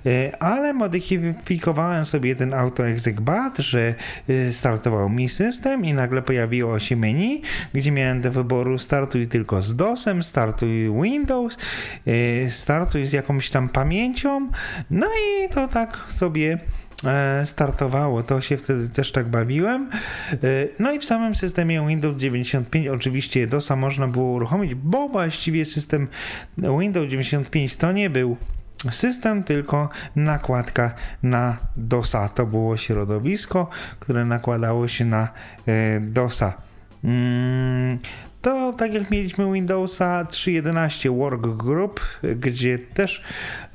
e, 0.05 0.43
ale 0.43 0.73
modyfikowałem 0.73 2.05
sobie 2.05 2.35
ten 2.35 2.53
AutoExec.bat, 2.53 3.57
że 3.57 3.95
startował 4.51 5.09
mi 5.09 5.29
system 5.29 5.85
i 5.85 5.93
nagle 5.93 6.21
pojawiło 6.21 6.79
się 6.79 6.95
menu, 6.95 7.41
gdzie 7.73 7.91
miałem 7.91 8.21
do 8.21 8.31
wyboru 8.31 8.77
startuj 8.77 9.27
tylko 9.27 9.61
z 9.61 9.75
DOSem, 9.75 10.23
startuj 10.23 11.01
Windows, 11.01 11.57
startuj 12.49 13.07
z 13.07 13.13
jakąś 13.21 13.49
tam 13.49 13.69
pamięcią. 13.69 14.49
No 14.91 15.07
i 15.07 15.49
to 15.49 15.67
tak 15.67 15.97
sobie 16.09 16.59
e, 17.05 17.45
startowało. 17.45 18.23
To 18.23 18.41
się 18.41 18.57
wtedy 18.57 18.89
też 18.89 19.11
tak 19.11 19.27
bawiłem. 19.27 19.89
E, 20.33 20.37
no 20.79 20.91
i 20.91 20.99
w 20.99 21.05
samym 21.05 21.35
systemie 21.35 21.87
Windows 21.87 22.17
95 22.17 22.87
oczywiście 22.87 23.47
DOSa 23.47 23.75
można 23.75 24.07
było 24.07 24.31
uruchomić, 24.31 24.75
bo 24.75 25.09
właściwie 25.09 25.65
system 25.65 26.07
Windows 26.57 27.09
95 27.09 27.75
to 27.75 27.91
nie 27.91 28.09
był 28.09 28.37
system, 28.91 29.43
tylko 29.43 29.89
nakładka 30.15 30.93
na 31.23 31.57
DOSa. 31.77 32.29
To 32.29 32.45
było 32.45 32.77
środowisko, 32.77 33.69
które 33.99 34.25
nakładało 34.25 34.87
się 34.87 35.05
na 35.05 35.29
e, 35.67 35.99
DOSa. 35.99 36.53
To 38.41 38.73
tak 38.73 38.93
jak 38.93 39.11
mieliśmy 39.11 39.53
Windowsa 39.53 40.23
3.11 40.23 41.17
Workgroup, 41.17 41.99
gdzie 42.35 42.79
też 42.79 43.23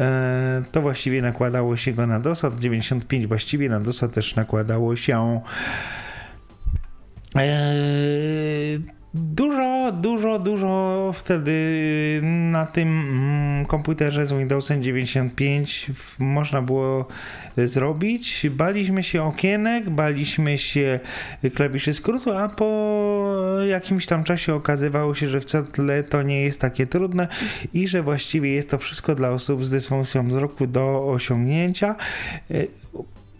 e, 0.01 0.63
to 0.73 0.83
właściwie 0.83 1.23
nakładało 1.23 1.77
się 1.77 1.93
go 1.93 2.07
na 2.07 2.21
DOSa, 2.21 2.51
95 2.59 3.27
właściwie 3.27 3.69
na 3.69 3.81
DOSa 3.81 4.09
też 4.09 4.37
nakładało 4.37 4.97
się. 4.97 5.41
E, 7.37 8.96
Dużo, 9.19 9.93
dużo, 9.93 10.39
dużo 10.39 11.13
wtedy 11.15 11.53
na 12.23 12.67
tym 12.67 12.89
mm, 12.89 13.67
komputerze 13.67 14.27
z 14.27 14.33
Windowsem 14.33 14.83
95 14.83 15.91
można 16.19 16.63
było 16.63 17.09
zrobić. 17.57 18.47
Baliśmy 18.51 19.03
się 19.03 19.23
okienek, 19.23 19.91
baliśmy 19.91 20.59
się 20.59 21.01
klawiszy 21.55 21.95
skrótu, 21.95 22.33
a 22.33 22.49
po 22.49 23.27
jakimś 23.69 24.07
tam 24.07 24.25
czasie 24.25 24.55
okazywało 24.55 25.15
się, 25.15 25.29
że 25.29 25.41
wcale 25.41 26.05
to 26.05 26.23
nie 26.23 26.43
jest 26.43 26.61
takie 26.61 26.87
trudne 26.87 27.29
i 27.75 27.89
że 27.89 28.03
właściwie 28.03 28.53
jest 28.53 28.71
to 28.71 28.79
wszystko 28.79 29.15
dla 29.15 29.31
osób 29.31 29.65
z 29.65 29.71
dysfunkcją 29.71 30.29
wzroku 30.29 30.67
do 30.67 31.09
osiągnięcia. 31.09 31.97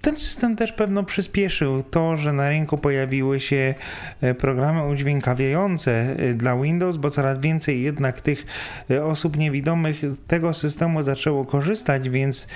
Ten 0.07 0.17
system 0.17 0.57
też 0.57 0.73
pewno 0.73 1.05
przyspieszył 1.05 1.83
to, 1.83 2.17
że 2.17 2.33
na 2.33 2.49
rynku 2.49 2.79
pojawiły 2.79 3.41
się 3.41 3.75
e, 4.21 4.35
programy 4.35 4.89
udźwiękawiające 4.89 6.17
e, 6.19 6.35
dla 6.35 6.57
Windows, 6.57 6.97
bo 6.97 7.11
coraz 7.11 7.41
więcej 7.41 7.83
jednak 7.83 8.21
tych 8.21 8.47
e, 8.91 9.05
osób 9.05 9.37
niewidomych 9.37 10.03
tego 10.27 10.55
systemu 10.55 11.03
zaczęło 11.03 11.45
korzystać, 11.45 12.11
więc 12.11 12.49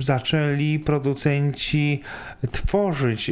zaczęli 0.00 0.78
producenci 0.78 2.00
tworzyć 2.50 3.30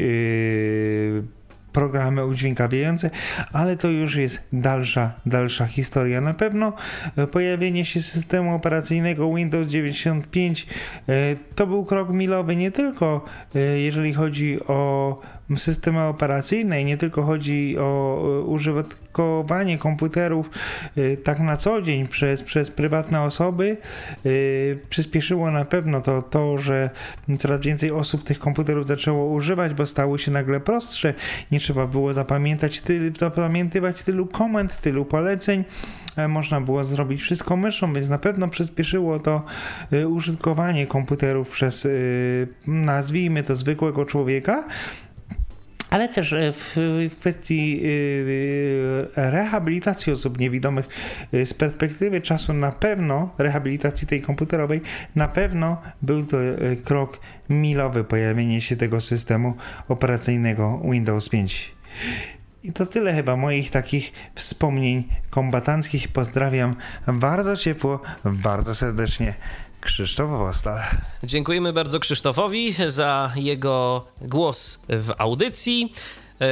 programy 1.72 2.26
udźwiękawiające, 2.26 3.10
ale 3.52 3.76
to 3.76 3.88
już 3.88 4.14
jest 4.14 4.42
dalsza, 4.52 5.12
dalsza 5.26 5.66
historia. 5.66 6.20
Na 6.20 6.34
pewno 6.34 6.72
e, 7.16 7.26
pojawienie 7.26 7.84
się 7.84 8.02
systemu 8.02 8.55
operacyjnego 8.55 9.34
Windows 9.34 9.66
95 9.66 10.66
e, 11.09 11.36
to 11.55 11.66
był 11.66 11.84
krok 11.84 12.10
milowy 12.10 12.56
nie 12.56 12.70
tylko 12.70 13.24
e, 13.55 13.59
jeżeli 13.59 14.14
chodzi 14.14 14.59
o 14.66 15.18
systemy 15.56 16.01
operacyjne 16.02 16.82
i 16.82 16.85
nie 16.85 16.97
tylko 16.97 17.22
chodzi 17.22 17.78
o 17.78 18.20
użytkowanie 18.47 19.78
komputerów 19.78 20.51
tak 21.24 21.40
na 21.40 21.56
co 21.56 21.82
dzień 21.82 22.09
przez, 22.09 22.43
przez 22.43 22.70
prywatne 22.70 23.22
osoby. 23.22 23.77
Przyspieszyło 24.90 25.51
na 25.51 25.64
pewno 25.64 26.01
to, 26.01 26.22
to, 26.22 26.59
że 26.59 26.90
coraz 27.39 27.60
więcej 27.60 27.90
osób 27.90 28.24
tych 28.24 28.39
komputerów 28.39 28.86
zaczęło 28.86 29.27
używać, 29.27 29.74
bo 29.74 29.86
stały 29.86 30.18
się 30.18 30.31
nagle 30.31 30.60
prostsze. 30.60 31.14
Nie 31.52 31.60
trzeba 31.60 31.86
było 31.86 32.12
zapamiętać 32.12 32.81
tylu, 32.81 33.16
zapamiętywać 33.18 34.02
tylu 34.02 34.27
komend, 34.27 34.81
tylu 34.81 35.05
poleceń. 35.05 35.64
E, 36.16 36.28
można 36.28 36.60
było 36.60 36.85
zrobić 36.85 37.22
wszystko 37.22 37.56
myszą, 37.56 37.93
więc 37.93 38.09
na 38.09 38.18
pewno 38.18 38.48
przyspieszyło 38.48 39.18
to 39.18 39.43
e, 39.93 40.09
użytkowanie 40.09 40.86
komputerów 40.86 41.48
przez, 41.48 41.86
e, 41.86 41.90
nazwijmy 42.66 43.43
to, 43.43 43.56
zwykłego 43.56 44.05
człowieka. 44.05 44.64
Ale 45.91 46.09
też 46.09 46.35
w 46.53 47.11
kwestii 47.21 47.83
rehabilitacji 49.17 50.12
osób 50.12 50.39
niewidomych 50.39 50.89
z 51.33 51.55
perspektywy 51.55 52.21
czasu 52.21 52.53
na 52.53 52.73
pewno, 52.73 53.35
rehabilitacji 53.39 54.07
tej 54.07 54.23
komputerowej, 54.23 54.81
na 55.15 55.29
pewno 55.29 55.83
był 56.03 56.27
to 56.27 56.37
krok 56.85 57.21
milowy 57.49 58.05
pojawienie 58.05 58.61
się 58.61 58.77
tego 58.77 59.01
systemu 59.01 59.55
operacyjnego 59.89 60.83
Windows 60.91 61.29
5. 61.29 61.75
I 62.62 62.73
to 62.73 62.87
tyle 62.87 63.15
chyba 63.15 63.37
moich 63.37 63.71
takich 63.71 64.12
wspomnień 64.35 65.05
kombatanckich. 65.31 66.09
Pozdrawiam 66.09 66.77
bardzo 67.07 67.57
ciepło, 67.57 68.01
bardzo 68.25 68.75
serdecznie. 68.75 69.35
Krzysztof 69.81 70.31
Wostal. 70.31 70.78
Dziękujemy 71.23 71.73
bardzo 71.73 72.01
Krzysztofowi 72.01 72.74
za 72.86 73.32
jego 73.36 74.05
głos 74.20 74.82
w 74.89 75.12
audycji. 75.19 75.93
E, 76.40 76.47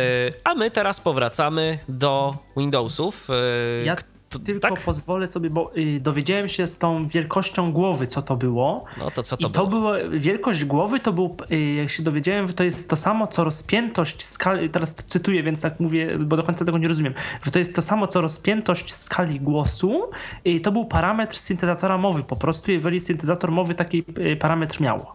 a 0.45 0.55
my 0.55 0.71
teraz 0.71 1.01
powracamy 1.01 1.79
do 1.89 2.37
Windowsów. 2.57 3.29
E, 3.31 3.85
ja 3.85 3.97
to, 4.29 4.39
tylko 4.39 4.69
tak? 4.69 4.81
pozwolę 4.81 5.27
sobie, 5.27 5.51
bo 5.51 5.77
y, 5.77 6.01
dowiedziałem 6.01 6.49
się 6.49 6.67
z 6.67 6.79
tą 6.79 7.09
wielkością 7.09 7.73
głowy, 7.73 8.07
co 8.07 8.23
to 8.23 8.37
było. 8.37 8.85
No 8.99 9.11
to 9.11 9.23
co 9.23 9.37
to 9.37 9.49
I 9.49 9.51
to 9.51 9.67
było? 9.67 9.93
wielkość 10.11 10.65
głowy 10.65 11.01
to 11.01 11.13
był, 11.13 11.37
y, 11.53 11.75
jak 11.75 11.91
się 11.91 12.03
dowiedziałem, 12.03 12.47
że 12.47 12.53
to 12.53 12.65
jest 12.65 12.91
to 12.91 12.97
samo, 12.97 13.27
co 13.27 13.45
rozpiętość 13.45 14.27
skali, 14.27 14.71
teraz 14.71 14.95
cytuję, 14.95 15.43
więc 15.43 15.61
tak 15.61 15.81
mówię, 15.81 16.19
bo 16.19 16.37
do 16.37 16.43
końca 16.43 16.65
tego 16.65 16.79
nie 16.79 16.89
rozumiem, 16.89 17.15
że 17.43 17.51
to 17.51 17.59
jest 17.59 17.75
to 17.75 17.83
samo, 17.83 18.07
co 18.07 18.21
rozpiętość 18.21 18.95
skali 18.95 19.41
głosu. 19.41 20.11
I 20.45 20.61
to 20.61 20.73
był 20.73 20.85
parametr 20.85 21.37
syntezatora 21.37 21.99
mowy 21.99 22.23
po 22.23 22.37
prostu, 22.37 22.73
jeżeli 22.73 23.01
syntezator 23.01 23.51
mowy 23.51 23.75
taki 23.75 24.05
y, 24.19 24.37
parametr 24.37 24.81
miał. 24.81 25.07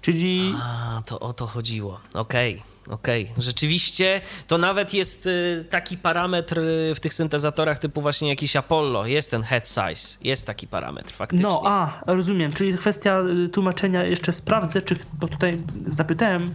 Czyli... 0.00 0.54
A, 0.62 1.02
to 1.06 1.20
o 1.20 1.32
to 1.32 1.46
chodziło. 1.46 2.00
Okej. 2.14 2.54
Okay. 2.54 2.73
Okej, 2.88 3.28
okay. 3.32 3.42
rzeczywiście 3.42 4.20
to 4.46 4.58
nawet 4.58 4.94
jest 4.94 5.26
y, 5.26 5.64
taki 5.70 5.98
parametr 5.98 6.58
y, 6.58 6.94
w 6.94 7.00
tych 7.00 7.14
syntezatorach 7.14 7.78
typu 7.78 8.02
właśnie 8.02 8.28
jakiś 8.28 8.56
Apollo, 8.56 9.06
jest 9.06 9.30
ten 9.30 9.42
head 9.42 9.68
size, 9.68 10.18
jest 10.20 10.46
taki 10.46 10.68
parametr 10.68 11.12
faktycznie. 11.12 11.48
No, 11.48 11.62
a, 11.64 12.02
rozumiem, 12.06 12.52
czyli 12.52 12.74
kwestia 12.74 13.20
y, 13.44 13.48
tłumaczenia 13.48 14.04
jeszcze 14.04 14.32
sprawdzę, 14.32 14.82
czy, 14.82 14.96
bo 15.20 15.28
tutaj 15.28 15.62
zapytałem 15.86 16.54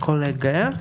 kolegę, 0.00 0.72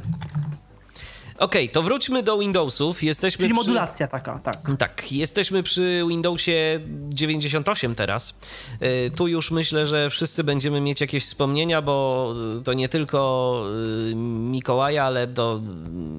Okej, 1.42 1.64
okay, 1.64 1.74
to 1.74 1.82
wróćmy 1.82 2.24
do 2.24 2.38
Windowsów. 2.38 3.04
Jesteśmy 3.04 3.38
Czyli 3.42 3.54
przy... 3.54 3.56
modulacja 3.56 4.08
taka, 4.08 4.40
tak. 4.40 4.56
Tak, 4.78 5.12
jesteśmy 5.12 5.64
przy 5.64 6.04
Windowsie 6.08 6.80
98 7.10 7.96
teraz. 7.96 8.40
Y, 8.82 9.12
tu 9.16 9.28
już 9.28 9.52
myślę, 9.52 9.86
że 9.86 10.10
wszyscy 10.10 10.44
będziemy 10.44 10.82
mieć 10.82 11.02
jakieś 11.02 11.24
wspomnienia, 11.24 11.82
bo 11.82 12.34
to 12.64 12.74
nie 12.74 12.90
tylko 12.90 13.64
y, 14.12 14.16
Mikołaja, 14.16 15.04
ale 15.04 15.28
to 15.28 15.62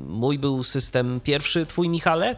mój 0.06 0.38
był 0.38 0.64
system 0.64 1.20
pierwszy, 1.24 1.66
twój 1.66 1.88
Michale? 1.88 2.36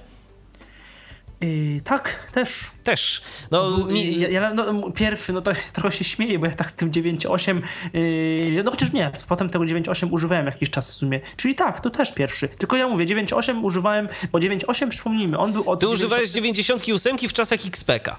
Yy, 1.41 1.81
tak, 1.81 2.31
też. 2.33 2.71
Też. 2.85 3.23
No, 3.51 3.87
mi... 3.87 4.21
ja, 4.21 4.29
ja, 4.29 4.55
no, 4.55 4.91
pierwszy, 4.91 5.33
no 5.33 5.43
to 5.43 5.53
trochę 5.73 5.97
się 5.97 6.05
śmieję, 6.05 6.39
bo 6.39 6.47
ja 6.47 6.55
tak 6.55 6.71
z 6.71 6.77
tym 6.77 6.91
9.8, 6.91 7.63
yy, 7.93 8.63
no 8.65 8.71
chociaż 8.71 8.93
nie, 8.93 9.11
potem 9.29 9.49
tego 9.49 9.65
9.8 9.65 10.13
używałem 10.13 10.47
jakiś 10.47 10.71
czas 10.71 10.91
w 10.91 10.93
sumie. 10.93 11.21
Czyli 11.37 11.55
tak, 11.55 11.81
to 11.81 11.91
też 11.91 12.15
pierwszy. 12.15 12.49
Tylko 12.49 12.77
ja 12.77 12.89
mówię, 12.89 13.07
9.8 13.07 13.65
używałem, 13.65 14.09
bo 14.33 14.39
9.8 14.39 14.89
przypomnijmy, 14.89 15.39
on 15.39 15.53
był 15.53 15.71
od... 15.71 15.81
Ty 15.81 15.87
90... 15.87 15.93
używałeś 15.93 16.31
98 16.31 17.19
w 17.19 17.33
czasach 17.33 17.67
XPK. 17.67 18.19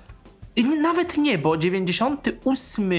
Nawet 0.81 1.17
nie, 1.17 1.37
bo 1.37 1.57
98, 1.57 2.89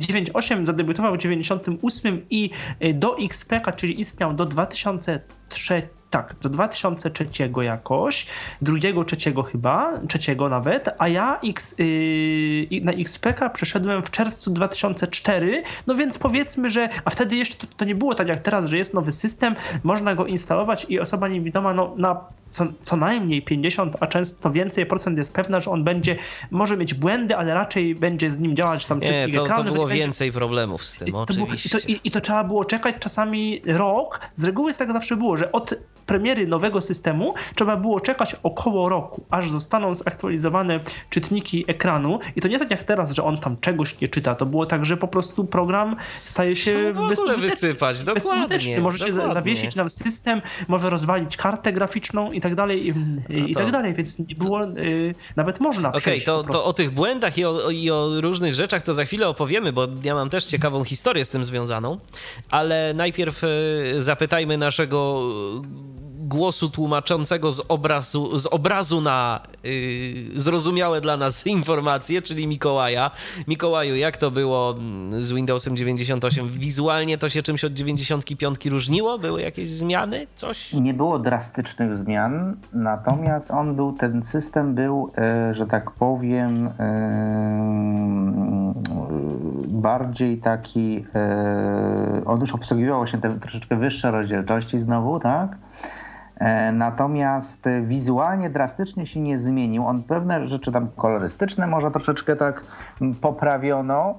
98 0.00 0.62
y, 0.62 0.66
zadebiutował 0.66 1.14
w 1.14 1.18
98 1.18 2.26
i 2.30 2.50
y, 2.84 2.94
do 2.94 3.18
XPK, 3.18 3.72
czyli 3.72 4.00
istniał 4.00 4.34
do 4.34 4.46
2003 4.46 5.88
tak, 6.16 6.34
do 6.42 6.48
2003 6.48 7.26
jakoś, 7.62 8.26
drugiego, 8.62 9.04
trzeciego 9.04 9.42
chyba, 9.42 10.00
trzeciego 10.08 10.48
nawet, 10.48 10.88
a 10.98 11.08
ja 11.08 11.40
X, 11.44 11.74
yy, 11.78 12.80
na 12.82 12.92
XPK 12.92 13.50
przeszedłem 13.50 14.02
w 14.02 14.10
czerwcu 14.10 14.50
2004, 14.50 15.62
no 15.86 15.94
więc 15.94 16.18
powiedzmy, 16.18 16.70
że, 16.70 16.88
a 17.04 17.10
wtedy 17.10 17.36
jeszcze 17.36 17.56
to, 17.56 17.66
to, 17.76 17.84
nie 17.84 17.94
było 17.94 18.14
tak 18.14 18.28
jak 18.28 18.40
teraz, 18.40 18.66
że 18.66 18.78
jest 18.78 18.94
nowy 18.94 19.12
system, 19.12 19.54
można 19.82 20.14
go 20.14 20.26
instalować 20.26 20.86
i 20.88 21.00
osoba 21.00 21.28
niewidoma 21.28 21.74
no, 21.74 21.94
na 21.96 22.20
co, 22.50 22.66
co 22.80 22.96
najmniej 22.96 23.42
50, 23.42 23.96
a 24.00 24.06
często 24.06 24.50
więcej 24.50 24.86
procent 24.86 25.18
jest 25.18 25.32
pewna, 25.32 25.60
że 25.60 25.70
on 25.70 25.84
będzie, 25.84 26.16
może 26.50 26.76
mieć 26.76 26.94
błędy, 26.94 27.36
ale 27.36 27.54
raczej 27.54 27.94
będzie 27.94 28.30
z 28.30 28.38
nim 28.38 28.56
działać 28.56 28.86
tam 28.86 29.00
czytnik 29.00 29.34
to, 29.34 29.44
ekranu. 29.44 29.64
To 29.64 29.74
było 29.74 29.86
więcej 29.86 30.28
będzie... 30.28 30.38
problemów 30.38 30.84
z 30.84 30.96
tym, 30.96 31.08
I 31.08 31.12
oczywiście. 31.12 31.68
To 31.68 31.76
było, 31.76 31.88
i, 31.88 31.96
to, 31.96 32.06
i, 32.06 32.08
I 32.08 32.10
to 32.10 32.20
trzeba 32.20 32.44
było 32.44 32.64
czekać 32.64 32.94
czasami 33.00 33.62
rok. 33.66 34.20
Z 34.34 34.44
reguły 34.44 34.74
tak 34.74 34.92
zawsze 34.92 35.16
było, 35.16 35.36
że 35.36 35.52
od 35.52 35.74
premiery 36.06 36.46
nowego 36.46 36.80
systemu 36.80 37.34
trzeba 37.54 37.76
było 37.76 38.00
czekać 38.00 38.36
około 38.42 38.88
roku, 38.88 39.24
aż 39.30 39.50
zostaną 39.50 39.94
zaktualizowane 39.94 40.80
czytniki 41.10 41.64
ekranu. 41.68 42.18
I 42.36 42.40
to 42.40 42.48
nie 42.48 42.58
tak 42.58 42.70
jak 42.70 42.84
teraz, 42.84 43.14
że 43.14 43.24
on 43.24 43.38
tam 43.38 43.56
czegoś 43.60 44.00
nie 44.00 44.08
czyta. 44.08 44.34
To 44.34 44.46
było 44.46 44.66
tak, 44.66 44.84
że 44.84 44.96
po 44.96 45.08
prostu 45.08 45.44
program 45.44 45.96
staje 46.24 46.56
się 46.56 46.92
no, 46.94 47.08
w 47.08 47.40
wysypać, 47.40 48.02
dokładnie. 48.02 48.80
Może 48.80 48.98
dokładnie. 48.98 49.28
się 49.28 49.34
zawiesić 49.34 49.76
nam 49.76 49.90
system, 49.90 50.42
może 50.68 50.90
rozwalić 50.90 51.36
kartę 51.36 51.72
graficzną 51.72 52.32
i 52.32 52.40
tak 52.40 52.54
dalej, 52.54 52.86
i, 52.88 52.94
no 53.28 53.46
i 53.46 53.54
tak 53.54 53.70
dalej, 53.70 53.94
więc 53.94 54.18
nie 54.18 54.34
było, 54.34 54.64
y, 54.64 55.14
nawet 55.36 55.60
można 55.60 55.88
Okej, 55.88 56.00
okay, 56.00 56.20
to, 56.20 56.44
to 56.44 56.64
o 56.64 56.72
tych 56.72 56.90
błędach 56.90 57.38
i 57.38 57.44
o, 57.44 57.70
i 57.70 57.90
o 57.90 58.20
różnych 58.20 58.54
rzeczach 58.54 58.82
to 58.82 58.94
za 58.94 59.04
chwilę 59.04 59.28
opowiemy, 59.28 59.72
bo 59.72 59.86
ja 60.04 60.14
mam 60.14 60.30
też 60.30 60.44
ciekawą 60.44 60.84
historię 60.84 61.24
z 61.24 61.30
tym 61.30 61.44
związaną, 61.44 61.98
ale 62.50 62.94
najpierw 62.94 63.44
y, 63.44 63.48
zapytajmy 63.98 64.58
naszego 64.58 65.22
głosu 66.26 66.70
tłumaczącego 66.70 67.52
z 67.52 67.60
obrazu, 67.68 68.38
z 68.38 68.46
obrazu 68.46 69.00
na 69.00 69.40
yy, 69.62 70.40
zrozumiałe 70.40 71.00
dla 71.00 71.16
nas 71.16 71.46
informacje, 71.56 72.22
czyli 72.22 72.46
Mikołaja. 72.46 73.10
Mikołaju, 73.48 73.96
jak 73.96 74.16
to 74.16 74.30
było 74.30 74.74
mm, 74.78 75.22
z 75.22 75.32
Windowsem 75.32 75.76
98? 75.76 76.48
Wizualnie 76.48 77.18
to 77.18 77.28
się 77.28 77.42
czymś 77.42 77.64
od 77.64 77.72
95 77.72 78.66
różniło? 78.66 79.18
Były 79.18 79.42
jakieś 79.42 79.68
zmiany? 79.70 80.26
Coś? 80.36 80.72
Nie 80.72 80.94
było 80.94 81.18
drastycznych 81.18 81.96
zmian, 81.96 82.56
natomiast 82.72 83.50
on 83.50 83.76
był, 83.76 83.92
ten 83.92 84.24
system 84.24 84.74
był, 84.74 85.10
yy, 85.48 85.54
że 85.54 85.66
tak 85.66 85.90
powiem, 85.90 86.64
yy, 86.64 86.70
bardziej 89.68 90.38
taki, 90.38 90.94
yy, 90.94 92.24
on 92.24 92.40
już 92.40 92.54
obsługiwał 92.54 93.06
się 93.06 93.20
te 93.20 93.40
troszeczkę 93.40 93.76
wyższe 93.76 94.10
rozdzielczości 94.10 94.80
znowu, 94.80 95.20
tak? 95.20 95.56
E, 96.36 96.72
natomiast 96.72 97.64
wizualnie 97.82 98.50
drastycznie 98.50 99.06
się 99.06 99.20
nie 99.20 99.38
zmienił. 99.38 99.86
On 99.86 100.02
pewne 100.02 100.46
rzeczy 100.46 100.72
tam 100.72 100.88
kolorystyczne 100.96 101.66
może 101.66 101.90
troszeczkę 101.90 102.36
tak 102.36 102.64
poprawiono. 103.20 104.18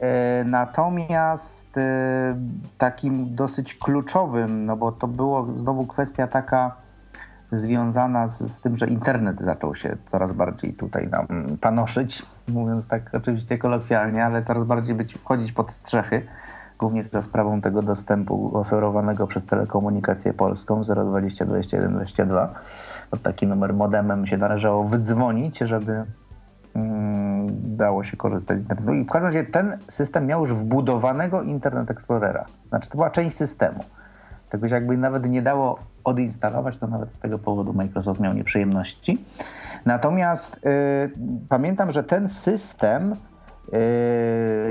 E, 0.00 0.44
natomiast 0.44 1.78
e, 1.78 2.36
takim 2.78 3.34
dosyć 3.34 3.74
kluczowym, 3.74 4.66
no 4.66 4.76
bo 4.76 4.92
to 4.92 5.08
było 5.08 5.46
znowu 5.56 5.86
kwestia 5.86 6.26
taka 6.26 6.76
związana 7.52 8.28
z, 8.28 8.52
z 8.52 8.60
tym, 8.60 8.76
że 8.76 8.86
internet 8.86 9.40
zaczął 9.40 9.74
się 9.74 9.96
coraz 10.06 10.32
bardziej 10.32 10.74
tutaj 10.74 11.08
nam 11.08 11.26
panoszyć, 11.60 12.22
mówiąc 12.48 12.86
tak 12.86 13.10
oczywiście 13.14 13.58
kolokwialnie, 13.58 14.24
ale 14.24 14.42
coraz 14.42 14.64
bardziej 14.64 14.94
być, 14.94 15.14
wchodzić 15.14 15.52
pod 15.52 15.72
strzechy 15.72 16.26
głównie 16.84 17.04
za 17.04 17.22
sprawą 17.22 17.60
tego 17.60 17.82
dostępu 17.82 18.58
oferowanego 18.58 19.26
przez 19.26 19.46
telekomunikację 19.46 20.32
polską 20.32 20.82
020 20.82 21.44
21 21.44 21.92
22. 21.92 22.54
Pod 23.10 23.22
taki 23.22 23.46
numer 23.46 23.74
modemem 23.74 24.26
się 24.26 24.36
należało 24.36 24.84
wydzwonić, 24.84 25.58
żeby 25.58 26.04
mm, 26.74 27.46
dało 27.76 28.04
się 28.04 28.16
korzystać 28.16 28.58
z 28.58 28.62
internetu. 28.62 28.94
I 28.94 29.04
w 29.04 29.06
każdym 29.06 29.26
razie 29.26 29.44
ten 29.44 29.78
system 29.88 30.26
miał 30.26 30.40
już 30.40 30.54
wbudowanego 30.54 31.42
Internet 31.42 31.90
Explorera. 31.90 32.44
Znaczy 32.68 32.90
to 32.90 32.96
była 32.96 33.10
część 33.10 33.36
systemu. 33.36 33.84
Tego 34.50 34.68
się 34.68 34.74
jakby 34.74 34.96
nawet 34.96 35.28
nie 35.28 35.42
dało 35.42 35.78
odinstalować, 36.04 36.78
to 36.78 36.86
nawet 36.86 37.12
z 37.12 37.18
tego 37.18 37.38
powodu 37.38 37.72
Microsoft 37.72 38.20
miał 38.20 38.34
nieprzyjemności. 38.34 39.24
Natomiast 39.86 40.56
y, 40.56 40.60
pamiętam, 41.48 41.92
że 41.92 42.04
ten 42.04 42.28
system, 42.28 43.16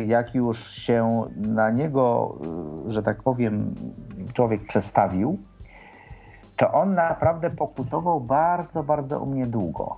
jak 0.06 0.36
już 0.36 0.72
się 0.72 1.24
na 1.36 1.70
niego, 1.70 2.36
y, 2.88 2.92
że 2.92 3.04
tak 3.04 3.24
powiem, 3.24 3.76
człowiek 4.34 4.62
przestawił, 4.68 5.38
to 6.58 6.74
on 6.74 6.94
naprawdę 6.94 7.50
pokutował 7.50 8.22
bardzo, 8.22 8.84
bardzo 8.84 9.20
u 9.20 9.26
mnie 9.26 9.48
długo. 9.48 9.96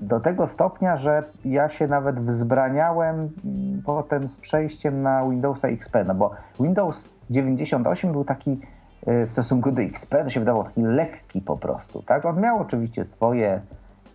Do 0.00 0.20
tego 0.20 0.48
stopnia, 0.48 0.96
że 0.96 1.22
ja 1.44 1.68
się 1.68 1.86
nawet 1.86 2.20
wzbraniałem 2.20 3.14
mm, 3.16 3.82
potem 3.86 4.28
z 4.28 4.38
przejściem 4.38 5.02
na 5.02 5.28
Windowsa 5.28 5.68
XP, 5.68 5.96
no 6.06 6.14
bo 6.14 6.30
Windows 6.60 7.08
98 7.30 8.12
był 8.12 8.24
taki 8.24 8.60
w 9.06 9.32
stosunku 9.32 9.72
do 9.72 9.82
XP, 9.82 10.14
to 10.24 10.30
się 10.30 10.40
wydawał 10.40 10.64
taki 10.64 10.82
lekki 10.82 11.40
po 11.40 11.56
prostu, 11.56 12.02
tak? 12.02 12.24
On 12.24 12.40
miał 12.40 12.60
oczywiście 12.60 13.04
swoje 13.04 13.60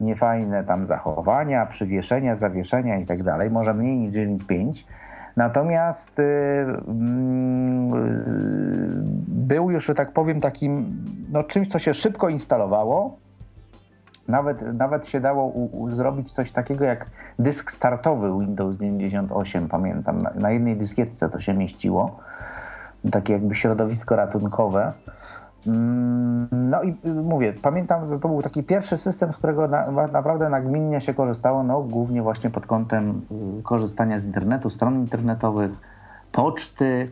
niefajne 0.03 0.63
tam 0.63 0.85
zachowania, 0.85 1.65
przywieszenia, 1.65 2.35
zawieszenia 2.35 2.97
i 2.97 3.05
tak 3.05 3.23
dalej, 3.23 3.51
może 3.51 3.73
mniej 3.73 3.97
niż 3.97 4.13
9.5, 4.13 4.83
natomiast 5.35 6.19
y, 6.19 6.23
mm, 6.87 7.93
y, 7.93 9.23
był 9.27 9.71
już, 9.71 9.85
że 9.85 9.93
tak 9.93 10.11
powiem, 10.11 10.39
takim 10.39 11.05
no, 11.31 11.43
czymś, 11.43 11.67
co 11.67 11.79
się 11.79 11.93
szybko 11.93 12.29
instalowało, 12.29 13.17
nawet, 14.27 14.73
nawet 14.73 15.07
się 15.07 15.19
dało 15.19 15.45
u, 15.45 15.81
u, 15.81 15.95
zrobić 15.95 16.33
coś 16.33 16.51
takiego 16.51 16.85
jak 16.85 17.09
dysk 17.39 17.71
startowy 17.71 18.39
Windows 18.39 18.77
98, 18.77 19.67
pamiętam. 19.67 20.21
Na, 20.21 20.31
na, 20.35 20.51
jednej 20.51 20.77
dyskietce 20.77 21.29
to 21.29 21.39
się 21.39 21.53
mieściło. 21.53 22.19
Takie 23.11 23.33
jakby 23.33 23.55
środowisko 23.55 24.15
ratunkowe. 24.15 24.93
Mm, 25.67 26.47
no 26.51 26.83
i 26.83 26.95
mówię, 27.23 27.53
pamiętam, 27.61 28.19
to 28.19 28.27
był 28.27 28.41
taki 28.41 28.63
pierwszy 28.63 28.97
system, 28.97 29.33
z 29.33 29.37
którego 29.37 29.67
na, 29.67 30.07
naprawdę 30.07 30.49
nagminnie 30.49 31.01
się 31.01 31.13
korzystało, 31.13 31.63
no 31.63 31.81
głównie 31.81 32.21
właśnie 32.21 32.49
pod 32.49 32.65
kątem 32.65 33.21
y, 33.59 33.63
korzystania 33.63 34.19
z 34.19 34.25
internetu, 34.25 34.69
stron 34.69 34.95
internetowych, 34.95 35.71
poczty, 36.31 37.09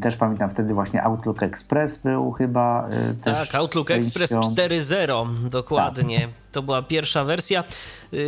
też 0.00 0.16
pamiętam 0.16 0.50
wtedy 0.50 0.74
właśnie 0.74 1.02
Outlook 1.02 1.42
Express 1.42 1.96
był 1.98 2.32
chyba. 2.32 2.88
Y, 2.88 3.14
tak, 3.24 3.54
Outlook 3.54 3.90
Express 3.90 4.32
4.0, 4.32 5.48
dokładnie. 5.48 6.20
Tak. 6.20 6.30
To 6.52 6.62
była 6.62 6.82
pierwsza 6.82 7.24
wersja 7.24 7.64
yy, 8.12 8.20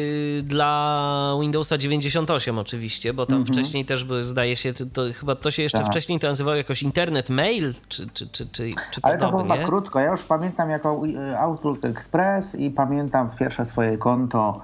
dla 0.42 1.36
Windowsa 1.40 1.78
98 1.78 2.58
oczywiście, 2.58 3.12
bo 3.12 3.26
tam 3.26 3.36
mm 3.36 3.46
-hmm. 3.46 3.52
wcześniej 3.52 3.84
też 3.84 4.04
były, 4.04 4.24
zdaje 4.24 4.56
się, 4.56 4.72
to, 4.72 5.02
chyba 5.14 5.36
to 5.36 5.50
się 5.50 5.62
jeszcze 5.62 5.78
tak. 5.78 5.86
wcześniej 5.86 6.20
to 6.20 6.26
nazywało 6.26 6.56
jakoś 6.56 6.82
Internet 6.82 7.30
Mail, 7.30 7.74
czy, 7.88 8.08
czy, 8.08 8.28
czy, 8.28 8.46
czy, 8.46 8.70
czy 8.90 9.00
Ale 9.02 9.18
podobnie. 9.18 9.18
to 9.18 9.30
było 9.30 9.54
chyba 9.54 9.66
krótko. 9.68 10.00
Ja 10.00 10.10
już 10.10 10.22
pamiętam 10.22 10.70
jako 10.70 11.02
y, 11.06 11.38
Outlook 11.38 11.84
Express 11.84 12.54
i 12.54 12.70
pamiętam 12.70 13.30
pierwsze 13.38 13.66
swoje 13.66 13.98
konto 13.98 14.60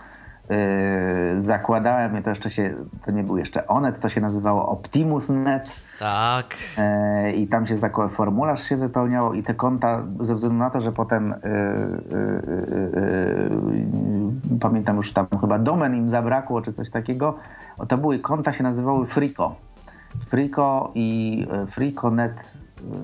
Yy, 0.50 1.40
zakładałem, 1.40 2.22
to 2.22 2.30
jeszcze 2.30 2.50
się, 2.50 2.74
to 3.04 3.10
nie 3.10 3.22
był 3.22 3.36
jeszcze 3.36 3.66
Onet, 3.66 4.00
to 4.00 4.08
się 4.08 4.20
nazywało 4.20 4.68
OptimusNet. 4.68 5.70
Tak. 6.00 6.56
Yy, 7.24 7.32
I 7.32 7.46
tam 7.46 7.66
się 7.66 7.76
formularz 8.10 8.68
się 8.68 8.76
wypełniało 8.76 9.34
i 9.34 9.42
te 9.42 9.54
konta, 9.54 10.02
ze 10.20 10.34
względu 10.34 10.58
na 10.58 10.70
to, 10.70 10.80
że 10.80 10.92
potem 10.92 11.34
yy, 14.50 14.58
pamiętam 14.60 14.96
już 14.96 15.12
tam 15.12 15.26
chyba 15.40 15.58
domen 15.58 15.94
im 15.94 16.08
zabrakło, 16.08 16.62
czy 16.62 16.72
coś 16.72 16.90
takiego, 16.90 17.34
to 17.88 17.98
były 17.98 18.18
konta 18.18 18.52
się 18.52 18.62
nazywały 18.62 19.06
Frico. 19.06 19.54
Frico 20.28 20.92
i 20.94 21.46
friconet.pl 21.68 22.94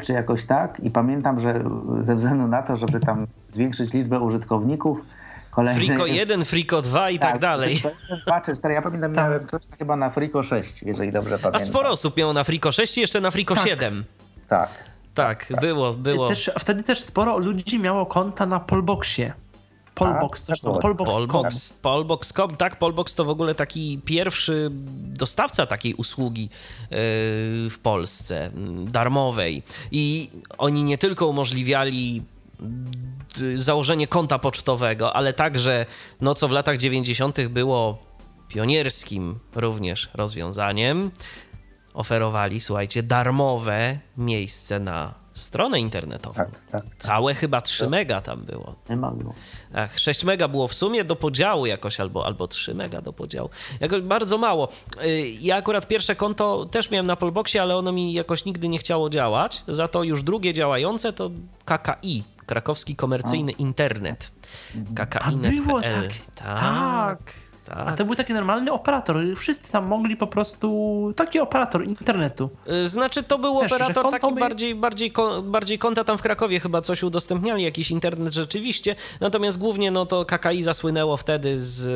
czy 0.00 0.12
jakoś 0.12 0.46
tak 0.46 0.80
i 0.80 0.90
pamiętam, 0.90 1.40
że 1.40 1.64
ze 2.00 2.14
względu 2.14 2.46
na 2.46 2.62
to, 2.62 2.76
żeby 2.76 3.00
tam 3.00 3.26
zwiększyć 3.48 3.92
liczbę 3.92 4.20
użytkowników, 4.20 5.00
Kolejny... 5.56 5.80
Friko 5.80 6.06
1, 6.06 6.44
Friko 6.44 6.82
2 6.82 7.10
i 7.10 7.18
tak, 7.18 7.30
tak 7.30 7.40
dalej. 7.40 7.82
2 8.26 8.40
czy 8.40 8.56
4. 8.56 8.74
Ja 8.74 8.82
pamiętam, 8.82 9.12
tak. 9.12 9.24
miałem 9.24 9.46
coś 9.46 9.62
chyba 9.78 9.96
na 9.96 10.10
Friko 10.10 10.42
6, 10.42 10.82
jeżeli 10.82 11.12
dobrze 11.12 11.38
pamiętam. 11.38 11.54
A 11.54 11.58
sporo 11.58 11.90
osób 11.90 12.16
miało 12.16 12.32
na 12.32 12.44
Friko 12.44 12.72
6 12.72 12.98
i 12.98 13.00
jeszcze 13.00 13.20
na 13.20 13.30
Friko 13.30 13.54
tak. 13.54 13.64
7. 13.64 14.04
Tak. 14.48 14.68
Tak, 15.14 15.46
tak, 15.46 15.60
było, 15.60 15.92
było. 15.94 16.28
Też, 16.28 16.50
wtedy 16.58 16.82
też 16.82 17.00
sporo 17.00 17.38
ludzi 17.38 17.78
miało 17.78 18.06
konta 18.06 18.46
na 18.46 18.60
Polboxie. 18.60 19.32
Polbox, 19.94 20.42
coś 20.42 20.60
tam, 20.60 20.78
Polbox, 20.78 21.10
Polbox, 21.10 21.72
Polbox.com, 21.72 22.56
tak, 22.56 22.78
Polbox 22.78 23.14
to 23.14 23.24
w 23.24 23.28
ogóle 23.28 23.54
taki 23.54 24.00
pierwszy 24.04 24.70
dostawca 25.18 25.66
takiej 25.66 25.94
usługi 25.94 26.42
yy, 26.42 26.48
w 27.70 27.78
Polsce, 27.82 28.50
darmowej. 28.84 29.62
I 29.90 30.30
oni 30.58 30.84
nie 30.84 30.98
tylko 30.98 31.26
umożliwiali 31.26 32.22
założenie 33.56 34.06
konta 34.06 34.38
pocztowego, 34.38 35.16
ale 35.16 35.32
także, 35.32 35.86
no 36.20 36.34
co 36.34 36.48
w 36.48 36.50
latach 36.50 36.76
90. 36.76 37.48
było 37.48 37.98
pionierskim 38.48 39.38
również 39.54 40.10
rozwiązaniem, 40.14 41.10
oferowali, 41.94 42.60
słuchajcie, 42.60 43.02
darmowe 43.02 43.98
miejsce 44.16 44.80
na 44.80 45.14
stronę 45.36 45.80
internetową. 45.80 46.34
Tak, 46.34 46.50
tak, 46.70 46.82
tak. 46.82 46.96
Całe 46.98 47.34
chyba 47.34 47.60
3 47.60 47.80
tak. 47.80 47.90
mega 47.90 48.20
tam 48.20 48.42
było. 48.44 48.74
Nie 48.90 48.96
ma 48.96 49.10
było. 49.10 49.34
Ach, 49.74 49.98
6 49.98 50.24
mega 50.24 50.48
było 50.48 50.68
w 50.68 50.74
sumie 50.74 51.04
do 51.04 51.16
podziału 51.16 51.66
jakoś, 51.66 52.00
albo, 52.00 52.26
albo 52.26 52.48
3 52.48 52.74
mega 52.74 53.02
do 53.02 53.12
podziału. 53.12 53.50
Jakoś 53.80 54.00
bardzo 54.00 54.38
mało. 54.38 54.68
Y, 55.04 55.28
ja 55.40 55.56
akurat 55.56 55.88
pierwsze 55.88 56.16
konto 56.16 56.66
też 56.66 56.90
miałem 56.90 57.06
na 57.06 57.16
Polboxie, 57.16 57.62
ale 57.62 57.76
ono 57.76 57.92
mi 57.92 58.12
jakoś 58.12 58.44
nigdy 58.44 58.68
nie 58.68 58.78
chciało 58.78 59.10
działać. 59.10 59.64
Za 59.68 59.88
to 59.88 60.02
już 60.02 60.22
drugie 60.22 60.54
działające 60.54 61.12
to 61.12 61.30
KKI 61.64 62.35
Krakowski 62.46 62.96
Komercyjny 62.96 63.52
A. 63.52 63.56
Internet. 63.58 64.32
KKInet.pl. 64.94 65.82
Tak. 65.82 66.12
tak. 66.34 66.60
tak. 66.60 67.45
Tak. 67.66 67.88
A 67.88 67.92
to 67.92 68.04
był 68.04 68.14
taki 68.14 68.34
normalny 68.34 68.72
operator. 68.72 69.16
Wszyscy 69.36 69.72
tam 69.72 69.86
mogli 69.86 70.16
po 70.16 70.26
prostu. 70.26 71.12
Taki 71.16 71.40
operator 71.40 71.84
internetu. 71.84 72.50
Y, 72.84 72.88
znaczy, 72.88 73.22
to 73.22 73.38
był 73.38 73.60
Też, 73.60 73.72
operator 73.72 74.10
taki 74.10 74.34
by... 74.34 74.40
bardziej, 74.40 74.74
bardziej, 74.74 75.12
bardziej 75.42 75.78
konta 75.78 76.04
tam 76.04 76.18
w 76.18 76.22
Krakowie 76.22 76.60
chyba 76.60 76.80
coś 76.80 77.02
udostępniali, 77.02 77.62
jakiś 77.62 77.90
internet 77.90 78.34
rzeczywiście. 78.34 78.96
Natomiast 79.20 79.58
głównie 79.58 79.90
no 79.90 80.06
to 80.06 80.24
KKI 80.24 80.62
zasłynęło 80.62 81.16
wtedy 81.16 81.58
z 81.58 81.86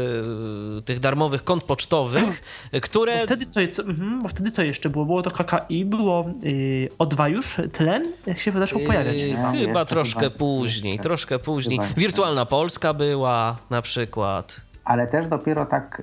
y, 0.78 0.82
tych 0.82 1.00
darmowych 1.00 1.44
kont 1.44 1.64
pocztowych, 1.64 2.42
które. 2.82 3.16
Bo 3.16 3.22
wtedy 3.22 3.46
co, 3.46 3.60
co 3.72 3.82
mhm, 3.82 4.22
bo 4.22 4.28
wtedy 4.28 4.50
co 4.50 4.62
jeszcze 4.62 4.90
było? 4.90 5.04
Było 5.04 5.22
to 5.22 5.30
KKI, 5.30 5.84
było 5.84 6.30
y, 6.44 6.88
O2 6.98 7.30
już, 7.30 7.56
tlen, 7.72 8.12
jak 8.26 8.38
się 8.38 8.52
zaczął 8.52 8.80
pojawiać. 8.80 9.22
Yy, 9.22 9.36
chyba 9.52 9.84
troszkę 9.84 10.20
chyba, 10.20 10.36
później, 10.36 10.92
jeszcze. 10.92 11.02
troszkę 11.02 11.38
później. 11.38 11.78
Chyba, 11.78 12.00
Wirtualna 12.00 12.46
Polska 12.46 12.94
była 12.94 13.56
na 13.70 13.82
przykład 13.82 14.69
ale 14.90 15.06
też 15.06 15.26
dopiero 15.26 15.66
tak 15.66 16.02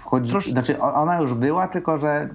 wchodzi, 0.00 0.30
Trosz... 0.30 0.46
znaczy 0.46 0.80
ona 0.80 1.20
już 1.20 1.34
była, 1.34 1.68
tylko 1.68 1.98
że 1.98 2.28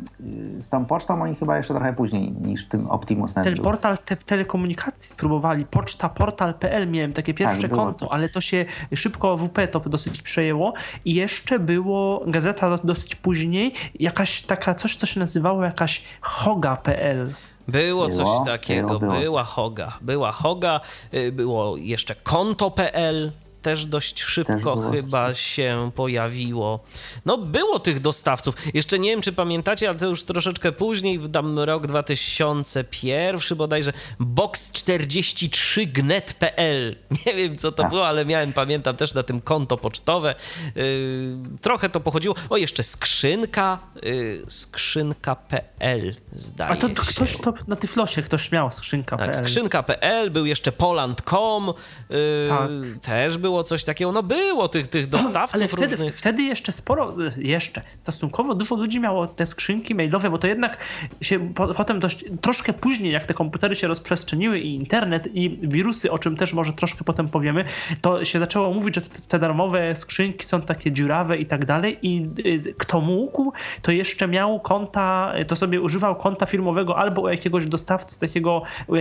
y, 0.60 0.64
z 0.64 0.70
tą 0.70 0.86
pocztą 0.86 1.22
oni 1.22 1.36
chyba 1.36 1.58
jeszcze 1.58 1.74
trochę 1.74 1.94
później 1.94 2.32
niż 2.32 2.68
tym 2.68 2.92
Optimus 2.92 3.34
Ten 3.34 3.56
był. 3.56 3.64
portal 3.64 3.98
te 3.98 4.16
telekomunikacji 4.16 5.12
spróbowali, 5.12 5.66
poczta 5.66 6.10
portal.pl 6.10 6.92
miałem 6.92 7.14
takie 7.14 7.34
pierwsze 7.34 7.62
tak, 7.62 7.72
konto, 7.72 8.14
ale 8.14 8.30
to 8.30 8.42
się 8.42 8.66
szybko 8.96 9.38
WP 9.38 9.68
to 9.72 9.80
dosyć 9.80 10.22
przejęło. 10.22 10.74
I 11.06 11.14
jeszcze 11.14 11.60
było 11.60 12.24
gazeta 12.28 12.78
dosyć 12.84 13.16
później, 13.16 13.74
jakaś 14.00 14.42
taka 14.42 14.74
coś, 14.74 14.96
co 14.96 15.06
się 15.06 15.20
nazywało 15.20 15.64
jakaś 15.64 16.04
hoga.pl. 16.22 17.34
Było, 17.68 18.10
coś 18.10 18.28
takiego, 18.46 18.88
było, 18.88 19.00
było. 19.00 19.14
była 19.14 19.44
Hoga, 19.44 19.98
była 20.02 20.32
Hoga, 20.32 20.82
y, 21.14 21.32
było 21.32 21.78
jeszcze 21.78 22.16
konto.pl, 22.16 23.32
też 23.68 23.86
dość 23.86 24.24
szybko 24.24 24.76
też 24.76 24.86
chyba 24.92 25.34
się 25.34 25.92
pojawiło. 25.96 26.80
No 27.26 27.38
było 27.38 27.80
tych 27.80 28.00
dostawców. 28.00 28.56
Jeszcze 28.74 29.00
nie 29.00 29.10
wiem, 29.10 29.22
czy 29.22 29.34
pamiętacie, 29.34 29.90
ale 29.90 30.00
to 30.00 30.06
już 30.06 30.24
troszeczkę 30.24 30.72
później, 30.72 31.20
w 31.20 31.32
tam 31.32 31.60
rok 31.60 31.88
2001 31.88 33.58
bodajże, 33.58 33.94
box43gnet.pl. 34.20 36.96
Nie 37.26 37.34
wiem, 37.34 37.58
co 37.58 37.72
to 37.72 37.84
tak. 37.84 37.92
było, 37.92 38.08
ale 38.08 38.26
miałem, 38.26 38.54
pamiętam 38.54 38.96
też 38.96 39.14
na 39.14 39.24
tym 39.24 39.42
konto 39.42 39.78
pocztowe. 39.78 40.36
Yy, 40.76 41.38
trochę 41.62 41.90
to 41.90 42.00
pochodziło. 42.00 42.36
O, 42.50 42.58
jeszcze 42.58 42.84
skrzynka, 42.84 43.80
yy, 44.04 44.46
skrzynka.pl 44.50 46.16
zdaje 46.36 46.72
A 46.72 46.76
to, 46.76 46.90
to 46.90 47.02
ktoś 47.02 47.38
to 47.38 47.54
na 47.68 47.76
Tyflosie 47.76 48.22
ktoś 48.22 48.52
miał 48.52 48.72
skrzynka.pl. 48.72 49.32
Tak, 49.32 49.36
skrzynka.pl, 49.36 50.32
był 50.32 50.46
jeszcze 50.46 50.72
poland.com, 50.72 51.74
yy, 52.10 52.18
tak. 52.50 52.70
też 53.02 53.38
było 53.38 53.57
było 53.58 53.64
coś 53.64 53.84
takiego, 53.84 54.12
no 54.12 54.24
było 54.24 54.68
tych, 54.68 54.88
tych 54.88 55.08
dostawców 55.08 55.56
Ale 55.56 55.68
wtedy, 55.68 55.96
różnych. 55.96 56.16
wtedy 56.16 56.44
jeszcze 56.44 56.72
sporo, 56.72 57.16
jeszcze 57.38 57.82
stosunkowo 57.98 58.56
dużo 58.56 58.76
ludzi 58.76 59.00
miało 59.00 59.28
te 59.28 59.46
skrzynki 59.46 59.96
mailowe, 59.96 60.30
bo 60.30 60.38
to 60.38 60.48
jednak 60.48 60.78
się 61.22 61.54
po, 61.54 61.74
potem 61.74 62.00
dość, 62.00 62.26
troszkę 62.42 62.74
później, 62.74 63.12
jak 63.12 63.26
te 63.26 63.34
komputery 63.34 63.76
się 63.76 63.88
rozprzestrzeniły 63.88 64.60
i 64.60 64.76
internet 64.76 65.30
i 65.34 65.60
wirusy, 65.62 66.12
o 66.12 66.20
czym 66.20 66.36
też 66.36 66.54
może 66.54 66.74
troszkę 66.74 67.04
potem 67.04 67.30
powiemy, 67.30 67.66
to 68.02 68.26
się 68.26 68.40
zaczęło 68.40 68.74
mówić, 68.74 68.96
że 68.96 69.02
te, 69.02 69.22
te 69.28 69.40
darmowe 69.40 69.96
skrzynki 69.96 70.46
są 70.46 70.62
takie 70.62 70.92
dziurawe 70.92 71.38
i 71.38 71.46
tak 71.46 71.66
dalej 71.66 71.98
i 72.02 72.24
y, 72.46 72.74
kto 72.78 73.02
mógł, 73.02 73.54
to 73.82 73.92
jeszcze 73.92 74.28
miał 74.28 74.60
konta, 74.60 75.34
to 75.48 75.56
sobie 75.56 75.82
używał 75.82 76.16
konta 76.16 76.46
firmowego 76.46 76.98
albo 76.98 77.22
u 77.22 77.30
jakiegoś 77.30 77.66
dostawcy 77.66 78.20
takiego, 78.20 78.62
u, 78.88 78.96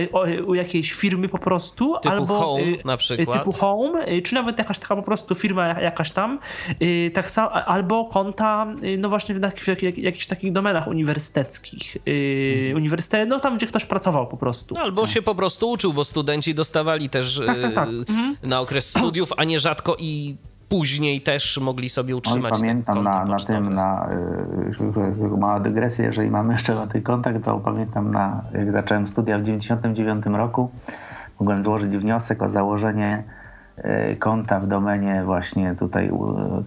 u 0.47 0.55
jakiejś 0.55 0.93
firmy 0.93 1.29
po 1.29 1.37
prostu, 1.37 1.95
Typu 2.01 2.09
albo 2.09 2.39
Home 2.39 2.63
y, 2.63 2.77
na 2.85 2.97
przykład. 2.97 3.37
Typu 3.37 3.51
Home, 3.51 4.11
y, 4.11 4.21
czy 4.21 4.35
nawet 4.37 4.59
jakaś 4.59 4.79
taka 4.79 4.95
po 4.95 5.01
prostu 5.01 5.35
firma 5.35 5.67
jakaś 5.67 6.11
tam, 6.11 6.39
y, 6.81 7.11
tak 7.13 7.31
samo, 7.31 7.51
albo 7.51 8.05
konta, 8.05 8.67
y, 8.83 8.97
no 8.97 9.09
właśnie 9.09 9.35
w, 9.35 9.39
w 9.39 9.67
jak- 9.83 9.97
jakichś 9.97 10.27
takich 10.27 10.51
domenach 10.51 10.87
uniwersyteckich. 10.87 11.97
y, 12.07 12.73
Uniwersytet, 12.75 13.29
no 13.29 13.39
tam, 13.39 13.57
gdzie 13.57 13.67
ktoś 13.67 13.85
pracował 13.85 14.27
po 14.27 14.37
prostu. 14.37 14.77
Albo 14.77 15.07
się 15.07 15.21
po 15.21 15.35
prostu 15.35 15.69
uczył, 15.71 15.93
bo 15.93 16.03
studenci 16.03 16.55
dostawali 16.55 17.09
też 17.09 17.41
Tak, 17.45 17.59
tak, 17.59 17.73
tak. 17.73 17.89
e, 18.43 18.47
na 18.47 18.59
okres 18.59 18.89
studiów, 18.89 19.29
a 19.37 19.43
nierzadko 19.43 19.95
i 19.99 20.37
później 20.69 21.21
też 21.21 21.57
mogli 21.57 21.89
sobie 21.89 22.13
Oj, 22.13 22.17
utrzymać 22.17 22.53
te 22.53 22.59
pamiętam 22.59 23.03
na, 23.03 23.25
na 23.25 23.39
tym, 23.39 23.73
na, 23.73 24.09
mała 25.37 25.59
dygresja, 25.59 26.05
jeżeli 26.05 26.29
mamy 26.31 26.53
jeszcze 26.53 26.75
na 26.75 26.87
ten 26.87 27.01
kontakt, 27.01 27.45
to 27.45 27.59
pamiętam, 27.59 28.11
na, 28.11 28.43
jak 28.53 28.71
zacząłem 28.71 29.07
studia 29.07 29.39
w 29.39 29.43
99 29.43 30.25
roku, 30.25 30.71
mogłem 31.39 31.63
złożyć 31.63 31.97
wniosek 31.97 32.41
o 32.41 32.49
założenie 32.49 33.23
konta 34.19 34.59
w 34.59 34.67
domenie 34.67 35.23
właśnie 35.25 35.75
tutaj 35.75 36.11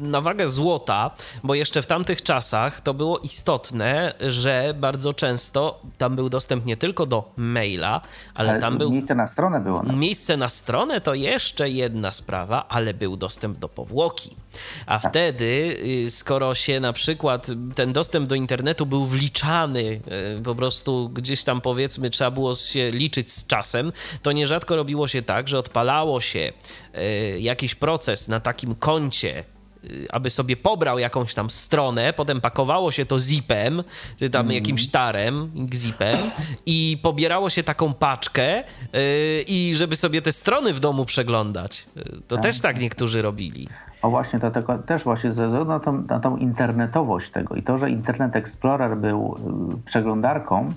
na 0.00 0.20
wagę 0.20 0.48
złota, 0.48 1.10
bo 1.44 1.54
jeszcze 1.54 1.82
w 1.82 1.86
tamtych 1.86 2.22
czasach 2.22 2.80
to 2.80 2.94
było 2.94 3.18
istotne, 3.18 4.14
że 4.20 4.74
bardzo 4.80 5.14
często 5.14 5.80
tam 5.98 6.16
był 6.16 6.28
dostęp 6.28 6.66
nie 6.66 6.76
tylko 6.76 7.06
do 7.06 7.32
maila, 7.36 8.00
ale 8.34 8.60
tam 8.60 8.78
był 8.78 8.90
Miejsce 8.90 9.14
na 9.14 9.26
stronę 9.26 9.60
było. 9.60 9.82
No. 9.82 9.96
Miejsce 9.96 10.36
na 10.36 10.48
stronę 10.48 11.00
to 11.00 11.14
jeszcze 11.14 11.70
jedna 11.70 12.12
sprawa, 12.12 12.68
ale 12.68 12.94
był 12.94 13.16
dostęp 13.16 13.58
do 13.58 13.68
powłoki. 13.68 14.36
A 14.86 14.98
wtedy, 14.98 15.76
y, 16.06 16.10
skoro 16.10 16.54
się 16.54 16.80
na 16.80 16.92
przykład 16.92 17.46
ten 17.74 17.92
dostęp 17.92 18.28
do 18.28 18.34
internetu 18.34 18.86
był 18.86 19.06
wliczany, 19.06 20.00
y, 20.38 20.42
po 20.42 20.54
prostu 20.54 21.08
gdzieś 21.08 21.44
tam 21.44 21.60
powiedzmy 21.60 22.10
trzeba 22.10 22.30
było 22.30 22.54
się 22.54 22.90
liczyć 22.90 23.32
z 23.32 23.46
czasem, 23.46 23.92
to 24.22 24.32
nierzadko 24.32 24.76
robiło 24.76 25.08
się 25.08 25.22
tak, 25.22 25.48
że 25.48 25.58
odpalało 25.58 26.20
się 26.20 26.52
y, 26.94 27.40
jakiś 27.40 27.74
proces 27.74 28.28
na 28.28 28.40
takim 28.40 28.74
koncie 28.74 29.44
aby 30.10 30.30
sobie 30.30 30.56
pobrał 30.56 30.98
jakąś 30.98 31.34
tam 31.34 31.50
stronę, 31.50 32.12
potem 32.12 32.40
pakowało 32.40 32.92
się 32.92 33.06
to 33.06 33.20
zipem, 33.20 33.82
czy 34.18 34.30
tam 34.30 34.50
jakimś 34.50 34.88
tarem, 34.88 35.50
zipem 35.74 36.18
i 36.66 36.98
pobierało 37.02 37.50
się 37.50 37.62
taką 37.62 37.94
paczkę 37.94 38.56
yy, 38.56 38.64
i 39.46 39.74
żeby 39.74 39.96
sobie 39.96 40.22
te 40.22 40.32
strony 40.32 40.72
w 40.72 40.80
domu 40.80 41.04
przeglądać. 41.04 41.86
Yy, 41.96 42.04
To 42.28 42.36
też 42.36 42.60
tak 42.60 42.80
niektórzy 42.80 43.22
robili. 43.22 43.68
O 44.02 44.10
właśnie, 44.10 44.38
to 44.38 44.50
też 44.86 45.04
właśnie 45.04 45.32
ze 45.32 45.44
względu 45.44 45.68
na 45.68 45.80
tą, 45.80 46.02
na 46.02 46.20
tą 46.20 46.36
internetowość 46.36 47.30
tego. 47.30 47.54
I 47.54 47.62
to, 47.62 47.78
że 47.78 47.90
Internet 47.90 48.36
Explorer 48.36 48.96
był 48.96 49.36
y, 49.78 49.82
przeglądarką, 49.84 50.72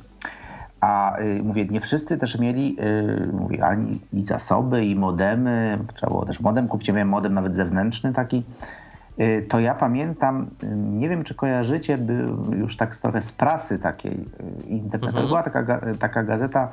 a 0.82 1.20
y, 1.20 1.44
mówię, 1.44 1.66
nie 1.66 1.82
wszyscy 1.82 2.18
też 2.18 2.40
mieli 2.40 2.78
y, 2.80 3.34
mówię, 3.34 3.66
ani 3.66 4.00
i 4.14 4.26
zasoby, 4.26 4.86
i 4.86 4.96
modemy, 4.96 5.80
trzeba 5.96 6.10
było 6.10 6.26
też 6.26 6.40
modem 6.40 6.68
kupić, 6.68 6.88
ja 6.88 6.94
miałem 6.94 7.10
modem 7.10 7.34
nawet 7.34 7.56
zewnętrzny 7.56 8.14
taki, 8.14 8.38
y, 8.38 8.44
to 9.49 9.60
ja 9.60 9.76
pamiętam, 9.76 10.48
y, 10.64 10.68
nie 10.76 11.10
wiem 11.10 11.23
czy 11.23 11.35
kojarzycie, 11.35 11.98
był 11.98 12.53
już 12.56 12.77
tak 12.77 12.95
trochę 12.95 13.22
z 13.22 13.31
prasy 13.31 13.80
takiej 13.80 14.14
y, 14.14 14.68
internetowej, 14.68 15.27
była 15.27 15.44
taka, 15.44 15.80
taka 15.99 16.23
gazeta, 16.23 16.69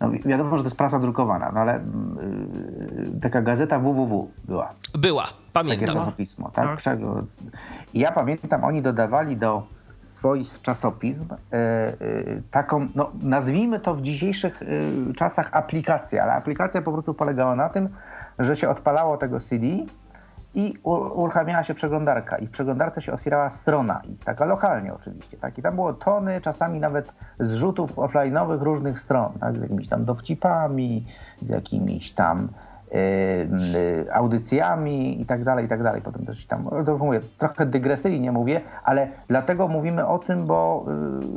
no 0.00 0.10
wi- 0.10 0.22
wiadomo, 0.24 0.56
że 0.56 0.62
to 0.62 0.66
jest 0.66 0.76
prasa 0.76 0.98
drukowana, 0.98 1.50
no 1.54 1.60
ale 1.60 1.78
y, 1.78 3.20
taka 3.22 3.42
gazeta 3.42 3.78
www 3.78 4.28
była. 4.44 4.72
Była, 4.98 5.22
Takie 5.22 5.36
pamiętam. 5.52 5.94
czasopismo, 5.94 6.50
tak? 6.50 6.66
Tak. 6.68 6.78
Czego? 6.82 7.24
Ja 7.94 8.12
pamiętam, 8.12 8.64
oni 8.64 8.82
dodawali 8.82 9.36
do 9.36 9.62
swoich 10.06 10.60
czasopism 10.62 11.26
e, 11.32 11.56
e, 11.56 11.94
taką, 12.50 12.88
no, 12.94 13.10
nazwijmy 13.22 13.80
to 13.80 13.94
w 13.94 14.02
dzisiejszych 14.02 14.60
czasach 15.16 15.48
aplikację, 15.52 16.22
ale 16.22 16.32
aplikacja 16.32 16.82
po 16.82 16.92
prostu 16.92 17.14
polegała 17.14 17.56
na 17.56 17.68
tym, 17.68 17.88
że 18.38 18.56
się 18.56 18.68
odpalało 18.68 19.16
tego 19.16 19.40
CD 19.40 19.66
i 20.54 20.74
uruchamiała 20.82 21.62
się 21.62 21.74
przeglądarka 21.74 22.36
i 22.38 22.46
w 22.46 22.50
przeglądarce 22.50 23.02
się 23.02 23.12
otwierała 23.12 23.50
strona 23.50 24.00
i 24.04 24.16
taka 24.16 24.44
lokalnie 24.44 24.94
oczywiście, 24.94 25.36
tak? 25.36 25.58
I 25.58 25.62
tam 25.62 25.74
było 25.74 25.92
tony, 25.92 26.40
czasami 26.40 26.80
nawet 26.80 27.14
zrzutów 27.40 27.96
offline'owych 27.96 28.62
różnych 28.62 29.00
stron, 29.00 29.32
tak? 29.40 29.58
Z 29.58 29.62
jakimiś 29.62 29.88
tam 29.88 30.04
dowcipami, 30.04 31.06
z 31.42 31.48
jakimiś 31.48 32.12
tam 32.12 32.48
audycjami 34.12 35.20
i 35.20 35.26
tak 35.26 35.44
dalej, 35.44 35.64
i 35.64 35.68
tak 35.68 35.82
dalej. 35.82 36.02
Potem 36.02 36.26
też 36.26 36.46
tam, 36.46 36.64
to 36.86 36.92
już 36.92 37.00
mówię, 37.00 37.20
trochę 37.38 37.66
dygresyjnie 37.66 38.32
mówię, 38.32 38.60
ale 38.84 39.08
dlatego 39.28 39.68
mówimy 39.68 40.06
o 40.06 40.18
tym, 40.18 40.46
bo 40.46 40.86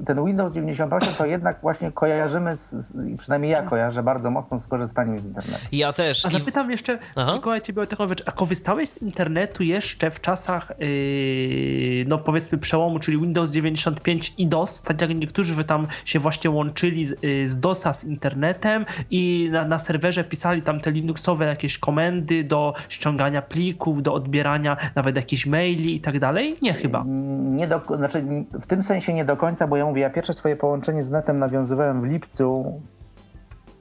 y, 0.02 0.06
ten 0.06 0.26
Windows 0.26 0.54
98 0.54 1.14
to 1.14 1.26
jednak 1.26 1.58
właśnie 1.62 1.92
kojarzymy, 1.92 2.56
z, 2.56 2.94
przynajmniej 3.18 3.52
ja 3.52 3.62
kojarzę 3.62 4.04
bardzo 4.04 4.32
mocno 4.32 4.60
z 4.60 4.68
korzystaniem 4.68 5.20
z 5.20 5.26
internetu. 5.26 5.66
Ja 5.72 5.94
też. 5.94 6.26
A 6.26 6.30
I- 6.30 6.32
zapytam 6.32 6.72
jeszcze, 6.72 7.00
Aha. 7.16 7.34
Mikołaj, 7.36 7.62
ciebie 7.62 7.82
o 7.82 7.86
taką 7.88 8.08
rzecz. 8.08 8.24
A 8.26 8.32
korzystałeś 8.32 8.90
z 8.90 9.02
internetu 9.02 9.64
jeszcze 9.64 10.12
w 10.12 10.22
czasach, 10.22 10.72
yy, 10.80 12.06
no 12.08 12.18
powiedzmy 12.18 12.58
przełomu, 12.58 13.00
czyli 13.00 13.18
Windows 13.18 13.52
95 13.52 14.34
i 14.38 14.48
DOS, 14.48 14.82
tak 14.82 15.02
jak 15.02 15.10
niektórzy, 15.20 15.54
że 15.54 15.64
tam 15.64 15.88
się 16.06 16.20
właśnie 16.20 16.50
łączyli 16.50 17.06
z, 17.06 17.24
yy, 17.24 17.48
z 17.48 17.60
DOSa 17.60 17.94
z 17.94 18.04
internetem 18.04 18.86
i 19.12 19.50
na, 19.52 19.66
na 19.66 19.80
serwerze 19.80 20.24
pisali 20.24 20.62
tam 20.62 20.80
te 20.80 20.92
linuxowe 20.92 21.47
jakieś 21.50 21.78
komendy 21.80 22.44
do 22.44 22.74
ściągania 22.90 23.42
plików, 23.42 24.02
do 24.02 24.14
odbierania 24.14 24.78
nawet 24.96 25.16
jakichś 25.16 25.46
maili 25.46 25.96
i 25.96 26.00
tak 26.00 26.20
dalej? 26.20 26.56
Nie 26.62 26.74
chyba. 26.74 27.04
Nie 27.38 27.68
do, 27.68 27.82
znaczy 27.98 28.24
w 28.54 28.68
tym 28.68 28.84
sensie 28.84 29.14
nie 29.14 29.26
do 29.26 29.38
końca, 29.38 29.68
bo 29.68 29.78
ja 29.78 29.86
mówię, 29.86 30.02
ja 30.02 30.10
pierwsze 30.10 30.34
swoje 30.34 30.56
połączenie 30.56 31.04
z 31.04 31.10
netem 31.10 31.40
nawiązywałem 31.40 32.02
w 32.02 32.06
lipcu, 32.06 32.82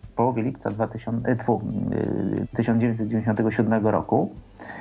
w 0.02 0.14
połowie 0.16 0.42
lipca 0.42 0.70
2000, 0.70 1.28
e, 1.28 1.36
tfu, 1.36 1.62
y, 1.92 2.56
1997 2.56 3.86
roku. 3.86 4.30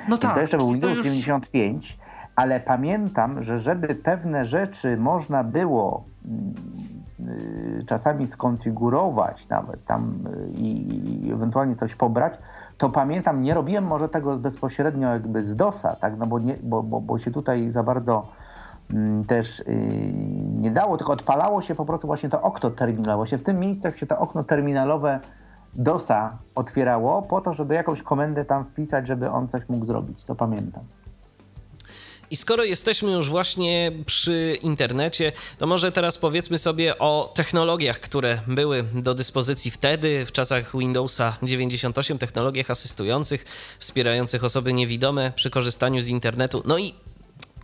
No 0.08 0.18
tak. 0.18 0.34
to 0.34 0.40
jeszcze 0.40 0.58
był 0.58 0.68
Windows 0.68 0.96
już- 0.96 1.06
95, 1.06 1.98
ale 2.36 2.60
pamiętam, 2.60 3.42
że 3.42 3.58
żeby 3.58 3.94
pewne 3.94 4.44
rzeczy 4.44 4.96
można 4.96 5.44
było 5.44 6.04
y, 7.20 7.84
czasami 7.86 8.28
skonfigurować 8.28 9.48
nawet 9.48 9.84
tam 9.84 10.18
i, 10.54 11.26
i 11.26 11.32
ewentualnie 11.32 11.74
coś 11.74 11.94
pobrać, 11.94 12.34
to 12.78 12.88
pamiętam, 12.88 13.42
nie 13.42 13.54
robiłem 13.54 13.84
może 13.84 14.08
tego 14.08 14.36
bezpośrednio 14.36 15.08
jakby 15.12 15.42
z 15.42 15.56
DOSa, 15.56 15.96
tak, 15.96 16.18
no 16.18 16.26
bo, 16.26 16.38
nie, 16.38 16.54
bo, 16.62 16.82
bo, 16.82 17.00
bo 17.00 17.18
się 17.18 17.30
tutaj 17.30 17.70
za 17.70 17.82
bardzo 17.82 18.26
mm, 18.90 19.24
też 19.24 19.60
y, 19.60 20.12
nie 20.60 20.70
dało, 20.70 20.96
tylko 20.96 21.12
odpalało 21.12 21.62
się 21.62 21.74
po 21.74 21.84
prostu 21.84 22.06
właśnie 22.06 22.28
to 22.28 22.42
okno 22.42 22.70
terminalowe. 22.70 23.16
Właśnie 23.16 23.38
w 23.38 23.42
tym 23.42 23.58
miejscu 23.58 23.92
się 23.92 24.06
to 24.06 24.18
okno 24.18 24.44
terminalowe 24.44 25.20
DOSa 25.74 26.38
otwierało 26.54 27.22
po 27.22 27.40
to, 27.40 27.52
żeby 27.52 27.74
jakąś 27.74 28.02
komendę 28.02 28.44
tam 28.44 28.64
wpisać, 28.64 29.06
żeby 29.06 29.30
on 29.30 29.48
coś 29.48 29.68
mógł 29.68 29.84
zrobić. 29.84 30.24
To 30.24 30.34
pamiętam. 30.34 30.84
I 32.30 32.36
skoro 32.36 32.64
jesteśmy 32.64 33.12
już 33.12 33.28
właśnie 33.28 33.92
przy 34.06 34.58
internecie, 34.62 35.32
to 35.58 35.66
może 35.66 35.92
teraz 35.92 36.18
powiedzmy 36.18 36.58
sobie 36.58 36.98
o 36.98 37.32
technologiach, 37.34 38.00
które 38.00 38.40
były 38.46 38.82
do 38.82 39.14
dyspozycji 39.14 39.70
wtedy, 39.70 40.26
w 40.26 40.32
czasach 40.32 40.78
Windowsa 40.78 41.36
98, 41.42 42.18
technologiach 42.18 42.70
asystujących, 42.70 43.44
wspierających 43.78 44.44
osoby 44.44 44.72
niewidome 44.72 45.32
przy 45.36 45.50
korzystaniu 45.50 46.02
z 46.02 46.08
internetu, 46.08 46.62
no 46.66 46.78
i 46.78 46.94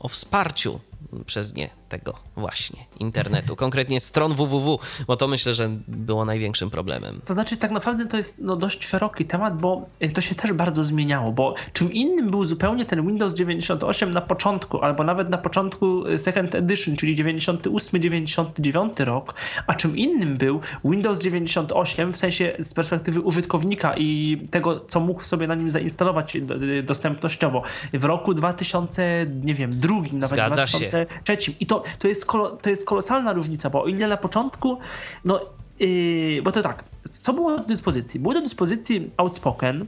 o 0.00 0.08
wsparciu 0.08 0.80
przez 1.26 1.54
nie 1.54 1.70
tego 1.88 2.14
właśnie 2.36 2.80
internetu, 3.00 3.56
konkretnie 3.56 4.00
stron 4.00 4.34
www, 4.34 4.78
bo 5.06 5.16
to 5.16 5.28
myślę, 5.28 5.54
że 5.54 5.70
było 5.88 6.24
największym 6.24 6.70
problemem. 6.70 7.20
To 7.24 7.34
znaczy, 7.34 7.56
tak 7.56 7.70
naprawdę 7.70 8.06
to 8.06 8.16
jest 8.16 8.38
no, 8.38 8.56
dość 8.56 8.86
szeroki 8.86 9.24
temat, 9.24 9.58
bo 9.58 9.86
y, 10.02 10.10
to 10.10 10.20
się 10.20 10.34
też 10.34 10.52
bardzo 10.52 10.84
zmieniało, 10.84 11.32
bo 11.32 11.54
czym 11.72 11.92
innym 11.92 12.30
był 12.30 12.44
zupełnie 12.44 12.84
ten 12.84 13.06
Windows 13.06 13.34
98 13.34 14.10
na 14.10 14.20
początku, 14.20 14.80
albo 14.80 15.04
nawet 15.04 15.28
na 15.28 15.38
początku 15.38 16.06
y, 16.06 16.18
Second 16.18 16.54
Edition, 16.54 16.96
czyli 16.96 17.16
98-99 17.16 19.04
rok, 19.04 19.34
a 19.66 19.74
czym 19.74 19.96
innym 19.96 20.36
był 20.36 20.60
Windows 20.84 21.18
98 21.18 22.12
w 22.12 22.16
sensie 22.16 22.56
z 22.58 22.74
perspektywy 22.74 23.20
użytkownika 23.20 23.94
i 23.96 24.38
tego, 24.50 24.80
co 24.80 25.00
mógł 25.00 25.22
sobie 25.22 25.46
na 25.46 25.54
nim 25.54 25.70
zainstalować 25.70 26.36
y, 26.36 26.82
dostępnościowo 26.82 27.62
w 27.92 28.04
roku 28.04 28.34
2000, 28.34 29.26
nie 29.42 29.54
wiem, 29.54 29.80
drugim, 29.80 30.18
nawet 30.18 30.30
Zgadza 30.30 30.54
2003. 30.54 31.01
Się. 31.38 31.52
I 31.60 31.66
to, 31.66 31.82
to, 31.98 32.08
jest 32.08 32.26
kolo, 32.26 32.56
to 32.56 32.70
jest 32.70 32.86
kolosalna 32.86 33.32
różnica, 33.32 33.70
bo 33.70 33.82
o 33.82 33.86
ile 33.86 34.08
na 34.08 34.16
początku, 34.16 34.78
no, 35.24 35.40
yy, 35.80 36.42
bo 36.42 36.52
to 36.52 36.62
tak, 36.62 36.84
co 37.04 37.32
było 37.32 37.56
do 37.56 37.64
dyspozycji? 37.64 38.20
Było 38.20 38.34
do 38.34 38.40
dyspozycji 38.40 39.10
Outspoken, 39.16 39.86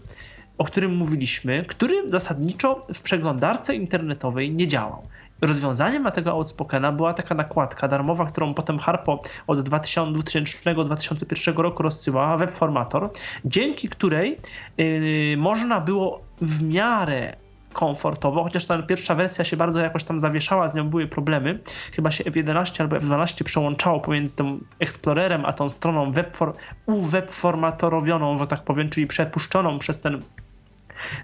o 0.59 0.65
którym 0.65 0.97
mówiliśmy, 0.97 1.65
który 1.69 2.11
zasadniczo 2.11 2.85
w 2.95 3.03
przeglądarce 3.03 3.75
internetowej 3.75 4.55
nie 4.55 4.67
działał. 4.67 5.03
Rozwiązaniem 5.41 6.03
na 6.03 6.11
tego 6.11 6.31
Outspokena 6.31 6.93
była 6.93 7.15
taka 7.15 7.35
nakładka 7.35 7.89
darmowa, 7.89 8.27
którą 8.27 8.55
potem 8.55 8.79
Harpo 8.79 9.21
od 9.47 9.69
2000-2001 9.69 11.57
roku 11.57 11.83
rozsyłała, 11.83 12.37
webformator, 12.37 13.11
dzięki 13.45 13.89
której 13.89 14.39
yy, 14.79 15.37
można 15.37 15.81
było 15.81 16.21
w 16.41 16.63
miarę 16.63 17.37
komfortowo, 17.75 18.43
chociaż 18.43 18.67
ta 18.67 18.83
pierwsza 18.83 19.15
wersja 19.15 19.45
się 19.45 19.57
bardzo 19.57 19.81
jakoś 19.81 20.05
tam 20.05 20.21
zawieszała, 20.21 20.69
z 20.69 20.75
nią 20.75 20.89
były 20.89 21.07
problemy. 21.07 21.59
Chyba 21.97 22.11
się 22.11 22.25
F11 22.25 22.81
albo 22.81 22.97
F12 22.97 23.45
przełączało 23.45 24.01
pomiędzy 24.01 24.37
tym 24.37 24.65
Explorerem 24.79 25.45
a 25.45 25.53
tą 25.53 25.69
stroną 25.69 26.13
webfor 26.13 26.55
uwebformatorowioną, 26.87 28.39
że 28.39 28.47
tak 28.47 28.63
powiem, 28.63 28.89
czyli 28.89 29.07
przepuszczoną 29.07 29.79
przez 29.79 30.01
ten 30.01 30.23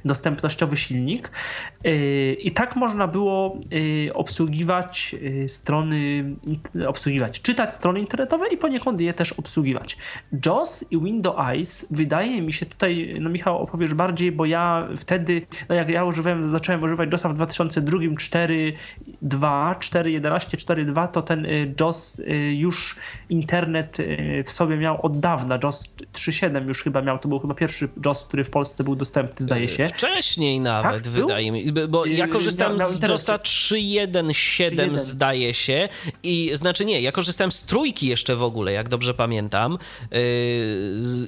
dostępnościowy 0.04 0.76
silnik. 0.76 1.30
Y, 1.86 2.36
I 2.40 2.52
tak 2.52 2.76
można 2.76 3.08
było 3.08 3.58
y, 4.06 4.14
obsługiwać 4.14 5.14
y, 5.22 5.48
strony, 5.48 6.24
obsługiwać, 6.86 7.40
czytać 7.40 7.74
strony 7.74 8.00
internetowe 8.00 8.48
i 8.48 8.56
poniekąd 8.56 9.00
je 9.00 9.14
też 9.14 9.32
obsługiwać. 9.32 9.96
JOS 10.46 10.84
i 10.90 10.98
Windows 11.00 11.36
Eyes 11.48 11.86
wydaje 11.90 12.42
mi 12.42 12.52
się 12.52 12.66
tutaj, 12.66 13.16
no 13.20 13.30
Michał 13.30 13.58
opowiesz 13.58 13.94
bardziej, 13.94 14.32
bo 14.32 14.46
ja 14.46 14.88
wtedy, 14.96 15.42
no 15.68 15.74
jak 15.74 15.90
ja 15.90 16.04
używałem, 16.04 16.42
zacząłem 16.42 16.82
używać 16.82 17.12
JOSa 17.12 17.28
w 17.28 17.34
2002, 17.34 17.98
4.2, 17.98 19.74
4.11, 19.74 20.56
4.2, 20.56 21.08
to 21.08 21.22
ten 21.22 21.46
JOS 21.80 22.20
już 22.52 22.96
internet 23.28 23.96
w 24.44 24.50
sobie 24.50 24.76
miał 24.76 25.06
od 25.06 25.20
dawna. 25.20 25.58
JOS 25.64 25.88
3.7 26.12 26.68
już 26.68 26.82
chyba 26.82 27.02
miał, 27.02 27.18
to 27.18 27.28
był 27.28 27.38
chyba 27.38 27.54
pierwszy 27.54 27.88
JOS, 28.06 28.24
który 28.24 28.44
w 28.44 28.50
Polsce 28.50 28.84
był 28.84 28.96
dostępny, 28.96 29.44
zdaje 29.44 29.59
się. 29.68 29.88
Wcześniej 29.88 30.60
nawet, 30.60 31.04
tak, 31.04 31.12
wydaje 31.12 31.52
mi 31.52 31.64
się, 31.64 31.72
bo 31.88 32.06
ja 32.06 32.28
korzystam 32.28 32.76
na, 32.76 32.84
na 32.84 32.90
z 32.90 33.02
JOSa 33.02 33.36
3.1.7 33.36 34.96
zdaje 34.96 35.54
się 35.54 35.88
i 36.22 36.50
znaczy 36.54 36.84
nie, 36.84 37.00
ja 37.00 37.12
korzystałem 37.12 37.52
z 37.52 37.62
trójki 37.62 38.06
jeszcze 38.06 38.36
w 38.36 38.42
ogóle, 38.42 38.72
jak 38.72 38.88
dobrze 38.88 39.14
pamiętam 39.14 39.78
yy, 40.10 40.18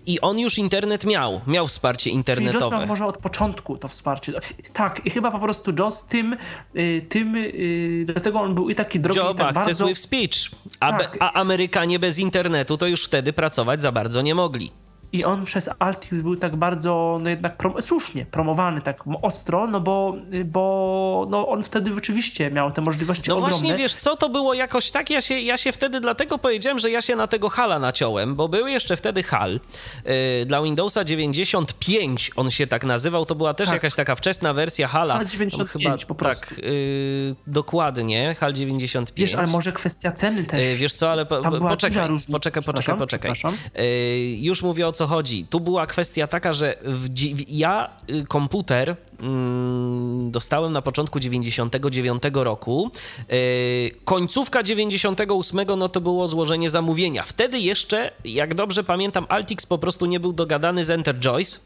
i 0.07 0.21
on 0.21 0.39
już 0.39 0.59
internet 0.59 1.07
miał, 1.07 1.41
miał 1.47 1.67
wsparcie 1.67 2.11
internetowe. 2.11 2.77
Czyli 2.77 2.89
może 2.89 3.07
od 3.07 3.19
początku 3.19 3.79
to 3.79 3.89
wsparcie. 3.89 4.33
Tak, 4.73 5.07
i 5.07 5.11
chyba 5.11 5.31
po 5.31 5.39
prostu 5.39 5.73
JOS 5.79 6.07
tym, 6.07 6.37
yy, 6.75 7.03
tym 7.09 7.37
yy, 7.37 8.05
dlatego 8.05 8.41
on 8.41 8.55
był 8.55 8.71
i 8.71 8.75
taki 8.75 9.01
drogi 9.01 9.19
Job 9.19 9.35
i 9.35 9.39
tak 9.39 9.57
Access 9.57 9.67
bardzo... 9.67 9.87
with 9.87 10.01
Speech, 10.01 10.51
a, 10.81 10.99
tak. 10.99 11.17
a 11.21 11.33
Amerykanie 11.33 11.99
bez 11.99 12.19
internetu 12.19 12.77
to 12.77 12.87
już 12.87 13.05
wtedy 13.05 13.33
pracować 13.33 13.83
za 13.83 13.93
bardzo 13.93 14.23
nie 14.23 14.35
mogli 14.35 14.82
i 15.13 15.25
on 15.25 15.45
przez 15.45 15.71
Altix 15.79 16.21
był 16.21 16.37
tak 16.37 16.57
bardzo, 16.57 17.19
no 17.23 17.31
jednak 17.31 17.57
prom 17.57 17.83
słusznie 17.83 18.27
promowany 18.27 18.83
tak 18.83 19.05
ostro, 19.23 19.67
no 19.67 19.81
bo, 19.81 20.17
bo 20.45 21.27
no 21.31 21.49
on 21.49 21.63
wtedy 21.63 21.95
rzeczywiście 21.95 22.51
miał 22.51 22.71
te 22.71 22.83
możliwości 22.83 23.31
no 23.31 23.37
ogromne. 23.37 23.57
No 23.57 23.61
właśnie, 23.61 23.77
wiesz 23.77 23.97
co, 23.97 24.17
to 24.17 24.29
było 24.29 24.55
jakoś 24.55 24.91
tak, 24.91 25.11
ja 25.11 25.21
się, 25.21 25.41
ja 25.41 25.57
się 25.57 25.73
wtedy 25.73 26.01
dlatego 26.01 26.39
powiedziałem, 26.39 26.79
że 26.79 26.91
ja 26.91 27.03
się 27.03 27.17
na 27.17 27.27
tego 27.27 27.49
Hala 27.49 27.79
naciąłem, 27.79 28.37
bo 28.37 28.49
był 28.49 28.67
jeszcze 28.67 28.97
wtedy 28.97 29.23
Hal 29.23 29.61
yy, 30.05 30.47
dla 30.47 30.63
Windowsa 30.63 31.05
95, 31.05 32.31
on 32.37 32.51
się 32.51 32.67
tak 32.67 32.85
nazywał, 32.85 33.27
to 33.27 33.35
była 33.35 33.55
też 33.55 33.69
tak. 33.69 33.75
jakaś 33.75 33.95
taka 33.95 34.15
wczesna 34.15 34.53
wersja 34.53 34.89
Hala. 34.89 35.15
HAL 35.15 35.27
95 35.27 35.85
chyba, 35.85 36.07
po 36.07 36.15
prostu. 36.15 36.55
Tak, 36.55 36.59
yy, 36.59 37.35
dokładnie, 37.47 38.37
HAL 38.39 38.53
95. 38.53 39.21
Wiesz, 39.21 39.39
ale 39.39 39.47
może 39.47 39.73
kwestia 39.73 40.13
ceny 40.13 40.45
też. 40.45 40.67
Yy, 40.67 40.77
wiesz 40.77 40.93
co, 40.93 41.11
ale 41.11 41.27
po, 41.27 41.41
poczekaj, 41.61 42.09
poczekaj, 42.33 42.63
poczekaj, 42.63 42.99
poczekaj. 42.99 43.33
już 44.41 44.63
mówię 44.63 44.89
o 44.89 44.93
co 44.93 45.02
co 45.03 45.07
chodzi. 45.07 45.47
Tu 45.51 45.61
była 45.61 45.87
kwestia 45.87 46.27
taka, 46.27 46.53
że 46.53 46.77
w, 46.83 47.09
ja 47.49 47.91
y, 48.11 48.27
komputer 48.27 48.97
mm, 49.21 50.31
dostałem 50.31 50.73
na 50.73 50.83
początku 50.83 51.21
99 51.21 52.23
roku. 52.35 52.91
Y, 53.33 53.91
końcówka 54.05 54.63
98 54.63 55.61
no 55.77 55.89
to 55.89 56.01
było 56.01 56.29
złożenie 56.29 56.71
zamówienia. 56.71 57.23
Wtedy 57.23 57.61
jeszcze, 57.61 58.13
jak 58.25 58.55
dobrze 58.55 58.85
pamiętam, 58.85 59.27
Altix 59.29 59.67
po 59.67 59.79
prostu 59.79 60.07
nie 60.07 60.21
był 60.21 60.33
dogadany 60.33 60.85
z 60.85 60.91
Enterjoyce, 60.91 61.59
y, 61.59 61.63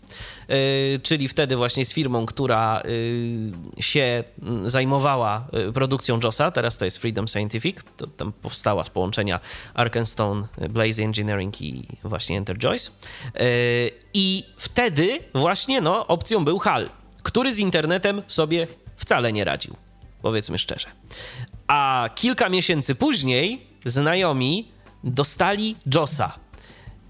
czyli 1.03 1.29
wtedy 1.29 1.57
właśnie 1.57 1.85
z 1.85 1.93
firmą, 1.93 2.27
która 2.27 2.83
się 3.81 4.25
mm, 4.43 4.69
zajmowała 4.69 5.49
produkcją 5.75 6.21
JOSa. 6.25 6.51
Teraz 6.51 6.79
to 6.79 6.85
jest 6.85 6.99
Freedom 6.99 7.29
Scientific. 7.29 7.77
To 7.97 8.07
tam 8.07 8.33
powstała 8.33 8.85
z 8.85 8.91
połączenia 8.91 9.41
Arkenstone, 9.75 10.47
Blaze 10.71 11.03
Engineering 11.03 11.63
i 11.63 11.87
właśnie 12.05 12.39
Enterjoyce. 12.39 12.91
I 14.15 14.45
wtedy 14.57 15.19
właśnie 15.35 15.81
no, 15.81 16.07
opcją 16.07 16.45
był 16.45 16.59
HAL, 16.59 16.91
który 17.23 17.53
z 17.53 17.59
internetem 17.59 18.23
sobie 18.27 18.67
wcale 18.97 19.33
nie 19.33 19.45
radził, 19.45 19.77
powiedzmy 20.23 20.59
szczerze. 20.59 20.87
A 21.67 22.11
kilka 22.15 22.49
miesięcy 22.49 22.95
później 22.95 23.67
znajomi 23.85 24.69
dostali 25.05 25.77
JOSa, 25.95 26.39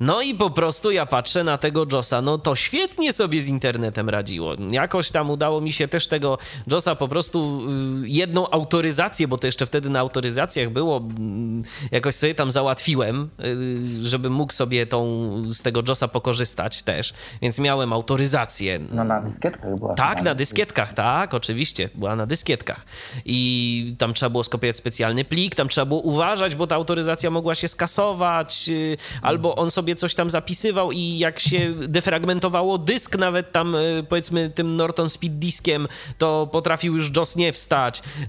no 0.01 0.23
i 0.23 0.35
po 0.35 0.51
prostu 0.51 0.91
ja 0.91 1.07
patrzę 1.07 1.45
na 1.45 1.59
tego 1.59 1.87
Josa, 1.93 2.23
no 2.23 2.39
to 2.39 2.57
świetnie 2.57 3.13
sobie 3.13 3.41
z 3.41 3.49
internetem 3.49 4.09
radziło. 4.09 4.55
Jakoś 4.71 5.11
tam 5.11 5.31
udało 5.31 5.61
mi 5.61 5.73
się 5.73 5.89
też 5.89 6.09
tego 6.09 6.39
Josa 6.67 6.95
po 6.95 7.09
prostu 7.09 7.61
y, 8.05 8.09
jedną 8.09 8.51
autoryzację, 8.51 9.29
bo 9.29 9.39
to 9.39 9.47
jeszcze 9.47 9.67
wtedy 9.67 9.91
na 9.91 10.01
autoryzacjach 10.01 10.71
było, 10.71 10.97
mm, 10.97 11.63
jakoś 11.91 12.15
sobie 12.15 12.35
tam 12.35 12.51
załatwiłem, 12.51 13.31
y, 13.45 14.09
żeby 14.09 14.31
mógł 14.31 14.53
sobie 14.53 14.87
tą, 14.87 15.27
z 15.49 15.63
tego 15.63 15.83
Josa 15.89 16.09
pokorzystać 16.09 16.83
też, 16.83 17.15
więc 17.43 17.59
miałem 17.59 17.93
autoryzację. 17.93 18.81
No 18.93 19.05
na 19.05 19.21
dyskietkach 19.21 19.77
była. 19.77 19.95
Tak, 19.95 20.23
na 20.23 20.35
dyskietkach, 20.35 20.93
tak, 20.93 21.35
oczywiście, 21.35 21.89
była 21.95 22.17
na 22.17 22.27
dyskietkach. 22.27 22.87
I 23.25 23.95
tam 23.99 24.15
trzeba 24.15 24.31
było 24.31 24.45
skopiować 24.45 24.77
specjalny 24.77 25.25
plik, 25.25 25.55
tam 25.55 25.69
trzeba 25.69 25.85
było 25.85 26.01
uważać, 26.01 26.55
bo 26.55 26.67
ta 26.67 26.75
autoryzacja 26.75 27.31
mogła 27.31 27.55
się 27.55 27.69
skasować, 27.69 28.69
y, 28.69 28.97
albo 29.23 29.57
on 29.57 29.71
sobie 29.71 29.86
sobie 29.87 29.97
coś 29.97 30.15
tam 30.15 30.31
zapisywał 30.31 30.93
i 30.93 31.19
jak 31.19 31.41
się 31.41 31.75
defragmentowało 31.89 32.79
dysk 32.79 33.19
nawet 33.19 33.53
tam 33.53 33.75
e, 33.75 33.79
powiedzmy 34.09 34.51
tym 34.51 34.77
Norton 34.77 35.09
Speed 35.09 35.35
diskiem, 35.35 35.89
to 36.19 36.49
potrafił 36.53 36.97
już 36.97 37.11
JOS 37.17 37.37
nie 37.37 37.53
wstać. 37.53 38.03
E, 38.21 38.29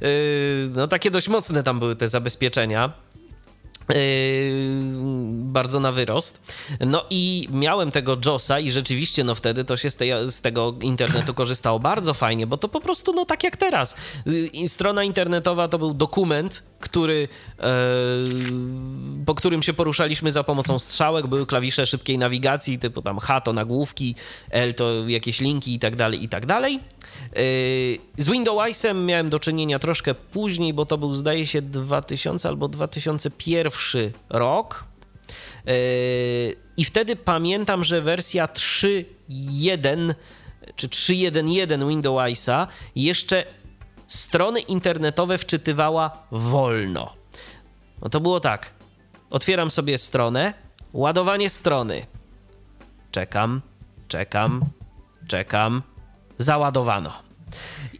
no 0.76 0.88
takie 0.88 1.12
dość 1.12 1.28
mocne 1.28 1.64
tam 1.64 1.80
były 1.80 1.96
te 1.96 2.08
zabezpieczenia. 2.08 3.07
Yy, 3.90 3.96
bardzo 5.32 5.80
na 5.80 5.92
wyrost. 5.92 6.54
No 6.80 7.06
i 7.10 7.48
miałem 7.52 7.92
tego 7.92 8.18
JOSa 8.26 8.60
i 8.60 8.72
rzeczywiście 8.72 9.24
no 9.24 9.36
wtedy 9.36 9.66
to 9.66 9.78
się 9.78 9.90
z, 9.90 9.96
tej, 9.96 10.12
z, 10.32 10.42
tego 10.42 10.76
internetu 10.82 11.34
korzystało 11.44 11.80
bardzo 11.80 12.14
fajnie, 12.14 12.48
bo 12.48 12.58
to 12.58 12.70
po 12.70 12.82
prostu 12.82 13.14
no 13.14 13.26
tak 13.26 13.44
jak 13.44 13.58
teraz. 13.58 13.96
Yy, 14.54 14.68
strona 14.68 15.04
internetowa 15.04 15.68
to 15.68 15.80
był 15.80 15.94
dokument, 15.94 16.64
który, 16.80 17.28
yy, 17.60 17.66
po 19.26 19.36
którym 19.36 19.64
się 19.64 19.74
poruszaliśmy 19.74 20.32
za 20.32 20.44
pomocą 20.44 20.80
strzałek, 20.80 21.28
były 21.28 21.46
klawisze 21.46 21.86
szybkiej 21.86 22.18
nawigacji 22.18 22.80
typu 22.80 23.02
tam 23.02 23.20
H 23.20 23.42
to 23.42 23.54
nagłówki, 23.54 24.16
L 24.50 24.74
to 24.74 25.08
jakieś 25.08 25.42
linki 25.42 25.74
i 25.74 25.80
tak 25.80 25.96
dalej, 25.96 26.24
i 26.24 26.30
tak 26.30 26.46
dalej. 26.46 26.80
Yy, 27.22 27.99
z 28.18 28.30
Windowsem 28.30 29.06
miałem 29.06 29.30
do 29.30 29.39
czynienia 29.39 29.80
troszkę 29.80 30.15
później, 30.15 30.73
bo 30.73 30.85
to 30.85 30.98
był 30.98 31.14
zdaje 31.14 31.48
się 31.48 31.61
2000 31.61 32.49
albo 32.49 32.68
2001 32.68 34.11
rok. 34.30 34.85
Yy, 35.65 35.73
I 36.77 36.85
wtedy 36.85 37.15
pamiętam, 37.15 37.84
że 37.84 38.02
wersja 38.02 38.45
3.1 38.45 40.14
czy 40.76 40.88
3.1.1 40.88 41.88
Windowsa 41.89 42.68
jeszcze 42.95 43.44
strony 44.07 44.60
internetowe 44.60 45.38
wczytywała 45.38 46.23
wolno. 46.31 47.14
No 48.02 48.10
to 48.10 48.19
było 48.19 48.39
tak. 48.39 48.72
Otwieram 49.30 49.72
sobie 49.72 49.98
stronę, 49.98 50.53
ładowanie 50.94 51.49
strony. 51.49 52.06
Czekam, 53.11 53.61
czekam, 54.07 54.65
czekam 55.27 55.81
załadowano. 56.38 57.14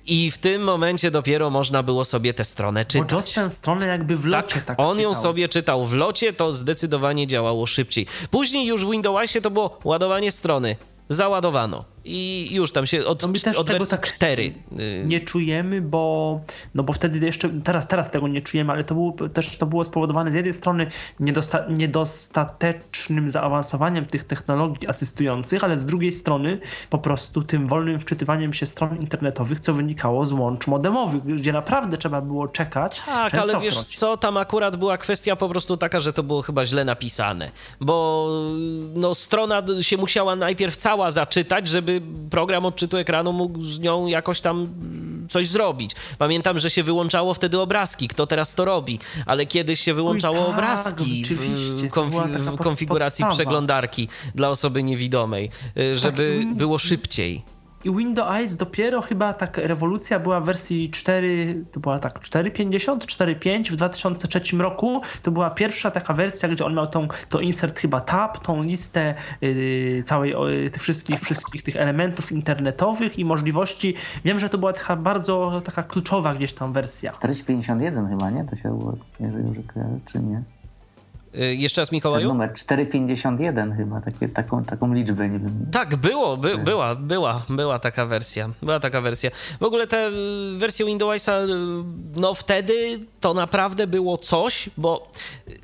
I 0.06 0.32
w 0.32 0.38
tym 0.38 0.64
momencie 0.64 1.12
dopiero 1.12 1.50
można 1.50 1.84
było 1.84 2.06
sobie 2.06 2.34
tę 2.34 2.46
stronę 2.46 2.86
czytać. 2.86 3.10
Bo 3.10 3.16
Joss 3.16 3.34
tę 3.34 3.50
stronę 3.50 3.86
jakby 3.86 4.16
w 4.16 4.26
locie 4.26 4.56
tak, 4.56 4.64
tak 4.64 4.80
on 4.80 4.96
czytał. 4.96 5.04
ją 5.04 5.16
sobie 5.16 5.50
czytał 5.50 5.86
w 5.86 5.94
locie, 5.94 6.34
to 6.34 6.54
zdecydowanie 6.54 7.28
działało 7.28 7.66
szybciej. 7.66 8.08
Później 8.32 8.66
już 8.68 8.86
w 8.86 8.92
Windowsie 8.92 9.42
to 9.42 9.52
było 9.52 9.80
ładowanie 9.84 10.32
strony. 10.32 10.76
Załadowano 11.10 11.86
i 12.08 12.50
już 12.56 12.72
tam 12.72 12.88
się 12.88 13.06
od, 13.06 13.22
no 13.22 13.28
my 13.28 13.40
też 13.40 13.58
od 13.58 13.68
tego 13.68 13.86
tak 13.86 14.08
4. 14.08 14.54
y, 14.80 15.04
Nie 15.06 15.20
czujemy, 15.20 15.82
bo, 15.82 16.40
no 16.76 16.84
bo 16.84 16.94
wtedy 16.94 17.26
jeszcze, 17.26 17.50
teraz, 17.50 17.88
teraz 17.88 18.12
tego 18.12 18.28
nie 18.28 18.42
czujemy, 18.42 18.74
ale 18.74 18.84
to 18.84 18.96
było, 18.96 19.12
też 19.34 19.58
to 19.58 19.66
było 19.66 19.86
spowodowane 19.86 20.32
z 20.32 20.36
jednej 20.36 20.54
strony 20.54 20.88
niedosta, 21.20 21.66
niedostatecznym 21.70 23.30
zaawansowaniem 23.30 24.06
tych 24.06 24.24
technologii 24.24 24.88
asystujących, 24.88 25.64
ale 25.64 25.78
z 25.78 25.86
drugiej 25.86 26.12
strony 26.12 26.60
po 26.90 26.98
prostu 26.98 27.44
tym 27.44 27.68
wolnym 27.68 28.00
wczytywaniem 28.00 28.54
się 28.54 28.66
stron 28.66 28.98
internetowych, 28.98 29.60
co 29.60 29.74
wynikało 29.74 30.26
z 30.26 30.34
łącz 30.34 30.68
modemowych, 30.68 31.24
gdzie 31.24 31.54
naprawdę 31.54 31.98
trzeba 31.98 32.22
było 32.22 32.48
czekać. 32.48 33.02
Tak, 33.06 33.34
ale 33.34 33.60
wiesz 33.60 33.84
co, 33.84 34.18
tam 34.18 34.38
akurat 34.38 34.76
była 34.76 34.98
kwestia 34.98 35.36
po 35.36 35.50
prostu 35.50 35.78
taka, 35.78 36.00
że 36.00 36.14
to 36.14 36.24
było 36.24 36.42
chyba 36.42 36.66
źle 36.66 36.86
napisane, 36.86 37.52
bo 37.82 38.28
no, 38.96 39.16
strona 39.16 39.64
się 39.82 39.98
musiała 39.98 40.36
najpierw 40.36 40.78
cała 40.78 41.12
zaczytać, 41.12 41.68
żeby 41.68 41.97
program 42.30 42.66
odczytu 42.66 42.98
ekranu 42.98 43.34
mógł 43.34 43.62
z 43.62 43.80
nią 43.80 44.08
jakoś 44.08 44.42
tam 44.42 44.70
coś 45.30 45.48
zrobić. 45.48 45.92
Pamiętam, 46.18 46.60
że 46.60 46.70
się 46.70 46.84
wyłączało 46.84 47.34
wtedy 47.34 47.60
obrazki. 47.60 48.08
Kto 48.08 48.28
teraz 48.28 48.56
to 48.56 48.66
robi? 48.66 49.00
Ale 49.26 49.46
kiedyś 49.46 49.80
się 49.80 49.94
wyłączało 49.94 50.46
tak, 50.46 50.50
obrazki 50.50 51.26
w, 51.26 51.88
konfi- 51.88 52.40
w 52.40 52.58
konfiguracji 52.58 53.24
podstawa. 53.24 53.32
przeglądarki 53.44 54.10
dla 54.36 54.50
osoby 54.50 54.84
niewidomej, 54.84 55.50
y, 55.78 55.98
żeby 55.98 56.42
tak. 56.44 56.56
było 56.56 56.78
szybciej. 56.78 57.57
I 57.84 57.92
Windows 57.92 58.30
Eyes 58.32 58.58
dopiero 58.58 59.02
chyba 59.02 59.34
tak 59.34 59.58
rewolucja 59.58 60.20
była 60.20 60.40
w 60.40 60.46
wersji 60.46 60.90
4, 60.90 61.66
to 61.72 61.80
była 61.80 62.00
tak 62.00 62.20
4.50, 62.20 62.98
4.5 62.98 63.72
w 63.72 63.76
2003 63.76 64.58
roku. 64.58 65.02
To 65.22 65.32
była 65.32 65.50
pierwsza 65.50 65.92
taka 65.92 66.14
wersja, 66.14 66.50
gdzie 66.50 66.66
on 66.66 66.76
miał 66.76 66.88
tą, 66.88 67.08
to 67.30 67.40
insert 67.40 67.80
chyba 67.80 68.02
tab, 68.02 68.38
tą 68.38 68.64
listę 68.64 69.16
yy, 69.42 70.04
całej 70.04 70.32
yy, 70.32 70.70
tych 70.70 70.82
wszystkich, 70.82 71.20
wszystkich 71.20 71.64
tych 71.64 71.76
elementów 71.76 72.32
internetowych 72.32 73.20
i 73.20 73.26
możliwości. 73.26 73.94
Wiem, 74.26 74.40
że 74.40 74.50
to 74.50 74.58
była 74.58 74.74
taka 74.74 74.96
bardzo 74.96 75.62
taka 75.66 75.84
kluczowa 75.84 76.34
gdzieś 76.34 76.54
tam 76.54 76.74
wersja. 76.74 77.12
451 77.12 78.08
chyba, 78.10 78.30
nie? 78.30 78.46
To 78.46 78.56
się 78.56 78.78
było, 78.78 78.98
jeżeli 79.20 79.64
czy 80.06 80.20
nie? 80.20 80.44
Y, 81.42 81.56
jeszcze 81.56 81.82
raz 81.82 81.92
Mikołaju? 81.92 82.28
Ten 82.28 82.38
numer 82.38 82.54
451 82.54 83.76
chyba, 83.76 84.02
takie, 84.02 84.30
taką, 84.30 84.66
taką 84.66 84.94
liczbę, 84.94 85.30
nie 85.30 85.40
wiem. 85.40 85.66
Tak, 85.72 85.96
było, 85.96 86.38
by, 86.38 86.58
była, 86.58 86.96
była, 86.96 87.44
była 87.50 87.80
taka 87.80 88.06
wersja. 88.06 88.50
Była 88.62 88.80
taka 88.80 89.02
wersja. 89.02 89.32
W 89.60 89.64
ogóle 89.64 89.88
te 89.88 90.08
y, 90.08 90.58
wersje 90.58 90.86
Windowsa, 90.86 91.40
y, 91.42 91.48
no 92.16 92.34
wtedy 92.34 93.00
to 93.22 93.34
naprawdę 93.34 93.88
było 93.88 94.18
coś, 94.18 94.70
bo 94.78 95.12
yy, 95.48 95.58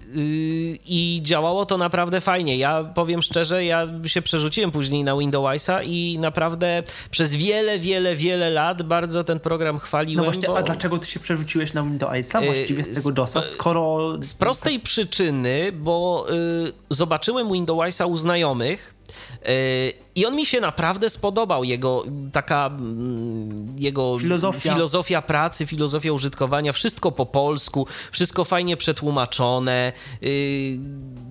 i 0.85 1.19
działało 1.23 1.65
to 1.65 1.77
naprawdę 1.77 2.21
fajnie. 2.21 2.57
Ja 2.57 2.83
powiem 2.83 3.21
szczerze, 3.21 3.65
ja 3.65 3.87
się 4.05 4.21
przerzuciłem 4.21 4.71
później 4.71 5.03
na 5.03 5.17
Windowsa 5.17 5.83
i 5.83 6.19
naprawdę 6.19 6.83
przez 7.11 7.35
wiele, 7.35 7.79
wiele, 7.79 8.15
wiele 8.15 8.49
lat 8.49 8.83
bardzo 8.83 9.23
ten 9.23 9.39
program 9.39 9.77
chwaliłem. 9.77 10.17
No 10.17 10.31
właśnie, 10.31 10.47
bo... 10.47 10.57
a 10.57 10.63
dlaczego 10.63 10.97
ty 10.97 11.07
się 11.07 11.19
przerzuciłeś 11.19 11.73
na 11.73 11.83
Windowsa 11.83 12.41
właściwie 12.41 12.83
z 12.83 12.91
tego 13.03 13.21
JOSa, 13.21 13.41
skoro... 13.41 14.13
Z 14.21 14.33
prostej 14.33 14.79
przyczyny, 14.79 15.62
bo 15.71 16.25
y, 16.29 16.73
zobaczyłem 16.89 17.51
Windowsa 17.53 18.05
u 18.05 18.17
znajomych 18.17 18.95
y, 19.45 19.93
i 20.15 20.25
on 20.25 20.35
mi 20.35 20.45
się 20.45 20.61
naprawdę 20.61 21.09
spodobał. 21.09 21.63
Jego 21.63 22.03
taka 22.31 22.65
mm, 22.65 23.75
jego 23.79 24.19
filozofia. 24.19 24.73
filozofia 24.73 25.21
pracy, 25.21 25.65
filozofia 25.65 26.13
użytkowania, 26.13 26.73
wszystko 26.73 27.11
po 27.11 27.25
polsku, 27.25 27.87
wszystko 28.11 28.43
fajnie 28.43 28.77
przetłumaczone. 28.77 29.93
Y, 30.23 30.79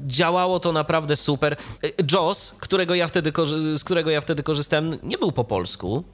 działało 0.07 0.61
to 0.61 0.73
naprawdę 0.73 1.17
super. 1.17 1.57
Y, 1.85 1.93
JOS, 2.13 2.57
którego 2.61 2.95
ja 2.95 3.09
wtedy, 3.09 3.33
z 3.77 3.85
którego 3.85 4.11
ja 4.11 4.21
wtedy 4.21 4.43
korzystałem, 4.43 4.99
nie 5.03 5.19
był 5.19 5.33
po 5.33 5.45
polsku. 5.45 6.05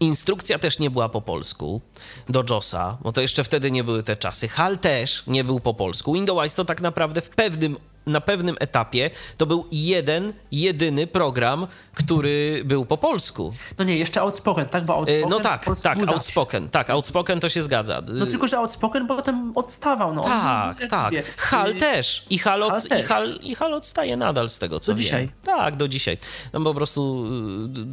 Instrukcja 0.00 0.58
też 0.58 0.78
nie 0.78 0.90
była 0.90 1.08
po 1.08 1.20
polsku 1.20 1.80
do 2.28 2.44
JOSa, 2.50 2.98
bo 3.00 3.12
to 3.12 3.20
jeszcze 3.20 3.44
wtedy 3.44 3.70
nie 3.70 3.84
były 3.84 4.02
te 4.02 4.16
czasy. 4.16 4.48
HAL 4.48 4.78
też 4.78 5.22
nie 5.26 5.44
był 5.44 5.60
po 5.60 5.74
polsku. 5.74 6.12
Windows 6.12 6.54
to 6.54 6.64
tak 6.64 6.80
naprawdę 6.80 7.20
w 7.20 7.30
pewnym 7.30 7.76
na 8.06 8.20
pewnym 8.20 8.56
etapie 8.60 9.10
to 9.36 9.46
był 9.46 9.66
jeden, 9.72 10.32
jedyny 10.52 11.06
program, 11.06 11.66
który 11.94 12.62
był 12.64 12.84
po 12.86 12.96
polsku. 12.96 13.54
No 13.78 13.84
nie, 13.84 13.96
jeszcze 13.96 14.20
Outspoken, 14.20 14.68
tak? 14.68 14.84
Bo 14.84 14.94
Outspoken 14.94 15.28
no 15.30 15.40
tak, 15.40 15.66
tak, 15.82 15.98
Outspoken, 16.08 16.68
tak, 16.68 16.90
Outspoken 16.90 17.40
to 17.40 17.48
się 17.48 17.62
zgadza. 17.62 18.02
No 18.12 18.26
tylko, 18.26 18.48
że 18.48 18.58
Outspoken 18.58 19.06
potem 19.06 19.52
odstawał. 19.54 20.14
No, 20.14 20.20
tak, 20.20 20.86
tak. 20.90 21.12
Wie. 21.12 21.22
Hal 21.36 21.74
też. 21.74 22.24
I 22.30 22.38
Hal, 22.38 22.62
od, 22.62 22.72
Hal 22.88 23.00
i, 23.00 23.02
Hal, 23.02 23.38
I 23.42 23.54
Hal 23.54 23.74
odstaje 23.74 24.16
nadal 24.16 24.48
z 24.48 24.58
tego, 24.58 24.80
co 24.80 24.92
do 24.92 24.96
wiem. 24.96 25.02
dzisiaj. 25.02 25.30
Tak, 25.44 25.76
do 25.76 25.88
dzisiaj. 25.88 26.18
No 26.52 26.60
po 26.60 26.74
prostu 26.74 27.26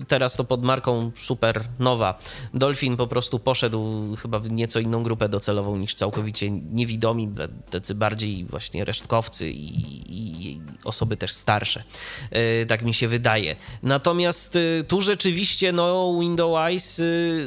y, 0.01 0.05
teraz 0.05 0.35
to 0.35 0.43
pod 0.43 0.63
marką 0.63 1.11
super 1.15 1.63
nowa. 1.79 2.19
Dolphin 2.53 2.97
po 2.97 3.07
prostu 3.07 3.39
poszedł 3.39 4.15
chyba 4.15 4.39
w 4.39 4.51
nieco 4.51 4.79
inną 4.79 5.03
grupę 5.03 5.29
docelową 5.29 5.77
niż 5.77 5.93
całkowicie 5.93 6.51
niewidomi, 6.51 7.29
tacy 7.69 7.95
bardziej 7.95 8.45
właśnie 8.45 8.85
resztkowcy 8.85 9.51
i 9.51 9.96
i 10.09 10.61
osoby 10.83 11.17
też 11.17 11.31
starsze. 11.31 11.83
E, 12.31 12.65
tak 12.65 12.81
mi 12.81 12.93
się 12.93 13.07
wydaje. 13.07 13.55
Natomiast 13.83 14.55
e, 14.55 14.83
tu 14.83 15.01
rzeczywiście 15.01 15.71
no, 15.71 16.17
Windows 16.19 16.99
e, 16.99 17.03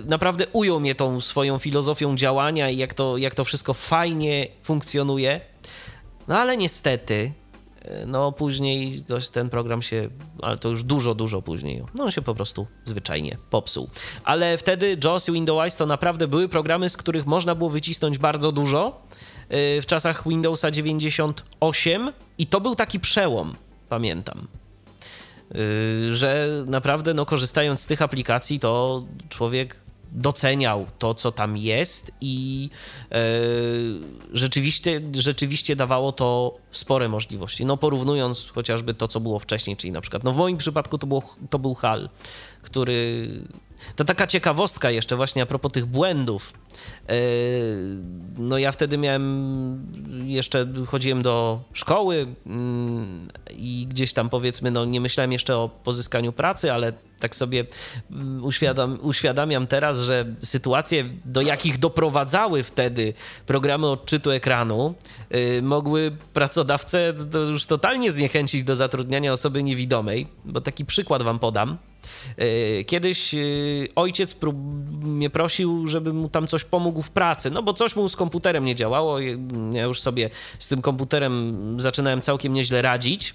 naprawdę 0.06 0.46
ujął 0.52 0.80
mnie 0.80 0.94
tą 0.94 1.20
swoją 1.20 1.58
filozofią 1.58 2.16
działania 2.16 2.70
i 2.70 2.76
jak 2.76 2.94
to, 2.94 3.16
jak 3.16 3.34
to 3.34 3.44
wszystko 3.44 3.74
fajnie 3.74 4.46
funkcjonuje. 4.62 5.40
No 6.28 6.38
ale 6.38 6.56
niestety, 6.56 7.32
no 8.06 8.32
później 8.32 9.04
ten 9.32 9.50
program 9.50 9.82
się, 9.82 10.08
ale 10.42 10.58
to 10.58 10.68
już 10.68 10.82
dużo, 10.82 11.14
dużo 11.14 11.42
później, 11.42 11.82
no 11.94 12.04
on 12.04 12.10
się 12.10 12.22
po 12.22 12.34
prostu 12.34 12.66
zwyczajnie 12.84 13.38
popsuł. 13.50 13.88
Ale 14.24 14.58
wtedy 14.58 14.98
JAWS 15.04 15.28
i 15.28 15.32
Windows 15.32 15.76
to 15.76 15.86
naprawdę 15.86 16.28
były 16.28 16.48
programy, 16.48 16.88
z 16.88 16.96
których 16.96 17.26
można 17.26 17.54
było 17.54 17.70
wycisnąć 17.70 18.18
bardzo 18.18 18.52
dużo 18.52 19.02
w 19.50 19.82
czasach 19.86 20.28
Windowsa 20.28 20.70
98 20.70 22.12
i 22.38 22.46
to 22.46 22.60
był 22.60 22.74
taki 22.74 23.00
przełom, 23.00 23.56
pamiętam. 23.88 24.46
Y, 25.54 26.14
że 26.14 26.48
naprawdę, 26.66 27.14
no, 27.14 27.26
korzystając 27.26 27.80
z 27.80 27.86
tych 27.86 28.02
aplikacji, 28.02 28.60
to 28.60 29.04
człowiek 29.28 29.80
doceniał 30.12 30.86
to, 30.98 31.14
co 31.14 31.32
tam 31.32 31.56
jest, 31.56 32.12
i 32.20 32.70
yy, 33.10 33.18
rzeczywiście, 34.32 35.00
rzeczywiście 35.14 35.76
dawało 35.76 36.12
to 36.12 36.56
spore 36.70 37.08
możliwości. 37.08 37.64
No, 37.64 37.76
porównując 37.76 38.50
chociażby 38.50 38.94
to, 38.94 39.08
co 39.08 39.20
było 39.20 39.38
wcześniej, 39.38 39.76
czyli 39.76 39.92
na 39.92 40.00
przykład, 40.00 40.24
no, 40.24 40.32
w 40.32 40.36
moim 40.36 40.58
przypadku 40.58 40.98
to, 40.98 41.06
było, 41.06 41.22
to 41.50 41.58
był 41.58 41.74
HAL, 41.74 42.08
który 42.62 43.28
to 43.96 44.04
taka 44.04 44.26
ciekawostka 44.26 44.90
jeszcze 44.90 45.16
właśnie 45.16 45.42
a 45.42 45.46
propos 45.46 45.72
tych 45.72 45.86
błędów. 45.86 46.52
E, 47.08 47.14
no 48.38 48.58
ja 48.58 48.72
wtedy 48.72 48.98
miałem, 48.98 49.86
jeszcze 50.26 50.66
chodziłem 50.86 51.22
do 51.22 51.60
szkoły 51.72 52.26
mm, 52.46 53.28
i 53.50 53.86
gdzieś 53.90 54.12
tam 54.12 54.30
powiedzmy, 54.30 54.70
no 54.70 54.84
nie 54.84 55.00
myślałem 55.00 55.32
jeszcze 55.32 55.56
o 55.56 55.68
pozyskaniu 55.68 56.32
pracy, 56.32 56.72
ale 56.72 56.92
tak 57.20 57.34
sobie 57.34 57.66
mm, 58.10 58.44
uświadam, 58.44 58.98
uświadamiam 59.02 59.66
teraz, 59.66 60.00
że 60.00 60.24
sytuacje, 60.42 61.04
do 61.24 61.42
jakich 61.42 61.78
doprowadzały 61.78 62.62
wtedy 62.62 63.14
programy 63.46 63.86
odczytu 63.86 64.30
ekranu, 64.30 64.94
yy, 65.30 65.62
mogły 65.62 66.16
pracodawcę 66.32 67.14
już 67.50 67.66
totalnie 67.66 68.10
zniechęcić 68.10 68.64
do 68.64 68.76
zatrudniania 68.76 69.32
osoby 69.32 69.62
niewidomej, 69.62 70.26
bo 70.44 70.60
taki 70.60 70.84
przykład 70.84 71.22
wam 71.22 71.38
podam. 71.38 71.78
E, 72.36 72.84
kiedyś 72.84 73.34
e, 73.34 73.38
ojciec 73.96 74.36
mnie 75.02 75.30
prosił, 75.30 75.88
żebym 75.88 76.16
mu 76.16 76.28
tam 76.28 76.46
coś 76.46 76.64
pomógł 76.64 77.02
w 77.02 77.10
pracy, 77.10 77.50
no 77.50 77.62
bo 77.62 77.72
coś 77.72 77.96
mu 77.96 78.08
z 78.08 78.16
komputerem 78.16 78.64
nie 78.64 78.74
działało. 78.74 79.18
Ja 79.72 79.82
już 79.82 80.00
sobie 80.00 80.30
z 80.58 80.68
tym 80.68 80.82
komputerem 80.82 81.56
zaczynałem 81.80 82.20
całkiem 82.20 82.52
nieźle 82.52 82.82
radzić. 82.82 83.34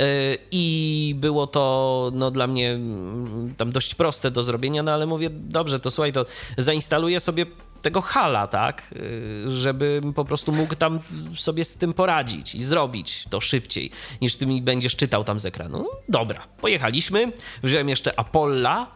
E, 0.00 0.36
I 0.50 1.14
było 1.18 1.46
to 1.46 2.10
no, 2.14 2.30
dla 2.30 2.46
mnie 2.46 2.70
mm, 2.70 3.54
tam 3.56 3.72
dość 3.72 3.94
proste 3.94 4.30
do 4.30 4.42
zrobienia, 4.42 4.82
no 4.82 4.92
ale 4.92 5.06
mówię, 5.06 5.30
dobrze, 5.30 5.80
to 5.80 5.90
słuchaj, 5.90 6.12
to 6.12 6.26
zainstaluję 6.58 7.20
sobie 7.20 7.46
tego 7.82 8.00
hala, 8.00 8.46
tak, 8.46 8.82
y, 8.92 9.50
żeby 9.50 10.00
po 10.14 10.24
prostu 10.24 10.52
mógł 10.52 10.74
tam 10.74 11.00
sobie 11.34 11.64
z 11.64 11.76
tym 11.76 11.94
poradzić 11.94 12.54
i 12.54 12.64
zrobić 12.64 13.24
to 13.30 13.40
szybciej, 13.40 13.90
niż 14.20 14.36
ty 14.36 14.46
mi 14.46 14.62
będziesz 14.62 14.96
czytał 14.96 15.24
tam 15.24 15.40
z 15.40 15.46
ekranu. 15.46 15.78
No, 15.78 15.90
dobra, 16.08 16.42
pojechaliśmy, 16.60 17.32
wziąłem 17.62 17.88
jeszcze 17.88 18.18
Apolla 18.18 18.86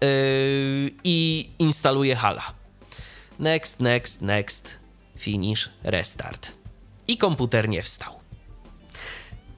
yy, 0.00 0.08
i 1.04 1.50
instaluję 1.58 2.16
hala. 2.16 2.42
Next, 3.38 3.80
next, 3.80 4.22
next, 4.22 4.78
finish, 5.18 5.68
restart. 5.82 6.52
I 7.08 7.18
komputer 7.18 7.68
nie 7.68 7.82
wstał. 7.82 8.18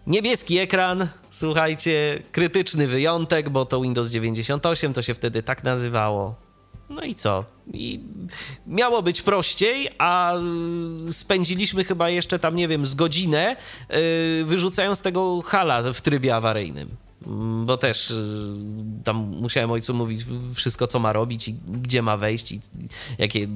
Niebieski 0.07 0.59
ekran, 0.59 1.09
słuchajcie, 1.31 2.23
krytyczny 2.32 2.86
wyjątek, 2.86 3.51
bo 3.51 3.65
to 3.65 3.81
Windows 3.81 4.11
98, 4.11 4.93
to 4.93 5.02
się 5.02 5.15
wtedy 5.15 5.43
tak 5.43 5.65
nazywało 5.65 6.49
No 6.90 7.02
i 7.02 7.14
co? 7.14 7.44
I 7.72 8.00
miało 8.66 9.02
być 9.02 9.22
prościej, 9.22 9.88
a 9.98 10.34
spędziliśmy 11.10 11.84
chyba 11.84 12.10
jeszcze 12.10 12.38
tam, 12.38 12.56
nie 12.56 12.68
wiem, 12.68 12.86
z 12.86 12.94
godzinę 12.94 13.56
yy, 13.90 13.96
wyrzucając 14.44 15.00
tego 15.00 15.42
hala 15.42 15.92
w 15.92 16.00
trybie 16.00 16.36
awaryjnym. 16.36 16.96
Mm, 17.26 17.66
bo 17.66 17.76
też 17.76 18.10
y, 18.10 18.16
tam 19.04 19.16
musiałem 19.16 19.70
ojcu 19.70 19.94
mówić 19.94 20.24
wszystko, 20.54 20.86
co 20.86 20.98
ma 20.98 21.12
robić 21.12 21.48
i 21.48 21.54
gdzie 21.68 22.02
ma 22.02 22.16
wejść 22.16 22.52
i 22.52 22.60
jakie, 23.18 23.48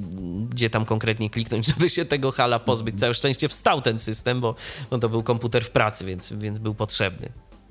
gdzie 0.49 0.69
tam 0.69 0.85
konkretnie 0.85 1.29
kliknąć, 1.29 1.65
żeby 1.73 1.89
się 1.89 2.05
tego 2.05 2.31
hala 2.31 2.59
pozbyć. 2.59 2.99
Całe 2.99 3.13
szczęście 3.13 3.47
wstał 3.47 3.81
ten 3.81 3.99
system, 3.99 4.41
bo, 4.41 4.55
bo 4.89 4.97
to 4.97 5.09
był 5.09 5.23
komputer 5.23 5.63
w 5.63 5.69
pracy, 5.69 6.05
więc, 6.05 6.33
więc 6.33 6.59
był 6.59 6.75
potrzebny. 6.75 7.29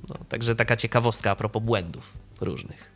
No, 0.09 0.17
także 0.29 0.57
taka 0.57 0.77
ciekawostka 0.77 1.31
a 1.31 1.37
propos 1.37 1.63
błędów 1.63 2.13
różnych. 2.41 2.94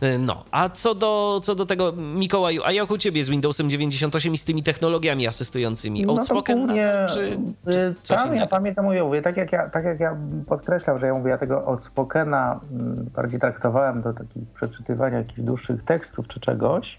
E, 0.00 0.18
no, 0.18 0.44
a 0.50 0.68
co 0.68 0.94
do, 0.94 1.40
co 1.42 1.54
do 1.54 1.66
tego, 1.66 1.92
Mikołaju, 1.92 2.62
a 2.64 2.72
jak 2.72 2.90
u 2.90 2.98
ciebie 2.98 3.24
z 3.24 3.28
Windowsem 3.28 3.70
98 3.70 4.34
i 4.34 4.38
z 4.38 4.44
tymi 4.44 4.62
technologiami 4.62 5.26
asystującymi? 5.26 6.06
Outspoken 6.06 6.58
no 6.58 6.66
głównie, 6.66 6.92
czy, 7.08 7.38
czy 7.64 7.94
Tam 8.08 8.36
ja 8.36 8.46
pamiętam, 8.46 8.84
mówię, 8.84 9.22
tak 9.22 9.36
jak, 9.36 9.52
ja, 9.52 9.70
tak 9.70 9.84
jak 9.84 10.00
ja 10.00 10.16
podkreślam, 10.46 10.98
że 10.98 11.06
ja 11.06 11.14
mówię, 11.14 11.30
ja 11.30 11.38
tego 11.38 11.66
Outspokena 11.66 12.60
mm, 12.72 13.10
bardziej 13.14 13.40
traktowałem 13.40 14.02
do 14.02 14.12
takich 14.12 14.50
przeczytywania 14.50 15.18
jakichś 15.18 15.40
dłuższych 15.40 15.84
tekstów 15.84 16.28
czy 16.28 16.40
czegoś. 16.40 16.98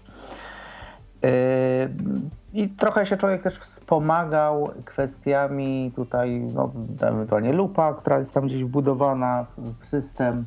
Yy, 1.22 1.30
I 2.52 2.68
trochę 2.68 3.06
się 3.06 3.16
człowiek 3.16 3.42
też 3.42 3.58
wspomagał 3.58 4.70
kwestiami 4.84 5.92
tutaj, 5.96 6.40
no, 6.54 6.72
ewentualnie 7.00 7.52
lupa, 7.52 7.94
która 7.94 8.18
jest 8.18 8.34
tam 8.34 8.46
gdzieś 8.46 8.64
wbudowana 8.64 9.46
w 9.80 9.86
system. 9.86 10.44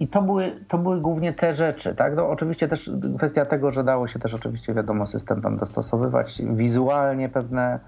I 0.00 0.08
to 0.08 0.22
były, 0.22 0.52
to 0.68 0.78
były 0.78 1.00
głównie 1.00 1.32
te 1.32 1.54
rzeczy, 1.54 1.94
tak? 1.94 2.16
No, 2.16 2.28
oczywiście 2.28 2.68
też 2.68 2.90
kwestia 3.16 3.44
tego, 3.44 3.70
że 3.70 3.84
dało 3.84 4.08
się 4.08 4.18
też 4.18 4.34
oczywiście, 4.34 4.74
wiadomo, 4.74 5.06
system 5.06 5.42
tam 5.42 5.56
dostosowywać, 5.56 6.42
wizualnie 6.50 7.28
pewne, 7.28 7.80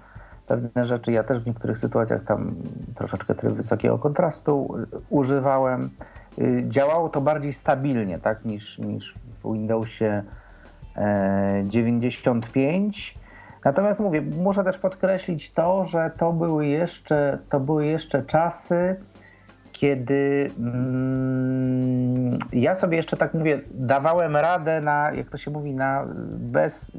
pewne 0.47 0.85
rzeczy. 0.85 1.11
Ja 1.11 1.23
też 1.23 1.39
w 1.39 1.45
niektórych 1.47 1.77
sytuacjach 1.77 2.23
tam 2.23 2.55
troszeczkę 2.95 3.35
tryb 3.35 3.53
wysokiego 3.53 3.97
kontrastu 3.97 4.75
używałem. 5.09 5.89
Y, 6.39 6.63
działało 6.67 7.09
to 7.09 7.21
bardziej 7.21 7.53
stabilnie, 7.53 8.19
tak, 8.19 8.45
niż, 8.45 8.79
niż 8.79 9.15
w 9.43 9.53
Windowsie 9.53 10.23
95. 11.63 13.15
E, 13.21 13.25
Natomiast 13.65 13.99
mówię, 13.99 14.21
muszę 14.21 14.63
też 14.63 14.77
podkreślić 14.77 15.51
to, 15.51 15.85
że 15.85 16.11
to 16.17 16.33
były 16.33 16.65
jeszcze, 16.65 17.37
to 17.49 17.59
były 17.59 17.85
jeszcze 17.85 18.23
czasy, 18.23 18.95
kiedy 19.75 20.51
mm, 20.59 22.37
ja 22.53 22.75
sobie 22.75 22.97
jeszcze 22.97 23.17
tak 23.17 23.33
mówię, 23.33 23.61
dawałem 23.71 24.35
radę 24.35 24.81
na, 24.81 25.11
jak 25.11 25.29
to 25.29 25.37
się 25.37 25.51
mówi, 25.51 25.73
na 25.73 26.05
bez 26.37 26.91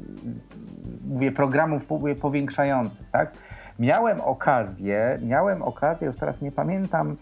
mówię, 1.07 1.31
programów 1.31 1.87
powiększających, 2.21 3.09
tak? 3.11 3.31
Miałem 3.79 4.21
okazję, 4.21 5.19
miałem 5.21 5.61
okazję, 5.61 6.07
już 6.07 6.15
teraz 6.15 6.41
nie 6.41 6.51
pamiętam, 6.51 7.15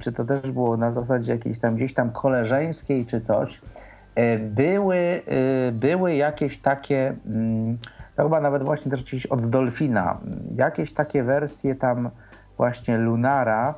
czy 0.00 0.12
to 0.12 0.24
też 0.24 0.50
było 0.50 0.76
na 0.76 0.92
zasadzie 0.92 1.32
jakiejś 1.32 1.58
tam 1.58 1.76
gdzieś 1.76 1.94
tam 1.94 2.10
koleżeńskiej 2.10 3.06
czy 3.06 3.20
coś, 3.20 3.60
e, 4.14 4.38
były, 4.38 4.96
e, 5.68 5.72
były 5.72 6.14
jakieś 6.14 6.58
takie, 6.58 7.14
mm, 7.26 7.78
to 8.16 8.22
chyba 8.22 8.40
nawet 8.40 8.62
właśnie 8.62 8.90
też 8.90 9.04
gdzieś 9.04 9.26
od 9.26 9.50
Dolfina, 9.50 10.18
jakieś 10.56 10.92
takie 10.92 11.22
wersje 11.22 11.74
tam 11.74 12.10
właśnie 12.56 12.98
Lunara, 12.98 13.74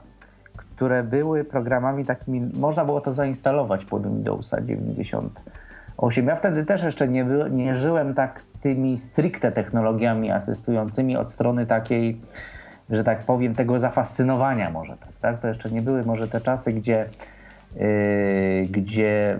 które 0.77 1.03
były 1.03 1.45
programami 1.45 2.05
takimi, 2.05 2.41
można 2.55 2.85
było 2.85 3.01
to 3.01 3.15
zainstalować 3.15 3.85
pod 3.85 4.03
Windowsa 4.03 4.61
98. 4.61 6.27
Ja 6.27 6.37
wtedy 6.37 6.65
też 6.65 6.83
jeszcze 6.83 7.09
nie, 7.09 7.27
nie 7.51 7.77
żyłem 7.77 8.15
tak 8.15 8.43
tymi 8.63 8.99
stricte 8.99 9.53
technologiami 9.53 10.31
asystującymi 10.31 11.17
od 11.17 11.33
strony 11.33 11.67
takiej, 11.67 12.21
że 12.91 13.05
tak 13.05 13.23
powiem, 13.23 13.55
tego 13.55 13.79
zafascynowania 13.79 14.71
może. 14.71 14.97
Tak? 15.21 15.41
To 15.41 15.49
jeszcze 15.49 15.71
nie 15.71 15.83
były 15.83 16.05
może 16.05 16.29
te 16.29 16.41
czasy, 16.41 16.73
gdzie 16.73 17.09
Yy, 17.77 18.67
gdzie, 18.71 19.39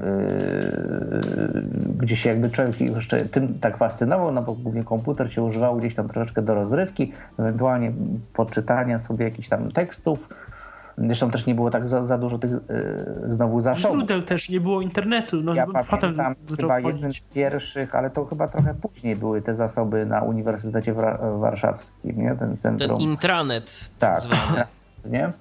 yy, 1.53 1.63
gdzie 1.99 2.17
się 2.17 2.31
jakby 2.31 2.51
człowiek 2.51 2.81
jeszcze 2.81 3.25
tym 3.25 3.59
tak 3.61 3.79
fascynował, 3.79 4.33
no 4.33 4.43
bo 4.43 4.55
głównie 4.55 4.85
komputer 4.85 5.33
się 5.33 5.43
używał 5.43 5.77
gdzieś 5.77 5.95
tam 5.95 6.09
troszeczkę 6.09 6.43
do 6.43 6.55
rozrywki, 6.55 7.13
ewentualnie 7.39 7.93
podczytania 8.33 8.99
sobie 8.99 9.25
jakichś 9.25 9.49
tam 9.49 9.73
tekstów, 9.73 10.29
Zresztą 10.99 11.31
też 11.31 11.47
nie 11.47 11.55
było 11.55 11.71
tak 11.71 11.89
za, 11.89 12.07
za 12.07 12.19
dużo 12.19 12.39
tych 12.39 12.51
yy, 12.51 12.59
znowu 13.29 13.61
zasobów. 13.61 13.97
Źródeł 13.97 14.23
też, 14.23 14.49
nie 14.49 14.61
było 14.61 14.81
internetu. 14.81 15.43
No, 15.43 15.55
ja 15.55 15.67
pamiętam 15.91 16.35
chyba 16.61 16.81
jeden 16.81 17.13
z 17.13 17.27
pierwszych, 17.27 17.95
ale 17.95 18.11
to 18.11 18.25
chyba 18.25 18.49
trochę 18.49 18.75
później 18.75 19.17
były 19.17 19.43
te 19.43 19.55
zasoby 19.55 20.07
na 20.07 20.23
Uniwersytecie 20.23 20.95
Warszawskim, 21.39 22.23
nie? 22.23 22.35
Ten 22.35 22.57
centrum. 22.57 22.99
Ten 22.99 23.09
intranet 23.09 23.91
tak, 23.99 24.21
zwany. 24.21 24.65
Nie? 25.05 25.33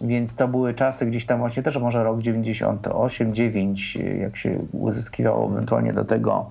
Więc 0.00 0.34
to 0.34 0.48
były 0.48 0.74
czasy 0.74 1.06
gdzieś 1.06 1.26
tam 1.26 1.38
właśnie 1.38 1.62
też 1.62 1.76
może 1.76 2.04
rok 2.04 2.20
98, 2.20 3.34
9, 3.34 3.98
jak 4.20 4.36
się 4.36 4.58
uzyskiwało 4.72 5.50
ewentualnie 5.50 5.92
do 5.92 6.04
tego, 6.04 6.50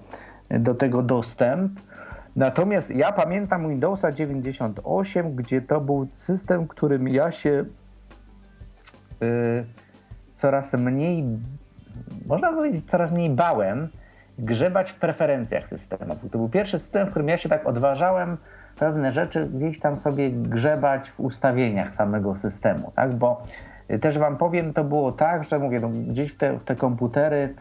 do 0.50 0.76
tego 0.76 1.04
dostęp. 1.04 1.72
Natomiast 2.36 2.96
ja 2.96 3.12
pamiętam 3.12 3.70
Windowsa 3.70 4.12
98, 4.12 5.36
gdzie 5.36 5.62
to 5.62 5.82
był 5.82 6.08
system, 6.16 6.68
którym 6.68 7.08
ja 7.08 7.32
się 7.32 7.50
Y, 7.60 7.87
coraz 10.34 10.74
mniej, 10.74 11.26
można 12.26 12.54
powiedzieć, 12.54 12.86
coraz 12.86 13.12
mniej 13.12 13.30
bałem 13.30 13.88
grzebać 14.40 14.92
w 14.92 14.96
preferencjach 14.96 15.68
systemu. 15.68 16.16
To 16.32 16.38
był 16.38 16.50
pierwszy 16.50 16.80
system, 16.80 17.08
w 17.08 17.10
którym 17.10 17.30
ja 17.30 17.38
się 17.38 17.50
tak 17.50 17.68
odważałem 17.68 18.38
pewne 18.80 19.14
rzeczy 19.14 19.50
gdzieś 19.54 19.80
tam 19.80 19.98
sobie 19.98 20.32
grzebać 20.32 21.10
w 21.10 21.20
ustawieniach 21.20 21.96
samego 21.96 22.36
systemu, 22.36 22.92
tak? 22.96 23.16
Bo 23.16 23.44
też 24.02 24.18
wam 24.18 24.38
powiem, 24.38 24.74
to 24.74 24.84
było 24.84 25.12
tak, 25.12 25.44
że 25.44 25.60
mówię, 25.60 25.80
no, 25.80 25.90
gdzieś 25.90 26.32
w 26.32 26.38
te, 26.38 26.60
w 26.60 26.64
te 26.64 26.76
komputery 26.76 27.54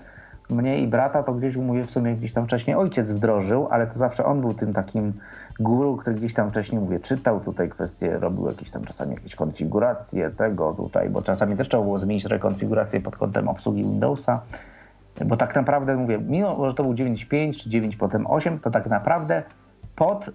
mnie 0.51 0.79
i 0.79 0.87
brata 0.87 1.23
to 1.23 1.33
gdzieś, 1.33 1.57
mówię, 1.57 1.87
w 1.87 1.91
sumie 1.91 2.15
gdzieś 2.15 2.33
tam 2.33 2.47
wcześniej 2.47 2.77
ojciec 2.77 3.13
wdrożył, 3.13 3.69
ale 3.71 3.87
to 3.87 3.99
zawsze 3.99 4.25
on 4.25 4.41
był 4.41 4.55
tym 4.55 4.73
takim 4.73 5.13
guru, 5.61 5.97
który 5.97 6.17
gdzieś 6.17 6.35
tam 6.35 6.51
wcześniej, 6.51 6.81
mówię, 6.81 7.01
czytał 7.01 7.41
tutaj 7.41 7.69
kwestie, 7.69 8.19
robił 8.19 8.47
jakieś 8.47 8.71
tam 8.71 8.85
czasami 8.85 9.15
jakieś 9.15 9.35
konfiguracje 9.35 10.31
tego 10.31 10.73
tutaj, 10.73 11.11
bo 11.11 11.23
czasami 11.23 11.57
też 11.57 11.69
trzeba 11.69 11.83
było 11.83 11.99
zmienić 11.99 12.25
rekonfigurację 12.25 13.01
pod 13.01 13.17
kątem 13.17 13.49
obsługi 13.49 13.83
Windowsa, 13.83 14.41
bo 15.27 15.37
tak 15.37 15.55
naprawdę, 15.55 15.97
mówię, 15.97 16.19
mimo, 16.19 16.69
że 16.69 16.75
to 16.75 16.83
był 16.83 16.93
9.5 16.93 17.63
czy 17.63 17.71
9 17.71 17.97
potem 17.97 18.27
8, 18.27 18.59
to 18.59 18.71
tak 18.71 18.87
naprawdę 18.87 19.43
pod 19.97 20.31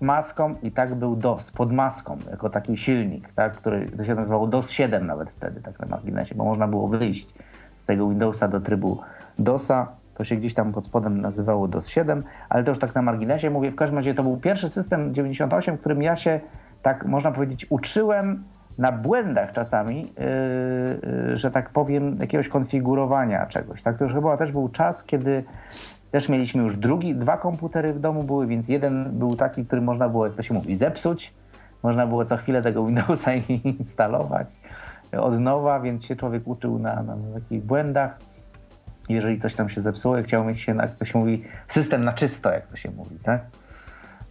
maską 0.00 0.54
i 0.62 0.70
tak 0.72 0.94
był 0.94 1.16
DOS, 1.16 1.50
pod 1.50 1.72
maską, 1.72 2.18
jako 2.30 2.50
taki 2.50 2.76
silnik, 2.76 3.32
tak, 3.32 3.52
który 3.52 3.86
to 3.86 4.04
się 4.04 4.14
nazywało 4.14 4.46
DOS 4.46 4.70
7 4.70 5.06
nawet 5.06 5.30
wtedy, 5.30 5.60
tak 5.60 5.80
na 5.80 5.86
marginesie, 5.86 6.34
bo 6.34 6.44
można 6.44 6.68
było 6.68 6.88
wyjść 6.88 7.28
z 7.76 7.84
tego 7.84 8.08
Windowsa 8.08 8.48
do 8.48 8.60
trybu 8.60 8.98
DOSa, 9.40 9.88
to 10.14 10.24
się 10.24 10.36
gdzieś 10.36 10.54
tam 10.54 10.72
pod 10.72 10.84
spodem 10.84 11.20
nazywało 11.20 11.68
DOS 11.68 11.88
7, 11.88 12.22
ale 12.48 12.64
to 12.64 12.70
już 12.70 12.78
tak 12.78 12.94
na 12.94 13.02
marginesie 13.02 13.50
mówię. 13.50 13.70
W 13.70 13.74
każdym 13.74 13.98
razie 13.98 14.14
to 14.14 14.22
był 14.22 14.36
pierwszy 14.36 14.68
system 14.68 15.14
98, 15.14 15.78
którym 15.78 16.02
ja 16.02 16.16
się, 16.16 16.40
tak 16.82 17.06
można 17.06 17.32
powiedzieć, 17.32 17.66
uczyłem 17.70 18.44
na 18.78 18.92
błędach 18.92 19.52
czasami, 19.52 20.02
yy, 20.02 21.20
yy, 21.28 21.36
że 21.36 21.50
tak 21.50 21.70
powiem, 21.70 22.14
jakiegoś 22.20 22.48
konfigurowania 22.48 23.46
czegoś. 23.46 23.82
Tak, 23.82 23.98
to 23.98 24.04
już 24.04 24.14
chyba 24.14 24.36
też 24.36 24.52
był 24.52 24.68
czas, 24.68 25.04
kiedy 25.04 25.44
też 26.10 26.28
mieliśmy 26.28 26.62
już 26.62 26.76
drugi, 26.76 27.14
dwa 27.14 27.36
komputery 27.36 27.92
w 27.92 28.00
domu 28.00 28.22
były, 28.22 28.46
więc 28.46 28.68
jeden 28.68 29.18
był 29.18 29.36
taki, 29.36 29.66
który 29.66 29.82
można 29.82 30.08
było, 30.08 30.26
jak 30.26 30.36
to 30.36 30.42
się 30.42 30.54
mówi, 30.54 30.76
zepsuć. 30.76 31.34
Można 31.82 32.06
było 32.06 32.24
co 32.24 32.36
chwilę 32.36 32.62
tego 32.62 32.86
Windowsa 32.86 33.32
instalować 33.78 34.60
od 35.18 35.40
nowa, 35.40 35.80
więc 35.80 36.04
się 36.04 36.16
człowiek 36.16 36.48
uczył 36.48 36.78
na, 36.78 37.02
na 37.02 37.16
takich 37.34 37.64
błędach 37.64 38.18
jeżeli 39.14 39.40
coś 39.40 39.54
tam 39.54 39.68
się 39.68 39.80
zepsuło, 39.80 40.16
ja 40.16 40.22
chciał 40.22 40.44
mieć 40.44 40.60
się, 40.60 40.76
jak 40.76 40.94
to 40.94 41.04
się 41.04 41.18
mówi, 41.18 41.44
system 41.68 42.04
na 42.04 42.12
czysto, 42.12 42.50
jak 42.50 42.66
to 42.66 42.76
się 42.76 42.90
mówi, 42.90 43.16
tak? 43.22 43.40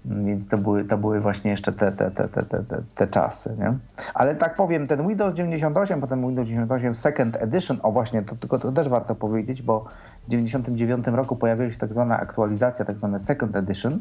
Więc 0.06 0.48
to 0.48 0.58
były, 0.58 0.86
to 0.86 0.98
były 0.98 1.20
właśnie 1.20 1.52
jeszcze 1.52 1.72
te, 1.72 1.92
te, 1.92 2.12
te, 2.12 2.28
te, 2.28 2.44
te, 2.44 2.64
te 2.96 3.08
czasy, 3.08 3.56
nie? 3.60 3.74
Ale 4.14 4.36
tak 4.36 4.56
powiem, 4.56 4.88
ten 4.88 5.08
Windows 5.08 5.36
98, 5.36 6.02
potem 6.02 6.28
Windows 6.28 6.48
98 6.48 6.96
Second 6.96 7.36
Edition, 7.36 7.78
o 7.84 7.92
właśnie, 7.92 8.22
to, 8.22 8.36
tylko 8.36 8.60
to 8.60 8.72
też 8.72 8.90
warto 8.90 9.16
powiedzieć, 9.16 9.62
bo 9.62 9.86
w 10.28 10.30
99 10.30 11.08
roku 11.08 11.36
pojawiła 11.36 11.72
się 11.72 11.78
tak 11.78 11.94
zwana 11.94 12.20
aktualizacja, 12.20 12.86
tak 12.86 12.98
zwane 12.98 13.20
Second 13.20 13.56
Edition 13.56 14.00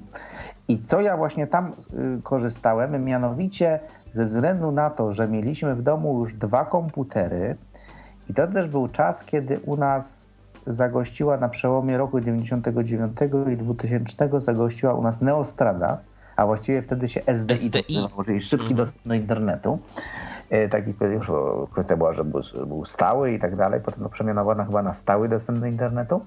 i 0.68 0.78
co 0.78 1.00
ja 1.00 1.16
właśnie 1.16 1.46
tam 1.46 1.72
y, 2.18 2.22
korzystałem, 2.22 3.04
mianowicie 3.04 3.80
ze 4.12 4.24
względu 4.24 4.72
na 4.72 4.90
to, 4.90 5.12
że 5.12 5.28
mieliśmy 5.28 5.74
w 5.74 5.82
domu 5.82 6.20
już 6.20 6.34
dwa 6.34 6.64
komputery 6.64 7.56
i 8.30 8.34
to 8.34 8.46
też 8.46 8.68
był 8.68 8.88
czas, 8.88 9.24
kiedy 9.24 9.60
u 9.60 9.76
nas 9.76 10.27
zagościła 10.68 11.36
na 11.36 11.48
przełomie 11.48 11.98
roku 11.98 12.20
99 12.20 13.18
i 13.52 13.56
2000 13.56 14.40
zagościła 14.40 14.94
u 14.94 15.02
nas 15.02 15.20
Neostrada, 15.20 15.98
a 16.36 16.46
właściwie 16.46 16.82
wtedy 16.82 17.08
się 17.08 17.20
SDI, 17.26 17.56
SDI. 17.56 18.08
czyli 18.24 18.40
szybki 18.40 18.64
mhm. 18.64 18.76
dostęp 18.76 19.08
do 19.08 19.14
internetu. 19.14 19.78
Taki 20.70 20.92
już 21.12 21.30
kwestia 21.72 21.96
była, 21.96 22.12
że 22.12 22.24
był, 22.24 22.40
był 22.66 22.84
stały 22.84 23.32
i 23.32 23.38
tak 23.38 23.56
dalej. 23.56 23.80
Potem 23.80 24.02
to 24.02 24.08
przemianowano 24.08 24.64
chyba 24.64 24.82
na 24.82 24.94
stały 24.94 25.28
dostęp 25.28 25.58
do 25.58 25.66
internetu. 25.66 26.20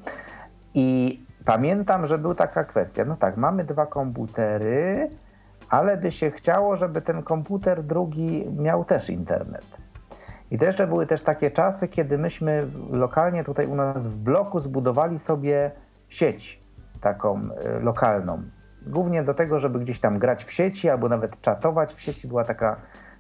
I 0.74 1.20
pamiętam, 1.46 2.06
że 2.06 2.18
była 2.18 2.36
taka 2.36 2.64
kwestia. 2.64 3.06
No 3.06 3.16
tak, 3.16 3.38
mamy 3.38 3.64
dwa 3.64 3.86
komputery, 3.86 5.10
ale 5.70 5.98
by 5.98 6.12
się 6.12 6.32
chciało, 6.32 6.76
żeby 6.76 7.02
ten 7.02 7.24
komputer 7.24 7.84
drugi 7.84 8.48
miał 8.58 8.86
też 8.86 9.10
internet. 9.10 9.81
I 10.52 10.58
jeszcze 10.62 10.88
były 10.88 11.06
też 11.06 11.22
takie 11.22 11.52
czasy, 11.52 11.88
kiedy 11.88 12.18
myśmy 12.18 12.68
lokalnie 12.92 13.44
tutaj 13.44 13.68
u 13.68 13.76
nas 13.76 14.08
w 14.08 14.18
bloku 14.18 14.60
zbudowali 14.60 15.20
sobie 15.20 15.72
sieć 16.10 16.62
taką 17.02 17.40
e, 17.40 17.80
lokalną. 17.80 18.44
Głównie 18.88 19.24
do 19.24 19.34
tego, 19.34 19.60
żeby 19.60 19.80
gdzieś 19.80 20.00
tam 20.00 20.20
grać 20.20 20.44
w 20.44 20.52
sieci 20.52 20.90
albo 20.90 21.10
nawet 21.10 21.42
czatować 21.42 21.94
w 21.94 22.02
sieci. 22.02 22.28
Była 22.28 22.44
taka 22.44 22.76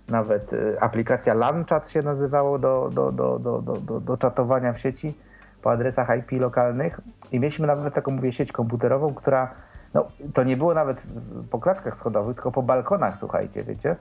nawet 0.08 0.54
e, 0.54 0.84
aplikacja 0.84 1.34
LANchat 1.34 1.90
się 1.90 2.02
nazywało 2.02 2.60
do, 2.60 2.90
do, 2.94 3.12
do, 3.12 3.40
do, 3.40 3.62
do, 3.62 3.78
do, 3.78 4.00
do 4.00 4.18
czatowania 4.18 4.74
w 4.74 4.80
sieci 4.80 5.18
po 5.62 5.72
adresach 5.72 6.18
IP 6.18 6.32
lokalnych. 6.32 7.02
I 7.32 7.40
mieliśmy 7.40 7.68
nawet 7.68 7.94
taką, 7.94 8.12
mówię, 8.12 8.34
sieć 8.34 8.52
komputerową, 8.52 9.14
która, 9.14 9.52
no 9.94 10.08
to 10.34 10.44
nie 10.44 10.58
było 10.58 10.74
nawet 10.74 11.04
po 11.52 11.60
klatkach 11.60 11.98
schodowych, 11.98 12.36
tylko 12.36 12.52
po 12.52 12.64
balkonach, 12.64 13.18
słuchajcie, 13.18 13.64
wiecie 13.64 13.96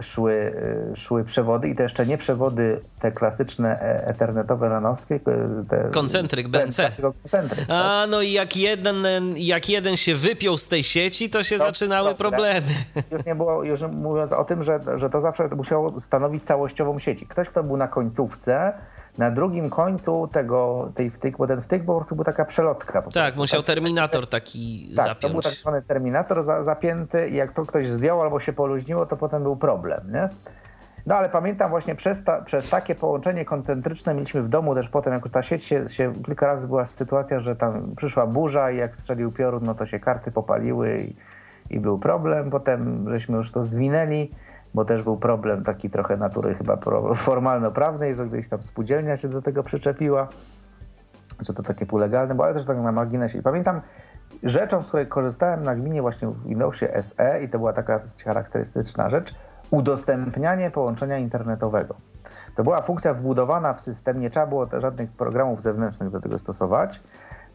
szły, 0.00 0.52
y, 0.92 0.96
szły 0.96 1.24
przewody 1.24 1.68
i 1.68 1.74
to 1.74 1.82
jeszcze 1.82 2.06
nie 2.06 2.18
przewody 2.18 2.80
te 3.00 3.12
klasyczne 3.12 3.80
e, 3.80 4.06
ethernetowe 4.06 4.68
lanowskie. 4.68 5.20
Te, 5.68 5.90
koncentryk 5.92 6.48
BNC. 6.48 6.76
Koncentryk, 7.02 7.66
tak? 7.66 7.70
A 7.70 8.06
no 8.06 8.22
i 8.22 8.32
jak 8.32 8.56
jeden, 8.56 9.06
jak 9.36 9.68
jeden 9.68 9.96
się 9.96 10.14
wypiął 10.14 10.58
z 10.58 10.68
tej 10.68 10.82
sieci, 10.82 11.30
to 11.30 11.42
się 11.42 11.58
to, 11.58 11.64
zaczynały 11.64 12.10
to, 12.10 12.16
problemy. 12.16 12.66
Już 13.10 13.24
nie 13.24 13.34
było, 13.34 13.64
już 13.64 13.82
mówiąc 13.82 14.32
o 14.32 14.44
tym, 14.44 14.62
że, 14.62 14.80
że 14.96 15.10
to 15.10 15.20
zawsze 15.20 15.48
musiało 15.48 16.00
stanowić 16.00 16.44
całościową 16.44 16.98
sieć. 16.98 17.24
Ktoś, 17.28 17.48
kto 17.48 17.62
był 17.62 17.76
na 17.76 17.88
końcówce, 17.88 18.72
na 19.18 19.30
drugim 19.30 19.70
końcu 19.70 20.28
tego, 20.32 20.90
tej 20.94 21.10
wtyk, 21.10 21.36
bo 21.36 21.46
ten 21.46 21.60
wtyk 21.60 21.84
po 21.84 21.96
prostu 21.96 22.14
był 22.14 22.24
taka 22.24 22.44
przelotka. 22.44 23.02
Tak, 23.02 23.36
musiał 23.36 23.62
terminator 23.62 24.26
taki 24.26 24.92
tak, 24.96 25.06
zapiąć. 25.06 25.20
to 25.20 25.28
był 25.28 25.42
tak 25.42 25.52
zwany 25.52 25.82
terminator 25.82 26.42
za, 26.42 26.64
zapięty 26.64 27.28
i 27.28 27.34
jak 27.34 27.52
to 27.52 27.66
ktoś 27.66 27.88
zdjął 27.88 28.22
albo 28.22 28.40
się 28.40 28.52
poluźniło, 28.52 29.06
to 29.06 29.16
potem 29.16 29.42
był 29.42 29.56
problem, 29.56 30.12
nie? 30.12 30.28
No 31.06 31.14
ale 31.14 31.28
pamiętam 31.28 31.70
właśnie 31.70 31.94
przez, 31.94 32.24
ta, 32.24 32.42
przez 32.42 32.70
takie 32.70 32.94
połączenie 32.94 33.44
koncentryczne 33.44 34.14
mieliśmy 34.14 34.42
w 34.42 34.48
domu 34.48 34.74
też 34.74 34.88
potem, 34.88 35.12
jak 35.12 35.28
ta 35.28 35.42
sieć 35.42 35.64
się, 35.64 35.88
się, 35.88 36.12
kilka 36.24 36.46
razy 36.46 36.66
była 36.66 36.86
sytuacja, 36.86 37.40
że 37.40 37.56
tam 37.56 37.94
przyszła 37.96 38.26
burza 38.26 38.70
i 38.70 38.76
jak 38.76 38.96
strzelił 38.96 39.32
piorun, 39.32 39.64
no 39.64 39.74
to 39.74 39.86
się 39.86 40.00
karty 40.00 40.30
popaliły 40.30 41.00
i, 41.00 41.16
i 41.74 41.80
był 41.80 41.98
problem. 41.98 42.50
Potem 42.50 43.08
żeśmy 43.08 43.36
już 43.36 43.52
to 43.52 43.64
zwinęli 43.64 44.30
bo 44.74 44.84
też 44.84 45.02
był 45.02 45.16
problem 45.16 45.64
taki 45.64 45.90
trochę 45.90 46.16
natury 46.16 46.54
chyba 46.54 46.76
formalno-prawnej, 47.14 48.14
że 48.14 48.26
gdzieś 48.26 48.48
tam 48.48 48.62
spółdzielnia 48.62 49.16
się 49.16 49.28
do 49.28 49.42
tego 49.42 49.62
przyczepiła, 49.62 50.28
że 51.40 51.54
to 51.54 51.62
takie 51.62 51.86
półlegalne, 51.86 52.34
bo 52.34 52.44
ale 52.44 52.54
też 52.54 52.64
tak 52.64 52.78
na 52.78 52.92
marginesie. 52.92 53.38
I 53.38 53.42
pamiętam 53.42 53.80
rzeczą, 54.42 54.82
z 54.82 54.88
której 54.88 55.06
korzystałem 55.06 55.62
na 55.62 55.74
gminie 55.74 56.02
właśnie 56.02 56.28
w 56.28 56.48
Windowsie 56.48 56.88
SE 57.02 57.42
i 57.42 57.48
to 57.48 57.58
była 57.58 57.72
taka 57.72 57.98
dosyć 57.98 58.24
charakterystyczna 58.24 59.10
rzecz, 59.10 59.34
udostępnianie 59.70 60.70
połączenia 60.70 61.18
internetowego. 61.18 61.94
To 62.56 62.64
była 62.64 62.82
funkcja 62.82 63.14
wbudowana 63.14 63.74
w 63.74 63.80
system, 63.80 64.20
nie 64.20 64.30
trzeba 64.30 64.46
było 64.46 64.66
żadnych 64.80 65.12
programów 65.12 65.62
zewnętrznych 65.62 66.10
do 66.10 66.20
tego 66.20 66.38
stosować, 66.38 67.02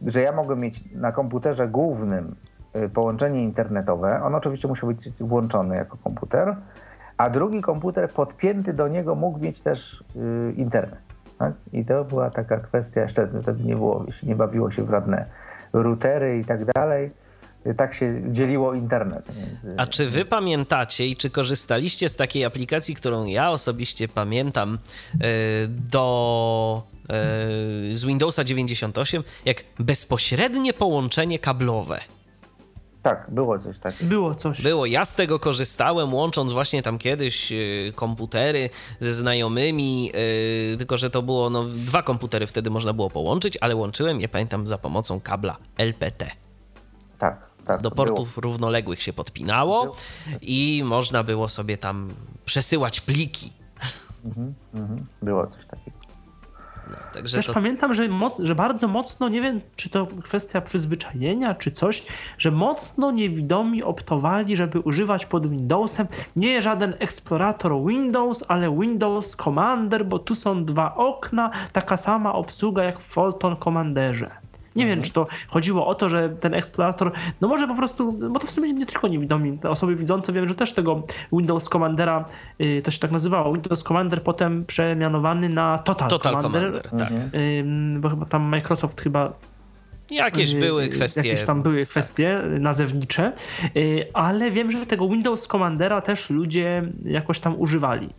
że 0.06 0.22
ja 0.22 0.32
mogłem 0.32 0.60
mieć 0.60 0.94
na 0.96 1.12
komputerze 1.12 1.68
głównym 1.68 2.36
y, 2.76 2.90
połączenie 2.90 3.44
internetowe. 3.44 4.24
On 4.24 4.36
oczywiście 4.36 4.68
musiał 4.68 4.90
być 4.90 5.10
włączony 5.20 5.76
jako 5.76 5.98
komputer, 5.98 6.56
a 7.20 7.30
drugi 7.30 7.62
komputer 7.62 8.10
podpięty 8.10 8.74
do 8.74 8.88
niego 8.88 9.16
mógł 9.16 9.40
mieć 9.40 9.62
też 9.62 10.04
y, 10.16 10.54
internet. 10.58 11.00
Tak? 11.40 11.54
I 11.74 11.86
to 11.86 12.04
była 12.04 12.30
taka 12.30 12.58
kwestia, 12.60 13.02
jeszcze 13.02 13.28
wtedy 13.42 13.64
nie 13.64 13.76
było, 13.76 14.06
nie 14.24 14.36
bawiło 14.36 14.72
się 14.72 14.84
w 14.84 14.90
żadne 14.90 15.26
routery 15.74 16.40
i 16.40 16.46
tak 16.46 16.66
dalej. 16.66 17.12
Tak 17.78 17.94
się 17.94 18.22
dzieliło 18.32 18.74
internet. 18.74 19.32
Między... 19.38 19.76
A 19.78 19.88
czy 19.88 20.10
wy 20.10 20.26
pamiętacie 20.26 21.08
i 21.08 21.16
czy 21.16 21.30
korzystaliście 21.30 22.10
z 22.10 22.16
takiej 22.16 22.46
aplikacji, 22.46 22.96
którą 22.96 23.26
ja 23.26 23.52
osobiście 23.52 24.08
pamiętam 24.08 24.78
y, 25.14 25.18
do 25.68 26.84
y, 27.92 27.96
z 27.96 28.06
Windowsa 28.06 28.44
98, 28.44 29.24
jak 29.46 29.64
bezpośrednie 29.80 30.74
połączenie 30.74 31.40
kablowe? 31.40 32.00
Tak, 33.04 33.26
było 33.32 33.60
coś 33.60 33.80
tak. 33.80 33.94
Było 34.02 34.36
coś. 34.36 34.62
Było. 34.62 34.86
Ja 34.86 35.06
z 35.06 35.16
tego 35.16 35.40
korzystałem, 35.40 36.14
łącząc 36.14 36.52
właśnie 36.52 36.82
tam 36.82 36.98
kiedyś 36.98 37.52
y, 37.52 37.94
komputery 37.96 38.70
ze 39.00 39.14
znajomymi, 39.14 40.12
y, 40.74 40.78
tylko 40.78 40.98
że 40.98 41.10
to 41.10 41.22
było, 41.22 41.50
no, 41.50 41.64
dwa 41.64 42.04
komputery 42.04 42.48
wtedy 42.48 42.70
można 42.70 42.94
było 42.94 43.10
połączyć, 43.10 43.58
ale 43.62 43.76
łączyłem 43.76 44.22
je, 44.22 44.30
pamiętam, 44.30 44.68
za 44.68 44.78
pomocą 44.78 45.20
kabla 45.22 45.58
LPT. 45.78 46.32
Tak. 47.20 47.50
Tak, 47.66 47.82
Do 47.82 47.92
portów 47.92 48.30
było. 48.34 48.42
równoległych 48.42 49.02
się 49.02 49.14
podpinało 49.14 49.82
było. 49.84 49.96
i 50.42 50.82
można 50.86 51.24
było 51.24 51.48
sobie 51.50 51.78
tam 51.78 52.14
przesyłać 52.46 53.02
pliki. 53.02 53.54
Mhm, 54.26 54.54
mhm. 54.74 55.06
Było 55.22 55.48
coś 55.48 55.66
takiego. 55.66 55.98
Także 57.14 57.38
Też 57.38 57.48
to... 57.48 57.54
pamiętam, 57.54 57.94
że, 57.94 58.10
że 58.40 58.56
bardzo 58.56 58.88
mocno, 58.88 59.30
nie 59.30 59.42
wiem, 59.42 59.62
czy 59.76 59.90
to 59.90 60.08
kwestia 60.24 60.62
przyzwyczajenia, 60.62 61.56
czy 61.56 61.72
coś, 61.72 62.06
że 62.38 62.52
mocno 62.52 63.12
niewidomi 63.12 63.84
optowali, 63.84 64.58
żeby 64.58 64.80
używać 64.80 65.26
pod 65.26 65.50
Windowsem 65.50 66.08
nie 66.36 66.62
żaden 66.62 66.94
eksplorator 67.00 67.86
Windows, 67.88 68.46
ale 68.48 68.80
Windows 68.80 69.36
Commander, 69.36 70.06
bo 70.06 70.20
tu 70.20 70.36
są 70.36 70.66
dwa 70.66 70.96
okna, 70.96 71.52
taka 71.74 71.98
sama 71.98 72.34
obsługa 72.34 72.84
jak 72.84 73.00
w 73.00 73.04
Fulton 73.04 73.56
Commanderze. 73.58 74.49
Nie 74.76 74.84
mhm. 74.84 75.00
wiem, 75.00 75.06
czy 75.06 75.14
to 75.14 75.28
chodziło 75.48 75.88
o 75.88 75.96
to, 75.96 76.10
że 76.10 76.30
ten 76.30 76.54
eksplorator, 76.54 77.12
no 77.42 77.48
może 77.48 77.68
po 77.68 77.76
prostu, 77.76 78.12
bo 78.12 78.40
to 78.40 78.48
w 78.48 78.52
sumie 78.52 78.74
nie 78.74 78.86
tylko 78.86 79.08
niewidomi, 79.08 79.58
te 79.58 79.70
osoby 79.70 79.96
widzące 79.96 80.34
wiem, 80.34 80.48
że 80.48 80.56
też 80.56 80.74
tego 80.74 81.04
Windows 81.34 81.70
Commandera, 81.70 82.26
yy, 82.60 82.82
to 82.82 82.92
się 82.92 83.00
tak 83.00 83.12
nazywało, 83.12 83.54
Windows 83.54 83.84
Commander 83.84 84.24
potem 84.24 84.66
przemianowany 84.66 85.50
na 85.50 85.78
Total, 85.78 86.10
Total 86.10 86.34
Commander. 86.34 86.84
Commander 86.90 87.10
tak. 87.10 87.34
Yy, 87.34 88.00
bo 88.00 88.10
chyba 88.10 88.26
tam 88.26 88.42
Microsoft 88.42 89.02
chyba 89.02 89.34
Jakieś 90.12 90.54
y, 90.54 90.60
były 90.60 90.90
kwestie. 90.90 91.22
Jakieś 91.22 91.44
tam 91.44 91.62
były 91.62 91.86
kwestie 91.86 92.42
tak. 92.42 92.62
nazewnicze, 92.62 93.34
y, 93.76 94.06
ale 94.14 94.52
wiem, 94.52 94.72
że 94.72 94.86
tego 94.86 95.10
Windows 95.10 95.48
Commandera 95.48 96.02
też 96.02 96.30
ludzie 96.30 96.84
jakoś 97.04 97.40
tam 97.40 97.60
używali. 97.60 98.10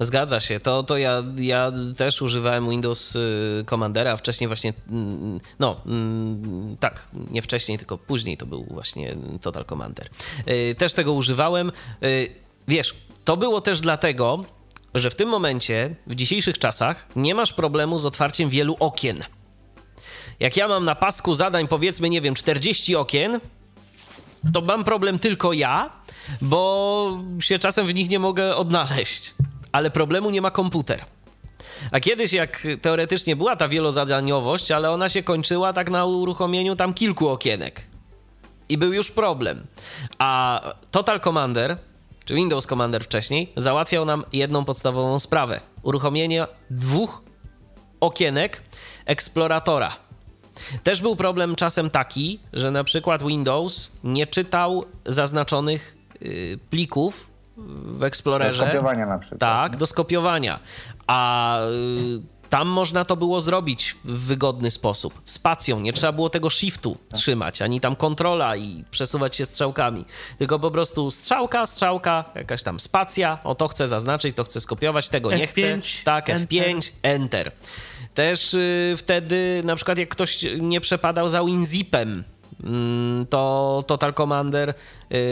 Zgadza 0.00 0.40
się. 0.40 0.60
To, 0.60 0.82
to 0.82 0.96
ja, 0.96 1.22
ja 1.36 1.72
też 1.96 2.22
używałem 2.22 2.70
Windows 2.70 3.16
y, 3.16 3.64
Commandera, 3.66 4.16
wcześniej 4.16 4.48
właśnie, 4.48 4.72
mm, 4.90 5.40
no 5.58 5.80
mm, 5.86 6.76
tak, 6.80 7.08
nie 7.30 7.42
wcześniej, 7.42 7.78
tylko 7.78 7.98
później 7.98 8.36
to 8.36 8.46
był 8.46 8.64
właśnie 8.64 9.16
Total 9.40 9.64
Commander. 9.64 10.08
Y, 10.48 10.74
też 10.74 10.94
tego 10.94 11.12
używałem. 11.12 11.72
Y, 12.02 12.30
wiesz, 12.68 12.94
to 13.24 13.36
było 13.36 13.60
też 13.60 13.80
dlatego, 13.80 14.44
że 14.94 15.10
w 15.10 15.14
tym 15.14 15.28
momencie, 15.28 15.94
w 16.06 16.14
dzisiejszych 16.14 16.58
czasach, 16.58 17.06
nie 17.16 17.34
masz 17.34 17.52
problemu 17.52 17.98
z 17.98 18.06
otwarciem 18.06 18.50
wielu 18.50 18.76
okien. 18.80 19.24
Jak 20.40 20.56
ja 20.56 20.68
mam 20.68 20.84
na 20.84 20.94
pasku 20.94 21.34
zadań, 21.34 21.68
powiedzmy, 21.68 22.10
nie 22.10 22.20
wiem, 22.20 22.34
40 22.34 22.96
okien, 22.96 23.40
to 24.52 24.60
mam 24.60 24.84
problem 24.84 25.18
tylko 25.18 25.52
ja, 25.52 25.90
bo 26.42 27.18
się 27.40 27.58
czasem 27.58 27.86
w 27.86 27.94
nich 27.94 28.10
nie 28.10 28.18
mogę 28.18 28.56
odnaleźć 28.56 29.34
ale 29.72 29.90
problemu 29.90 30.30
nie 30.30 30.42
ma 30.42 30.50
komputer. 30.50 31.04
A 31.92 32.00
kiedyś, 32.00 32.32
jak 32.32 32.66
teoretycznie 32.82 33.36
była 33.36 33.56
ta 33.56 33.68
wielozadaniowość, 33.68 34.70
ale 34.70 34.90
ona 34.90 35.08
się 35.08 35.22
kończyła 35.22 35.72
tak 35.72 35.90
na 35.90 36.04
uruchomieniu 36.04 36.76
tam 36.76 36.94
kilku 36.94 37.28
okienek. 37.28 37.82
I 38.68 38.78
był 38.78 38.92
już 38.92 39.10
problem. 39.10 39.66
A 40.18 40.60
Total 40.90 41.20
Commander, 41.20 41.76
czy 42.24 42.34
Windows 42.34 42.66
Commander 42.66 43.04
wcześniej, 43.04 43.52
załatwiał 43.56 44.04
nam 44.04 44.24
jedną 44.32 44.64
podstawową 44.64 45.18
sprawę: 45.18 45.60
uruchomienie 45.82 46.46
dwóch 46.70 47.22
okienek 48.00 48.62
eksploratora. 49.06 49.96
Też 50.82 51.02
był 51.02 51.16
problem 51.16 51.56
czasem 51.56 51.90
taki, 51.90 52.40
że 52.52 52.70
na 52.70 52.84
przykład 52.84 53.22
Windows 53.22 53.90
nie 54.04 54.26
czytał 54.26 54.84
zaznaczonych 55.06 55.96
yy, 56.20 56.58
plików 56.70 57.29
w 57.84 58.02
Explorerze. 58.02 58.64
Do 58.64 58.70
skopiowania 58.70 59.06
na 59.06 59.18
przykład. 59.18 59.40
Tak, 59.40 59.76
do 59.76 59.86
skopiowania. 59.86 60.60
A 61.06 61.58
y, 61.66 62.40
tam 62.50 62.68
można 62.68 63.04
to 63.04 63.16
było 63.16 63.40
zrobić 63.40 63.96
w 64.04 64.26
wygodny 64.26 64.70
sposób. 64.70 65.20
Spacją, 65.24 65.80
nie 65.80 65.92
trzeba 65.92 66.12
było 66.12 66.30
tego 66.30 66.50
shiftu 66.50 66.96
trzymać, 67.12 67.62
ani 67.62 67.80
tam 67.80 67.96
kontrola 67.96 68.56
i 68.56 68.84
przesuwać 68.90 69.36
się 69.36 69.44
strzałkami. 69.44 70.04
Tylko 70.38 70.58
po 70.58 70.70
prostu 70.70 71.10
strzałka, 71.10 71.66
strzałka, 71.66 72.24
jakaś 72.34 72.62
tam 72.62 72.80
spacja, 72.80 73.38
o 73.44 73.54
to 73.54 73.68
chcę 73.68 73.88
zaznaczyć, 73.88 74.36
to 74.36 74.44
chcę 74.44 74.60
skopiować, 74.60 75.08
tego 75.08 75.32
nie 75.32 75.46
chcę. 75.46 75.78
Tak, 76.04 76.28
F5, 76.28 76.92
enter. 77.02 77.52
Też 78.14 78.54
y, 78.54 78.94
wtedy 78.96 79.62
na 79.64 79.76
przykład 79.76 79.98
jak 79.98 80.08
ktoś 80.08 80.46
nie 80.60 80.80
przepadał 80.80 81.28
za 81.28 81.44
WinZipem, 81.44 82.24
mm, 82.64 83.26
to 83.26 83.84
Total 83.86 84.14
Commander 84.14 84.74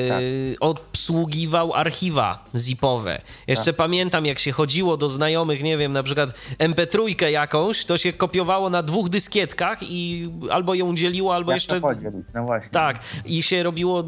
tak. 0.08 0.22
obsługiwał 0.60 1.74
archiwa 1.74 2.44
zipowe. 2.56 3.20
Jeszcze 3.46 3.64
tak. 3.64 3.76
pamiętam, 3.76 4.26
jak 4.26 4.38
się 4.38 4.52
chodziło 4.52 4.96
do 4.96 5.08
znajomych, 5.08 5.62
nie 5.62 5.78
wiem, 5.78 5.92
na 5.92 6.02
przykład 6.02 6.30
MP3 6.58 7.26
jakąś, 7.28 7.84
to 7.84 7.98
się 7.98 8.12
kopiowało 8.12 8.70
na 8.70 8.82
dwóch 8.82 9.08
dyskietkach 9.08 9.78
i 9.82 10.30
albo 10.50 10.74
ją 10.74 10.94
dzieliło, 10.94 11.34
albo 11.34 11.52
jak 11.52 11.56
jeszcze... 11.56 11.80
podzielić, 11.80 12.26
no 12.34 12.44
właśnie. 12.44 12.70
Tak, 12.70 12.98
i 13.24 13.42
się 13.42 13.62
robiło 13.62 14.02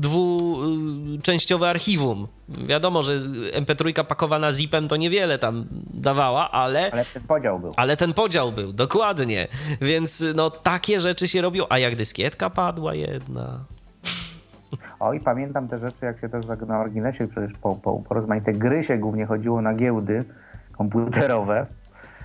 dwuczęściowe 0.00 1.70
archiwum. 1.70 2.28
Wiadomo, 2.48 3.02
że 3.02 3.18
MP3 3.52 4.04
pakowana 4.04 4.52
zipem 4.52 4.88
to 4.88 4.96
niewiele 4.96 5.38
tam 5.38 5.66
dawała, 5.94 6.50
ale... 6.50 6.90
Ale 6.92 7.04
ten 7.04 7.22
podział 7.22 7.58
był. 7.58 7.72
Ale 7.76 7.96
ten 7.96 8.14
podział 8.14 8.52
był, 8.52 8.72
dokładnie. 8.72 9.48
Więc 9.80 10.24
no 10.34 10.50
takie 10.50 11.00
rzeczy 11.00 11.28
się 11.28 11.40
robią. 11.40 11.64
A 11.68 11.78
jak 11.78 11.96
dyskietka 11.96 12.50
padła 12.50 12.94
jedna... 12.94 13.64
O 15.00 15.12
i 15.12 15.20
pamiętam 15.20 15.68
te 15.68 15.78
rzeczy, 15.78 16.04
jak 16.04 16.20
się 16.20 16.28
też 16.28 16.46
tak 16.46 16.60
na 16.60 16.78
marginesie 16.78 17.28
przecież 17.28 17.52
po, 17.52 17.76
po, 17.76 17.98
po 17.98 18.14
rozmaite 18.14 18.52
gry 18.52 18.82
się 18.82 18.98
głównie 18.98 19.26
chodziło 19.26 19.62
na 19.62 19.74
giełdy 19.74 20.24
komputerowe. 20.72 21.66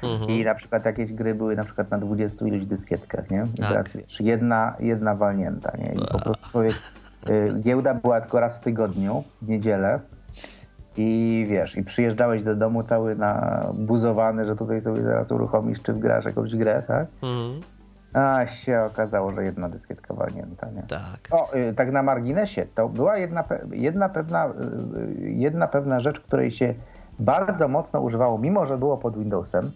Mhm. 0.04 0.32
I 0.32 0.44
na 0.44 0.56
przykład 0.56 0.86
jakieś 0.86 1.14
gry 1.14 1.36
były 1.36 1.56
na 1.56 1.64
przykład 1.64 1.92
na 1.92 1.98
20 1.98 2.46
iluś 2.46 2.66
dyskietkach, 2.66 3.30
nie? 3.30 3.48
I 3.56 3.58
tak. 3.58 3.70
teraz 3.70 3.94
wiesz, 3.94 4.22
jedna, 4.22 4.76
jedna 4.80 5.16
walnięta, 5.16 5.72
nie? 5.78 5.94
I 5.94 6.08
po 6.12 6.20
prostu 6.20 6.50
człowiek, 6.50 6.76
y, 7.30 7.60
giełda 7.60 7.94
była 7.94 8.22
tylko 8.22 8.40
raz 8.40 8.60
w 8.60 8.62
tygodniu, 8.62 9.24
w 9.42 9.50
niedzielę, 9.50 10.00
i 10.98 11.46
wiesz, 11.50 11.78
i 11.78 11.84
przyjeżdżałeś 11.84 12.44
do 12.44 12.56
domu 12.56 12.84
cały 12.84 13.16
nabuzowany, 13.16 14.46
że 14.46 14.56
tutaj 14.56 14.82
sobie 14.82 15.02
zaraz 15.04 15.32
uruchomisz, 15.32 15.82
czy 15.82 15.94
wgrasz 15.94 16.26
jakąś 16.26 16.56
grę, 16.56 16.84
tak? 16.88 17.08
Mhm. 17.24 17.62
A 18.16 18.48
się 18.48 18.82
okazało, 18.82 19.32
że 19.32 19.44
jedna 19.44 19.70
dyskietka 19.70 20.14
walnięta, 20.14 20.70
nie? 20.70 20.84
Tak. 20.84 21.20
O, 21.32 21.56
y, 21.56 21.74
tak 21.74 21.92
na 21.92 22.04
marginesie, 22.04 22.66
to 22.76 22.90
była 22.90 23.18
jedna, 23.18 23.44
jedna, 23.72 24.10
pewna, 24.10 24.48
y, 24.48 24.52
jedna 25.20 25.68
pewna 25.68 26.00
rzecz, 26.00 26.20
której 26.20 26.52
się 26.52 26.74
bardzo 27.20 27.68
mocno 27.68 28.02
używało, 28.02 28.38
mimo 28.38 28.66
że 28.66 28.78
było 28.78 28.98
pod 28.98 29.18
Windowsem. 29.18 29.72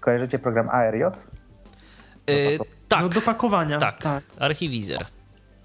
Kojarzycie 0.00 0.38
program 0.38 0.68
ARJ? 0.68 1.00
Yy, 2.26 2.58
tak. 2.88 3.02
No 3.02 3.08
do 3.08 3.20
pakowania. 3.20 3.78
Tak, 3.78 3.98
tak. 3.98 4.24
archiwizer. 4.40 5.04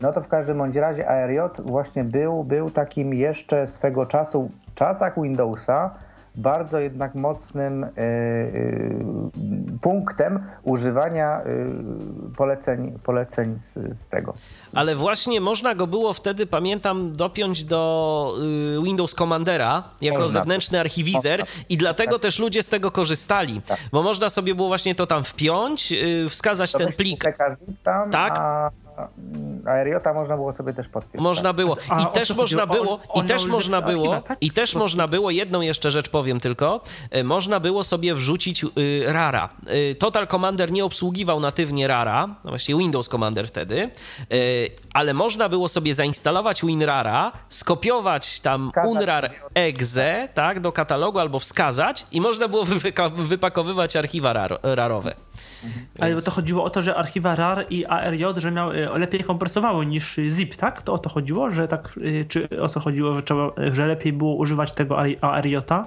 No 0.01 0.13
to 0.13 0.21
w 0.21 0.27
każdym 0.27 0.57
bądź 0.57 0.75
razie 0.75 1.07
ARJ 1.07 1.39
właśnie 1.59 2.03
był, 2.03 2.43
był 2.43 2.71
takim 2.71 3.13
jeszcze 3.13 3.67
swego 3.67 4.05
czasu, 4.05 4.51
w 4.67 4.73
czasach 4.73 5.21
Windowsa, 5.21 5.95
bardzo 6.37 6.79
jednak 6.79 7.15
mocnym 7.15 7.83
y, 7.83 7.87
y, 7.97 8.95
punktem 9.81 10.43
używania 10.63 11.41
y, 11.41 12.35
poleceń, 12.35 12.99
poleceń 13.03 13.59
z, 13.59 13.73
z, 13.73 14.09
tego. 14.09 14.33
Ale 14.73 14.95
właśnie 14.95 15.41
można 15.41 15.75
go 15.75 15.87
było 15.87 16.13
wtedy, 16.13 16.47
pamiętam, 16.47 17.15
dopiąć 17.15 17.63
do 17.63 18.33
Windows 18.83 19.15
Commandera 19.15 19.83
jako 20.01 20.19
można 20.19 20.39
zewnętrzny 20.39 20.79
archiwizer 20.79 21.39
można. 21.39 21.63
i 21.69 21.77
dlatego 21.77 22.11
tak. 22.11 22.21
też 22.21 22.39
ludzie 22.39 22.63
z 22.63 22.69
tego 22.69 22.91
korzystali, 22.91 23.61
tak. 23.61 23.79
bo 23.91 24.03
można 24.03 24.29
sobie 24.29 24.55
było 24.55 24.67
właśnie 24.67 24.95
to 24.95 25.07
tam 25.07 25.23
wpiąć, 25.23 25.93
wskazać 26.29 26.71
to 26.71 26.77
ten 26.77 26.93
plik. 26.93 27.23
Tam, 27.83 28.11
tak. 28.11 28.37
A 28.39 28.71
Aeriota 29.65 30.13
można 30.13 30.35
było 30.35 30.53
sobie 30.53 30.73
też 30.73 30.87
podpisać. 30.87 31.21
Można 31.21 31.53
było. 31.53 31.75
I 32.01 32.11
też 32.13 32.35
można 32.35 32.67
było, 32.67 32.99
i 33.15 33.23
też 33.23 33.45
można 33.45 33.81
było, 33.81 34.21
i 34.41 34.51
też 34.51 34.75
można 34.75 35.07
było, 35.07 35.31
jedną 35.31 35.61
jeszcze 35.61 35.91
rzecz 35.91 36.09
powiem 36.09 36.39
tylko, 36.39 36.81
e, 37.11 37.23
można 37.23 37.59
było 37.59 37.83
sobie 37.83 38.15
wrzucić 38.15 38.63
y, 38.63 38.69
rara. 39.05 39.49
Y, 39.91 39.95
Total 39.95 40.27
Commander 40.27 40.71
nie 40.71 40.85
obsługiwał 40.85 41.39
natywnie 41.39 41.87
rara, 41.87 42.27
no 42.27 42.49
właściwie 42.49 42.79
Windows 42.79 43.09
Commander 43.09 43.47
wtedy, 43.47 43.89
y, 44.33 44.69
ale 44.93 45.13
można 45.13 45.49
było 45.49 45.67
sobie 45.67 45.93
zainstalować 45.93 46.61
WinRara, 46.61 47.31
skopiować 47.49 48.39
tam 48.39 48.71
unrar 48.85 49.31
exe, 49.53 50.29
tak, 50.33 50.59
do 50.59 50.71
katalogu 50.71 51.19
albo 51.19 51.39
wskazać 51.39 52.05
i 52.11 52.21
można 52.21 52.47
było 52.47 52.65
wypakowywać 53.15 53.95
archiwa 53.95 54.33
rar 54.33 54.59
rarowe. 54.63 55.15
Mhm. 55.65 55.85
Ale 55.99 56.11
Więc... 56.11 56.23
to 56.23 56.31
chodziło 56.31 56.63
o 56.63 56.69
to, 56.69 56.81
że 56.81 56.95
archiwa 56.95 57.35
RAR 57.35 57.65
i 57.69 57.85
ARJ, 57.85 58.23
że 58.37 58.51
miał, 58.51 58.71
y, 58.71 58.99
lepiej 58.99 59.23
kompresowały 59.23 59.85
niż 59.85 60.19
ZIP, 60.29 60.55
tak? 60.55 60.81
To 60.81 60.93
o 60.93 60.97
to 60.97 61.09
chodziło, 61.09 61.49
że 61.49 61.67
tak, 61.67 61.89
y, 61.97 62.25
czy 62.25 62.61
o 62.61 62.69
co 62.69 62.79
chodziło, 62.79 63.13
że, 63.13 63.23
trzeba, 63.23 63.51
że 63.71 63.87
lepiej 63.87 64.13
było 64.13 64.35
używać 64.35 64.71
tego 64.71 64.99
ARJ? 65.21 65.57
-a? 65.57 65.83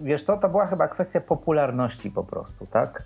Wiesz 0.00 0.22
co, 0.22 0.36
to 0.36 0.48
była 0.48 0.66
chyba 0.66 0.88
kwestia 0.88 1.20
popularności 1.20 2.10
po 2.10 2.24
prostu, 2.24 2.66
tak? 2.66 3.02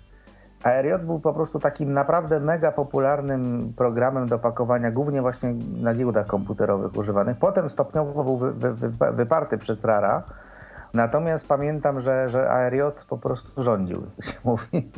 ARJ 0.63 0.89
był 1.05 1.19
po 1.19 1.33
prostu 1.33 1.59
takim 1.59 1.93
naprawdę 1.93 2.39
mega 2.39 2.71
popularnym 2.71 3.73
programem 3.75 4.27
do 4.27 4.39
pakowania, 4.39 4.91
głównie 4.91 5.21
właśnie 5.21 5.53
na 5.81 5.93
giełdach 5.93 6.27
komputerowych 6.27 6.97
używanych. 6.97 7.37
Potem 7.37 7.69
stopniowo 7.69 8.23
był 8.23 8.37
wy, 8.37 8.53
wy, 8.53 8.73
wy, 8.73 8.89
wyparty 9.11 9.57
przez 9.57 9.83
RARA, 9.83 10.23
Natomiast 10.93 11.47
pamiętam, 11.47 12.01
że, 12.01 12.29
że 12.29 12.49
ARJ 12.49 12.79
po 13.09 13.17
prostu 13.17 13.63
rządził, 13.63 14.05
się 14.23 14.33
mówi. 14.43 14.91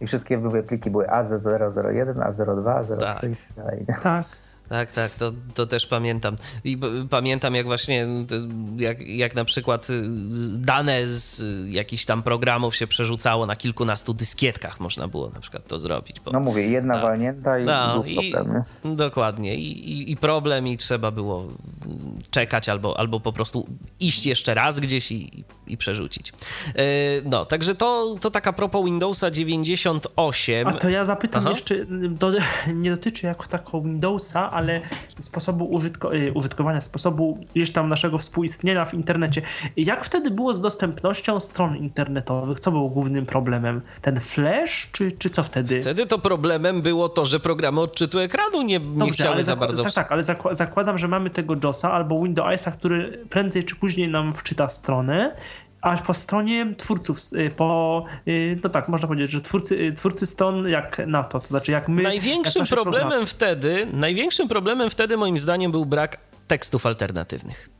I 0.00 0.06
wszystkie 0.06 0.62
pliki 0.68 0.90
były 0.90 1.04
AZ001, 1.04 2.14
A02, 2.14 2.84
A03 2.84 2.98
tak. 2.98 3.24
i 3.24 3.36
tak 3.36 3.56
dalej. 3.56 3.86
Tak. 4.02 4.24
Tak, 4.68 4.90
tak, 4.90 5.10
to, 5.10 5.32
to 5.54 5.66
też 5.66 5.86
pamiętam. 5.86 6.36
I 6.64 6.78
pamiętam, 7.10 7.54
jak 7.54 7.66
właśnie, 7.66 8.06
jak, 8.76 9.00
jak 9.00 9.34
na 9.34 9.44
przykład 9.44 9.90
y, 9.90 10.02
dane 10.58 11.06
z 11.06 11.42
jakichś 11.72 12.04
tam 12.04 12.22
programów 12.22 12.76
się 12.76 12.86
przerzucało 12.86 13.46
na 13.46 13.56
kilkunastu 13.56 14.14
dyskietkach, 14.14 14.80
można 14.80 15.08
było 15.08 15.30
na 15.30 15.40
przykład 15.40 15.66
to 15.66 15.78
zrobić. 15.78 16.20
Bo, 16.20 16.30
no 16.30 16.40
mówię, 16.40 16.62
jedna 16.62 16.94
tak. 16.94 17.02
walnięta 17.02 17.58
i, 17.58 17.64
no, 17.64 18.04
i 18.04 18.32
problem. 18.32 18.62
Dokładnie. 18.84 19.54
I, 19.54 19.90
i, 19.92 20.12
I, 20.12 20.16
problem, 20.16 20.66
i 20.66 20.76
trzeba 20.76 21.10
było 21.10 21.46
czekać 22.36 22.68
albo, 22.68 22.98
albo 22.98 23.20
po 23.20 23.32
prostu 23.32 23.66
iść 24.00 24.26
jeszcze 24.26 24.54
raz 24.54 24.80
gdzieś 24.80 25.12
i, 25.12 25.44
i 25.66 25.76
przerzucić. 25.76 26.32
E, 26.74 26.84
no, 27.24 27.44
także 27.44 27.74
to, 27.74 28.16
to 28.20 28.30
taka 28.30 28.52
propos 28.52 28.84
Windowsa 28.84 29.30
98. 29.30 30.68
A 30.68 30.72
to 30.72 30.88
ja 30.88 31.04
zapytam 31.04 31.42
Aha. 31.42 31.50
jeszcze, 31.50 31.86
do, 32.08 32.32
nie 32.74 32.90
dotyczy 32.90 33.26
jako 33.26 33.46
tako 33.46 33.80
Windowsa, 33.80 34.50
ale 34.50 34.80
sposobu 35.18 35.64
użytko, 35.64 36.16
y, 36.16 36.32
użytkowania, 36.32 36.80
sposobu 36.80 37.38
gdzieś 37.54 37.72
tam 37.72 37.88
naszego 37.88 38.18
współistnienia 38.18 38.84
w 38.84 38.94
internecie. 38.94 39.42
Jak 39.76 40.04
wtedy 40.04 40.30
było 40.30 40.54
z 40.54 40.60
dostępnością 40.60 41.40
stron 41.40 41.76
internetowych? 41.76 42.60
Co 42.60 42.70
było 42.70 42.88
głównym 42.88 43.26
problemem? 43.26 43.80
Ten 44.00 44.20
flash, 44.20 44.88
czy, 44.92 45.12
czy 45.12 45.30
co 45.30 45.42
wtedy? 45.42 45.82
Wtedy 45.82 46.06
to 46.06 46.18
problemem 46.18 46.82
było 46.82 47.08
to, 47.08 47.26
że 47.26 47.40
programy 47.40 47.80
odczytu 47.80 48.18
ekranu 48.18 48.62
nie, 48.62 48.78
nie 48.78 48.98
Dobrze, 48.98 49.14
chciały 49.14 49.42
za 49.42 49.56
bardzo... 49.56 49.84
Tak, 49.84 49.92
tak, 49.92 50.12
ale 50.12 50.22
zakładam, 50.50 50.98
że 50.98 51.08
mamy 51.08 51.30
tego 51.30 51.54
JOSa 51.64 51.92
albo 51.92 52.22
Windowsa, 52.22 52.70
który 52.70 53.24
prędzej 53.30 53.64
czy 53.64 53.76
później 53.76 54.08
nam 54.08 54.34
wczyta 54.34 54.68
stronę 54.68 55.34
aż 55.86 56.02
po 56.02 56.14
stronie 56.14 56.74
twórców, 56.76 57.18
y, 57.32 57.50
po, 57.50 58.04
y, 58.28 58.58
no 58.64 58.70
tak, 58.70 58.88
można 58.88 59.08
powiedzieć, 59.08 59.30
że 59.30 59.40
twórcy, 59.40 59.74
y, 59.74 59.92
twórcy 59.92 60.26
stron 60.26 60.68
jak 60.68 61.02
NATO, 61.06 61.40
to 61.40 61.46
znaczy 61.46 61.72
jak 61.72 61.88
my. 61.88 62.02
Największym 62.02 62.60
jak 62.60 62.68
problemem 62.68 63.08
programy. 63.08 63.26
wtedy, 63.26 63.86
największym 63.92 64.48
problemem 64.48 64.90
wtedy 64.90 65.16
moim 65.16 65.38
zdaniem 65.38 65.72
był 65.72 65.86
brak 65.86 66.18
tekstów 66.48 66.86
alternatywnych. 66.86 67.70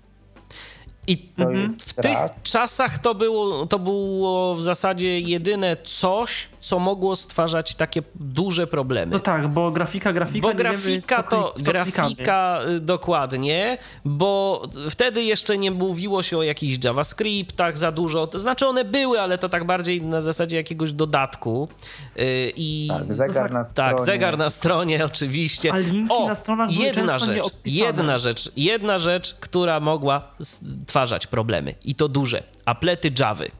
I 1.08 1.32
w 1.78 1.94
tych 1.94 2.18
czasach 2.42 2.98
to 2.98 3.14
było, 3.14 3.66
to 3.66 3.78
było 3.78 4.54
w 4.54 4.62
zasadzie 4.62 5.20
jedyne 5.20 5.76
coś, 5.76 6.48
co 6.66 6.78
mogło 6.78 7.16
stwarzać 7.16 7.74
takie 7.74 8.02
duże 8.14 8.66
problemy. 8.66 9.12
No 9.12 9.18
tak, 9.18 9.48
bo 9.48 9.70
grafika, 9.70 10.12
grafika. 10.12 10.48
Bo 10.48 10.55
grafika 10.55 11.16
wiemy, 11.16 11.30
to 11.30 11.55
grafika 11.64 12.60
y, 12.68 12.80
dokładnie, 12.80 13.78
bo 14.05 14.62
wtedy 14.90 15.22
jeszcze 15.22 15.59
nie 15.59 15.70
mówiło 15.70 16.22
się 16.22 16.38
o 16.38 16.43
jakichś 16.43 16.84
JavaScriptach 16.84 17.78
za 17.78 17.93
dużo. 17.93 18.26
To 18.26 18.38
znaczy 18.38 18.66
one 18.66 18.84
były, 18.84 19.20
ale 19.20 19.38
to 19.38 19.48
tak 19.48 19.64
bardziej 19.64 20.02
na 20.02 20.20
zasadzie 20.20 20.56
jakiegoś 20.56 20.93
dodatku. 20.93 21.68
Y, 22.16 22.52
I 22.56 22.88
tak, 22.88 23.12
zegar 23.12 23.34
no 23.34 23.43
tak, 23.43 23.52
na 23.52 23.64
stronie. 23.64 23.90
Tak, 23.90 24.06
zegar 24.06 24.38
na 24.38 24.51
stronie 24.51 25.05
oczywiście. 25.12 25.72
Ale 25.72 25.82
linki 25.82 26.12
o, 26.12 26.28
na 26.28 26.34
stronach 26.34 26.70
jedna 26.70 27.18
rzecz, 27.18 27.51
jedna 27.64 28.18
rzecz, 28.18 28.52
jedna 28.56 28.98
rzecz, 28.98 29.36
która 29.40 29.80
mogła 29.80 30.22
stwarzać 30.43 31.26
problemy 31.26 31.74
i 31.84 31.94
to 31.94 32.09
duże. 32.09 32.43
Aplety 32.64 33.12
Javy. 33.18 33.51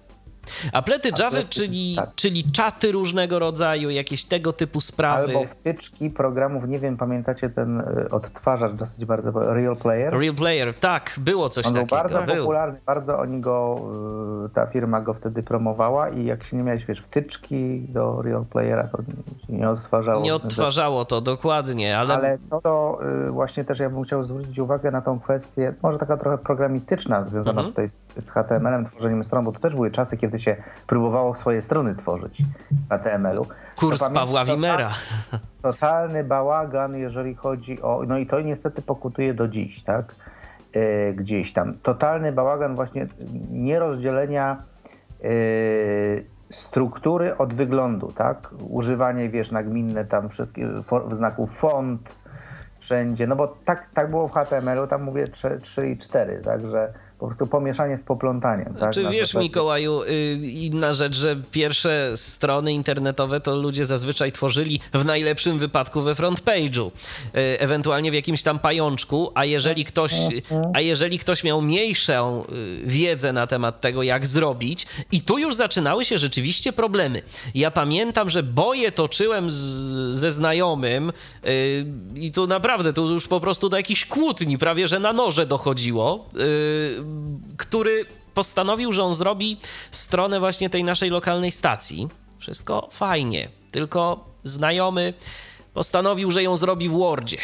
Aplety 0.73 1.11
Java, 1.19 1.37
czyli, 1.51 1.97
tak. 1.97 2.15
czyli 2.15 2.51
czaty 2.53 2.93
różnego 2.93 3.39
rodzaju, 3.39 3.91
jakieś 3.91 4.25
tego 4.25 4.53
typu 4.53 4.81
sprawy. 4.81 5.37
Albo 5.37 5.45
wtyczki 5.45 6.11
programów, 6.11 6.69
nie 6.69 6.79
wiem, 6.79 6.97
pamiętacie 6.97 7.51
ten 7.51 7.81
e, 7.81 8.11
odtwarzacz 8.11 8.73
dosyć 8.73 9.05
bardzo, 9.05 9.31
Real 9.55 9.77
Player? 9.77 10.19
Real 10.21 10.35
Player, 10.35 10.75
tak, 10.75 11.15
było 11.19 11.49
coś 11.49 11.67
On 11.67 11.75
takiego. 11.75 11.87
był 11.87 11.97
bardzo 11.97 12.23
był. 12.23 12.37
popularny, 12.37 12.81
bardzo 12.87 13.19
oni 13.19 13.41
go, 13.41 13.81
e, 14.47 14.49
ta 14.49 14.67
firma 14.67 15.01
go 15.01 15.15
wtedy 15.15 15.43
promowała 15.43 16.09
i 16.09 16.25
jak 16.25 16.45
się 16.45 16.57
nie 16.57 16.63
miałeś, 16.63 16.85
wiesz, 16.85 17.01
wtyczki 17.01 17.81
do 17.89 18.23
Real 18.23 18.45
Playera, 18.45 18.89
to 18.89 18.99
nie 19.49 19.71
odtwarzało. 19.71 20.23
Nie 20.23 20.35
odtwarzało 20.35 21.05
to, 21.05 21.21
dokładnie, 21.21 21.99
ale... 21.99 22.15
Ale 22.15 22.39
to, 22.51 22.61
to 22.61 22.99
e, 23.27 23.31
właśnie 23.31 23.65
też 23.65 23.79
ja 23.79 23.91
bym 23.91 24.03
chciał 24.03 24.25
zwrócić 24.25 24.59
uwagę 24.59 24.91
na 24.91 25.01
tą 25.01 25.21
kwestię, 25.21 25.75
może 25.83 25.99
taka 25.99 26.17
trochę 26.17 26.39
programistyczna, 26.39 27.25
związana 27.25 27.61
mhm. 27.61 27.69
tutaj 27.69 27.89
z, 27.89 28.01
z 28.21 28.31
HTML-em, 28.31 28.85
tworzeniem 28.85 29.25
stron, 29.25 29.45
bo 29.45 29.53
to 29.53 29.61
też 29.61 29.75
były 29.75 29.91
czasy, 29.91 30.17
kiedy 30.17 30.36
kiedy 30.37 30.45
się 30.45 30.57
próbowało 30.87 31.37
swoje 31.37 31.63
strony 31.63 31.95
tworzyć 31.95 32.43
w 32.71 32.89
HTML-u. 32.89 33.47
Kurs 33.77 34.09
Pawła 34.15 34.45
Wimera. 34.45 34.91
Totalny 35.63 36.25
bałagan, 36.25 36.97
jeżeli 36.97 37.35
chodzi 37.35 37.83
o... 37.83 38.03
No 38.07 38.19
i 38.19 38.27
to 38.27 38.41
niestety 38.41 38.83
pokutuje 38.83 39.35
do 39.35 39.49
dziś, 39.49 39.83
tak? 39.83 40.15
Yy, 40.75 41.15
gdzieś 41.15 41.53
tam. 41.53 41.75
Totalny 41.75 42.33
bałagan 42.33 42.75
właśnie 42.75 43.07
nierozdzielenia 43.51 44.57
yy, 45.23 45.31
struktury 46.51 47.37
od 47.37 47.55
wyglądu, 47.55 48.13
tak? 48.13 48.49
Używanie, 48.69 49.29
wiesz, 49.29 49.51
nagminne 49.51 50.05
tam 50.05 50.29
wszystkich 50.29 50.67
znaków 51.13 51.57
font 51.57 52.21
wszędzie, 52.79 53.27
no 53.27 53.37
bo 53.37 53.57
tak, 53.65 53.89
tak 53.95 54.11
było 54.11 54.29
w 54.29 54.33
HTML-u, 54.33 54.87
tam 54.87 55.03
mówię 55.03 55.29
3, 55.29 55.59
3 55.63 55.89
i 55.89 55.99
4, 55.99 56.39
także 56.45 56.93
po 57.19 57.27
prostu 57.27 57.47
pomieszanie 57.47 57.99
z 57.99 58.03
poplątaniem. 58.03 58.75
Tak? 58.75 58.91
Czy 58.91 59.03
wiesz, 59.03 59.29
zasadzie... 59.29 59.39
Mikołaju, 59.39 60.03
y, 60.03 60.39
inna 60.53 60.93
rzecz, 60.93 61.17
że 61.17 61.37
pierwsze 61.51 62.13
strony 62.15 62.73
internetowe 62.73 63.41
to 63.41 63.57
ludzie 63.57 63.85
zazwyczaj 63.85 64.33
tworzyli 64.33 64.81
w 64.95 65.05
najlepszym 65.05 65.59
wypadku 65.59 66.03
we 66.03 66.15
frontpage'u, 66.15 66.91
y, 66.91 66.91
ewentualnie 67.61 68.11
w 68.11 68.15
jakimś 68.15 68.43
tam 68.43 68.59
pajączku, 68.59 69.33
a 69.35 69.45
jeżeli 69.45 69.85
ktoś, 69.85 70.13
a 70.75 70.81
jeżeli 70.81 71.19
ktoś 71.19 71.45
miał 71.45 71.63
mniejszą 71.63 72.45
y, 72.45 72.87
wiedzę 72.87 73.33
na 73.33 73.47
temat 73.47 73.81
tego, 73.81 74.03
jak 74.03 74.27
zrobić, 74.27 74.87
i 75.13 75.21
tu 75.21 75.39
już 75.39 75.55
zaczynały 75.55 76.05
się 76.05 76.19
rzeczywiście 76.19 76.73
problemy. 76.73 77.23
Ja 77.55 77.71
pamiętam, 77.71 78.31
że 78.31 78.43
boje 78.43 78.93
toczyłem 78.93 79.51
z, 79.51 79.57
ze 80.13 80.31
znajomym 80.31 81.13
i 82.15 82.33
tu 82.33 82.47
naprawdę, 82.47 82.93
tu 82.93 83.13
już 83.13 83.29
po 83.29 83.41
prostu 83.41 83.69
do 83.69 83.77
jakichś 83.77 84.05
kłótni, 84.05 84.59
prawie 84.59 84.89
że 84.89 84.99
na 84.99 85.13
noże 85.13 85.47
dochodziło 85.47 86.31
który 87.57 88.07
postanowił, 88.35 88.93
że 88.93 89.05
on 89.05 89.15
zrobi 89.15 89.57
stronę 89.91 90.41
właśnie 90.41 90.71
tej 90.71 90.85
naszej 90.85 91.11
lokalnej 91.11 91.53
stacji. 91.53 92.09
Wszystko 92.39 92.89
fajnie, 92.93 93.49
tylko 93.71 94.25
znajomy 94.45 95.15
postanowił, 95.75 96.31
że 96.31 96.43
ją 96.43 96.57
zrobi 96.57 96.89
w 96.89 96.93
Wordzie. 96.93 97.39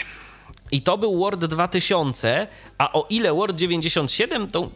I 0.71 0.83
to 0.83 0.99
był 0.99 1.19
Word 1.19 1.45
2000, 1.45 2.47
a 2.79 2.93
o 2.93 3.07
ile 3.11 3.35
Word 3.35 3.57
97, 3.57 4.49
to 4.49 4.69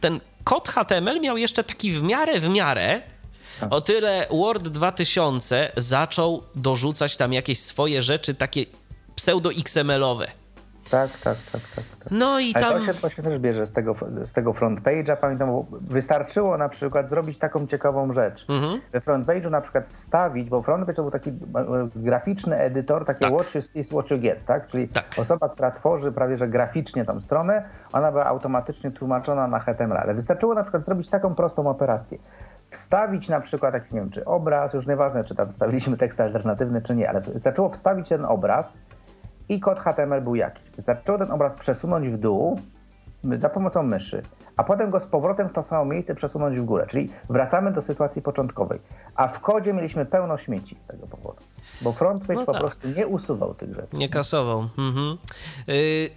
ten 0.00 0.20
kod 0.44 0.68
HTML 0.68 1.20
miał 1.20 1.36
jeszcze 1.36 1.64
taki 1.64 1.92
w 1.92 2.02
miarę, 2.02 2.40
w 2.40 2.48
miarę, 2.48 3.02
o 3.70 3.80
tyle 3.80 4.26
Word 4.30 4.68
2000 4.68 5.72
zaczął 5.76 6.42
dorzucać 6.54 7.16
tam 7.16 7.32
jakieś 7.32 7.58
swoje 7.58 8.02
rzeczy, 8.02 8.34
takie 8.34 8.64
pseudo-XML-owe. 9.16 10.26
Tak, 10.90 11.10
tak, 11.10 11.36
tak, 11.52 11.62
tak. 11.76 11.84
tak. 12.00 12.10
No 12.10 12.38
i 12.38 12.52
tam... 12.52 12.72
to 12.72 12.86
się, 12.86 12.94
to 12.94 13.08
się 13.08 13.22
też 13.22 13.38
bierze 13.38 13.66
z 13.66 13.72
tego, 13.72 13.94
z 14.24 14.32
tego 14.32 14.52
front 14.52 14.80
page'a. 14.80 15.16
Pamiętam, 15.16 15.64
wystarczyło 15.70 16.58
na 16.58 16.68
przykład 16.68 17.08
zrobić 17.08 17.38
taką 17.38 17.66
ciekawą 17.66 18.12
rzecz. 18.12 18.46
Mhm. 18.48 18.80
We 18.92 19.00
front 19.00 19.26
page'u 19.26 19.50
na 19.50 19.60
przykład 19.60 19.88
wstawić, 19.88 20.48
bo 20.48 20.62
front 20.62 20.86
page 20.86 20.96
to 20.96 21.02
był 21.02 21.10
taki 21.10 21.30
e, 21.30 21.34
graficzny 21.96 22.56
edytor, 22.56 23.04
takie 23.04 23.20
tak. 23.20 23.32
watch 23.32 23.54
is 23.74 23.88
what 23.88 24.10
you 24.10 24.18
get, 24.18 24.44
tak? 24.44 24.66
Czyli 24.66 24.88
tak. 24.88 25.04
osoba, 25.18 25.48
która 25.48 25.70
tworzy 25.70 26.12
prawie 26.12 26.36
że 26.36 26.48
graficznie 26.48 27.04
tą 27.04 27.20
stronę, 27.20 27.64
ona 27.92 28.12
była 28.12 28.24
automatycznie 28.24 28.90
tłumaczona 28.90 29.48
na 29.48 29.58
HTML. 29.58 29.96
Ale 29.96 30.14
wystarczyło 30.14 30.54
na 30.54 30.62
przykład 30.62 30.84
zrobić 30.84 31.08
taką 31.08 31.34
prostą 31.34 31.70
operację 31.70 32.18
wstawić 32.70 33.28
na 33.28 33.40
przykład, 33.40 33.74
jak 33.74 33.92
nie 33.92 34.00
wiem, 34.00 34.10
czy 34.10 34.24
obraz, 34.24 34.74
już 34.74 34.86
nieważne, 34.86 35.24
czy 35.24 35.34
tam 35.34 35.50
wstawiliśmy 35.50 35.96
tekst 35.96 36.20
alternatywny, 36.20 36.82
czy 36.82 36.94
nie, 36.94 37.10
ale 37.10 37.20
wystarczyło 37.20 37.68
wstawić 37.68 38.08
ten 38.08 38.24
obraz, 38.24 38.80
i 39.50 39.60
kod 39.60 39.78
HTML 39.78 40.22
był 40.22 40.34
jakiś. 40.34 40.70
Wystarczyło 40.76 41.18
ten 41.18 41.30
obraz 41.30 41.54
przesunąć 41.54 42.08
w 42.08 42.18
dół 42.18 42.60
za 43.36 43.48
pomocą 43.48 43.82
myszy, 43.82 44.22
a 44.56 44.64
potem 44.64 44.90
go 44.90 45.00
z 45.00 45.06
powrotem 45.06 45.48
w 45.48 45.52
to 45.52 45.62
samo 45.62 45.84
miejsce 45.84 46.14
przesunąć 46.14 46.58
w 46.58 46.64
górę, 46.64 46.86
czyli 46.88 47.10
wracamy 47.30 47.72
do 47.72 47.82
sytuacji 47.82 48.22
początkowej. 48.22 48.80
A 49.14 49.28
w 49.28 49.40
kodzie 49.40 49.72
mieliśmy 49.72 50.06
pełno 50.06 50.38
śmieci 50.38 50.76
z 50.78 50.84
tego 50.84 51.06
powodu, 51.06 51.42
bo 51.80 51.92
FrontPage 51.92 52.34
no 52.34 52.46
po 52.46 52.52
tak. 52.52 52.60
prostu 52.60 52.88
nie 52.96 53.06
usuwał 53.06 53.54
tych 53.54 53.74
rzeczy. 53.74 53.88
Nie 53.92 54.08
kasował. 54.08 54.68
Mhm. 54.78 55.18
Yy, 55.66 55.74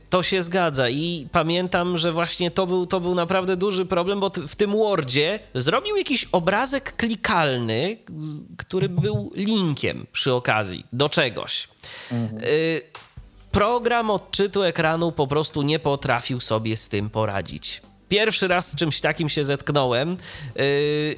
to 0.09 0.23
się 0.23 0.41
zgadza 0.43 0.89
i 0.89 1.27
pamiętam, 1.31 1.97
że 1.97 2.11
właśnie 2.11 2.51
to 2.51 2.67
był, 2.67 2.85
to 2.85 2.99
był 2.99 3.15
naprawdę 3.15 3.57
duży 3.57 3.85
problem, 3.85 4.19
bo 4.19 4.31
w 4.47 4.55
tym 4.55 4.71
Wordzie 4.71 5.39
zrobił 5.55 5.95
jakiś 5.95 6.29
obrazek 6.31 6.95
klikalny, 6.95 7.97
który 8.57 8.89
był 8.89 9.31
linkiem 9.35 10.05
przy 10.11 10.33
okazji 10.33 10.85
do 10.93 11.09
czegoś. 11.09 11.69
Mhm. 12.11 12.41
Yy, 12.41 13.02
program 13.53 14.09
odczytu 14.09 14.63
ekranu 14.63 15.11
po 15.11 15.27
prostu 15.27 15.61
nie 15.61 15.79
potrafił 15.79 16.41
sobie 16.41 16.77
z 16.77 16.89
tym 16.89 17.09
poradzić. 17.09 17.81
Pierwszy 18.09 18.47
raz 18.47 18.71
z 18.71 18.75
czymś 18.75 19.01
takim 19.01 19.29
się 19.29 19.43
zetknąłem, 19.43 20.17
yy, 20.55 21.15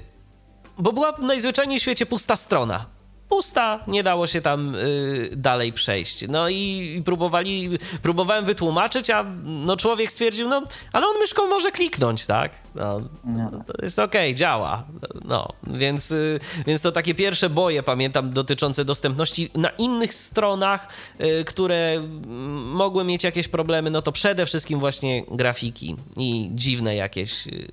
bo 0.78 0.94
była 0.94 1.12
najzwyczajniej 1.12 1.80
w 1.80 1.82
świecie 1.82 2.06
pusta 2.06 2.36
strona 2.36 2.95
pusta, 3.36 3.80
nie 3.88 4.04
dało 4.04 4.28
się 4.28 4.42
tam 4.42 4.76
y, 4.76 5.30
dalej 5.36 5.74
przejść. 5.74 6.26
No 6.30 6.50
i, 6.50 6.96
i, 6.98 7.04
próbowali, 7.04 7.70
próbowałem 8.02 8.46
wytłumaczyć, 8.46 9.10
a 9.10 9.26
no 9.44 9.78
człowiek 9.78 10.12
stwierdził, 10.12 10.48
no 10.48 10.64
ale 10.94 11.08
on 11.08 11.20
myszką 11.20 11.48
może 11.48 11.72
kliknąć, 11.72 12.26
tak? 12.26 12.52
No. 12.76 13.02
To 13.68 13.86
jest 13.86 14.00
okej, 14.00 14.30
okay, 14.30 14.36
działa. 14.36 14.84
No, 15.26 15.50
więc, 15.68 16.12
y, 16.12 16.40
więc 16.68 16.82
to 16.82 16.92
takie 16.92 17.16
pierwsze 17.16 17.50
boje, 17.50 17.84
pamiętam, 17.84 18.32
dotyczące 18.32 18.86
dostępności 18.86 19.50
na 19.56 19.70
innych 19.70 20.14
stronach, 20.14 20.88
y, 21.22 21.46
które 21.46 22.02
mogły 22.58 23.04
mieć 23.04 23.24
jakieś 23.24 23.48
problemy, 23.48 23.90
no 23.90 24.02
to 24.02 24.12
przede 24.12 24.46
wszystkim 24.46 24.80
właśnie 24.80 25.24
grafiki 25.32 25.96
i 26.18 26.50
dziwne 26.54 26.96
jakieś 26.96 27.48
y, 27.48 27.68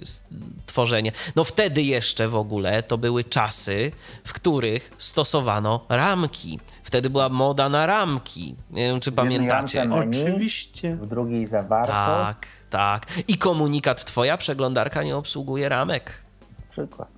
tworzenie. 0.67 1.13
No 1.37 1.45
wtedy 1.45 1.83
jeszcze 1.83 2.29
w 2.29 2.37
ogóle 2.37 2.83
to 2.83 2.99
były 2.99 3.25
czasy, 3.25 3.93
w 4.25 4.33
których 4.33 4.91
stosowano 4.99 5.52
ramki. 5.89 6.61
Wtedy 6.83 7.11
była 7.11 7.29
moda 7.29 7.69
na 7.69 7.87
ramki. 7.87 8.57
Nie 8.71 8.83
wiem, 8.87 9.01
czy 9.01 9.13
pamiętacie. 9.13 9.89
Oczywiście. 9.93 10.97
W 10.97 11.07
drugiej 11.07 11.47
zawartość. 11.47 11.93
Tak, 11.93 12.47
tak. 12.71 13.07
I 13.29 13.39
komunikat 13.39 14.05
twoja 14.05 14.37
przeglądarka 14.37 15.03
nie 15.03 15.17
obsługuje 15.17 15.69
ramek. 15.69 16.23
Na 16.61 16.73
przykład. 16.73 17.09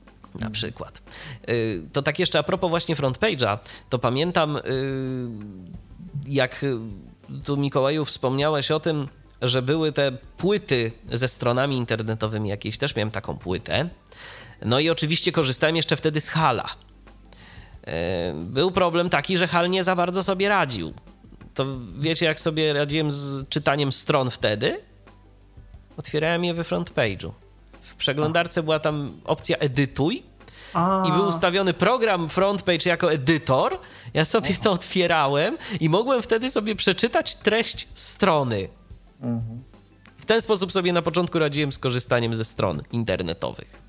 Na 0.41 0.51
przykład. 0.51 1.03
Y, 1.49 1.83
to 1.93 2.03
tak 2.03 2.19
jeszcze 2.19 2.39
a 2.39 2.43
propos 2.43 2.71
właśnie 2.71 2.97
frontpage'a, 2.97 3.59
to 3.91 3.99
pamiętam 3.99 4.57
y, 4.57 4.61
jak 6.27 6.65
tu 7.45 7.57
Mikołaju 7.57 8.05
wspomniałeś 8.05 8.71
o 8.71 8.81
tym, 8.81 9.09
że 9.43 9.63
były 9.63 9.93
te 9.93 10.13
płyty 10.37 10.93
ze 11.13 11.29
stronami 11.29 11.77
internetowymi 11.77 12.49
jakieś, 12.49 12.79
też 12.79 12.97
miałem 12.97 13.11
taką 13.11 13.39
płytę. 13.39 13.89
No 14.65 14.81
i 14.81 14.91
oczywiście 14.91 15.33
korzystałem 15.33 15.77
jeszcze 15.77 15.97
wtedy 15.97 16.21
z 16.21 16.29
Hala. 16.29 16.65
E, 17.87 18.33
był 18.35 18.71
problem 18.71 19.11
taki, 19.11 19.39
że 19.39 19.47
HAL 19.47 19.71
nie 19.71 19.85
za 19.85 19.97
bardzo 19.97 20.23
sobie 20.23 20.49
radził. 20.49 20.93
To 21.55 21.67
wiecie, 21.99 22.27
jak 22.27 22.41
sobie 22.41 22.73
radziłem 22.73 23.13
z 23.13 23.49
czytaniem 23.49 23.93
stron 23.93 24.31
wtedy? 24.31 24.81
Otwierałem 25.97 26.45
je 26.45 26.55
we 26.55 26.65
front 26.65 26.91
page'u. 26.91 27.31
W 27.83 27.95
przeglądarce 27.95 28.63
była 28.63 28.79
tam 28.79 29.21
opcja 29.25 29.57
edytuj 29.57 30.23
i 31.05 31.13
był 31.13 31.27
ustawiony 31.27 31.75
program 31.75 32.29
FrontPage 32.29 32.91
jako 32.91 33.13
edytor. 33.13 33.79
Ja 34.15 34.25
sobie 34.25 34.55
to 34.63 34.73
otwierałem 34.73 35.59
i 35.81 35.89
mogłem 35.89 36.23
wtedy 36.23 36.51
sobie 36.51 36.77
przeczytać 36.77 37.37
treść 37.37 37.89
strony. 37.95 38.69
Mhm. 39.21 39.63
W 40.19 40.27
ten 40.27 40.41
sposób 40.41 40.73
sobie 40.73 40.93
na 40.93 41.03
początku 41.03 41.39
radziłem 41.39 41.73
z 41.73 41.79
korzystaniem 41.79 42.35
ze 42.35 42.45
stron 42.45 42.83
internetowych. 42.93 43.84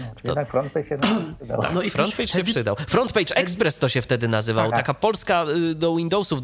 No, 0.00 0.06
to... 0.06 0.20
Jednak 0.24 0.48
FrontPage 0.48 0.88
się 0.88 0.98
przydał. 1.36 1.62
Tak, 1.62 1.72
no 1.74 1.82
i 1.82 1.90
FrontPage 1.90 2.28
wtedy... 2.28 2.46
się 2.46 2.52
przydał. 2.52 2.76
FrontPage 2.88 3.34
Express 3.36 3.78
to 3.78 3.88
się 3.88 4.02
wtedy 4.02 4.28
nazywał. 4.28 4.70
Tak, 4.70 4.76
Taka 4.78 4.94
polska 4.94 5.44
y, 5.70 5.74
do 5.74 5.96
Windowsów, 5.96 6.40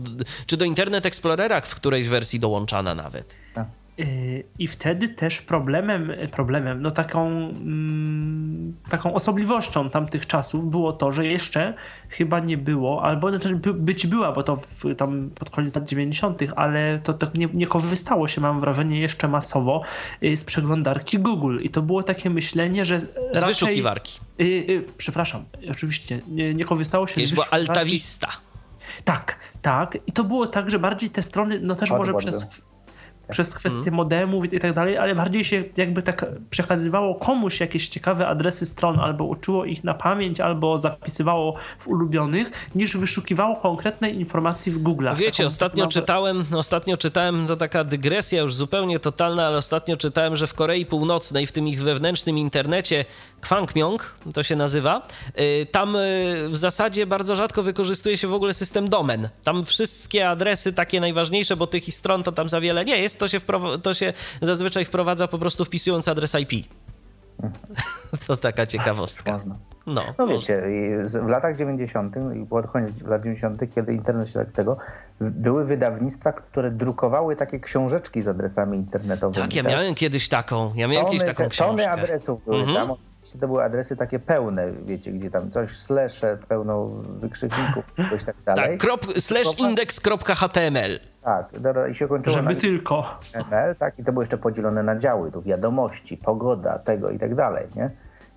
czy 0.47 0.57
do 0.57 0.65
Internet 0.65 1.07
Explorera 1.07 1.61
w 1.61 1.75
którejś 1.75 2.09
wersji 2.09 2.41
dołączana 2.41 2.95
nawet. 2.95 3.37
Tak. 3.99 4.07
I 4.59 4.67
wtedy 4.67 5.09
też 5.09 5.43
problemem, 5.43 6.13
problemem 6.33 6.83
no 6.83 6.91
taką, 6.91 7.29
mm, 7.29 8.73
taką 8.91 9.15
osobliwością 9.15 9.91
tamtych 9.91 10.27
czasów 10.27 10.71
było 10.71 10.93
to, 10.93 11.13
że 11.13 11.27
jeszcze 11.27 11.75
chyba 12.09 12.41
nie 12.41 12.59
było, 12.59 13.03
albo 13.03 13.29
ona 13.29 13.39
też 13.39 13.55
by, 13.55 13.75
być 13.75 14.07
była, 14.07 14.33
bo 14.33 14.43
to 14.43 14.57
w, 14.57 14.95
tam 14.97 15.31
pod 15.31 15.51
koniec 15.51 15.75
lat 15.75 15.89
90., 15.89 16.41
ale 16.57 16.99
to, 16.99 17.15
to 17.15 17.27
nie, 17.35 17.49
nie, 17.55 17.67
korzystało 17.67 18.29
się, 18.29 18.41
mam 18.41 18.61
wrażenie, 18.61 19.01
jeszcze 19.01 19.29
masowo 19.29 19.83
y, 20.23 20.37
z 20.37 20.45
przeglądarki 20.45 21.19
Google. 21.19 21.59
I 21.63 21.71
to 21.71 21.83
było 21.83 22.03
takie 22.03 22.31
myślenie, 22.31 22.85
że. 22.85 23.01
Z 23.01 23.07
raczej, 23.35 23.49
wyszukiwarki. 23.49 24.21
Y, 24.41 24.45
y, 24.45 24.85
przepraszam, 24.97 25.45
oczywiście, 25.71 26.21
nie, 26.29 26.55
nie 26.55 26.65
korzystało 26.65 27.07
się 27.07 27.21
Jest 27.21 27.33
z 27.33 27.37
wyszukiwarki. 27.37 27.67
była 27.67 27.77
Altavista. 27.77 28.29
Tak, 29.05 29.39
tak. 29.63 29.99
I 30.07 30.13
to 30.13 30.25
było 30.25 30.47
tak, 30.47 30.71
że 30.71 30.79
bardziej 30.79 31.11
te 31.11 31.23
strony, 31.23 31.61
no 31.63 31.77
też 31.77 31.91
może 31.91 32.15
przez 32.15 32.63
przez 33.31 33.55
kwestie 33.55 33.79
mhm. 33.79 33.95
modemów 33.95 34.45
i 34.45 34.59
tak 34.59 34.73
dalej, 34.73 34.99
ale 34.99 35.15
bardziej 35.15 35.45
się 35.45 35.65
jakby 35.77 36.03
tak 36.03 36.27
przekazywało 36.51 37.15
komuś 37.15 37.61
jakieś 37.61 37.89
ciekawe 37.89 38.29
adresy 38.29 38.67
stron, 38.67 39.01
albo 39.01 39.25
uczyło 39.25 39.65
ich 39.65 39.85
na 39.85 39.95
pamięć, 39.95 40.41
albo 40.41 40.79
zapisywało 40.79 41.55
w 41.79 41.89
ulubionych, 41.89 42.69
niż 42.75 42.97
wyszukiwało 42.97 43.57
konkretnej 43.57 44.19
informacji 44.19 44.73
w 44.73 44.79
Google. 44.79 45.09
Wiecie, 45.17 45.47
ostatnio 45.47 45.87
czytałem, 45.87 46.45
ostatnio 46.57 46.97
czytałem, 46.97 47.47
to 47.47 47.57
taka 47.57 47.85
dygresja 47.85 48.41
już 48.43 48.55
zupełnie 48.55 48.99
totalna, 48.99 49.47
ale 49.47 49.59
ostatnio 49.59 49.97
czytałem, 49.97 50.37
że 50.37 50.47
w 50.47 50.55
Korei 50.55 50.87
Północnej, 50.87 51.47
w 51.47 51.53
tym 51.53 51.69
ich 51.69 51.83
wewnętrznym 51.83 52.39
internecie, 52.39 53.05
Kwangmyong 53.41 54.19
to 54.35 54.43
się 54.43 54.57
nazywa, 54.57 55.03
y, 55.41 55.67
tam 55.67 55.97
y, 55.97 56.49
w 56.51 56.57
zasadzie 56.57 57.07
bardzo 57.07 57.37
rzadko 57.37 57.63
wykorzystuje 57.63 58.19
się 58.19 58.29
w 58.29 58.35
ogóle 58.35 58.55
system 58.55 58.89
domen. 58.89 59.29
Tam 59.45 59.65
wszystkie 59.65 60.29
adresy 60.29 60.73
takie 60.73 61.01
najważniejsze, 61.01 61.57
bo 61.57 61.67
tych 61.67 61.85
stron 61.95 62.23
to 62.23 62.33
tam 62.33 62.49
za 62.49 62.61
wiele 62.61 62.85
nie 62.85 62.99
jest, 62.99 63.19
to 63.19 63.29
się, 63.29 63.41
to 63.83 63.95
się 63.95 64.13
zazwyczaj 64.43 64.85
wprowadza 64.85 65.29
po 65.29 65.39
prostu 65.39 65.65
wpisując 65.65 66.09
adres 66.09 66.35
IP. 66.35 66.67
To 68.27 68.37
taka 68.37 68.67
ciekawostka. 68.67 69.41
No, 69.87 70.03
no 70.19 70.27
wiecie, 70.27 70.63
w 71.23 71.29
latach 71.29 71.57
90. 71.57 72.15
i 72.43 72.47
pod 72.47 72.67
koniec 72.67 73.03
lat 73.03 73.23
90., 73.23 73.75
kiedy 73.75 73.95
internet 73.95 74.29
się 74.29 74.35
tak 74.35 74.53
tego, 74.53 74.77
były 75.21 75.65
wydawnictwa, 75.65 76.33
które 76.33 76.71
drukowały 76.71 77.37
takie 77.37 77.61
książeczki 77.61 78.23
z 78.23 78.29
adresami 78.29 78.79
internetowymi. 78.79 79.47
Tak, 79.47 79.57
ja 79.57 79.63
tak? 79.63 79.73
miałem 79.73 79.95
kiedyś 79.95 80.29
taką, 80.29 80.73
ja 80.75 80.89
miałem 80.89 81.07
tony, 81.07 81.19
kiedyś 81.19 81.37
taką 81.37 81.49
książkę. 81.49 81.71
Tony 81.71 81.91
adresów 81.91 82.45
były 82.45 82.61
mhm. 82.61 82.77
tam, 82.77 82.97
to 83.41 83.47
były 83.47 83.65
adresy 83.65 83.97
takie 83.97 84.19
pełne, 84.19 84.73
wiecie, 84.73 85.13
gdzie 85.13 85.31
tam 85.31 85.51
coś 85.51 85.79
slashe, 85.79 86.39
pełno 86.49 86.89
wykrzykników, 87.21 87.85
coś 88.11 88.25
tak 88.25 88.37
dalej. 88.45 88.71
Tak, 88.71 88.81
krop, 88.81 89.07
slash 89.19 89.59
index.html. 89.59 90.99
Tak, 91.23 91.49
i 91.91 91.95
się 91.95 92.09
kończyło 92.09 92.37
Żeby 92.37 92.49
na 92.49 92.61
tylko. 92.61 93.03
HTML, 93.03 93.77
tak, 93.79 93.99
i 93.99 94.05
to 94.05 94.13
było 94.13 94.23
jeszcze 94.23 94.39
podzielone 94.39 94.83
na 94.83 94.97
działy, 94.97 95.33
tu 95.33 95.43
wiadomości, 95.43 96.17
pogoda, 96.17 96.79
tego 96.79 97.11
i 97.11 97.19
tak 97.19 97.35
dalej, 97.35 97.67
nie? 97.77 97.91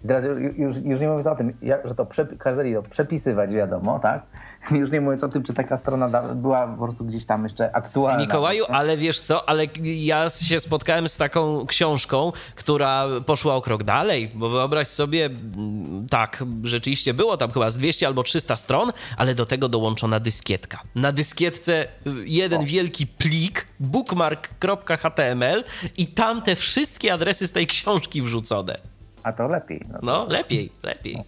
I 0.03 0.07
teraz 0.07 0.26
już, 0.57 0.77
już 0.77 0.99
nie 0.99 1.07
mówiąc 1.07 1.27
o 1.27 1.35
tym, 1.35 1.53
jak, 1.61 1.88
że 1.88 1.95
to 1.95 2.07
kazali 2.38 2.73
to 2.73 2.81
przepisywać, 2.84 3.53
wiadomo, 3.53 3.99
tak? 3.99 4.22
Już 4.79 4.91
nie 4.91 5.01
mówiąc 5.01 5.23
o 5.23 5.27
tym, 5.27 5.43
czy 5.43 5.53
taka 5.53 5.77
strona 5.77 6.21
była 6.35 6.67
po 6.67 6.83
prostu 6.83 7.05
gdzieś 7.05 7.25
tam 7.25 7.43
jeszcze 7.43 7.75
aktualna. 7.75 8.21
Mikołaju, 8.21 8.65
ale 8.69 8.97
wiesz 8.97 9.21
co, 9.21 9.49
ale 9.49 9.67
ja 9.83 10.29
się 10.29 10.59
spotkałem 10.59 11.07
z 11.07 11.17
taką 11.17 11.65
książką, 11.65 12.31
która 12.55 13.05
poszła 13.25 13.55
o 13.55 13.61
krok 13.61 13.83
dalej, 13.83 14.31
bo 14.35 14.49
wyobraź 14.49 14.88
sobie, 14.88 15.25
mm, 15.25 16.07
tak, 16.09 16.43
rzeczywiście 16.63 17.13
było 17.13 17.38
tam 17.38 17.51
chyba 17.51 17.71
z 17.71 17.77
200 17.77 18.07
albo 18.07 18.23
300 18.23 18.55
stron, 18.55 18.91
ale 19.17 19.35
do 19.35 19.45
tego 19.45 19.69
dołączona 19.69 20.19
dyskietka. 20.19 20.79
Na 20.95 21.11
dyskietce 21.11 21.83
y, 21.83 21.88
jeden 22.25 22.61
o. 22.61 22.65
wielki 22.65 23.07
plik, 23.07 23.67
bookmark.html 23.79 25.63
i 25.97 26.07
tam 26.07 26.41
te 26.41 26.55
wszystkie 26.55 27.13
adresy 27.13 27.47
z 27.47 27.51
tej 27.51 27.67
książki 27.67 28.21
wrzucone. 28.21 28.77
A 29.23 29.33
to 29.33 29.47
lepiej. 29.47 29.85
No, 29.89 29.99
to... 29.99 30.05
no 30.05 30.25
lepiej, 30.25 30.71
lepiej. 30.83 31.23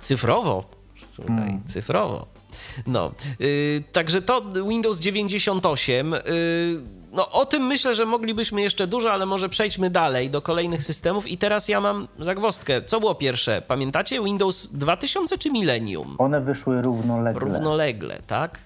Cyfrowo. 0.00 0.64
Słuchaj, 1.12 1.36
hmm. 1.36 1.64
cyfrowo. 1.66 2.35
No, 2.86 3.12
yy, 3.38 3.82
także 3.92 4.22
to 4.22 4.42
Windows 4.68 5.00
98. 5.00 6.12
Yy, 6.12 6.20
no, 7.12 7.30
o 7.30 7.46
tym 7.46 7.66
myślę, 7.66 7.94
że 7.94 8.06
moglibyśmy 8.06 8.62
jeszcze 8.62 8.86
dużo, 8.86 9.12
ale 9.12 9.26
może 9.26 9.48
przejdźmy 9.48 9.90
dalej 9.90 10.30
do 10.30 10.42
kolejnych 10.42 10.82
systemów. 10.84 11.26
I 11.26 11.38
teraz 11.38 11.68
ja 11.68 11.80
mam 11.80 12.08
zagwostkę. 12.18 12.82
Co 12.82 13.00
było 13.00 13.14
pierwsze? 13.14 13.62
Pamiętacie 13.68 14.22
Windows 14.22 14.66
2000 14.66 15.38
czy 15.38 15.50
Millennium? 15.50 16.14
One 16.18 16.40
wyszły 16.40 16.82
równolegle. 16.82 17.40
Równolegle, 17.40 18.18
tak? 18.26 18.58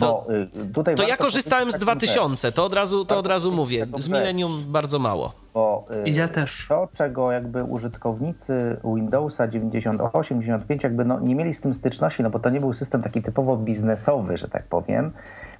To, 0.00 0.26
y, 0.62 0.72
tutaj 0.72 0.94
to 0.94 1.02
ja 1.02 1.16
korzystałem 1.16 1.72
z 1.72 1.78
2000, 1.78 2.52
to 2.52 2.64
od 2.64 2.74
razu, 2.74 3.04
to 3.04 3.18
od 3.18 3.26
razu 3.26 3.52
mówię. 3.52 3.86
Z 3.98 4.08
Millennium 4.08 4.64
bardzo 4.66 4.98
mało. 4.98 5.32
Bo 5.54 5.84
y, 6.06 6.10
ja 6.10 6.28
też. 6.28 6.66
To, 6.68 6.88
czego 6.94 7.32
jakby 7.32 7.64
użytkownicy 7.64 8.80
Windowsa 8.84 9.48
98, 9.48 10.40
95 10.40 10.82
jakby 10.82 11.04
no, 11.04 11.20
nie 11.20 11.34
mieli 11.34 11.54
z 11.54 11.60
tym 11.60 11.74
styczności, 11.74 12.22
no 12.22 12.30
bo 12.30 12.38
to 12.38 12.50
nie 12.50 12.60
był 12.60 12.72
system 12.72 13.02
taki 13.02 13.22
typowo 13.22 13.56
biznesowy, 13.56 14.36
że 14.36 14.48
tak 14.48 14.64
powiem. 14.64 15.12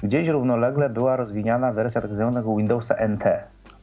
Gdzieś 0.03 0.29
równolegle 0.29 0.91
była 0.91 1.17
rozwijana 1.17 1.73
wersja 1.73 2.01
tak 2.01 2.15
zwanego 2.15 2.57
Windowsa 2.57 2.95
NT 3.09 3.25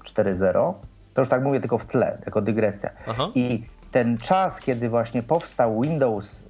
4.0. 0.03 0.73
To 1.13 1.21
już 1.21 1.29
tak 1.29 1.43
mówię 1.43 1.59
tylko 1.59 1.77
w 1.77 1.85
tle, 1.85 2.17
jako 2.25 2.41
dygresja. 2.41 2.89
Aha. 3.07 3.29
I 3.35 3.63
ten 3.91 4.17
czas, 4.17 4.59
kiedy 4.59 4.89
właśnie 4.89 5.23
powstał 5.23 5.81
Windows 5.81 6.42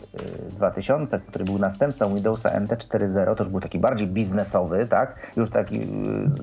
2000, 0.50 1.20
który 1.20 1.46
był 1.46 1.60
następcą 1.60 2.14
Windowsa 2.14 2.60
NT 2.60 2.72
4.0, 2.72 3.36
to 3.36 3.44
już 3.44 3.52
był 3.52 3.62
taki 3.62 3.80
bardziej 3.80 4.08
biznesowy, 4.08 4.88
tak? 4.88 5.16
Już 5.36 5.50
taki, 5.50 5.80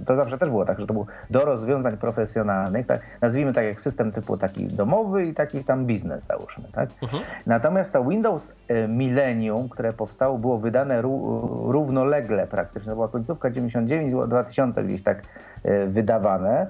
y, 0.00 0.04
to 0.06 0.16
zawsze 0.16 0.38
też 0.38 0.48
było 0.48 0.64
tak, 0.64 0.80
że 0.80 0.86
to 0.86 0.94
był 0.94 1.06
do 1.30 1.44
rozwiązań 1.44 1.96
profesjonalnych, 1.96 2.86
tak? 2.86 3.00
Nazwijmy 3.20 3.52
tak 3.52 3.64
jak 3.64 3.80
system 3.80 4.12
typu 4.12 4.36
taki 4.36 4.66
domowy 4.66 5.26
i 5.26 5.34
taki 5.34 5.64
tam 5.64 5.86
biznes 5.86 6.26
załóżmy, 6.26 6.64
tak? 6.72 6.90
Mhm. 7.02 7.22
Natomiast 7.46 7.92
to 7.92 8.04
Windows 8.04 8.52
y, 8.70 8.88
Millennium, 8.88 9.68
które 9.68 9.92
powstało, 9.92 10.38
było 10.38 10.58
wydane 10.58 11.02
równolegle 11.02 12.46
praktycznie, 12.46 12.90
to 12.90 12.96
była 12.96 13.08
końcówka 13.08 13.50
99, 13.50 14.28
2000 14.28 14.84
gdzieś 14.84 15.02
tak 15.02 15.22
y, 15.64 15.86
wydawane, 15.86 16.66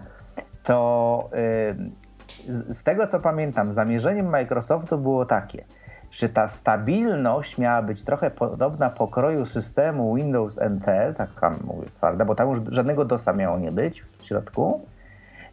to 0.63 1.31
z 2.49 2.83
tego 2.83 3.07
co 3.07 3.21
pamiętam, 3.21 3.73
zamierzeniem 3.73 4.27
Microsoftu 4.27 4.99
było 4.99 5.27
takie– 5.27 5.65
że 6.11 6.29
ta 6.29 6.49
stabilność 6.49 7.59
miała 7.59 7.83
być 7.83 8.05
trochę 8.05 8.31
podobna 8.31 8.91
pokroju 8.91 9.47
systemu 9.47 10.15
Windows 10.15 10.59
NT, 10.71 11.17
taka 11.17 11.51
mówię 11.65 11.89
twarda, 11.97 12.25
bo 12.25 12.35
tam 12.35 12.51
już 12.51 12.61
żadnego 12.69 13.05
DOSa 13.05 13.33
miało 13.33 13.59
nie 13.59 13.73
być 13.73 14.05
w 14.19 14.25
środku. 14.25 14.81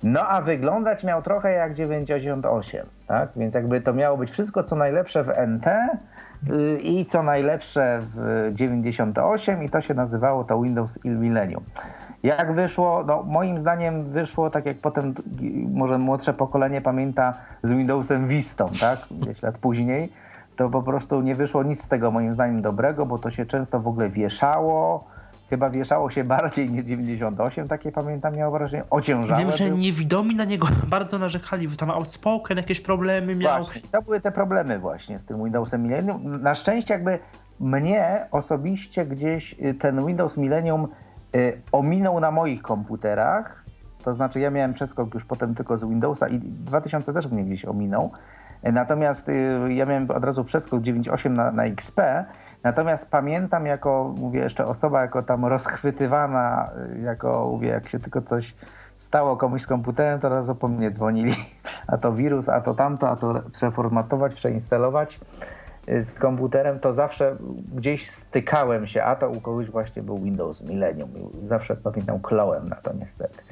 No 0.04 0.28
a 0.28 0.42
wyglądać 0.42 1.04
miał 1.04 1.22
trochę 1.22 1.52
jak 1.52 1.74
98, 1.74 2.86
tak? 3.08 3.30
Więc 3.36 3.54
jakby 3.54 3.82
to 3.82 3.94
miało 3.94 4.18
być 4.18 4.32
wszystko 4.32 4.64
co 4.64 4.76
najlepsze 4.76 5.24
w 5.24 5.28
NT 5.48 5.66
yy, 6.48 6.78
i 6.78 7.06
co 7.06 7.24
najlepsze 7.24 8.02
w 8.16 8.50
98 8.54 9.64
i 9.64 9.70
to 9.70 9.82
się 9.82 9.94
nazywało 9.94 10.44
to 10.44 10.62
Windows 10.62 11.00
Millennium. 11.06 11.64
Jak 12.24 12.54
wyszło? 12.54 13.04
No 13.08 13.24
moim 13.24 13.60
zdaniem 13.60 14.06
wyszło 14.06 14.50
tak 14.50 14.66
jak 14.66 14.78
potem 14.78 15.14
może 15.72 15.98
młodsze 15.98 16.34
pokolenie 16.34 16.82
pamięta 16.82 17.34
z 17.64 17.72
Windowsem 17.72 18.28
Vistą, 18.28 18.70
tak? 18.82 19.00
Gdzieś 19.12 19.42
lat 19.42 19.58
później 19.58 20.10
to 20.58 20.70
po 20.70 20.84
prostu 20.84 21.22
nie 21.22 21.36
wyszło 21.36 21.64
nic 21.64 21.84
z 21.84 21.88
tego 21.88 22.12
moim 22.12 22.34
zdaniem 22.34 22.62
dobrego, 22.62 23.06
bo 23.06 23.18
to 23.18 23.32
się 23.32 23.46
często 23.46 23.80
w 23.80 23.88
ogóle 23.88 24.10
wieszało. 24.10 25.08
Chyba 25.50 25.70
wieszało 25.70 26.10
się 26.10 26.24
bardziej 26.36 26.70
niż 26.70 26.84
98, 26.84 27.68
takie 27.68 27.92
pamiętam, 27.92 28.36
miało 28.36 28.52
wrażenie, 28.52 28.84
ociężałe. 28.90 29.40
Wiem, 29.40 29.52
że 29.52 29.70
niewidomi 29.70 30.36
na 30.36 30.46
niego 30.46 30.68
bardzo 30.90 31.20
narzekali, 31.20 31.68
że 31.68 31.78
tam 31.78 31.92
outspoken 31.92 32.58
jakieś 32.58 32.82
problemy 32.82 33.36
miał. 33.36 33.64
Właśnie, 33.64 33.82
to 33.92 34.02
były 34.02 34.22
te 34.22 34.32
problemy 34.32 34.80
właśnie 34.80 35.20
z 35.20 35.26
tym 35.26 35.44
Windowsem 35.44 35.84
Millennium. 35.84 36.42
Na 36.42 36.56
szczęście 36.56 36.94
jakby 36.94 37.20
mnie 37.60 38.26
osobiście 38.32 39.06
gdzieś 39.06 39.56
y, 39.62 39.74
ten 39.74 40.06
Windows 40.06 40.38
Millennium 40.38 40.88
y, 41.36 41.62
ominął 41.72 42.20
na 42.20 42.32
moich 42.32 42.62
komputerach. 42.62 43.64
To 44.04 44.14
znaczy 44.14 44.40
ja 44.40 44.50
miałem 44.50 44.74
przeskok 44.74 45.14
już 45.14 45.26
potem 45.26 45.56
tylko 45.56 45.78
z 45.78 45.84
Windowsa 45.84 46.28
i 46.28 46.40
2000 46.40 47.14
też 47.14 47.28
mnie 47.28 47.44
gdzieś 47.44 47.66
ominął. 47.66 48.12
Natomiast 48.64 49.30
y, 49.30 49.74
ja 49.74 49.86
miałem 49.86 50.12
od 50.12 50.24
razu 50.24 50.44
przeskok 50.44 50.82
9.8 50.82 51.30
na, 51.30 51.52
na 51.52 51.66
XP, 51.66 52.02
Natomiast 52.64 53.12
pamiętam 53.12 53.66
jako, 53.66 54.14
mówię 54.18 54.40
jeszcze 54.40 54.66
osoba 54.66 55.02
jako 55.02 55.24
tam 55.24 55.46
rozchwytywana, 55.46 56.70
y, 56.96 57.00
jako 57.00 57.50
mówię, 57.52 57.68
jak 57.70 57.90
się 57.90 58.00
tylko 58.00 58.22
coś 58.22 58.56
stało 58.98 59.38
komuś 59.38 59.62
z 59.62 59.68
komputerem, 59.68 60.20
to 60.20 60.30
razu 60.30 60.56
po 60.56 60.68
mnie 60.68 60.92
dzwonili. 60.92 61.36
A 61.88 61.98
to 61.98 62.14
wirus, 62.14 62.50
a 62.50 62.62
to 62.62 62.74
tamto, 62.74 63.10
a 63.10 63.16
to 63.16 63.42
przeformatować, 63.54 64.34
przeinstalować 64.34 65.20
y, 65.90 66.04
z 66.04 66.20
komputerem, 66.20 66.80
to 66.80 66.94
zawsze 66.94 67.36
gdzieś 67.76 68.10
stykałem 68.10 68.88
się, 68.88 69.04
a 69.04 69.16
to 69.16 69.30
u 69.30 69.42
kogoś 69.42 69.70
właśnie 69.70 70.04
był 70.04 70.20
Windows 70.20 70.62
Millennium. 70.62 71.10
Zawsze 71.44 71.76
pamiętam, 71.76 72.20
klołem 72.20 72.70
na 72.70 72.76
to 72.76 72.94
niestety. 72.94 73.44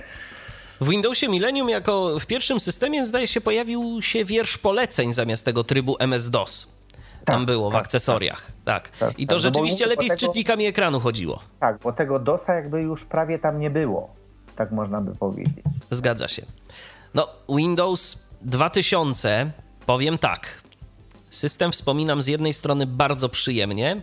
W 0.81 0.89
Windowsie 0.89 1.29
Millennium 1.29 1.69
jako 1.69 2.19
w 2.19 2.25
pierwszym 2.25 2.59
systemie 2.59 3.05
zdaje 3.05 3.27
się 3.27 3.41
pojawił 3.41 4.01
się 4.01 4.25
wiersz 4.25 4.57
poleceń 4.57 5.13
zamiast 5.13 5.45
tego 5.45 5.63
trybu 5.63 5.95
MS-DOS. 5.99 6.75
Tam 7.25 7.39
tak, 7.39 7.45
było 7.45 7.71
tak, 7.71 7.73
w 7.73 7.83
akcesoriach. 7.83 8.51
Tak. 8.65 8.89
tak. 8.89 8.99
tak 8.99 9.19
I 9.19 9.27
to 9.27 9.35
tak, 9.35 9.41
rzeczywiście 9.41 9.85
no 9.85 9.89
lepiej 9.89 10.07
tego, 10.07 10.19
z 10.19 10.23
czytnikami 10.23 10.65
ekranu 10.65 10.99
chodziło. 10.99 11.39
Tak, 11.59 11.79
bo 11.79 11.93
tego 11.93 12.19
DOSa 12.19 12.53
jakby 12.53 12.81
już 12.81 13.05
prawie 13.05 13.39
tam 13.39 13.59
nie 13.59 13.69
było. 13.69 14.09
Tak 14.55 14.71
można 14.71 15.01
by 15.01 15.15
powiedzieć. 15.15 15.63
Zgadza 15.91 16.27
się. 16.27 16.45
No, 17.13 17.27
Windows 17.49 18.27
2000, 18.41 19.51
powiem 19.85 20.17
tak. 20.17 20.61
System 21.29 21.71
wspominam 21.71 22.21
z 22.21 22.27
jednej 22.27 22.53
strony 22.53 22.85
bardzo 22.85 23.29
przyjemnie, 23.29 24.01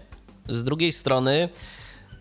z 0.49 0.65
drugiej 0.65 0.93
strony 0.93 1.49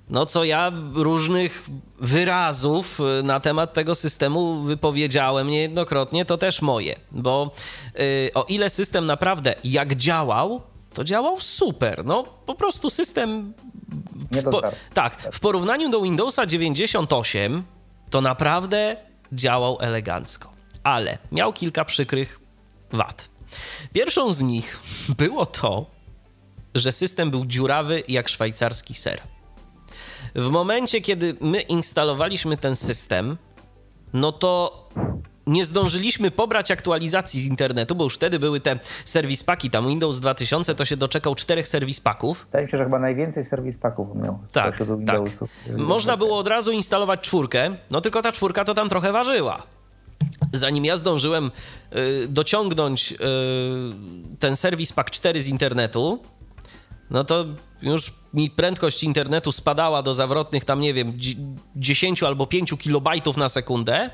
no 0.09 0.25
co 0.25 0.43
ja 0.43 0.71
różnych 0.93 1.65
wyrazów 1.99 2.99
y, 3.19 3.23
na 3.23 3.39
temat 3.39 3.73
tego 3.73 3.95
systemu 3.95 4.61
wypowiedziałem 4.61 5.47
niejednokrotnie, 5.47 6.25
to 6.25 6.37
też 6.37 6.61
moje, 6.61 6.95
bo 7.11 7.51
yy, 7.95 8.31
o 8.33 8.43
ile 8.43 8.69
system 8.69 9.05
naprawdę 9.05 9.55
jak 9.63 9.95
działał, 9.95 10.61
to 10.93 11.03
działał 11.03 11.39
super. 11.39 12.05
No 12.05 12.23
po 12.45 12.55
prostu 12.55 12.89
system. 12.89 13.53
W 14.31 14.43
po, 14.43 14.61
tak, 14.93 15.17
w 15.31 15.39
porównaniu 15.39 15.89
do 15.89 16.01
Windowsa 16.01 16.45
98 16.45 17.63
to 18.09 18.21
naprawdę 18.21 18.97
działał 19.31 19.77
elegancko, 19.81 20.51
ale 20.83 21.17
miał 21.31 21.53
kilka 21.53 21.85
przykrych 21.85 22.39
wad. 22.91 23.29
Pierwszą 23.93 24.33
z 24.33 24.41
nich 24.41 24.79
było 25.17 25.45
to, 25.45 25.85
że 26.75 26.91
system 26.91 27.31
był 27.31 27.45
dziurawy 27.45 28.03
jak 28.07 28.29
szwajcarski 28.29 28.93
ser. 28.93 29.21
W 30.35 30.49
momencie, 30.49 31.01
kiedy 31.01 31.35
my 31.41 31.61
instalowaliśmy 31.61 32.57
ten 32.57 32.75
system, 32.75 33.37
no 34.13 34.31
to 34.31 34.81
nie 35.47 35.65
zdążyliśmy 35.65 36.31
pobrać 36.31 36.71
aktualizacji 36.71 37.41
z 37.41 37.45
internetu, 37.45 37.95
bo 37.95 38.03
już 38.03 38.15
wtedy 38.15 38.39
były 38.39 38.59
te 38.59 38.79
serwis 39.05 39.43
paki, 39.43 39.69
tam 39.69 39.87
Windows 39.87 40.19
2000 40.19 40.75
to 40.75 40.85
się 40.85 40.97
doczekał 40.97 41.35
czterech 41.35 41.67
serwis 41.67 41.99
paków. 41.99 42.45
Wydaje 42.45 42.65
mi 42.65 42.71
się, 42.71 42.77
że 42.77 42.83
chyba 42.83 42.99
najwięcej 42.99 43.45
serwis 43.45 43.77
paków 43.77 44.15
miał. 44.15 44.39
Tak, 44.51 44.77
tak. 45.05 45.21
Można 45.77 46.17
było 46.17 46.37
od 46.37 46.47
razu 46.47 46.71
instalować 46.71 47.21
czwórkę, 47.21 47.75
no 47.91 48.01
tylko 48.01 48.21
ta 48.21 48.31
czwórka 48.31 48.65
to 48.65 48.73
tam 48.73 48.89
trochę 48.89 49.11
ważyła. 49.11 49.63
Zanim 50.53 50.85
ja 50.85 50.97
zdążyłem 50.97 51.51
y, 51.95 52.27
dociągnąć 52.27 53.11
y, 53.11 53.15
ten 54.39 54.55
serwis 54.55 54.93
pak 54.93 55.11
4 55.11 55.41
z 55.41 55.47
internetu, 55.47 56.19
no 57.11 57.23
to 57.23 57.45
już 57.81 58.13
mi 58.33 58.49
prędkość 58.49 59.03
internetu 59.03 59.51
spadała 59.51 60.03
do 60.03 60.13
zawrotnych 60.13 60.65
tam, 60.65 60.81
nie 60.81 60.93
wiem, 60.93 61.13
10 61.75 62.23
albo 62.23 62.47
5 62.47 62.73
kilobajtów 62.79 63.37
na 63.37 63.49
sekundę 63.49 64.09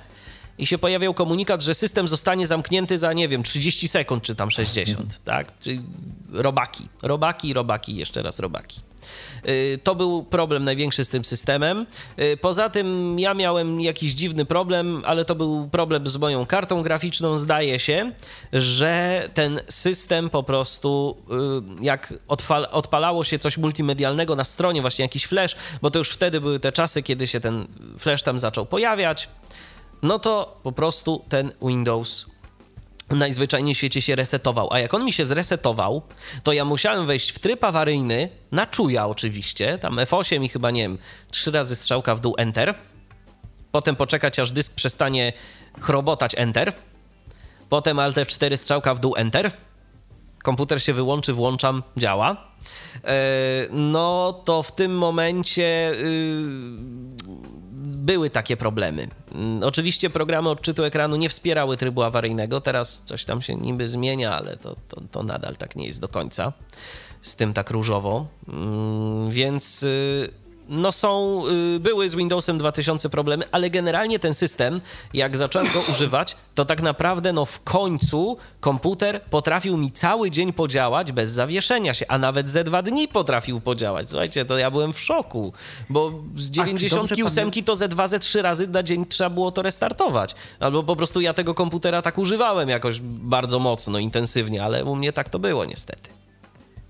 i 0.57 0.67
się 0.67 0.77
pojawiał 0.77 1.13
komunikat, 1.13 1.61
że 1.61 1.73
system 1.73 2.07
zostanie 2.07 2.47
zamknięty 2.47 2.97
za, 2.97 3.13
nie 3.13 3.27
wiem, 3.27 3.43
30 3.43 3.87
sekund 3.87 4.23
czy 4.23 4.35
tam 4.35 4.51
60, 4.51 5.23
tak? 5.23 5.59
Czyli 5.59 5.81
robaki, 6.31 6.89
robaki, 7.03 7.53
robaki, 7.53 7.95
jeszcze 7.95 8.21
raz 8.21 8.39
robaki. 8.39 8.81
Y, 9.49 9.79
to 9.83 9.95
był 9.95 10.23
problem 10.23 10.63
największy 10.63 11.05
z 11.05 11.09
tym 11.09 11.25
systemem. 11.25 11.85
Y, 12.19 12.37
poza 12.37 12.69
tym 12.69 13.19
ja 13.19 13.33
miałem 13.33 13.81
jakiś 13.81 14.13
dziwny 14.13 14.45
problem, 14.45 15.03
ale 15.05 15.25
to 15.25 15.35
był 15.35 15.69
problem 15.69 16.07
z 16.07 16.17
moją 16.17 16.45
kartą 16.45 16.83
graficzną. 16.83 17.37
Zdaje 17.37 17.79
się, 17.79 18.11
że 18.53 19.29
ten 19.33 19.59
system 19.69 20.29
po 20.29 20.43
prostu, 20.43 21.17
y, 21.81 21.85
jak 21.85 22.13
odpalało 22.71 23.23
się 23.23 23.39
coś 23.39 23.57
multimedialnego 23.57 24.35
na 24.35 24.43
stronie, 24.43 24.81
właśnie 24.81 25.03
jakiś 25.03 25.25
flash, 25.25 25.55
bo 25.81 25.91
to 25.91 25.99
już 25.99 26.09
wtedy 26.09 26.41
były 26.41 26.59
te 26.59 26.71
czasy, 26.71 27.03
kiedy 27.03 27.27
się 27.27 27.39
ten 27.39 27.67
flash 27.99 28.23
tam 28.23 28.39
zaczął 28.39 28.65
pojawiać, 28.65 29.29
no 30.01 30.19
to 30.19 30.59
po 30.63 30.71
prostu 30.71 31.25
ten 31.29 31.51
Windows 31.61 32.25
najzwyczajniej 33.09 33.75
w 33.75 33.77
świecie 33.77 34.01
się 34.01 34.15
resetował. 34.15 34.73
A 34.73 34.79
jak 34.79 34.93
on 34.93 35.05
mi 35.05 35.13
się 35.13 35.25
zresetował, 35.25 36.01
to 36.43 36.53
ja 36.53 36.65
musiałem 36.65 37.05
wejść 37.05 37.31
w 37.31 37.39
tryb 37.39 37.63
awaryjny, 37.63 38.29
na 38.51 38.65
czuja 38.65 39.07
oczywiście, 39.07 39.77
tam 39.77 39.95
F8 39.95 40.43
i 40.43 40.49
chyba, 40.49 40.71
nie 40.71 40.81
wiem, 40.81 40.97
trzy 41.31 41.51
razy 41.51 41.75
strzałka 41.75 42.15
w 42.15 42.19
dół 42.19 42.35
Enter, 42.37 42.75
potem 43.71 43.95
poczekać 43.95 44.39
aż 44.39 44.51
dysk 44.51 44.75
przestanie 44.75 45.33
chrobotać 45.81 46.35
Enter, 46.37 46.73
potem 47.69 47.99
Alt 47.99 48.17
F4 48.17 48.57
strzałka 48.57 48.95
w 48.95 48.99
dół 48.99 49.15
Enter, 49.17 49.51
komputer 50.43 50.83
się 50.83 50.93
wyłączy, 50.93 51.33
włączam, 51.33 51.83
działa. 51.97 52.47
E, 53.03 53.15
no 53.71 54.33
to 54.45 54.63
w 54.63 54.71
tym 54.71 54.97
momencie 54.97 55.91
y, 55.91 55.97
były 58.07 58.29
takie 58.29 58.57
problemy. 58.57 59.07
Mm, 59.31 59.63
oczywiście 59.63 60.09
programy 60.09 60.49
odczytu 60.49 60.83
ekranu 60.83 61.15
nie 61.15 61.29
wspierały 61.29 61.77
trybu 61.77 62.03
awaryjnego, 62.03 62.61
teraz 62.61 63.01
coś 63.05 63.25
tam 63.25 63.41
się 63.41 63.55
niby 63.55 63.87
zmienia, 63.87 64.35
ale 64.35 64.57
to, 64.57 64.75
to, 64.87 65.01
to 65.11 65.23
nadal 65.23 65.55
tak 65.55 65.75
nie 65.75 65.85
jest 65.85 66.01
do 66.01 66.07
końca. 66.07 66.53
Z 67.21 67.35
tym 67.35 67.53
tak 67.53 67.69
różowo. 67.69 68.27
Mm, 68.47 69.29
więc 69.29 69.83
y, 69.83 70.29
no 70.69 70.91
są, 70.91 71.41
y, 71.75 71.79
były 71.79 72.09
z 72.09 72.15
Windowsem 72.15 72.57
2000 72.57 73.09
problemy, 73.09 73.45
ale 73.51 73.69
generalnie 73.69 74.19
ten 74.19 74.33
system, 74.33 74.81
jak 75.13 75.37
zacząłem 75.37 75.67
go 75.73 75.83
używać, 75.91 76.35
to 76.55 76.65
tak 76.65 76.81
naprawdę 76.81 77.33
no 77.33 77.45
w 77.45 77.63
końcu 77.63 78.37
komputer 78.59 79.21
potrafił 79.21 79.77
mi 79.77 79.91
cały 79.91 80.31
dzień 80.31 80.53
podziałać 80.53 81.11
bez 81.11 81.31
zawieszenia 81.31 81.93
się, 81.93 82.05
a 82.07 82.17
nawet 82.17 82.49
ze 82.49 82.63
dwa 82.63 82.81
dni 82.81 83.07
potrafił 83.07 83.61
podziałać. 83.61 84.09
Słuchajcie, 84.09 84.45
to 84.45 84.57
ja 84.57 84.71
byłem 84.71 84.93
w 84.93 84.99
szoku, 84.99 85.53
bo 85.89 86.13
z 86.35 86.51
98 86.51 87.51
to 87.65 87.75
ze 87.75 87.87
dwa, 87.87 88.07
ze 88.07 88.19
trzy 88.19 88.41
razy 88.41 88.67
na 88.67 88.83
dzień 88.83 89.05
trzeba 89.05 89.29
było 89.29 89.51
to 89.51 89.61
restartować. 89.61 90.35
Albo 90.59 90.83
po 90.83 90.95
prostu 90.95 91.21
ja 91.21 91.33
tego 91.33 91.53
komputera 91.53 92.01
tak 92.01 92.17
używałem 92.17 92.69
jakoś 92.69 92.99
bardzo 93.01 93.59
mocno, 93.59 93.99
intensywnie, 93.99 94.63
ale 94.63 94.85
u 94.85 94.95
mnie 94.95 95.13
tak 95.13 95.29
to 95.29 95.39
było 95.39 95.65
niestety. 95.65 96.16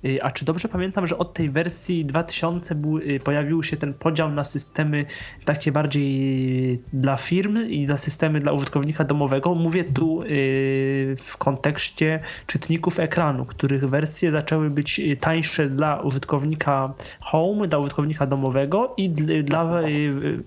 Y, 0.05 0.23
a 0.23 0.31
czy 0.31 0.45
dobrze 0.45 0.67
pamiętam, 0.67 1.07
że 1.07 1.17
od 1.17 1.33
tej 1.33 1.49
wersji 1.49 2.05
2000 2.05 2.75
był, 2.75 2.97
y, 2.97 3.19
pojawił 3.23 3.63
się 3.63 3.77
ten 3.77 3.93
podział 3.93 4.31
na 4.31 4.43
systemy 4.43 5.05
takie 5.45 5.71
bardziej 5.71 6.81
dla 6.93 7.15
firm 7.15 7.57
i 7.67 7.85
dla 7.85 7.97
systemy 7.97 8.39
dla 8.39 8.51
użytkownika 8.51 9.03
domowego? 9.03 9.55
Mówię 9.55 9.83
tu 9.83 10.23
y, 10.23 10.25
w 11.21 11.37
kontekście 11.37 12.19
czytników 12.47 12.99
ekranu, 12.99 13.45
których 13.45 13.89
wersje 13.89 14.31
zaczęły 14.31 14.69
być 14.69 15.01
tańsze 15.19 15.69
dla 15.69 16.01
użytkownika 16.01 16.93
home, 17.19 17.67
dla 17.67 17.79
użytkownika 17.79 18.25
domowego 18.25 18.93
i 18.97 19.09
dla 19.43 19.81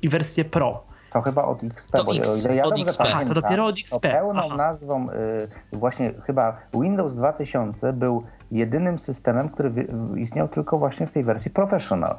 i 0.03 0.09
wersje 0.09 0.45
pro. 0.45 0.90
To 1.13 1.21
chyba 1.21 1.45
od 1.45 1.65
XP, 1.65 1.93
to 1.93 2.05
bo 2.05 2.15
X, 2.15 2.49
ja 2.55 2.65
od 2.65 2.81
XP. 2.81 2.99
Pamiętam, 2.99 3.29
to 3.29 3.35
dopiero 3.35 3.67
od 3.67 3.79
XP. 3.79 4.01
pełną 4.01 4.43
Aha. 4.47 4.57
nazwą 4.57 5.11
y, 5.11 5.49
właśnie 5.73 6.13
chyba 6.27 6.57
Windows 6.75 7.15
2000 7.15 7.93
był 7.93 8.23
jedynym 8.51 8.99
systemem, 8.99 9.49
który 9.49 9.87
istniał 10.17 10.49
tylko 10.49 10.79
właśnie 10.79 11.07
w 11.07 11.13
tej 11.13 11.25
wersji 11.25 11.51
Professional. 11.51 12.17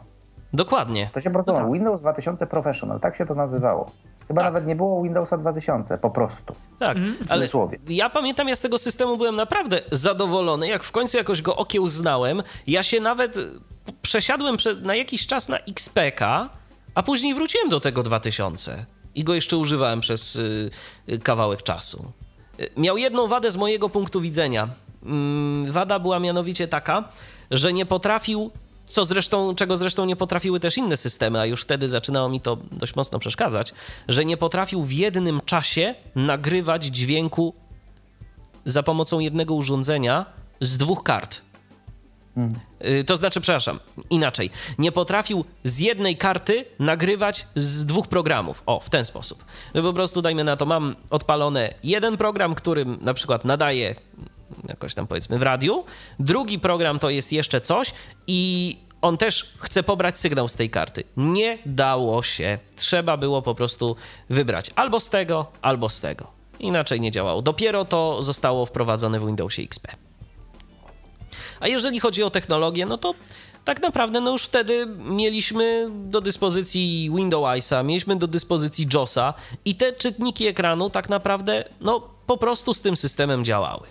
Dokładnie. 0.53 1.09
To 1.13 1.21
się 1.21 1.29
prostu 1.29 1.51
no 1.51 1.57
tak. 1.57 1.71
Windows 1.71 2.01
2000 2.01 2.47
Professional, 2.47 2.99
tak 2.99 3.15
się 3.15 3.25
to 3.25 3.35
nazywało. 3.35 3.91
Chyba 4.27 4.41
tak. 4.41 4.53
nawet 4.53 4.67
nie 4.67 4.75
było 4.75 5.03
Windowsa 5.03 5.37
2000, 5.37 5.97
po 5.97 6.09
prostu. 6.09 6.55
Tak, 6.79 6.97
ale 7.29 7.47
ja 7.87 8.09
pamiętam, 8.09 8.47
ja 8.47 8.55
z 8.55 8.61
tego 8.61 8.77
systemu 8.77 9.17
byłem 9.17 9.35
naprawdę 9.35 9.81
zadowolony, 9.91 10.67
jak 10.67 10.83
w 10.83 10.91
końcu 10.91 11.17
jakoś 11.17 11.41
go 11.41 11.55
okiełznałem. 11.55 12.43
Ja 12.67 12.83
się 12.83 12.99
nawet 12.99 13.37
przesiadłem 14.01 14.57
na 14.81 14.95
jakiś 14.95 15.27
czas 15.27 15.49
na 15.49 15.57
XPK, 15.57 16.49
a 16.95 17.03
później 17.03 17.33
wróciłem 17.33 17.69
do 17.69 17.79
tego 17.79 18.03
2000 18.03 18.85
i 19.15 19.23
go 19.23 19.33
jeszcze 19.33 19.57
używałem 19.57 20.01
przez 20.01 20.35
y, 20.35 20.71
kawałek 21.23 21.63
czasu. 21.63 22.11
Y, 22.59 22.69
miał 22.77 22.97
jedną 22.97 23.27
wadę 23.27 23.51
z 23.51 23.57
mojego 23.57 23.89
punktu 23.89 24.21
widzenia. 24.21 24.69
Mm, 25.03 25.71
wada 25.71 25.99
była 25.99 26.19
mianowicie 26.19 26.67
taka, 26.67 27.09
że 27.51 27.73
nie 27.73 27.85
potrafił, 27.85 28.51
co 28.85 29.05
zresztą, 29.05 29.55
czego 29.55 29.77
zresztą 29.77 30.05
nie 30.05 30.15
potrafiły 30.15 30.59
też 30.59 30.77
inne 30.77 30.97
systemy, 30.97 31.39
a 31.39 31.45
już 31.45 31.61
wtedy 31.61 31.87
zaczynało 31.87 32.29
mi 32.29 32.41
to 32.41 32.57
dość 32.71 32.95
mocno 32.95 33.19
przeszkadzać, 33.19 33.73
że 34.07 34.25
nie 34.25 34.37
potrafił 34.37 34.83
w 34.83 34.91
jednym 34.91 35.41
czasie 35.45 35.95
nagrywać 36.15 36.85
dźwięku 36.85 37.53
za 38.65 38.83
pomocą 38.83 39.19
jednego 39.19 39.53
urządzenia 39.53 40.25
z 40.61 40.77
dwóch 40.77 41.03
kart. 41.03 41.41
Hmm. 42.35 42.70
To 43.05 43.17
znaczy, 43.17 43.41
przepraszam, 43.41 43.79
inaczej. 44.09 44.49
Nie 44.77 44.91
potrafił 44.91 45.45
z 45.63 45.79
jednej 45.79 46.17
karty 46.17 46.65
nagrywać 46.79 47.47
z 47.55 47.85
dwóch 47.85 48.07
programów. 48.07 48.63
O, 48.65 48.79
w 48.79 48.89
ten 48.89 49.05
sposób. 49.05 49.45
Że 49.75 49.81
po 49.81 49.93
prostu, 49.93 50.21
dajmy 50.21 50.43
na 50.43 50.55
to, 50.55 50.65
mam 50.65 50.95
odpalone 51.09 51.73
jeden 51.83 52.17
program, 52.17 52.55
którym 52.55 52.97
na 53.01 53.13
przykład 53.13 53.45
nadaje 53.45 53.95
jakoś 54.67 54.93
tam 54.93 55.07
powiedzmy 55.07 55.39
w 55.39 55.41
radiu. 55.41 55.83
Drugi 56.19 56.59
program 56.59 56.99
to 56.99 57.09
jest 57.09 57.33
jeszcze 57.33 57.61
coś 57.61 57.93
i 58.27 58.77
on 59.01 59.17
też 59.17 59.53
chce 59.59 59.83
pobrać 59.83 60.19
sygnał 60.19 60.47
z 60.47 60.53
tej 60.55 60.69
karty. 60.69 61.03
Nie 61.17 61.57
dało 61.65 62.23
się. 62.23 62.59
Trzeba 62.75 63.17
było 63.17 63.41
po 63.41 63.55
prostu 63.55 63.95
wybrać 64.29 64.71
albo 64.75 64.99
z 64.99 65.09
tego, 65.09 65.51
albo 65.61 65.89
z 65.89 66.01
tego. 66.01 66.27
Inaczej 66.59 67.01
nie 67.01 67.11
działało. 67.11 67.41
Dopiero 67.41 67.85
to 67.85 68.23
zostało 68.23 68.65
wprowadzone 68.65 69.19
w 69.19 69.25
Windowsie 69.25 69.61
XP. 69.61 69.87
A 71.59 71.67
jeżeli 71.67 71.99
chodzi 71.99 72.23
o 72.23 72.29
technologię, 72.29 72.85
no 72.85 72.97
to 72.97 73.13
tak 73.65 73.81
naprawdę 73.81 74.21
no 74.21 74.31
już 74.31 74.45
wtedy 74.45 74.85
mieliśmy 74.97 75.87
do 75.91 76.21
dyspozycji 76.21 77.11
Windowsa, 77.15 77.83
mieliśmy 77.83 78.15
do 78.15 78.27
dyspozycji 78.27 78.87
JOSa 78.93 79.33
i 79.65 79.75
te 79.75 79.93
czytniki 79.93 80.47
ekranu 80.47 80.89
tak 80.89 81.09
naprawdę 81.09 81.63
no 81.81 82.09
po 82.27 82.37
prostu 82.37 82.73
z 82.73 82.81
tym 82.81 82.95
systemem 82.95 83.45
działały. 83.45 83.87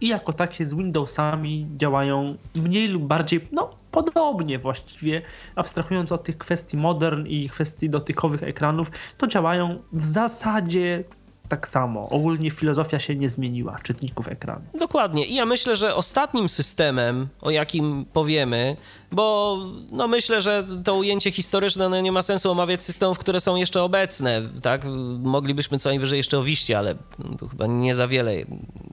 I 0.00 0.08
jako 0.08 0.32
takie 0.32 0.64
z 0.64 0.74
Windowsami 0.74 1.66
działają 1.76 2.36
mniej 2.54 2.88
lub 2.88 3.02
bardziej, 3.02 3.40
no 3.52 3.70
podobnie 3.90 4.58
właściwie, 4.58 5.22
abstrahując 5.54 6.12
od 6.12 6.24
tych 6.24 6.38
kwestii 6.38 6.76
modern 6.76 7.26
i 7.26 7.48
kwestii 7.48 7.90
dotykowych 7.90 8.42
ekranów, 8.42 8.90
to 9.18 9.26
działają 9.26 9.82
w 9.92 10.02
zasadzie 10.02 11.04
tak 11.48 11.68
samo. 11.68 12.08
Ogólnie 12.08 12.50
filozofia 12.50 12.98
się 12.98 13.16
nie 13.16 13.28
zmieniła 13.28 13.78
czytników 13.82 14.28
ekranu. 14.28 14.64
Dokładnie. 14.78 15.26
I 15.26 15.34
ja 15.34 15.46
myślę, 15.46 15.76
że 15.76 15.94
ostatnim 15.94 16.48
systemem, 16.48 17.28
o 17.40 17.50
jakim 17.50 18.04
powiemy, 18.12 18.76
bo 19.12 19.58
no 19.92 20.08
myślę, 20.08 20.42
że 20.42 20.66
to 20.84 20.94
ujęcie 20.94 21.30
historyczne 21.30 21.88
no 21.88 22.00
nie 22.00 22.12
ma 22.12 22.22
sensu 22.22 22.50
omawiać 22.50 22.82
systemów, 22.82 23.18
które 23.18 23.40
są 23.40 23.56
jeszcze 23.56 23.82
obecne, 23.82 24.42
tak? 24.62 24.84
Moglibyśmy 25.22 25.78
co 25.78 25.88
najwyżej 25.88 26.16
jeszcze 26.16 26.38
o 26.38 26.42
wiście, 26.42 26.78
ale 26.78 26.94
tu 27.38 27.48
chyba 27.48 27.66
nie 27.66 27.94
za 27.94 28.08
wiele 28.08 28.34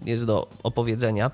jest 0.06 0.26
do 0.26 0.48
opowiedzenia. 0.64 1.30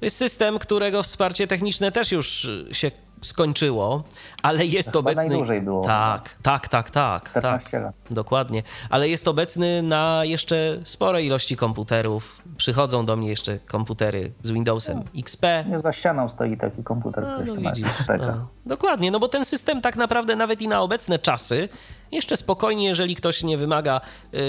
To 0.00 0.06
jest 0.06 0.16
system, 0.16 0.58
którego 0.58 1.02
wsparcie 1.02 1.46
techniczne 1.46 1.92
też 1.92 2.12
już 2.12 2.48
się 2.72 2.90
skończyło, 3.20 4.04
ale 4.42 4.66
jest 4.66 4.92
to 4.92 4.98
obecny. 4.98 5.26
Najdłużej 5.26 5.60
było. 5.60 5.84
Tak, 5.84 6.36
tak, 6.42 6.68
tak, 6.68 6.90
tak. 6.90 7.30
14 7.30 7.70
tak, 7.70 7.82
lat. 7.82 7.94
Dokładnie. 8.10 8.62
Ale 8.90 9.08
jest 9.08 9.28
obecny 9.28 9.82
na 9.82 10.24
jeszcze 10.24 10.80
sporej 10.84 11.26
ilości 11.26 11.56
komputerów. 11.56 12.42
Przychodzą 12.56 13.06
do 13.06 13.16
mnie 13.16 13.28
jeszcze 13.28 13.58
komputery 13.58 14.32
z 14.42 14.50
Windowsem 14.50 15.02
XP. 15.16 15.42
Nie 15.68 15.80
za 15.80 15.92
ścianą 15.92 16.28
stoi 16.28 16.56
taki 16.56 16.84
komputer, 16.84 17.24
A, 17.24 17.34
który 17.34 17.52
no 17.52 17.70
widzisz, 17.70 17.86
no. 18.18 18.48
Dokładnie, 18.66 19.10
no 19.10 19.20
bo 19.20 19.28
ten 19.28 19.44
system 19.44 19.80
tak 19.80 19.96
naprawdę 19.96 20.36
nawet 20.36 20.62
i 20.62 20.68
na 20.68 20.80
obecne 20.80 21.18
czasy, 21.18 21.68
jeszcze 22.12 22.36
spokojnie, 22.36 22.84
jeżeli 22.84 23.16
ktoś 23.16 23.42
nie 23.42 23.58
wymaga 23.58 24.00
yy, 24.32 24.40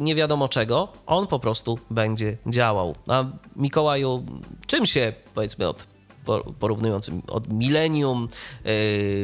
nie 0.00 0.14
wiadomo 0.14 0.48
czego, 0.48 0.88
on 1.06 1.26
po 1.26 1.38
prostu 1.38 1.78
będzie 1.90 2.36
działał. 2.46 2.94
A 3.08 3.24
Mikołaju, 3.56 4.24
czym 4.66 4.86
się 4.86 5.12
powiedzmy 5.34 5.68
od 5.68 5.89
porównując 6.60 7.10
od 7.28 7.52
Millennium 7.52 8.28
yy, 8.64 8.72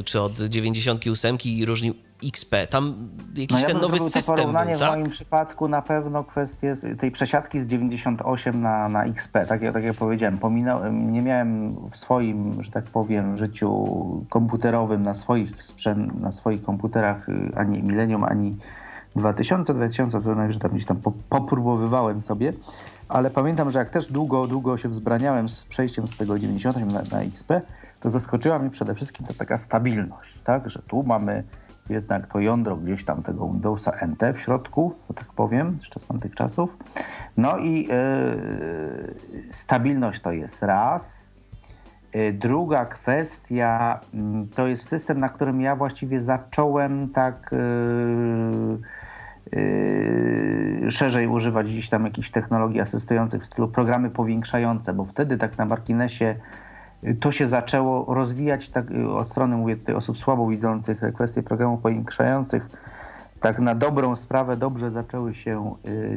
czy 0.04 0.20
od 0.20 0.32
98 0.32 1.36
różnił 1.66 1.94
XP? 2.24 2.54
Tam 2.70 3.08
jakiś 3.34 3.50
No 3.50 3.58
ja 3.58 3.66
ten 3.66 3.76
nowy 3.76 3.88
zrobił 3.88 4.06
to 4.06 4.10
system 4.12 4.36
porównanie 4.36 4.70
był, 4.70 4.78
w 4.78 4.80
tak? 4.80 4.90
moim 4.90 5.10
przypadku 5.10 5.68
na 5.68 5.82
pewno 5.82 6.24
kwestię 6.24 6.76
tej 7.00 7.10
przesiadki 7.10 7.60
z 7.60 7.66
98 7.66 8.60
na, 8.62 8.88
na 8.88 9.04
XP. 9.04 9.32
Tak, 9.48 9.62
jak- 9.62 9.74
tak 9.74 9.84
jak 9.84 9.96
powiedziałem, 9.96 10.38
pominąłem, 10.38 11.12
nie 11.12 11.22
miałem 11.22 11.76
w 11.90 11.96
swoim, 11.96 12.62
że 12.62 12.70
tak 12.70 12.84
powiem, 12.84 13.36
życiu 13.38 13.86
komputerowym 14.28 15.02
na 15.02 15.14
swoich, 15.14 15.62
sprzęt, 15.64 16.20
na 16.20 16.32
swoich 16.32 16.62
komputerach 16.62 17.28
y, 17.28 17.32
ani 17.56 17.82
Millennium, 17.82 18.24
ani 18.24 18.56
2000, 19.16 19.74
2000 19.74 20.20
to 20.20 20.34
najwyżej 20.34 20.60
tam 20.62 20.70
gdzieś 20.70 20.84
tam 20.86 20.96
po- 20.96 21.12
popróbowywałem 21.28 22.22
sobie, 22.22 22.52
ale 23.08 23.30
pamiętam, 23.30 23.70
że 23.70 23.78
jak 23.78 23.90
też 23.90 24.12
długo, 24.12 24.46
długo 24.46 24.76
się 24.76 24.88
wzbraniałem 24.88 25.48
z 25.48 25.64
przejściem 25.64 26.06
z 26.06 26.16
tego 26.16 26.38
98 26.38 26.90
na, 26.90 27.02
na 27.02 27.22
XP, 27.22 27.52
to 28.00 28.10
zaskoczyła 28.10 28.58
mnie 28.58 28.70
przede 28.70 28.94
wszystkim 28.94 29.26
ta 29.26 29.34
taka 29.34 29.58
stabilność, 29.58 30.38
tak, 30.44 30.70
że 30.70 30.82
tu 30.82 31.02
mamy 31.02 31.44
jednak 31.88 32.26
to 32.26 32.40
jądro 32.40 32.76
gdzieś 32.76 33.04
tam 33.04 33.22
tego 33.22 33.48
Windowsa 33.48 33.92
NT 34.06 34.32
w 34.34 34.40
środku, 34.40 34.94
że 35.08 35.14
tak 35.14 35.32
powiem, 35.32 35.76
jeszcze 35.80 36.00
z 36.00 36.06
tamtych 36.06 36.34
czasów. 36.34 36.76
No 37.36 37.58
i 37.58 37.86
yy, 37.86 39.14
stabilność 39.50 40.22
to 40.22 40.32
jest 40.32 40.62
raz. 40.62 41.30
Yy, 42.14 42.32
Druga 42.32 42.86
kwestia 42.86 44.00
mm, 44.14 44.48
to 44.48 44.66
jest 44.66 44.88
system, 44.88 45.20
na 45.20 45.28
którym 45.28 45.60
ja 45.60 45.76
właściwie 45.76 46.20
zacząłem 46.20 47.08
tak 47.08 47.54
yy, 49.52 49.60
yy, 50.86 50.90
szerzej 50.90 51.26
używać 51.26 51.66
gdzieś 51.66 51.88
tam 51.88 52.04
jakichś 52.04 52.30
technologii 52.30 52.80
asystujących 52.80 53.42
w 53.42 53.46
stylu 53.46 53.68
programy 53.68 54.10
powiększające, 54.10 54.92
bo 54.92 55.04
wtedy 55.04 55.36
tak 55.36 55.58
na 55.58 55.64
marginesie 55.64 56.34
y, 57.04 57.14
to 57.14 57.32
się 57.32 57.46
zaczęło 57.46 58.14
rozwijać 58.14 58.68
tak, 58.68 58.90
y, 58.90 59.08
od 59.08 59.30
strony 59.30 59.56
mówię 59.56 59.76
tutaj 59.76 59.94
osób 59.94 60.18
słabo 60.18 60.48
widzących 60.48 61.00
te 61.00 61.12
kwestie 61.12 61.42
programów 61.42 61.80
powiększających 61.80 62.70
tak 63.40 63.58
na 63.58 63.74
dobrą 63.74 64.16
sprawę 64.16 64.56
dobrze 64.56 64.90
zaczęły 64.90 65.34
się 65.34 65.74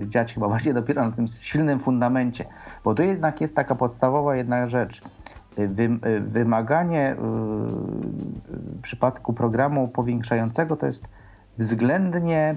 dziać 0.07 0.33
chyba 0.33 0.47
właśnie 0.47 0.73
dopiero 0.73 1.05
na 1.05 1.11
tym 1.11 1.27
silnym 1.27 1.79
fundamencie, 1.79 2.45
bo 2.83 2.95
to 2.95 3.03
jednak 3.03 3.41
jest 3.41 3.55
taka 3.55 3.75
podstawowa 3.75 4.35
jedna 4.35 4.67
rzecz. 4.67 5.01
Wy, 5.57 5.89
wymaganie 6.21 7.15
w 7.19 8.81
przypadku 8.81 9.33
programu 9.33 9.87
powiększającego 9.87 10.77
to 10.77 10.85
jest 10.85 11.07
względnie 11.57 12.55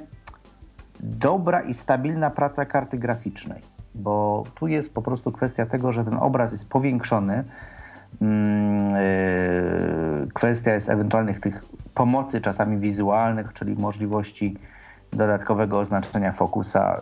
dobra 1.03 1.63
i 1.63 1.75
stabilna 1.75 2.31
praca 2.31 2.65
karty 2.65 2.99
graficznej, 2.99 3.63
bo 3.95 4.45
tu 4.55 4.67
jest 4.67 4.95
po 4.95 5.03
prostu 5.03 5.33
kwestia 5.33 5.67
tego, 5.67 5.93
że 5.93 6.05
ten 6.05 6.15
obraz 6.15 6.53
jest 6.53 6.69
powiększony. 6.69 7.45
Mm, 8.21 8.91
yy, 8.91 10.29
Kwestia 10.35 10.75
jest 10.75 10.89
ewentualnych 10.89 11.41
tych 11.41 11.65
pomocy, 11.95 12.41
czasami 12.41 12.79
wizualnych, 12.79 13.53
czyli 13.53 13.75
możliwości 13.75 14.57
dodatkowego 15.13 15.79
oznaczenia 15.79 16.33
fokusa 16.33 17.01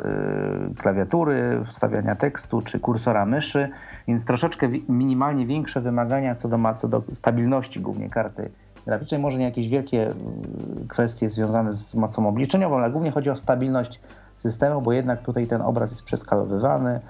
yy, 0.69 0.75
klawiatury, 0.75 1.61
wstawiania 1.67 2.15
tekstu 2.15 2.63
czy 2.63 2.81
kursora 2.81 3.27
myszy, 3.27 3.71
więc 4.09 4.25
troszeczkę 4.25 4.69
minimalnie 4.89 5.47
większe 5.47 5.81
wymagania 5.81 6.35
co 6.35 6.49
do, 6.49 6.75
co 6.79 6.89
do 6.89 7.03
stabilności 7.13 7.81
głównie 7.81 8.11
karty 8.11 8.51
graficznej. 8.91 9.21
Może 9.21 9.39
nie 9.39 9.45
jakieś 9.45 9.69
wielkie 9.69 9.97
yy, 9.97 10.89
kwestie 10.89 11.31
związane 11.31 11.75
z 11.75 11.95
mocą 11.95 12.29
obliczeniową, 12.29 12.77
ale 12.77 12.91
głównie 12.91 13.11
chodzi 13.11 13.31
o 13.31 13.37
stabilność 13.37 14.01
systemu, 14.39 14.83
bo 14.83 14.93
jednak 14.93 15.23
tutaj 15.23 15.47
ten 15.47 15.63
obraz 15.63 15.91
jest 15.91 16.03
przeskalowywany, 16.03 17.01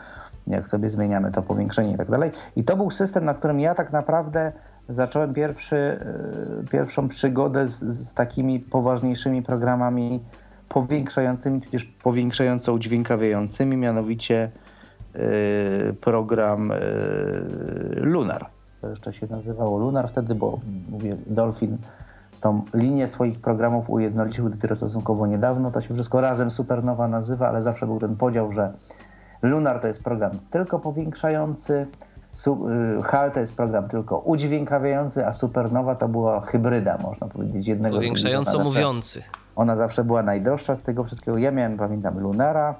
jak 0.47 0.69
sobie 0.69 0.91
zmieniamy 0.91 1.33
to 1.33 1.43
powiększenie 1.43 1.93
i 1.93 1.97
tak 1.97 2.11
dalej. 2.11 2.31
I 2.57 2.65
to 2.65 2.77
był 2.77 2.91
system, 2.91 3.25
na 3.25 3.35
którym 3.35 3.61
ja 3.61 3.75
tak 3.75 3.93
naprawdę 3.93 4.53
zacząłem 4.89 5.35
pierwszy, 5.35 6.01
yy, 6.61 6.69
pierwszą 6.71 7.09
przygodę 7.09 7.69
z, 7.69 7.81
z 7.81 8.15
takimi 8.15 8.61
poważniejszymi 8.61 9.43
programami 9.43 10.21
powiększającymi, 10.69 11.61
tudzież 11.61 11.85
powiększająco 11.85 12.73
udźwiękawiającymi, 12.73 13.77
mianowicie 13.77 14.51
yy, 15.15 15.21
program 16.01 16.69
yy, 16.69 18.01
Lunar. 18.01 18.60
To 18.81 18.89
jeszcze 18.89 19.13
się 19.13 19.27
nazywało 19.31 19.79
Lunar 19.79 20.09
wtedy, 20.09 20.35
bo 20.35 20.59
mówię, 20.91 21.17
Dolphin 21.27 21.79
tą 22.41 22.63
linię 22.75 23.09
swoich 23.09 23.41
programów 23.41 23.91
ujednolicił 23.91 24.49
dopiero 24.49 24.77
stosunkowo 24.77 25.27
niedawno. 25.27 25.71
To 25.71 25.81
się 25.81 25.95
wszystko 25.95 26.21
razem 26.21 26.51
Supernowa 26.51 27.09
nazywa, 27.09 27.49
ale 27.49 27.63
zawsze 27.63 27.87
był 27.87 28.01
ten 28.01 28.17
podział, 28.17 28.53
że 28.53 28.73
Lunar 29.43 29.81
to 29.81 29.87
jest 29.87 30.05
program 30.05 30.31
tylko 30.51 30.79
powiększający, 30.79 31.87
y, 32.99 33.03
HAL 33.03 33.33
to 33.33 33.41
jest 33.41 33.55
program 33.57 33.89
tylko 33.89 34.19
udźwiękawiający, 34.19 35.27
a 35.27 35.33
Supernowa 35.33 35.95
to 35.95 36.09
była 36.09 36.41
hybryda, 36.41 36.99
można 36.99 37.27
powiedzieć, 37.27 37.67
jednego 37.67 37.97
Powiększająco. 37.97 38.51
Ona 38.51 38.65
zawsze- 38.65 38.81
mówiący. 38.81 39.23
Ona 39.57 39.77
zawsze 39.77 40.05
była 40.05 40.23
najdroższa 40.23 40.75
z 40.75 40.83
tego 40.83 41.05
wszystkiego. 41.05 41.39
Ja 41.39 41.51
miałem, 41.51 41.77
pamiętam, 41.77 42.19
Lunara, 42.21 42.75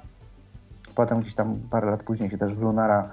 potem 0.95 1.19
gdzieś 1.19 1.33
tam 1.35 1.55
parę 1.69 1.91
lat 1.91 2.03
później 2.03 2.29
się 2.29 2.37
też 2.37 2.53
w 2.55 2.61
Lunara 2.61 3.09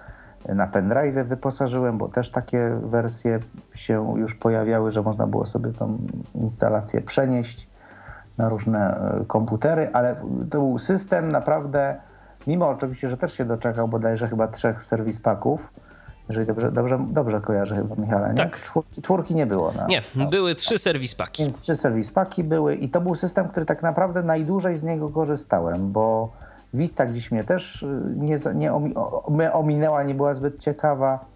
na 0.48 0.66
pendrive 0.66 1.27
wyposażyłem, 1.28 1.98
bo 1.98 2.09
też 2.09 2.31
takie 2.31 2.70
wersje 2.82 3.39
się 3.74 4.15
już 4.19 4.35
pojawiały, 4.35 4.90
że 4.90 5.02
można 5.02 5.27
było 5.27 5.47
sobie 5.47 5.73
tą 5.73 5.98
instalację 6.35 7.01
przenieść 7.01 7.69
na 8.39 8.48
różne 8.48 9.01
e, 9.20 9.24
komputery, 9.24 9.90
ale 9.93 10.15
to 10.51 10.59
był 10.59 10.78
system 10.78 11.32
naprawdę, 11.32 11.97
mimo 12.47 12.69
oczywiście, 12.69 13.09
że 13.09 13.16
też 13.16 13.32
się 13.32 13.44
doczekał 13.44 13.89
bodajże 13.89 14.28
chyba 14.28 14.48
trzech 14.48 14.82
serwis 14.82 15.20
paków, 15.20 15.60
jeżeli 16.28 16.47
dobrze, 16.47 16.73
dobrze, 16.73 16.98
dobrze 17.10 17.40
kojarzę 17.40 17.77
chyba 17.77 17.94
Michale, 17.97 18.28
nie? 18.28 18.35
Tak. 18.35 18.56
Czwórki, 18.56 19.02
czwórki 19.02 19.35
nie 19.35 19.47
było. 19.47 19.73
Na, 19.73 19.86
Nie, 19.86 20.02
na, 20.16 20.27
były 20.27 20.55
trzy 20.55 20.78
serwis 20.78 21.15
paki. 21.15 21.43
więc 21.44 21.59
trzy 21.59 21.77
serwis 21.77 22.10
paki 22.12 22.44
były 22.44 22.74
i 22.74 22.89
to 22.89 23.01
był 23.01 23.15
system, 23.15 23.48
który 23.48 23.66
tak 23.66 23.82
naprawdę 23.82 24.23
najdłużej 24.23 24.78
z 24.78 24.82
niego 24.82 25.09
korzystałem, 25.09 25.93
bo 25.93 26.32
Vista 26.74 27.06
gdzieś 27.06 27.32
mnie 27.32 27.44
też 27.44 27.82
y, 27.82 28.14
nie, 28.16 28.36
nie 28.54 28.72
ominęła, 29.52 30.02
nie 30.02 30.14
była 30.14 30.34
zbyt 30.34 30.58
ciekawa, 30.58 31.26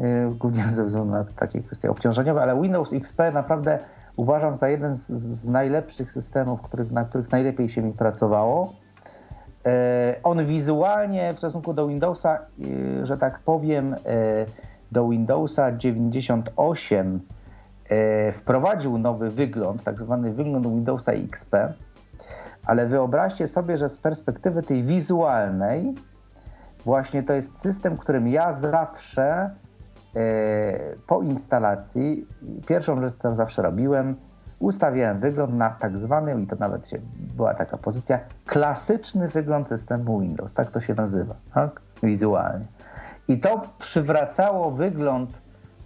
y, 0.00 0.34
głównie 0.38 0.64
ze 0.70 0.84
względu 0.84 1.12
na 1.12 1.24
takie 1.24 1.60
kwestie 1.60 1.90
obciążeniowe, 1.90 2.42
ale 2.42 2.62
Windows 2.62 2.92
XP 2.92 3.18
naprawdę 3.32 3.78
uważam 4.16 4.56
za 4.56 4.68
jeden 4.68 4.96
z, 4.96 5.08
z 5.10 5.48
najlepszych 5.48 6.12
systemów, 6.12 6.62
których, 6.62 6.92
na 6.92 7.04
których 7.04 7.32
najlepiej 7.32 7.68
się 7.68 7.82
mi 7.82 7.92
pracowało. 7.92 8.72
E, 9.66 10.14
On 10.22 10.46
wizualnie 10.46 11.34
w 11.34 11.38
stosunku 11.38 11.74
do 11.74 11.86
Windowsa, 11.86 12.38
y, 12.60 13.06
że 13.06 13.18
tak 13.18 13.38
powiem, 13.38 13.94
e, 13.94 13.96
do 14.92 15.08
Windowsa 15.08 15.72
98 15.72 17.20
e, 17.88 18.32
wprowadził 18.32 18.98
nowy 18.98 19.30
wygląd, 19.30 19.82
tak 19.82 20.00
zwany 20.00 20.32
wygląd 20.32 20.66
Windowsa 20.66 21.12
XP, 21.12 21.54
ale 22.70 22.86
wyobraźcie 22.86 23.48
sobie, 23.48 23.76
że 23.76 23.88
z 23.88 23.98
perspektywy 23.98 24.62
tej 24.62 24.82
wizualnej, 24.82 25.94
właśnie 26.84 27.22
to 27.22 27.32
jest 27.32 27.60
system, 27.60 27.96
którym 27.96 28.28
ja 28.28 28.52
zawsze 28.52 29.50
e, 30.16 30.20
po 31.06 31.22
instalacji, 31.22 32.26
pierwszą 32.66 33.00
rzecz, 33.00 33.12
co 33.12 33.34
zawsze 33.34 33.62
robiłem, 33.62 34.16
ustawiałem 34.58 35.18
wygląd 35.18 35.54
na 35.54 35.70
tak 35.70 35.98
zwany, 35.98 36.40
i 36.40 36.46
to 36.46 36.56
nawet 36.56 36.88
się, 36.88 36.98
była 37.36 37.54
taka 37.54 37.76
pozycja, 37.76 38.20
klasyczny 38.46 39.28
wygląd 39.28 39.68
systemu 39.68 40.20
Windows, 40.20 40.54
tak 40.54 40.70
to 40.70 40.80
się 40.80 40.94
nazywa, 40.94 41.34
tak? 41.54 41.80
Wizualnie. 42.02 42.66
I 43.28 43.40
to 43.40 43.62
przywracało 43.78 44.70
wygląd 44.70 45.30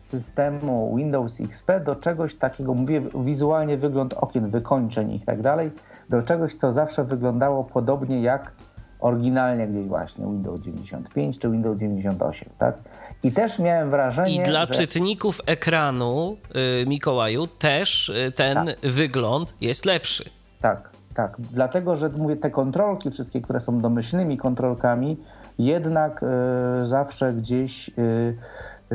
systemu 0.01 0.97
Windows 0.97 1.41
XP 1.41 1.81
do 1.85 1.97
czegoś 1.97 2.35
takiego, 2.35 2.75
mówię 2.75 3.03
wizualnie 3.15 3.77
wygląd 3.77 4.15
okien, 4.15 4.51
wykończeń 4.51 5.13
i 5.13 5.21
tak 5.21 5.43
dalej, 5.43 5.71
do 6.09 6.23
czegoś, 6.23 6.55
co 6.55 6.73
zawsze 6.73 7.05
wyglądało 7.05 7.65
podobnie 7.65 8.23
jak 8.23 8.53
oryginalnie 9.01 9.67
gdzieś 9.67 9.87
właśnie 9.87 10.25
Windows 10.25 10.61
95 10.61 11.39
czy 11.39 11.51
Windows 11.51 11.79
98, 11.79 12.49
tak? 12.59 12.75
I 13.23 13.33
też 13.33 13.59
miałem 13.59 13.91
wrażenie, 13.91 14.35
I 14.35 14.45
dla 14.45 14.65
że... 14.65 14.75
czytników 14.75 15.41
ekranu, 15.47 16.37
y, 16.83 16.87
Mikołaju, 16.87 17.47
też 17.47 18.09
y, 18.09 18.33
ten 18.33 18.67
Tak. 18.67 18.77
wygląd 18.83 19.55
jest 19.61 19.85
lepszy. 19.85 20.25
Tak, 20.61 20.91
tak. 21.15 21.37
Dlatego, 21.39 21.97
że 21.97 22.09
mówię, 22.09 22.37
te 22.37 22.51
kontrolki 22.51 23.11
wszystkie, 23.11 23.41
które 23.41 23.61
są 23.61 23.79
domyślnymi 23.79 24.37
kontrolkami, 24.37 25.17
jednak 25.59 26.23
e, 26.23 26.87
zawsze 26.87 27.33
gdzieś 27.33 27.89
e, 27.89 27.93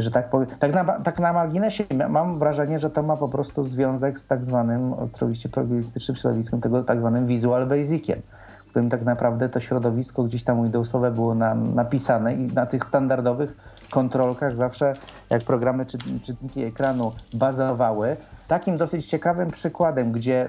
że 0.02 0.12
tak 0.12 0.30
powiem. 0.30 0.48
Tak 0.60 0.74
na, 0.74 0.84
tak 0.86 1.20
na 1.20 1.34
marginesie 1.34 1.84
mam 2.10 2.40
wrażenie, 2.40 2.80
że 2.80 2.90
to 2.90 3.04
ma 3.04 3.18
po 3.18 3.30
prostu 3.30 3.64
związek 3.64 4.20
z 4.20 4.28
tak 4.28 4.46
zwanym, 4.46 4.94
oczywiście 4.94 5.50
programistycznym 5.50 6.18
środowiskiem, 6.18 6.62
tego 6.62 6.84
tak 6.84 7.00
zwanym 7.00 7.28
Visual 7.28 7.68
Basiciem, 7.68 8.22
w 8.68 8.70
którym 8.70 8.90
tak 8.90 9.06
naprawdę 9.06 9.50
to 9.50 9.60
środowisko 9.60 10.24
gdzieś 10.24 10.44
tam 10.44 10.64
Windowsowe 10.64 11.12
było 11.12 11.36
nam 11.36 11.76
napisane 11.76 12.34
i 12.34 12.44
na 12.44 12.66
tych 12.66 12.84
standardowych 12.84 13.58
kontrolkach 13.90 14.56
zawsze, 14.56 14.94
jak 15.30 15.44
programy 15.44 15.86
czy, 15.86 15.98
czytniki 16.22 16.64
ekranu 16.64 17.12
bazowały, 17.34 18.18
takim 18.48 18.78
dosyć 18.78 19.08
ciekawym 19.08 19.52
przykładem, 19.52 20.12
gdzie 20.12 20.48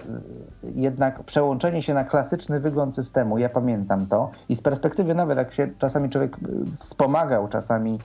y, 0.64 0.70
jednak 0.74 1.22
przełączenie 1.22 1.82
się 1.82 1.94
na 1.94 2.04
klasyczny 2.04 2.60
wygląd 2.60 2.94
systemu, 2.94 3.38
ja 3.38 3.48
pamiętam 3.48 4.06
to 4.06 4.30
i 4.48 4.56
z 4.56 4.62
perspektywy 4.62 5.14
nawet 5.14 5.38
jak 5.38 5.52
się 5.52 5.68
czasami 5.78 6.10
człowiek 6.10 6.36
y, 6.36 6.76
wspomagał 6.76 7.48
czasami 7.48 7.98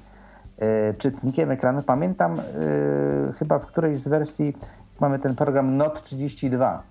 czytnikiem 0.97 1.51
ekranu, 1.51 1.83
pamiętam 1.83 2.41
chyba 3.35 3.59
w 3.59 3.65
którejś 3.65 3.99
z 3.99 4.07
wersji 4.07 4.53
mamy 4.99 5.19
ten 5.19 5.35
program 5.35 5.77
Note 5.77 6.01
32, 6.01 6.83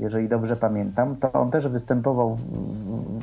jeżeli 0.00 0.28
dobrze 0.28 0.56
pamiętam, 0.56 1.16
to 1.16 1.32
on 1.32 1.50
też 1.50 1.68
występował 1.68 2.36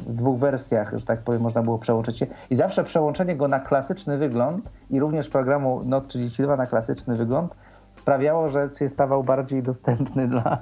w 0.08 0.14
dwóch 0.16 0.40
wersjach, 0.40 0.98
że 0.98 1.06
tak 1.06 1.20
powiem, 1.20 1.42
można 1.42 1.64
było 1.64 1.80
przełączyć 1.80 2.18
się. 2.18 2.28
I 2.50 2.56
zawsze 2.56 2.84
przełączenie 2.84 3.36
go 3.36 3.48
na 3.48 3.60
klasyczny 3.60 4.18
wygląd 4.18 4.70
i 4.90 5.00
również 5.00 5.30
programu 5.30 5.82
Note 5.86 6.08
32 6.08 6.58
na 6.58 6.68
klasyczny 6.68 7.16
wygląd 7.16 7.56
sprawiało, 7.92 8.50
że 8.50 8.70
się 8.70 8.90
stawał 8.90 9.24
bardziej 9.24 9.64
dostępny 9.64 10.28
dla, 10.34 10.60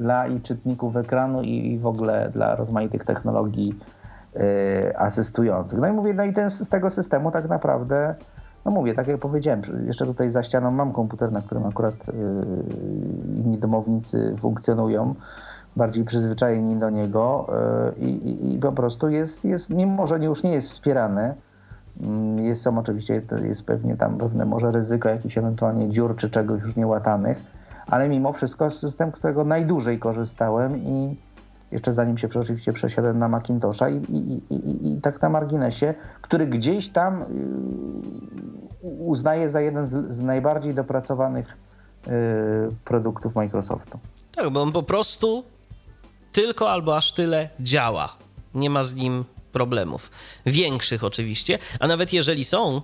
dla 0.00 0.26
i 0.26 0.40
czytników 0.40 0.96
ekranu 0.96 1.42
i, 1.42 1.72
i 1.72 1.78
w 1.78 1.86
ogóle 1.86 2.30
dla 2.32 2.56
rozmaitych 2.56 3.04
technologii 3.04 3.78
y, 4.36 4.98
asystujących. 4.98 5.78
No 5.78 5.88
i 5.88 5.92
mówię, 5.92 6.14
no 6.14 6.24
i 6.24 6.32
ten, 6.32 6.50
z 6.50 6.68
tego 6.68 6.90
systemu 6.90 7.30
tak 7.30 7.48
naprawdę, 7.48 8.14
no 8.64 8.70
mówię, 8.70 8.94
tak 8.94 9.08
jak 9.08 9.20
powiedziałem, 9.20 9.62
jeszcze 9.86 10.06
tutaj 10.06 10.30
za 10.30 10.42
ścianą 10.42 10.70
mam 10.70 10.92
komputer, 10.92 11.32
na 11.32 11.40
którym 11.42 11.66
akurat 11.66 11.94
y, 11.94 12.12
inni 13.36 13.58
domownicy 13.58 14.34
funkcjonują, 14.38 15.14
bardziej 15.76 16.04
przyzwyczajeni 16.04 16.76
do 16.76 16.90
niego 16.90 17.46
y, 17.96 18.00
i, 18.00 18.54
i 18.54 18.58
po 18.58 18.72
prostu 18.72 19.08
jest, 19.08 19.44
jest, 19.44 19.70
mimo 19.70 20.06
że 20.06 20.18
już 20.18 20.42
nie 20.42 20.52
jest 20.52 20.68
wspierany, 20.68 21.34
Mm, 22.00 22.38
jest, 22.38 22.62
są 22.62 22.78
oczywiście, 22.78 23.22
jest 23.42 23.64
pewnie 23.64 23.96
tam 23.96 24.18
pewne 24.18 24.44
może 24.44 24.72
ryzyko 24.72 25.08
jakichś 25.08 25.38
ewentualnie 25.38 25.90
dziur 25.90 26.16
czy 26.16 26.30
czegoś 26.30 26.62
już 26.62 26.76
niełatanych, 26.76 27.38
ale 27.86 28.08
mimo 28.08 28.32
wszystko 28.32 28.70
system, 28.70 29.12
którego 29.12 29.44
najdłużej 29.44 29.98
korzystałem 29.98 30.78
i 30.78 31.16
jeszcze 31.74 31.92
zanim 31.92 32.18
się 32.18 32.28
oczywiście 32.34 32.72
przesiadłem 32.72 33.18
na 33.18 33.28
Macintosha 33.28 33.88
i, 33.88 33.96
i, 33.96 34.54
i, 34.54 34.92
i 34.92 35.00
tak 35.00 35.22
na 35.22 35.28
marginesie, 35.28 35.94
który 36.22 36.46
gdzieś 36.46 36.88
tam 36.88 37.22
y, 37.22 37.26
uznaję 38.82 39.50
za 39.50 39.60
jeden 39.60 39.86
z, 39.86 40.20
najbardziej 40.20 40.74
dopracowanych 40.74 41.56
y, 42.06 42.10
produktów 42.84 43.34
Microsoftu. 43.34 43.98
Tak, 44.34 44.50
bo 44.50 44.62
on 44.62 44.72
po 44.72 44.82
prostu 44.82 45.44
tylko 46.32 46.70
albo 46.70 46.96
aż 46.96 47.12
tyle 47.12 47.48
działa. 47.60 48.16
Nie 48.54 48.70
ma 48.70 48.82
z 48.82 48.94
nim 48.94 49.24
problemów. 49.54 50.10
Większych 50.46 51.04
oczywiście, 51.04 51.58
a 51.80 51.86
nawet 51.86 52.12
jeżeli 52.12 52.44
są, 52.44 52.82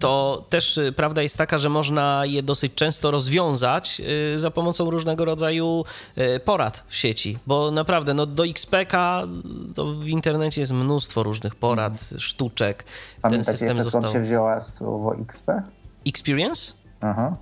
to 0.00 0.44
też 0.50 0.78
y, 0.78 0.92
prawda 0.92 1.22
jest 1.22 1.38
taka, 1.38 1.58
że 1.58 1.68
można 1.68 2.22
je 2.26 2.42
dosyć 2.42 2.74
często 2.74 3.10
rozwiązać 3.10 4.02
y, 4.34 4.38
za 4.38 4.50
pomocą 4.50 4.90
różnego 4.90 5.24
rodzaju 5.24 5.84
y, 6.18 6.40
porad 6.40 6.84
w 6.86 6.96
sieci, 6.96 7.38
bo 7.46 7.70
naprawdę 7.70 8.14
no, 8.14 8.26
do 8.26 8.46
XPK 8.46 9.22
to 9.74 9.86
w 9.86 10.08
internecie 10.08 10.60
jest 10.60 10.72
mnóstwo 10.72 11.22
różnych 11.22 11.54
porad, 11.54 11.92
mhm. 11.92 12.20
sztuczek. 12.20 12.84
Pamiętacie 13.22 13.46
Ten 13.46 13.54
system 13.54 13.68
jeszcze, 13.68 13.82
został... 13.82 14.02
skąd 14.02 14.14
się 14.14 14.22
wzięła 14.22 14.60
słowo 14.60 15.16
XP? 15.16 15.62
Experience? 16.06 16.72
Aha. 17.00 17.36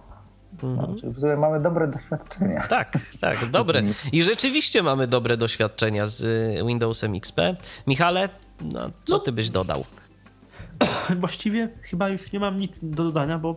Mhm. 0.62 0.97
No, 1.23 1.36
mamy 1.36 1.61
dobre 1.61 1.86
doświadczenia. 1.86 2.62
Tak, 2.69 2.93
tak, 3.20 3.47
dobre. 3.51 3.82
I 4.12 4.23
rzeczywiście 4.23 4.82
mamy 4.82 5.07
dobre 5.07 5.36
doświadczenia 5.36 6.07
z 6.07 6.24
Windowsem 6.66 7.15
XP. 7.15 7.40
Michale, 7.86 8.28
no, 8.61 8.91
co 9.05 9.16
no. 9.16 9.19
ty 9.19 9.33
byś 9.33 9.51
dodał? 9.51 9.85
Właściwie 11.20 11.69
chyba 11.83 12.09
już 12.09 12.33
nie 12.33 12.41
mam 12.41 12.61
nic 12.61 12.85
do 12.85 13.05
dodania, 13.05 13.39
bo 13.39 13.57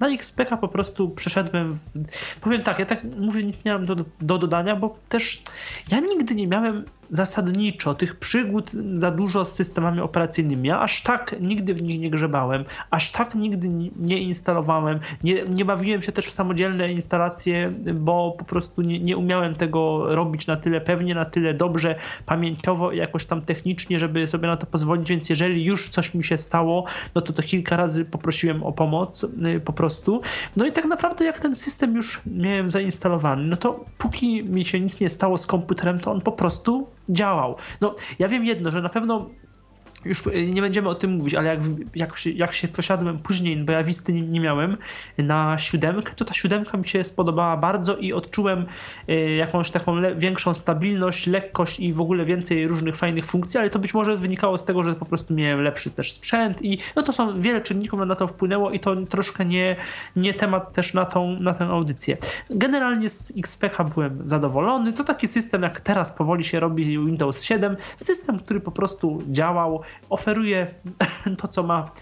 na 0.00 0.08
XPK 0.08 0.56
po 0.56 0.68
prostu 0.68 1.10
przeszedłem 1.10 1.74
w... 1.74 1.80
Powiem 2.40 2.62
tak, 2.62 2.78
ja 2.78 2.86
tak 2.86 3.04
mówię, 3.18 3.42
nic 3.42 3.64
nie 3.64 3.72
mam 3.72 3.86
do, 3.86 3.96
do 4.20 4.38
dodania, 4.38 4.76
bo 4.76 4.98
też 5.08 5.42
ja 5.92 6.00
nigdy 6.00 6.34
nie 6.34 6.46
miałem 6.46 6.84
zasadniczo 7.10 7.94
tych 7.94 8.16
przygód 8.16 8.70
za 8.94 9.10
dużo 9.10 9.44
z 9.44 9.52
systemami 9.52 10.00
operacyjnymi. 10.00 10.68
Ja 10.68 10.80
aż 10.80 11.02
tak 11.02 11.36
nigdy 11.40 11.74
w 11.74 11.82
nich 11.82 12.00
nie 12.00 12.10
grzebałem, 12.10 12.64
aż 12.90 13.10
tak 13.10 13.34
nigdy 13.34 13.68
nie 13.96 14.18
instalowałem, 14.18 15.00
nie, 15.24 15.44
nie 15.44 15.64
bawiłem 15.64 16.02
się 16.02 16.12
też 16.12 16.26
w 16.26 16.32
samodzielne 16.32 16.92
instalacje, 16.92 17.72
bo 17.94 18.34
po 18.38 18.44
prostu 18.44 18.82
nie, 18.82 19.00
nie 19.00 19.16
umiałem 19.16 19.54
tego 19.54 20.14
robić 20.14 20.46
na 20.46 20.56
tyle 20.56 20.80
pewnie, 20.80 21.14
na 21.14 21.24
tyle 21.24 21.54
dobrze, 21.54 21.94
pamięciowo 22.26 22.92
jakoś 22.92 23.24
tam 23.24 23.42
technicznie, 23.42 23.98
żeby 23.98 24.26
sobie 24.26 24.48
na 24.48 24.56
to 24.56 24.66
pozwolić, 24.66 25.08
więc 25.08 25.30
jeżeli 25.30 25.64
już 25.64 25.88
coś 25.88 26.14
mi 26.14 26.24
się 26.24 26.38
stało, 26.38 26.84
no 27.14 27.20
to 27.20 27.32
to 27.32 27.42
kilka 27.42 27.76
razy 27.76 28.04
poprosiłem 28.04 28.62
o 28.62 28.72
pomoc 28.72 29.24
y, 29.24 29.60
po 29.60 29.72
prostu. 29.72 30.20
No 30.56 30.66
i 30.66 30.72
tak 30.72 30.84
naprawdę 30.84 31.24
jak 31.24 31.40
ten 31.40 31.54
system 31.54 31.96
już 31.96 32.20
miałem 32.26 32.68
zainstalowany, 32.68 33.42
no 33.42 33.56
to 33.56 33.84
póki 33.98 34.44
mi 34.44 34.64
się 34.64 34.80
nic 34.80 35.00
nie 35.00 35.08
stało 35.08 35.38
z 35.38 35.46
komputerem, 35.46 35.98
to 35.98 36.12
on 36.12 36.20
po 36.20 36.32
prostu 36.32 36.86
działał. 37.08 37.56
No, 37.80 37.94
ja 38.18 38.28
wiem 38.28 38.44
jedno, 38.44 38.70
że 38.70 38.82
na 38.82 38.88
pewno 38.88 39.30
już 40.04 40.26
y, 40.26 40.50
nie 40.52 40.62
będziemy 40.62 40.88
o 40.88 40.94
tym 40.94 41.10
mówić, 41.10 41.34
ale 41.34 41.48
jak, 41.48 41.60
jak, 41.94 42.14
jak 42.34 42.52
się 42.52 42.68
przesiadłem 42.68 43.18
później, 43.18 43.56
bo 43.56 43.72
ja 43.72 43.82
wisty 43.82 44.12
nie, 44.12 44.22
nie, 44.22 44.40
miałem, 44.40 44.76
na 45.18 45.58
siódemkę, 45.58 46.14
to 46.14 46.24
ta 46.24 46.34
siódemka 46.34 46.78
mi 46.78 46.84
się 46.84 47.04
spodobała 47.04 47.56
bardzo 47.56 47.96
i 47.96 48.12
odczułem 48.12 48.66
y, 49.08 49.30
jakąś 49.30 49.70
taką 49.70 49.96
większą 50.16 50.54
stabilność, 50.54 51.26
lekkość 51.26 51.80
i 51.80 51.92
w 51.92 52.00
ogóle 52.00 52.24
więcej 52.24 52.68
różnych 52.68 52.96
fajnych 52.96 53.24
funkcji, 53.24 53.60
ale 53.60 53.70
to 53.70 53.78
być 53.78 53.94
może 53.94 54.16
wynikało 54.16 54.58
z 54.58 54.64
tego, 54.64 54.82
że 54.82 54.94
po 54.94 55.06
prostu 55.06 55.34
miałem 55.34 55.60
lepszy 55.60 55.90
też 55.90 56.12
sprzęt 56.12 56.62
i 56.62 56.78
no 56.96 57.02
to 57.02 57.12
są 57.12 57.40
wiele 57.40 57.60
czynników 57.60 58.00
na 58.06 58.14
to 58.14 58.26
wpłynęło 58.26 58.70
i 58.70 58.78
to 58.78 58.96
troszkę 58.96 59.44
nie, 59.44 59.76
nie 60.16 60.34
temat 60.34 60.72
też 60.72 60.94
na 60.94 61.04
tą, 61.04 61.40
na 61.40 61.54
tę 61.54 61.66
audycję. 61.66 62.16
Generalnie 62.50 63.08
z 63.08 63.32
XPK 63.38 63.84
byłem 63.84 64.18
zadowolony. 64.22 64.92
To 64.92 65.04
taki 65.04 65.28
system, 65.28 65.62
jak 65.62 65.80
teraz 65.80 66.12
powoli 66.12 66.44
się 66.44 66.60
robi 66.60 66.84
Windows 66.84 67.42
7, 67.42 67.76
system, 67.96 68.38
który 68.38 68.60
po 68.60 68.70
prostu 68.70 69.22
działał, 69.28 69.82
oferuje 70.08 70.74
to, 71.40 71.48
co 71.48 71.62
ma 71.62 71.92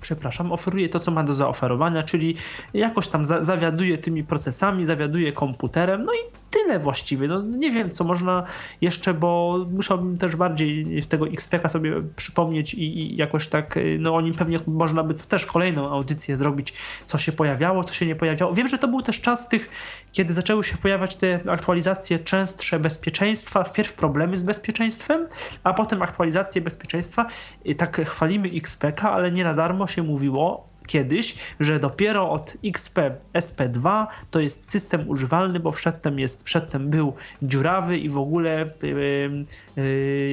przepraszam, 0.00 0.52
oferuje 0.52 0.88
to, 0.88 1.00
co 1.00 1.10
ma 1.10 1.24
do 1.24 1.34
zaoferowania, 1.34 2.02
czyli 2.02 2.36
jakoś 2.74 3.08
tam 3.08 3.24
za 3.24 3.42
zawiaduje 3.42 3.98
tymi 3.98 4.24
procesami, 4.24 4.86
zawiaduje 4.86 5.32
komputerem, 5.32 6.04
no 6.04 6.12
i 6.12 6.48
tyle 6.50 6.78
właściwie. 6.78 7.28
No, 7.28 7.42
nie 7.42 7.70
wiem, 7.70 7.90
co 7.90 8.04
można 8.04 8.44
jeszcze, 8.80 9.14
bo 9.14 9.58
musiałbym 9.70 10.18
też 10.18 10.36
bardziej 10.36 11.02
tego 11.08 11.26
XPK 11.26 11.68
sobie 11.68 12.02
przypomnieć 12.16 12.74
i, 12.74 12.98
i, 12.98 13.16
jakoś 13.16 13.48
tak, 13.48 13.78
no 13.98 14.14
o 14.14 14.20
nim 14.20 14.34
pewnie 14.34 14.60
można 14.66 15.02
by 15.02 15.14
też 15.14 15.46
kolejną 15.46 15.90
audycję 15.90 16.36
zrobić, 16.36 16.74
co 17.04 17.18
się 17.18 17.32
pojawiało, 17.32 17.84
co 17.84 17.94
się 17.94 18.06
nie 18.06 18.14
pojawiało. 18.14 18.54
Wiem, 18.54 18.68
że 18.68 18.78
to 18.78 18.88
był 18.88 19.02
też 19.02 19.20
czas 19.20 19.48
tych, 19.48 19.68
kiedy 20.12 20.32
zaczęły 20.32 20.64
się 20.64 20.76
pojawiać 20.76 21.16
te 21.16 21.40
aktualizacje 21.50 22.18
częstsze 22.18 22.80
bezpieczeństwa, 22.80 23.64
wpierw 23.64 23.92
problemy 23.92 24.36
z 24.36 24.42
bezpieczeństwem, 24.42 25.26
a 25.64 25.74
potem 25.74 26.02
aktualizacje 26.02 26.62
bezpieczeństwa. 26.62 27.26
I 27.64 27.74
tak 27.74 28.00
chwalimy 28.06 28.48
XPK, 28.54 29.10
ale 29.10 29.32
nie 29.32 29.44
na 29.44 29.54
darmo 29.54 29.86
się 29.88 30.02
mówiło 30.02 30.68
kiedyś, 30.88 31.34
że 31.60 31.78
dopiero 31.78 32.30
od 32.30 32.54
XP 32.64 32.98
SP2 33.34 34.06
to 34.30 34.40
jest 34.40 34.70
system 34.70 35.08
używalny, 35.08 35.60
bo 35.60 35.72
przedtem, 35.72 36.18
jest, 36.18 36.44
przedtem 36.44 36.90
był 36.90 37.12
dziurawy 37.42 37.98
i 37.98 38.08
w 38.08 38.18
ogóle 38.18 38.70
yy, 38.82 39.30
yy, 39.76 39.84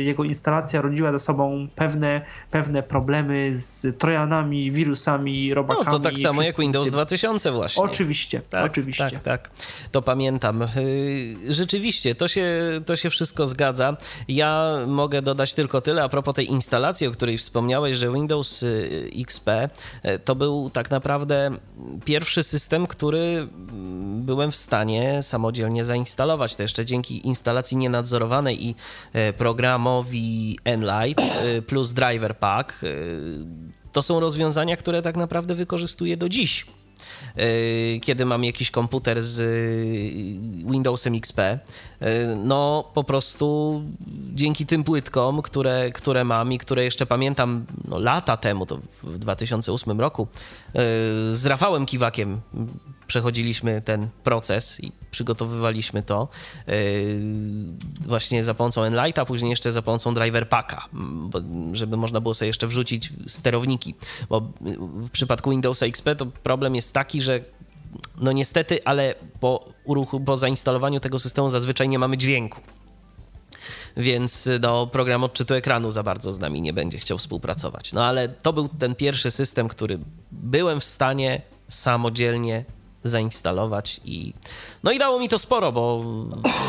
jego 0.04 0.24
instalacja 0.24 0.82
rodziła 0.82 1.12
ze 1.12 1.20
sobą 1.20 1.68
pewne, 1.76 2.22
pewne 2.52 2.84
problemy 2.84 3.50
z 3.54 3.98
trojanami, 3.98 4.72
wirusami, 4.72 5.54
robakami. 5.54 5.86
No 5.86 5.92
to 5.92 6.00
tak 6.00 6.18
samo 6.18 6.42
jak 6.42 6.58
Windows 6.58 6.92
2000 6.92 7.52
właśnie. 7.52 7.84
Oczywiście, 7.84 8.42
tak, 8.50 8.66
oczywiście. 8.66 9.10
Tak, 9.10 9.24
tak, 9.24 9.50
to 9.92 10.02
pamiętam. 10.02 10.60
Yy, 10.76 11.54
rzeczywiście, 11.54 12.16
to 12.16 12.28
się, 12.28 12.46
to 12.86 12.96
się 12.96 13.10
wszystko 13.10 13.46
zgadza. 13.46 13.98
Ja 14.28 14.78
mogę 14.88 15.22
dodać 15.22 15.54
tylko 15.54 15.82
tyle 15.82 16.04
a 16.04 16.10
propos 16.10 16.36
tej 16.36 16.52
instalacji, 16.52 17.08
o 17.08 17.12
której 17.12 17.38
wspomniałeś, 17.38 17.98
że 17.98 18.12
Windows 18.12 18.64
y, 18.64 19.12
XP 19.16 19.50
y, 19.50 20.20
to 20.20 20.36
był 20.36 20.45
był 20.46 20.70
tak 20.70 20.92
naprawdę 20.92 21.58
pierwszy 22.06 22.44
system, 22.44 22.88
który 22.88 23.48
byłem 24.20 24.52
w 24.52 24.56
stanie 24.56 25.22
samodzielnie 25.22 25.86
zainstalować. 25.86 26.56
To 26.56 26.62
jeszcze 26.62 26.86
dzięki 26.86 27.28
instalacji 27.28 27.78
nienadzorowanej 27.78 28.66
i 28.66 28.76
e, 29.14 29.34
programowi 29.34 30.60
Enlight 30.64 31.22
e, 31.22 31.62
plus 31.62 31.94
Driver 31.94 32.38
Pack. 32.38 32.84
E, 32.84 32.88
to 33.92 34.02
są 34.02 34.20
rozwiązania, 34.20 34.78
które 34.78 35.02
tak 35.02 35.18
naprawdę 35.18 35.56
wykorzystuję 35.56 36.18
do 36.18 36.30
dziś 36.30 36.66
kiedy 38.02 38.26
mam 38.26 38.44
jakiś 38.44 38.72
komputer 38.72 39.22
z 39.22 39.42
Windowsem 40.72 41.16
XP, 41.16 41.40
no 42.36 42.92
po 42.94 43.04
prostu 43.04 43.82
dzięki 44.34 44.66
tym 44.66 44.84
płytkom, 44.84 45.42
które, 45.42 45.92
które 45.92 46.24
mam 46.24 46.54
i 46.54 46.58
które 46.58 46.84
jeszcze 46.84 47.06
pamiętam 47.06 47.66
no, 47.88 48.00
lata 48.00 48.38
temu, 48.38 48.66
to 48.66 48.80
w 49.04 49.18
2008 49.18 50.02
roku, 50.02 50.28
z 51.32 51.46
Rafałem 51.46 51.86
Kiwakiem 51.86 52.42
przechodziliśmy 53.08 53.82
ten 53.82 54.10
proces 54.24 54.84
i 54.84 54.92
przygotowywaliśmy 55.12 56.04
to 56.04 56.28
właśnie 58.02 58.44
za 58.44 58.54
pomocą 58.54 58.84
Enlighta, 58.84 59.26
później 59.26 59.50
jeszcze 59.50 59.72
za 59.72 59.82
pomocą 59.82 60.14
Driver 60.14 60.50
Packa, 60.50 60.90
żeby 61.72 61.98
można 61.98 62.22
było 62.22 62.34
sobie 62.34 62.48
jeszcze 62.48 62.68
wrzucić 62.68 63.14
sterowniki, 63.28 63.96
bo 64.30 64.42
w 64.82 65.10
przypadku 65.10 65.50
Windowsa 65.50 65.86
XP 65.86 66.16
to 66.18 66.26
problem 66.26 66.76
jest 66.76 66.94
taki, 66.94 67.22
że 67.22 67.40
no 68.18 68.32
niestety, 68.32 68.86
ale 68.86 69.16
po 69.40 69.66
uruchu, 69.84 70.20
po 70.20 70.38
zainstalowaniu 70.38 71.00
tego 71.00 71.20
systemu 71.20 71.50
zazwyczaj 71.50 71.90
nie 71.90 72.00
mamy 72.00 72.18
dźwięku. 72.18 72.62
Więc 73.98 74.50
no, 74.62 74.88
program 74.88 75.24
odczytu 75.24 75.54
ekranu 75.54 75.92
za 75.92 76.04
bardzo 76.04 76.32
z 76.32 76.40
nami 76.40 76.62
nie 76.62 76.74
będzie 76.74 76.98
chciał 76.98 77.18
współpracować. 77.18 77.94
No 77.94 78.06
ale 78.06 78.30
to 78.30 78.54
był 78.54 78.68
ten 78.68 78.96
pierwszy 78.96 79.32
system, 79.32 79.68
który 79.68 80.00
byłem 80.32 80.80
w 80.80 80.84
stanie 80.84 81.42
samodzielnie 81.68 82.66
zainstalować 83.06 84.02
i 84.06 84.34
no 84.84 84.92
i 84.92 85.00
dało 85.00 85.20
mi 85.20 85.30
to 85.30 85.40
sporo, 85.40 85.72
bo, 85.72 86.04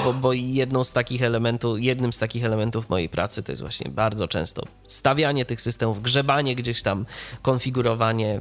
bo, 0.04 0.12
bo 0.12 0.32
jedną 0.32 0.84
z 0.84 0.92
takich 0.92 1.22
elementów, 1.22 1.80
jednym 1.80 2.12
z 2.12 2.18
takich 2.18 2.44
elementów 2.44 2.88
mojej 2.88 3.08
pracy 3.08 3.42
to 3.42 3.52
jest 3.52 3.62
właśnie 3.62 3.90
bardzo 3.90 4.28
często 4.28 4.62
stawianie 4.86 5.44
tych 5.44 5.60
systemów, 5.60 6.02
grzebanie 6.02 6.56
gdzieś 6.56 6.82
tam, 6.82 7.06
konfigurowanie 7.42 8.40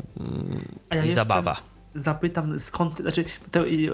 ja 0.91 1.05
i 1.05 1.09
zabawa 1.09 1.74
zapytam 1.95 2.59
skąd, 2.59 2.97
znaczy 2.97 3.25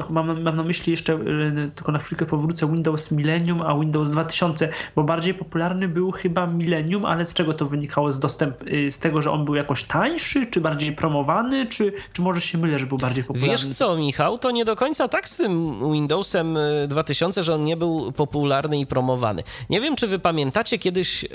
mam, 0.09 0.41
mam 0.41 0.55
na 0.55 0.63
myśli 0.63 0.91
jeszcze, 0.91 1.13
y, 1.13 1.71
tylko 1.75 1.91
na 1.91 1.99
chwilkę 1.99 2.25
powrócę, 2.25 2.71
Windows 2.71 3.11
Millennium, 3.11 3.61
a 3.61 3.79
Windows 3.79 4.11
2000, 4.11 4.69
bo 4.95 5.03
bardziej 5.03 5.33
popularny 5.33 5.87
był 5.87 6.11
chyba 6.11 6.47
Millennium, 6.47 7.05
ale 7.05 7.25
z 7.25 7.33
czego 7.33 7.53
to 7.53 7.65
wynikało? 7.65 8.11
Z 8.11 8.19
dostęp, 8.19 8.63
y, 8.67 8.91
z 8.91 8.99
tego, 8.99 9.21
że 9.21 9.31
on 9.31 9.45
był 9.45 9.55
jakoś 9.55 9.83
tańszy, 9.83 10.45
czy 10.45 10.61
bardziej 10.61 10.95
promowany, 10.95 11.65
czy, 11.65 11.93
czy 12.13 12.21
może 12.21 12.41
się 12.41 12.57
mylę, 12.57 12.79
że 12.79 12.85
był 12.85 12.97
bardziej 12.97 13.23
popularny? 13.23 13.51
Wiesz 13.51 13.67
co, 13.67 13.95
Michał, 13.95 14.37
to 14.37 14.51
nie 14.51 14.65
do 14.65 14.75
końca 14.75 15.07
tak 15.07 15.29
z 15.29 15.37
tym 15.37 15.75
Windowsem 15.93 16.57
2000, 16.87 17.41
y, 17.41 17.43
że 17.43 17.55
on 17.55 17.63
nie 17.63 17.77
był 17.77 18.11
popularny 18.11 18.79
i 18.79 18.85
promowany. 18.85 19.43
Nie 19.69 19.81
wiem, 19.81 19.95
czy 19.95 20.07
wy 20.07 20.19
pamiętacie, 20.19 20.79
kiedyś 20.79 21.25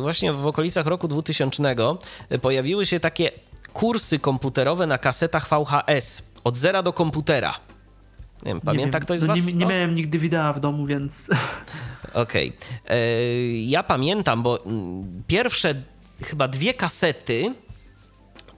właśnie 0.00 0.32
w 0.32 0.46
okolicach 0.46 0.86
roku 0.86 1.08
2000 1.08 1.74
pojawiły 2.42 2.86
się 2.86 3.00
takie 3.00 3.30
kursy 3.76 4.18
komputerowe 4.18 4.86
na 4.86 4.98
kasetach 4.98 5.48
VHS 5.48 6.22
od 6.44 6.56
zera 6.56 6.82
do 6.82 6.92
komputera. 6.92 7.54
Nie 8.42 8.52
wiem, 8.52 8.60
pamięta 8.60 9.00
ktoś 9.00 9.20
z 9.20 9.22
no, 9.22 9.28
was? 9.28 9.46
Nie, 9.46 9.52
nie 9.52 9.66
miałem 9.66 9.94
nigdy 9.94 10.18
wideo 10.18 10.52
w 10.52 10.60
domu, 10.60 10.86
więc... 10.86 11.30
Okej. 12.14 12.48
Okay. 12.48 12.96
E, 12.96 12.98
ja 13.52 13.82
pamiętam, 13.82 14.42
bo 14.42 14.64
mm, 14.64 15.22
pierwsze 15.26 15.82
chyba 16.22 16.48
dwie 16.48 16.74
kasety 16.74 17.54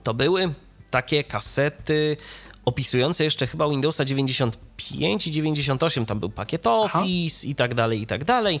to 0.03 0.13
były 0.13 0.53
takie 0.91 1.23
kasety 1.23 2.17
opisujące 2.65 3.23
jeszcze 3.23 3.47
chyba 3.47 3.69
Windowsa 3.69 4.05
95 4.05 5.27
i 5.27 5.31
98. 5.31 6.05
Tam 6.05 6.19
był 6.19 6.29
pakiet 6.29 6.67
Office 6.67 7.39
Aha. 7.43 7.51
i 7.51 7.55
tak 7.55 7.73
dalej, 7.73 8.01
i 8.01 8.05
tak 8.05 8.23
dalej. 8.23 8.59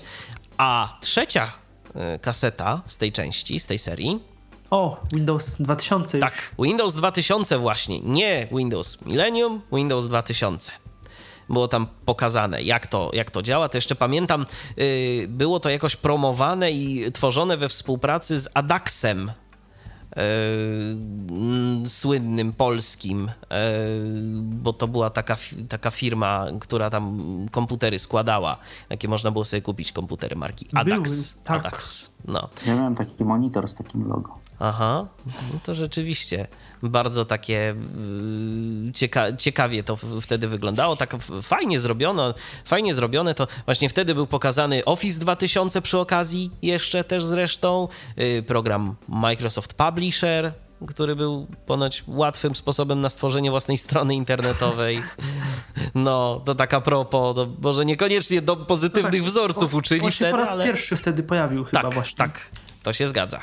A 0.57 0.97
trzecia 1.01 1.51
e, 1.95 2.19
kaseta 2.19 2.81
z 2.85 2.97
tej 2.97 3.11
części, 3.11 3.59
z 3.59 3.65
tej 3.65 3.79
serii 3.79 4.28
o, 4.71 4.97
Windows 5.13 5.61
2000 5.61 6.17
już. 6.17 6.25
Tak, 6.25 6.55
Windows 6.59 6.95
2000 6.95 7.57
właśnie, 7.57 7.99
nie 7.99 8.47
Windows 8.51 9.05
Millennium, 9.05 9.61
Windows 9.71 10.07
2000 10.07 10.71
było 11.49 11.67
tam 11.67 11.87
pokazane, 12.05 12.63
jak 12.63 12.87
to, 12.87 13.11
jak 13.13 13.31
to 13.31 13.41
działa. 13.41 13.69
To 13.69 13.77
jeszcze 13.77 13.95
pamiętam, 13.95 14.45
yy, 14.77 15.27
było 15.27 15.59
to 15.59 15.69
jakoś 15.69 15.95
promowane 15.95 16.71
i 16.71 17.11
tworzone 17.11 17.57
we 17.57 17.69
współpracy 17.69 18.37
z 18.37 18.49
Adaxem, 18.53 19.31
yy, 20.15 21.89
słynnym 21.89 22.53
polskim, 22.53 23.31
yy, 23.41 23.57
bo 24.41 24.73
to 24.73 24.87
była 24.87 25.09
taka, 25.09 25.35
taka 25.69 25.91
firma, 25.91 26.45
która 26.59 26.89
tam 26.89 27.19
komputery 27.51 27.99
składała. 27.99 28.57
Jakie 28.89 29.07
można 29.07 29.31
było 29.31 29.45
sobie 29.45 29.61
kupić 29.61 29.91
komputery 29.91 30.35
marki 30.35 30.67
Adax. 30.73 31.11
Były, 31.11 31.43
tak. 31.43 31.59
Adax. 31.59 32.09
No. 32.25 32.49
Ja 32.65 32.75
miałem 32.75 32.95
taki 32.95 33.23
monitor 33.23 33.67
z 33.67 33.75
takim 33.75 34.07
logo. 34.07 34.48
Aha, 34.59 35.07
no 35.25 35.59
to 35.63 35.75
rzeczywiście. 35.75 36.47
Bardzo 36.83 37.25
takie 37.25 37.75
y, 38.89 38.93
cieka 38.93 39.35
ciekawie 39.37 39.83
to 39.83 39.95
wtedy 40.21 40.47
wyglądało, 40.47 40.95
tak 40.95 41.15
fajnie 41.41 41.79
zrobiono, 41.79 42.33
fajnie 42.65 42.93
zrobione 42.93 43.35
to. 43.35 43.47
Właśnie 43.65 43.89
wtedy 43.89 44.15
był 44.15 44.27
pokazany 44.27 44.85
Office 44.85 45.19
2000 45.19 45.81
przy 45.81 45.97
okazji 45.97 46.51
jeszcze 46.61 47.03
też 47.03 47.25
zresztą, 47.25 47.87
y, 48.19 48.43
program 48.47 48.95
Microsoft 49.07 49.73
Publisher, 49.73 50.53
który 50.87 51.15
był 51.15 51.47
ponoć 51.65 52.03
łatwym 52.07 52.55
sposobem 52.55 52.99
na 52.99 53.09
stworzenie 53.09 53.51
własnej 53.51 53.77
strony 53.77 54.15
internetowej. 54.15 55.01
No, 55.95 56.41
to 56.45 56.55
taka 56.55 56.81
propos, 56.81 57.35
to 57.35 57.47
może 57.61 57.85
niekoniecznie 57.85 58.41
do 58.41 58.55
pozytywnych 58.55 59.13
no 59.13 59.19
tak, 59.19 59.29
wzorców 59.29 59.73
uczyli 59.73 60.01
on 60.01 60.11
się 60.11 60.15
wtedy, 60.15 60.31
po 60.31 60.37
raz 60.37 60.49
ale... 60.49 60.65
pierwszy 60.65 60.95
wtedy 60.95 61.23
pojawił 61.23 61.63
chyba 61.63 61.81
tak, 61.81 61.93
właśnie. 61.93 62.17
Tak, 62.17 62.39
to 62.83 62.93
się 62.93 63.07
zgadza. 63.07 63.39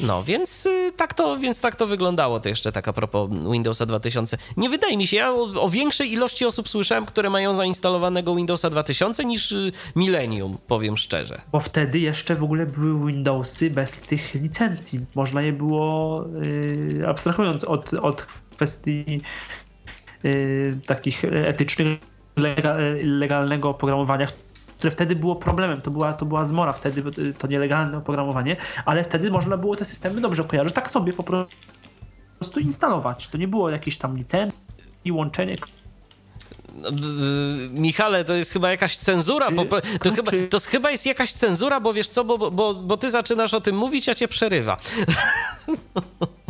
No, 0.00 0.24
więc 0.24 0.66
y, 0.66 0.92
tak, 0.96 1.14
to, 1.14 1.36
więc 1.36 1.60
tak 1.60 1.76
to 1.76 1.86
wyglądało. 1.86 2.40
To 2.40 2.48
jeszcze 2.48 2.72
tak 2.72 2.88
a 2.88 2.92
propos 2.92 3.30
Windowsa 3.52 3.86
2000. 3.86 4.38
Nie 4.56 4.70
wydaje 4.70 4.96
mi 4.96 5.06
się, 5.06 5.16
ja 5.16 5.30
o, 5.32 5.62
o 5.62 5.70
większej 5.70 6.12
ilości 6.12 6.44
osób 6.44 6.68
słyszałem, 6.68 7.06
które 7.06 7.30
mają 7.30 7.54
zainstalowanego 7.54 8.34
Windowsa 8.34 8.70
2000 8.70 9.24
niż 9.24 9.52
y, 9.52 9.72
Millennium, 9.96 10.58
powiem 10.66 10.96
szczerze. 10.96 11.40
Bo 11.52 11.60
wtedy 11.60 11.98
jeszcze 11.98 12.34
w 12.34 12.42
ogóle 12.42 12.66
były 12.66 13.06
Windowsy 13.12 13.70
bez 13.70 14.00
tych 14.00 14.34
licencji. 14.34 15.00
Można 15.14 15.42
je 15.42 15.52
było, 15.52 16.24
yy, 16.98 17.08
abstrahując 17.08 17.64
od, 17.64 17.94
od 17.94 18.22
kwestii 18.22 19.20
yy, 20.22 20.78
takich 20.86 21.24
etycznych, 21.24 21.98
legalnego 23.04 23.68
oprogramowania, 23.68 24.26
które 24.82 24.90
wtedy 24.90 25.16
było 25.16 25.36
problemem. 25.36 25.80
To 25.80 25.90
była, 25.90 26.12
to 26.12 26.26
była 26.26 26.44
zmora 26.44 26.72
wtedy, 26.72 27.02
to 27.38 27.46
nielegalne 27.46 27.98
oprogramowanie, 27.98 28.56
ale 28.84 29.04
wtedy 29.04 29.30
można 29.30 29.56
było 29.56 29.76
te 29.76 29.84
systemy 29.84 30.20
dobrze 30.20 30.44
kojarzyć, 30.44 30.74
tak 30.74 30.90
sobie 30.90 31.12
po 31.12 31.22
prostu 31.22 32.60
instalować. 32.60 33.28
To 33.28 33.38
nie 33.38 33.48
było 33.48 33.70
jakieś 33.70 33.98
tam 33.98 34.16
licencji 34.16 34.58
i 35.04 35.12
łączenie 35.12 35.56
Michale, 37.70 38.24
to 38.24 38.32
jest 38.32 38.52
chyba 38.52 38.70
jakaś 38.70 38.96
cenzura. 38.96 39.48
Czy, 39.48 39.98
to, 39.98 40.10
chyba, 40.10 40.32
to 40.50 40.58
chyba 40.60 40.90
jest 40.90 41.06
jakaś 41.06 41.32
cenzura, 41.32 41.80
bo 41.80 41.92
wiesz 41.92 42.08
co, 42.08 42.24
bo, 42.24 42.50
bo, 42.50 42.74
bo 42.74 42.96
ty 42.96 43.10
zaczynasz 43.10 43.54
o 43.54 43.60
tym 43.60 43.76
mówić, 43.76 44.08
a 44.08 44.14
cię 44.14 44.28
przerywa. 44.28 44.76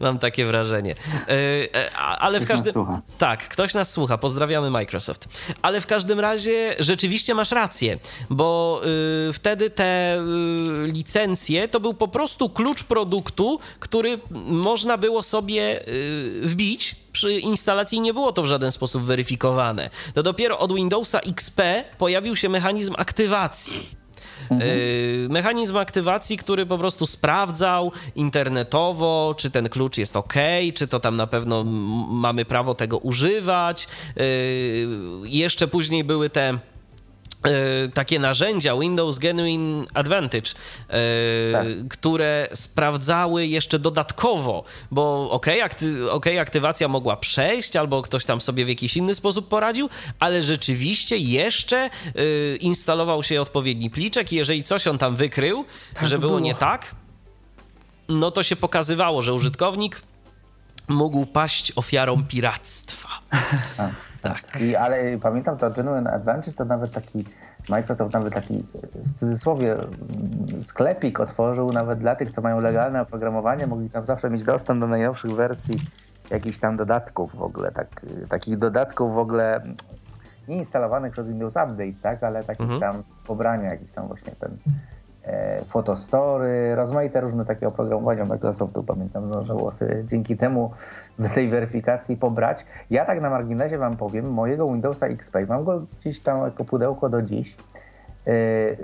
Mam 0.00 0.18
takie 0.18 0.46
wrażenie. 0.46 0.94
E, 1.28 1.74
e, 1.74 1.92
ale 1.96 2.40
w 2.40 2.46
każdym. 2.46 2.74
Tak, 3.18 3.48
ktoś 3.48 3.74
nas 3.74 3.90
słucha. 3.90 4.18
Pozdrawiamy 4.18 4.70
Microsoft. 4.70 5.28
Ale 5.62 5.80
w 5.80 5.86
każdym 5.86 6.20
razie 6.20 6.74
rzeczywiście 6.78 7.34
masz 7.34 7.50
rację, 7.50 7.98
bo 8.30 8.80
y, 9.28 9.32
wtedy 9.32 9.70
te 9.70 10.18
y, 10.18 10.86
licencje 10.86 11.68
to 11.68 11.80
był 11.80 11.94
po 11.94 12.08
prostu 12.08 12.50
klucz 12.50 12.84
produktu, 12.84 13.58
który 13.80 14.18
można 14.46 14.98
było 14.98 15.22
sobie 15.22 15.88
y, 15.88 16.40
wbić 16.42 16.96
przy 17.12 17.38
instalacji 17.38 18.00
nie 18.00 18.14
było 18.14 18.32
to 18.32 18.42
w 18.42 18.46
żaden 18.46 18.72
sposób 18.72 19.02
weryfikowane. 19.02 19.90
To 20.14 20.22
dopiero 20.22 20.58
od 20.58 20.74
Windowsa 20.74 21.20
XP 21.20 21.60
pojawił 21.98 22.36
się 22.36 22.48
mechanizm 22.48 22.94
aktywacji. 22.98 24.01
Mhm. 24.50 24.70
Y, 24.70 25.26
mechanizm 25.30 25.76
aktywacji, 25.76 26.36
który 26.36 26.66
po 26.66 26.78
prostu 26.78 27.06
sprawdzał 27.06 27.92
internetowo, 28.14 29.34
czy 29.38 29.50
ten 29.50 29.68
klucz 29.68 29.98
jest 29.98 30.16
ok, 30.16 30.34
czy 30.74 30.88
to 30.88 31.00
tam 31.00 31.16
na 31.16 31.26
pewno 31.26 31.64
mamy 32.08 32.44
prawo 32.44 32.74
tego 32.74 32.98
używać. 32.98 33.88
Y, 34.20 34.88
jeszcze 35.24 35.68
później 35.68 36.04
były 36.04 36.30
te 36.30 36.58
takie 37.94 38.18
narzędzia 38.18 38.76
Windows 38.76 39.18
Genuine 39.18 39.84
Advantage, 39.94 40.50
e, 40.88 41.52
tak. 41.52 41.66
które 41.90 42.48
sprawdzały 42.54 43.46
jeszcze 43.46 43.78
dodatkowo, 43.78 44.64
bo 44.90 45.30
ok, 45.30 45.46
akty 45.62 46.12
okay, 46.12 46.40
aktywacja 46.40 46.88
mogła 46.88 47.16
przejść, 47.16 47.76
albo 47.76 48.02
ktoś 48.02 48.24
tam 48.24 48.40
sobie 48.40 48.64
w 48.64 48.68
jakiś 48.68 48.96
inny 48.96 49.14
sposób 49.14 49.48
poradził, 49.48 49.88
ale 50.18 50.42
rzeczywiście 50.42 51.16
jeszcze 51.16 51.76
e, 51.76 51.90
instalował 52.56 53.22
się 53.22 53.40
odpowiedni 53.40 53.90
pliczek 53.90 54.32
i 54.32 54.36
jeżeli 54.36 54.62
coś 54.64 54.86
on 54.86 54.98
tam 54.98 55.16
wykrył, 55.16 55.64
tak 55.94 56.08
że 56.08 56.18
było, 56.18 56.30
było 56.30 56.40
nie 56.40 56.54
tak, 56.54 56.94
no 58.08 58.30
to 58.30 58.42
się 58.42 58.56
pokazywało, 58.56 59.22
że 59.22 59.34
użytkownik 59.34 60.02
mógł 60.88 61.26
paść 61.26 61.72
ofiarą 61.76 62.24
piractwa. 62.28 63.08
Tak. 64.22 64.60
I, 64.60 64.76
ale 64.76 65.18
pamiętam 65.22 65.56
to 65.58 65.70
Genuine 65.70 66.10
Advantage 66.12 66.52
to 66.52 66.64
nawet 66.64 66.90
taki 66.94 67.24
Microsoft 67.68 68.12
nawet 68.14 68.34
taki 68.34 68.64
w 68.94 69.12
cudzysłowie 69.12 69.76
sklepik 70.62 71.20
otworzył 71.20 71.72
nawet 71.72 71.98
dla 71.98 72.16
tych, 72.16 72.30
co 72.30 72.42
mają 72.42 72.60
legalne 72.60 73.02
oprogramowanie, 73.02 73.66
mogli 73.66 73.90
tam 73.90 74.04
zawsze 74.04 74.30
mieć 74.30 74.44
dostęp 74.44 74.80
do 74.80 74.86
najnowszych 74.86 75.30
wersji 75.34 75.78
jakichś 76.30 76.58
tam 76.58 76.76
dodatków 76.76 77.36
w 77.36 77.42
ogóle, 77.42 77.72
tak, 77.72 77.88
takich 78.28 78.58
dodatków 78.58 79.14
w 79.14 79.18
ogóle 79.18 79.62
nie 80.48 80.56
instalowanych 80.56 81.12
przez 81.12 81.28
Windows 81.28 81.54
Update, 81.56 81.92
tak, 82.02 82.22
ale 82.22 82.44
takich 82.44 82.70
Mhm. 82.70 82.80
tam 82.80 83.02
pobrania, 83.26 83.64
jakiś 83.64 83.90
tam 83.92 84.06
właśnie 84.06 84.32
ten 84.40 84.56
e, 85.24 85.64
Photostory, 85.64 86.74
rozmaite 86.74 87.20
różne 87.20 87.44
takie 87.44 87.68
oprogramowania 87.68 88.24
Microsoftu, 88.24 88.82
pamiętam, 88.82 89.26
można 89.26 89.54
było 89.54 89.72
sobie 89.72 90.04
dzięki 90.04 90.36
temu 90.36 90.70
w 91.18 91.34
tej 91.34 91.48
weryfikacji 91.48 92.16
pobrać. 92.16 92.64
Ja 92.90 93.04
tak 93.04 93.22
na 93.22 93.30
marginesie 93.30 93.78
wam 93.78 93.96
powiem, 93.96 94.32
mojego 94.32 94.66
Windowsa 94.66 95.06
XP, 95.06 95.36
mam 95.48 95.64
go 95.64 95.82
gdzieś 96.00 96.20
tam 96.20 96.44
jako 96.44 96.64
pudełko 96.64 97.08
do 97.08 97.22
dziś, 97.22 97.56
e, 98.26 98.30
e, 98.30 98.74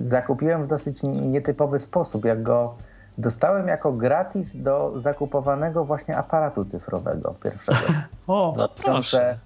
zakupiłem 0.00 0.64
w 0.64 0.66
dosyć 0.66 1.02
nietypowy 1.02 1.78
sposób, 1.78 2.24
jak 2.24 2.42
go 2.42 2.74
dostałem 3.18 3.68
jako 3.68 3.92
gratis 3.92 4.56
do 4.56 4.92
zakupowanego 4.96 5.84
właśnie 5.84 6.16
aparatu 6.16 6.64
cyfrowego 6.64 7.34
pierwszego. 7.42 7.78
O, 8.26 8.54
No 8.56 8.68
proszę. 8.68 9.38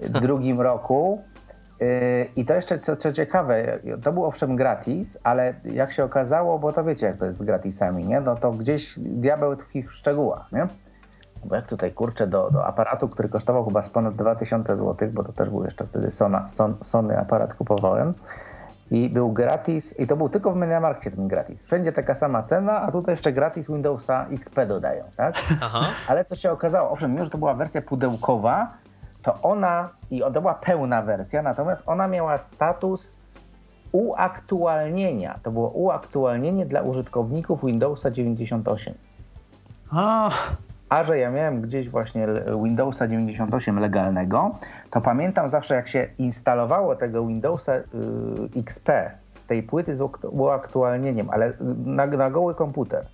2002 0.00 0.62
roku. 0.62 1.22
I 2.36 2.44
to 2.44 2.54
jeszcze 2.54 2.78
co, 2.78 2.96
co 2.96 3.12
ciekawe, 3.12 3.78
to 4.02 4.12
był 4.12 4.24
owszem 4.24 4.56
gratis, 4.56 5.18
ale 5.24 5.54
jak 5.64 5.92
się 5.92 6.04
okazało, 6.04 6.58
bo 6.58 6.72
to 6.72 6.84
wiecie 6.84 7.06
jak 7.06 7.16
to 7.16 7.26
jest 7.26 7.38
z 7.38 7.42
gratisami, 7.42 8.04
nie? 8.04 8.20
No 8.20 8.36
to 8.36 8.52
gdzieś 8.52 8.98
diabeł 8.98 9.56
tkwi 9.56 9.82
w 9.82 9.92
szczegółach, 9.92 10.52
nie? 10.52 10.66
Bo 11.44 11.56
jak 11.56 11.66
tutaj 11.66 11.92
kurczę 11.92 12.26
do, 12.26 12.50
do 12.50 12.66
aparatu, 12.66 13.08
który 13.08 13.28
kosztował 13.28 13.64
chyba 13.64 13.82
z 13.82 13.90
ponad 13.90 14.14
2000 14.14 14.76
zł, 14.76 15.08
bo 15.12 15.24
to 15.24 15.32
też 15.32 15.50
był 15.50 15.64
jeszcze 15.64 15.86
wtedy 15.86 16.10
Sona, 16.10 16.48
Son, 16.48 16.76
Sony 16.82 17.18
aparat 17.18 17.54
kupowałem 17.54 18.14
i 18.90 19.08
był 19.08 19.32
gratis 19.32 19.98
i 19.98 20.06
to 20.06 20.16
był 20.16 20.28
tylko 20.28 20.52
w 20.52 20.56
Mediamarkcie 20.56 21.10
ten 21.10 21.28
gratis. 21.28 21.64
Wszędzie 21.64 21.92
taka 21.92 22.14
sama 22.14 22.42
cena, 22.42 22.82
a 22.82 22.92
tutaj 22.92 23.12
jeszcze 23.12 23.32
gratis 23.32 23.66
Windowsa 23.66 24.26
XP 24.32 24.66
dodają, 24.66 25.04
tak? 25.16 25.34
Aha. 25.62 25.80
Ale 26.08 26.24
co 26.24 26.36
się 26.36 26.52
okazało, 26.52 26.90
owszem, 26.90 27.12
mimo 27.12 27.24
że 27.24 27.30
to 27.30 27.38
była 27.38 27.54
wersja 27.54 27.82
pudełkowa, 27.82 28.72
to 29.26 29.38
ona, 29.42 29.88
i 30.10 30.20
to 30.20 30.40
była 30.40 30.54
pełna 30.54 31.02
wersja, 31.02 31.42
natomiast 31.42 31.82
ona 31.86 32.08
miała 32.08 32.38
status 32.38 33.18
uaktualnienia. 33.92 35.38
To 35.42 35.50
było 35.50 35.68
uaktualnienie 35.68 36.66
dla 36.66 36.82
użytkowników 36.82 37.60
Windowsa 37.64 38.10
98. 38.10 38.94
a, 39.92 40.30
A 40.88 41.04
że 41.04 41.18
ja 41.18 41.30
miałem 41.30 41.60
gdzieś 41.60 41.88
właśnie 41.88 42.26
Windowsa 42.62 43.08
98 43.08 43.78
legalnego, 43.78 44.54
to 44.90 45.00
pamiętam 45.00 45.50
zawsze 45.50 45.74
jak 45.74 45.88
się 45.88 46.08
instalowało 46.18 46.96
tego 46.96 47.26
Windowsa 47.26 47.74
y, 47.74 47.82
XP 48.56 48.88
z 49.30 49.46
tej 49.46 49.62
płyty 49.62 49.96
z 49.96 50.00
uakt- 50.00 50.28
uaktualnieniem, 50.30 51.30
ale 51.30 51.52
na, 51.84 52.06
na 52.06 52.30
goły 52.30 52.54
komputer, 52.54 53.06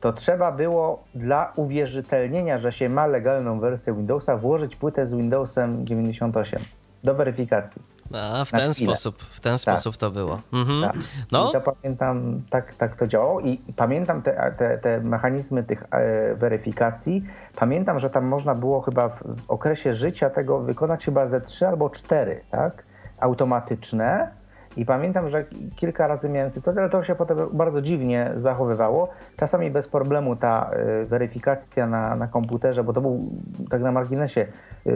to 0.00 0.12
trzeba 0.12 0.52
było 0.52 1.04
dla 1.14 1.52
uwierzytelnienia, 1.56 2.58
że 2.58 2.72
się 2.72 2.88
ma 2.88 3.06
legalną 3.06 3.60
wersję 3.60 3.94
Windowsa, 3.94 4.36
włożyć 4.36 4.76
płytę 4.76 5.06
z 5.06 5.14
Windowsem 5.14 5.86
98 5.86 6.62
do 7.04 7.14
weryfikacji. 7.14 7.82
A, 8.12 8.44
w 8.44 8.50
ten 8.50 8.74
sposób, 8.74 9.22
w 9.22 9.40
ten 9.40 9.58
sposób 9.58 9.96
to 9.96 10.10
było. 10.10 10.40
Mhm. 10.52 10.82
Tak. 10.82 10.96
No, 11.32 11.48
I 11.48 11.52
to 11.52 11.60
pamiętam, 11.60 12.42
tak, 12.50 12.74
tak 12.74 12.96
to 12.96 13.06
działało 13.06 13.40
i 13.40 13.58
pamiętam 13.76 14.22
te, 14.22 14.54
te, 14.58 14.78
te 14.78 15.00
mechanizmy 15.00 15.64
tych 15.64 15.82
e, 15.90 16.34
weryfikacji. 16.34 17.24
Pamiętam, 17.56 17.98
że 17.98 18.10
tam 18.10 18.24
można 18.24 18.54
było 18.54 18.80
chyba 18.80 19.08
w, 19.08 19.18
w 19.18 19.50
okresie 19.50 19.94
życia 19.94 20.30
tego 20.30 20.60
wykonać 20.60 21.04
chyba 21.04 21.26
ze 21.26 21.40
trzy 21.40 21.66
albo 21.68 21.90
cztery, 21.90 22.40
tak? 22.50 22.84
Automatyczne. 23.18 24.30
I 24.78 24.84
pamiętam, 24.84 25.28
że 25.28 25.44
kilka 25.76 26.06
razy 26.06 26.28
miałem 26.28 26.50
sytuację, 26.50 26.82
ale 26.82 26.90
to 26.90 27.04
się 27.04 27.14
potem 27.14 27.38
bardzo 27.52 27.82
dziwnie 27.82 28.30
zachowywało. 28.36 29.08
Czasami 29.36 29.70
bez 29.70 29.88
problemu 29.88 30.36
ta 30.36 30.70
e, 30.70 31.04
weryfikacja 31.04 31.86
na, 31.86 32.16
na 32.16 32.28
komputerze, 32.28 32.84
bo 32.84 32.92
to 32.92 33.00
był 33.00 33.30
tak 33.70 33.82
na 33.82 33.92
marginesie, 33.92 34.40
e, 34.40 34.90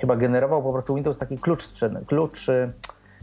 chyba 0.00 0.16
generował 0.16 0.62
po 0.62 0.72
prostu 0.72 0.94
Windows 0.94 1.18
taki 1.18 1.38
klucz 1.38 1.62
sprzętny, 1.62 2.04
klucz 2.06 2.48
e, 2.48 2.72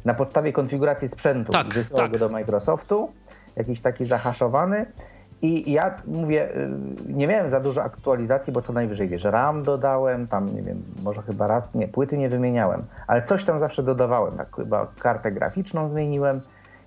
na 0.06 0.14
podstawie 0.14 0.54
konfiguracji 0.54 1.08
sprzętu. 1.08 1.52
Tak, 1.52 1.74
wysyłał 1.74 2.04
tak. 2.04 2.12
go 2.12 2.20
do 2.20 2.30
Microsoftu, 2.30 3.12
jakiś 3.56 3.82
taki 3.82 4.06
zahaszowany. 4.06 4.86
I 5.42 5.72
ja 5.72 5.96
mówię, 6.08 6.56
y, 6.56 6.70
nie 7.14 7.28
miałem 7.28 7.50
za 7.50 7.60
dużo 7.60 7.84
aktualizacji, 7.84 8.54
bo 8.54 8.62
co 8.62 8.74
najwyżej, 8.74 9.08
wiesz, 9.08 9.24
RAM 9.24 9.64
dodałem, 9.64 10.28
tam 10.28 10.56
nie 10.56 10.62
wiem, 10.62 10.84
może 11.04 11.22
chyba 11.22 11.48
raz, 11.48 11.76
nie, 11.76 11.88
płyty 11.88 12.18
nie 12.18 12.30
wymieniałem, 12.30 12.84
ale 13.08 13.24
coś 13.24 13.44
tam 13.44 13.60
zawsze 13.60 13.84
dodawałem, 13.84 14.38
tak 14.38 14.56
chyba 14.56 14.88
kartę 15.00 15.32
graficzną 15.32 15.90
zmieniłem 15.90 16.42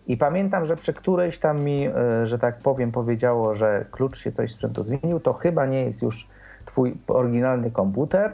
i 0.07 0.17
pamiętam, 0.17 0.67
że 0.67 0.77
przy 0.77 0.93
którejś 0.93 1.39
tam 1.39 1.61
mi, 1.61 1.89
y, 1.89 2.27
że 2.27 2.39
tak 2.39 2.59
powiem, 2.59 2.93
powiedziało, 2.93 3.55
że 3.55 3.85
klucz 3.91 4.19
się 4.19 4.33
coś 4.33 4.53
sprzętu 4.53 4.83
zmienił, 4.83 5.21
to 5.21 5.33
chyba 5.33 5.67
nie 5.67 5.85
jest 5.85 6.03
już 6.03 6.29
twój 6.65 6.97
oryginalny 7.09 7.71
komputer. 7.71 8.33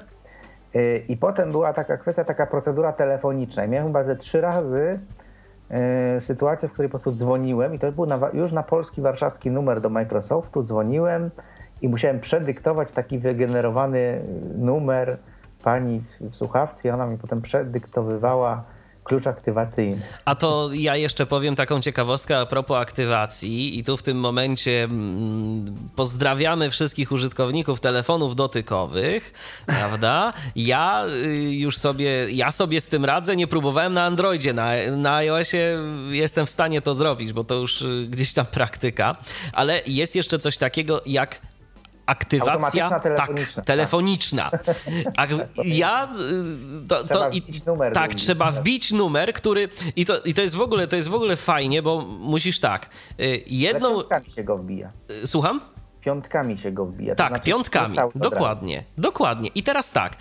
Y, 0.75 1.05
I 1.09 1.17
potem 1.17 1.51
była 1.51 1.73
taka 1.73 1.97
kwestia, 1.97 2.25
taka 2.25 2.47
procedura 2.47 2.93
telefoniczna. 2.93 3.65
I 3.65 3.69
miałem 3.69 3.87
chyba 3.87 4.05
ze 4.05 4.17
trzy 4.17 4.41
razy 4.41 4.99
e, 5.71 6.21
sytuację, 6.21 6.69
w 6.69 6.73
której 6.73 6.89
po 6.89 6.99
prostu 6.99 7.13
dzwoniłem 7.13 7.75
i 7.75 7.79
to 7.79 7.93
był 7.93 8.07
na, 8.07 8.19
już 8.33 8.53
na 8.53 8.63
polski 8.63 9.01
warszawski 9.01 9.51
numer 9.51 9.81
do 9.81 9.91
Microsoftu, 9.91 10.63
dzwoniłem 10.63 11.31
i 11.83 11.89
musiałem 11.89 12.21
przedyktować 12.21 12.93
taki 12.93 13.19
wygenerowany 13.19 14.23
numer 14.59 15.17
pani 15.65 16.03
w 16.21 16.37
słuchawce 16.37 16.89
i 16.89 16.91
ona 16.91 17.07
mi 17.07 17.19
potem 17.19 17.43
przedyktowywała 17.43 18.65
klucz 19.05 19.27
aktywacyjny. 19.27 20.03
A 20.25 20.35
to 20.35 20.71
ja 20.73 20.97
jeszcze 20.97 21.27
powiem 21.27 21.57
taką 21.57 21.81
ciekawostkę 21.81 22.39
a 22.39 22.47
propos 22.47 22.77
aktywacji 22.77 23.79
i 23.79 23.85
tu 23.85 23.97
w 23.97 24.03
tym 24.03 24.21
momencie 24.21 24.85
mm, 24.85 25.65
pozdrawiamy 25.97 26.71
wszystkich 26.71 27.13
użytkowników 27.13 27.81
telefonów 27.81 28.37
dotykowych, 28.37 29.33
prawda? 29.67 30.33
Ja 30.57 31.07
y, 31.07 31.29
już 31.55 31.79
sobie, 31.79 32.31
ja 32.31 32.53
sobie 32.53 32.81
z 32.81 32.89
tym 32.89 33.05
radzę, 33.05 33.37
nie 33.37 33.47
próbowałem 33.47 33.95
na 33.95 34.05
Androidzie, 34.05 34.53
na, 34.53 34.71
na 34.97 35.15
iOSie 35.15 35.79
jestem 36.11 36.47
w 36.47 36.51
stanie 36.51 36.83
to 36.83 36.95
zrobić, 36.95 37.33
bo 37.33 37.45
to 37.45 37.55
już 37.55 37.83
y, 37.83 38.07
gdzieś 38.11 38.33
tam 38.33 38.47
praktyka, 38.47 39.17
ale 39.53 39.83
jest 39.87 40.17
jeszcze 40.17 40.39
coś 40.39 40.59
takiego 40.59 41.03
jak 41.07 41.41
aktywacja 42.11 43.01
telefoniczna, 43.01 43.55
tak, 43.57 43.65
telefoniczna. 43.67 44.51
A 45.17 45.27
ja 45.65 46.05
y, 46.05 46.87
to, 46.89 47.05
Trzeba 47.05 47.21
to 47.21 47.31
i, 47.31 47.41
wbić 47.43 47.65
numer 47.65 47.93
tak, 47.93 48.11
drugi. 48.11 48.25
trzeba 48.25 48.51
wbić 48.51 48.93
numer, 48.93 49.33
który 49.33 49.69
i 49.97 50.07
to, 50.07 50.21
i 50.21 50.35
to 50.35 50.43
jest 50.43 50.55
w 50.55 50.61
ogóle 50.61 50.87
to 50.89 50.97
jest 50.97 51.09
w 51.09 51.15
ogóle 51.15 51.37
fajnie, 51.37 51.83
bo 51.83 52.01
musisz 52.21 52.61
tak. 52.61 52.91
y, 53.21 53.45
Jedną 53.47 53.95
piątkami 53.95 54.33
się 54.33 54.45
go 54.45 54.59
wbija. 54.59 54.91
y, 55.11 55.27
słucham? 55.27 55.61
Piątkami 56.01 56.59
się 56.59 56.73
go 56.73 56.87
wbija. 56.87 57.15
to 57.15 57.19
Tak, 57.19 57.29
znaczy 57.29 57.45
piątkami. 57.45 57.97
Dokładnie, 58.15 58.85
dokładnie. 58.99 59.51
I 59.55 59.63
teraz 59.63 59.93
tak. 59.93 60.17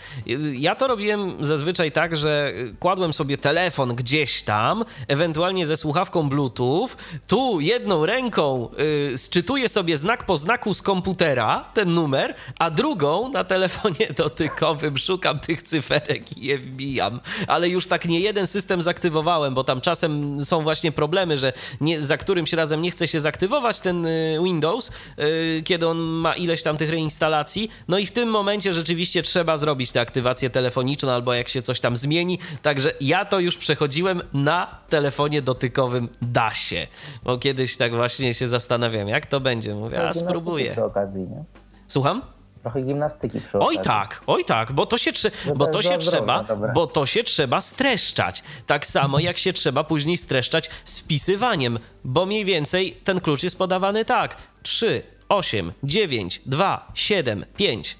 Ja 0.53 0.75
to 0.75 0.87
robiłem 0.87 1.45
zazwyczaj 1.45 1.91
tak, 1.91 2.17
że 2.17 2.53
kładłem 2.79 3.13
sobie 3.13 3.37
telefon 3.37 3.95
gdzieś 3.95 4.43
tam, 4.43 4.85
ewentualnie 5.07 5.65
ze 5.65 5.77
słuchawką 5.77 6.29
Bluetooth. 6.29 6.89
Tu 7.27 7.59
jedną 7.59 8.05
ręką 8.05 8.69
y, 9.13 9.17
sczytuję 9.17 9.69
sobie 9.69 9.97
znak 9.97 10.25
po 10.25 10.37
znaku 10.37 10.73
z 10.73 10.81
komputera, 10.81 11.65
ten 11.73 11.93
numer, 11.93 12.35
a 12.59 12.71
drugą 12.71 13.31
na 13.31 13.43
telefonie 13.43 14.07
dotykowym 14.17 14.97
szukam 14.97 15.39
tych 15.39 15.63
cyferek 15.63 16.37
i 16.37 16.45
je 16.45 16.57
wbijam. 16.57 17.19
Ale 17.47 17.69
już 17.69 17.87
tak 17.87 18.05
nie 18.05 18.19
jeden 18.19 18.47
system 18.47 18.81
zaktywowałem, 18.81 19.53
bo 19.53 19.63
tam 19.63 19.81
czasem 19.81 20.45
są 20.45 20.61
właśnie 20.61 20.91
problemy, 20.91 21.37
że 21.37 21.53
nie, 21.81 22.01
za 22.01 22.17
którymś 22.17 22.53
razem 22.53 22.81
nie 22.81 22.91
chce 22.91 23.07
się 23.07 23.19
zaktywować 23.19 23.81
ten 23.81 24.05
y, 24.05 24.39
Windows, 24.43 24.91
y, 25.19 25.63
kiedy 25.69 25.87
on 25.87 25.97
ma 25.99 26.33
ileś 26.33 26.63
tam 26.63 26.77
tych 26.77 26.89
reinstalacji. 26.89 27.69
No 27.87 27.97
i 27.97 28.05
w 28.05 28.11
tym 28.11 28.29
momencie 28.29 28.73
rzeczywiście 28.73 29.23
trzeba 29.23 29.57
zrobić 29.57 29.91
tę 29.91 30.01
aktywację 30.01 30.49
telefoniczną 30.49 31.11
albo 31.11 31.33
jak 31.33 31.49
się 31.49 31.61
coś 31.61 31.79
tam 31.79 31.95
zmieni. 31.97 32.39
Także 32.61 32.91
ja 33.01 33.25
to 33.25 33.39
już 33.39 33.57
przechodziłem 33.57 34.21
na 34.33 34.79
telefonie 34.89 35.41
dotykowym 35.41 36.09
da 36.21 36.53
się. 36.53 36.87
Bo 37.23 37.37
kiedyś 37.37 37.77
tak 37.77 37.95
właśnie 37.95 38.33
się 38.33 38.47
zastanawiam, 38.47 39.07
jak 39.07 39.25
to 39.25 39.39
będzie. 39.39 39.75
Mówię, 39.75 40.07
a 40.07 40.13
spróbuję. 40.13 40.71
Przy 40.71 40.83
okazji, 40.83 41.21
nie? 41.21 41.43
Słucham? 41.87 42.21
Trochę 42.61 42.81
gimnastyki 42.81 43.41
przy 43.41 43.57
Oj 43.59 43.63
okazji. 43.63 43.79
tak, 43.83 44.21
oj 44.27 44.45
tak, 44.45 44.71
bo 44.71 44.85
to 44.85 44.97
się, 44.97 45.11
trze- 45.11 45.31
No 45.47 45.55
bo 45.55 45.67
to 45.67 45.81
się 45.81 45.87
zdrowia 45.89 45.97
trzeba, 46.11 46.43
dobre. 46.43 46.71
bo 46.75 46.87
to 46.87 47.05
się 47.05 47.23
trzeba 47.23 47.61
streszczać. 47.61 48.43
Tak 48.67 48.85
samo 48.85 49.19
jak 49.19 49.37
się 49.37 49.53
trzeba 49.53 49.83
później 49.83 50.17
streszczać 50.17 50.69
z 50.83 50.99
wpisywaniem, 50.99 51.79
bo 52.03 52.25
mniej 52.25 52.45
więcej 52.45 52.97
ten 53.03 53.21
klucz 53.21 53.43
jest 53.43 53.57
podawany 53.57 54.05
tak: 54.05 54.35
3, 54.63 55.03
8, 55.29 55.73
9, 55.83 56.41
2, 56.45 56.91
7, 56.93 57.45
5. 57.57 57.97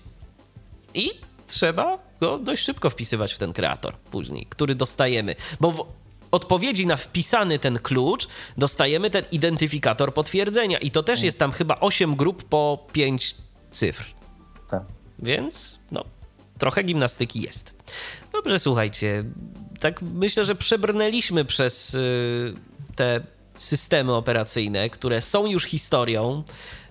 I 0.93 1.11
trzeba 1.47 1.99
go 2.19 2.37
dość 2.37 2.63
szybko 2.63 2.89
wpisywać 2.89 3.33
w 3.33 3.37
ten 3.37 3.53
kreator 3.53 3.95
później, 3.97 4.45
który 4.49 4.75
dostajemy, 4.75 5.35
bo 5.59 5.71
w 5.71 5.85
odpowiedzi 6.31 6.87
na 6.87 6.97
wpisany 6.97 7.59
ten 7.59 7.79
klucz 7.79 8.27
dostajemy 8.57 9.09
ten 9.09 9.25
identyfikator 9.31 10.13
potwierdzenia 10.13 10.77
i 10.77 10.91
to 10.91 11.03
też 11.03 11.21
jest 11.21 11.39
tam 11.39 11.51
chyba 11.51 11.79
8 11.79 12.15
grup 12.15 12.43
po 12.43 12.87
5 12.91 13.35
cyfr. 13.71 14.05
Tak. 14.69 14.83
Więc 15.19 15.79
no, 15.91 16.03
trochę 16.57 16.83
gimnastyki 16.83 17.41
jest. 17.41 17.73
Dobrze, 18.33 18.59
słuchajcie, 18.59 19.23
tak 19.79 20.01
myślę, 20.01 20.45
że 20.45 20.55
przebrnęliśmy 20.55 21.45
przez 21.45 21.93
y, 21.93 22.53
te 22.95 23.21
systemy 23.57 24.13
operacyjne, 24.13 24.89
które 24.89 25.21
są 25.21 25.45
już 25.45 25.63
historią. 25.63 26.43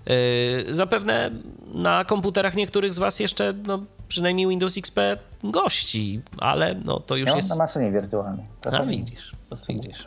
Yy, 0.05 0.73
zapewne 0.73 1.31
na 1.73 2.05
komputerach 2.05 2.55
niektórych 2.55 2.93
z 2.93 2.99
Was 2.99 3.19
jeszcze 3.19 3.53
no, 3.67 3.85
przynajmniej 4.07 4.47
Windows 4.47 4.77
XP 4.77 4.99
gości, 5.43 6.21
ale 6.37 6.75
no, 6.85 6.99
to 6.99 7.15
już 7.15 7.27
ja 7.27 7.35
jest. 7.35 7.49
na 7.49 7.55
maszynie 7.55 7.91
wirtualnej. 7.91 8.45
A 8.71 8.83
widzisz, 8.83 9.35
widzisz. 9.69 10.05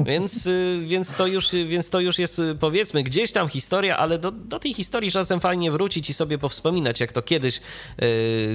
Więc, 0.00 0.46
y, 0.46 0.80
więc, 0.86 1.16
to 1.16 1.26
już, 1.26 1.52
więc 1.52 1.90
to 1.90 2.00
już 2.00 2.18
jest 2.18 2.38
y, 2.38 2.54
powiedzmy 2.54 3.02
gdzieś 3.02 3.32
tam 3.32 3.48
historia, 3.48 3.96
ale 3.96 4.18
do, 4.18 4.30
do 4.30 4.58
tej 4.58 4.74
historii 4.74 5.10
czasem 5.10 5.40
fajnie 5.40 5.70
wrócić 5.70 6.10
i 6.10 6.14
sobie 6.14 6.38
powspominać, 6.38 7.00
jak 7.00 7.12
to 7.12 7.22
kiedyś 7.22 7.60
yy, 7.98 8.06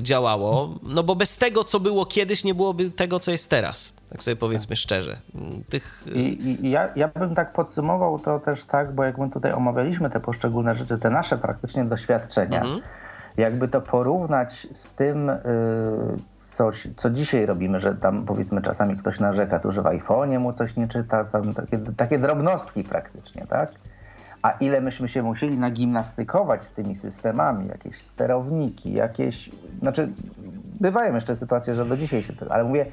działało. 0.02 0.80
No 0.84 1.04
bo 1.04 1.16
bez 1.16 1.38
tego, 1.38 1.64
co 1.64 1.80
było 1.80 2.06
kiedyś, 2.06 2.44
nie 2.44 2.56
byłoby 2.56 2.92
tego, 2.92 3.20
co 3.20 3.32
jest 3.32 3.50
teraz. 3.50 3.94
Tak 4.10 4.24
sobie 4.24 4.36
powiedzmy 4.36 4.76
szczerze. 4.76 5.18
Tych... 5.70 6.06
I, 6.16 6.58
i 6.66 6.70
ja, 6.70 6.90
ja 6.96 7.08
bym 7.08 7.36
tak 7.36 7.54
podsumował 7.54 8.20
to 8.20 8.40
też 8.40 8.64
tak, 8.64 8.96
bo 8.96 9.04
jak 9.04 9.18
my 9.18 9.30
tutaj 9.30 9.54
omawialiśmy 9.54 10.10
te 10.10 10.20
poszczególne 10.20 10.76
rzeczy, 10.76 10.98
te 10.98 11.10
nasze 11.10 11.38
praktycznie 11.38 11.86
doświadczenia, 11.86 12.62
mhm. 12.62 12.82
Jakby 13.38 13.68
to 13.68 13.82
porównać 13.82 14.68
z 14.74 14.94
tym, 14.94 15.30
y, 15.30 15.40
coś, 16.30 16.88
co 16.98 17.10
dzisiaj 17.10 17.46
robimy, 17.46 17.80
że 17.80 17.96
tam 17.96 18.26
powiedzmy 18.26 18.62
czasami 18.62 18.98
ktoś 18.98 19.20
narzeka 19.20 19.60
tu, 19.60 19.72
że 19.72 19.82
w 19.82 19.86
iPhone'ie 19.86 20.40
mu 20.40 20.54
coś 20.54 20.76
nie 20.76 20.88
czyta, 20.88 21.24
tam 21.24 21.54
takie, 21.54 21.78
takie 21.78 22.20
drobnostki 22.20 22.84
praktycznie, 22.84 23.48
tak? 23.48 23.72
A 24.42 24.52
ile 24.52 24.82
myśmy 24.82 25.08
się 25.08 25.24
musieli 25.24 25.58
nagimnastykować 25.58 26.66
z 26.66 26.72
tymi 26.72 26.96
systemami, 26.96 27.68
jakieś 27.68 28.02
sterowniki, 28.02 28.94
jakieś... 28.94 29.50
Znaczy, 29.80 30.10
bywają 30.82 31.16
jeszcze 31.16 31.36
sytuacje, 31.36 31.76
że 31.76 31.86
do 31.86 31.98
dzisiaj 31.98 32.24
się... 32.24 32.34
Ale 32.50 32.64
mówię, 32.64 32.86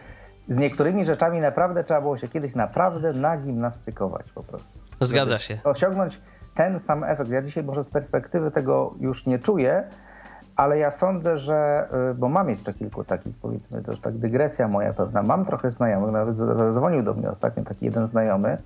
z 0.49 0.57
niektórymi 0.57 1.05
rzeczami 1.05 1.41
naprawdę 1.41 1.85
trzeba 1.85 2.01
było 2.01 2.17
się 2.17 2.29
kiedyś 2.29 2.55
naprawdę 2.55 3.13
nagimnastykować 3.13 4.33
po 4.33 4.43
prostu. 4.43 4.79
Zgadza 5.01 5.39
się. 5.39 5.59
Osiągnąć 5.65 6.21
ten 6.55 6.81
sam 6.81 7.05
efekt. 7.05 7.31
Ja 7.31 7.43
dzisiaj 7.43 7.65
może 7.65 7.85
z 7.85 7.91
perspektywy 7.91 8.51
tego 8.51 8.95
już 9.01 9.27
nie 9.27 9.39
czuję, 9.39 9.85
ale 10.57 10.79
ja 10.79 10.91
sądzę, 10.91 11.39
że, 11.39 11.89
y, 12.11 12.15
bo 12.15 12.29
mam 12.29 12.51
jeszcze 12.51 12.75
kilku 12.75 13.05
takich, 13.05 13.37
powiedzmy, 13.43 13.83
to 13.83 13.91
już 13.91 14.01
tak 14.01 14.15
dygresja 14.15 14.69
moja 14.69 14.93
pewna, 14.93 15.23
mam 15.23 15.45
trochę 15.45 15.71
znajomych, 15.71 16.13
nawet 16.13 16.37
zadzwonił 16.37 17.03
do 17.03 17.15
mnie 17.15 17.31
ostatnio 17.31 17.65
taki 17.65 17.85
jeden 17.85 18.07
znajomy, 18.07 18.59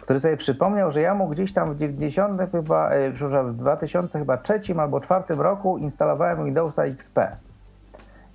który 0.00 0.20
sobie 0.20 0.36
przypomniał, 0.36 0.90
że 0.90 1.00
ja 1.00 1.14
mu 1.14 1.28
gdzieś 1.28 1.52
tam 1.52 1.74
w 1.74 1.78
90 1.78 2.40
chyba, 2.52 2.90
e, 2.90 3.12
przepraszam, 3.12 3.52
w 3.52 3.56
2003 3.56 4.60
albo 4.78 5.00
2004 5.00 5.42
roku 5.42 5.78
instalowałem 5.78 6.44
Windowsa 6.44 6.82
XP. 6.82 7.18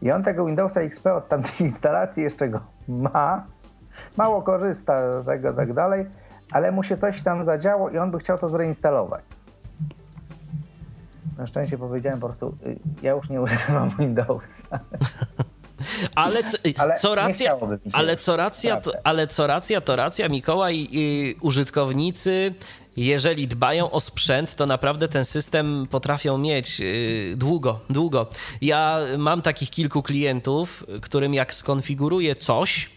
I 0.02 0.12
on 0.12 0.24
tego 0.24 0.46
Windowsa 0.46 0.82
XP 0.82 1.08
od 1.08 1.28
tamtej 1.28 1.52
instalacji 1.68 2.24
jeszcze 2.24 2.50
go 2.50 2.60
ma, 2.88 3.44
mało 4.18 4.42
korzysta 4.42 5.22
z 5.22 5.26
tego 5.26 5.54
tak 5.54 5.74
dalej, 5.74 6.06
ale 6.52 6.72
mu 6.72 6.84
się 6.84 6.98
coś 6.98 7.24
tam 7.24 7.44
zadziało 7.44 7.90
i 7.90 7.98
on 7.98 8.12
by 8.12 8.20
chciał 8.20 8.38
to 8.38 8.50
zreinstalować. 8.50 9.24
Na 11.38 11.48
szczęście 11.48 11.78
powiedziałem 11.78 12.20
po 12.20 12.28
prostu, 12.28 12.58
y, 12.66 12.80
ja 13.02 13.12
już 13.12 13.30
nie 13.30 13.42
używam 13.42 13.90
Windowsa. 14.00 14.80
Ale, 16.16 16.44
co, 16.44 16.58
ale 16.78 16.96
co 16.96 17.16
racja, 17.16 17.58
ale 17.94 18.18
co 18.18 18.36
racja, 18.36 18.82
to, 18.82 18.92
ale 19.04 19.28
co 19.28 19.48
racja, 19.48 19.82
to 19.82 19.96
racja, 19.96 20.30
Mikołaj, 20.30 20.88
i 20.92 21.36
użytkownicy, 21.42 22.54
jeżeli 22.98 23.48
dbają 23.48 23.92
o 23.92 24.00
sprzęt, 24.00 24.56
to 24.56 24.66
naprawdę 24.66 25.08
ten 25.08 25.26
system 25.26 25.88
potrafią 25.92 26.38
mieć 26.38 26.80
yy, 26.80 27.34
długo, 27.36 27.80
długo. 27.90 28.28
Ja 28.62 29.00
mam 29.18 29.42
takich 29.42 29.70
kilku 29.70 30.04
klientów, 30.04 30.86
którym 31.02 31.34
jak 31.34 31.54
skonfiguruję 31.54 32.36
coś, 32.36 32.90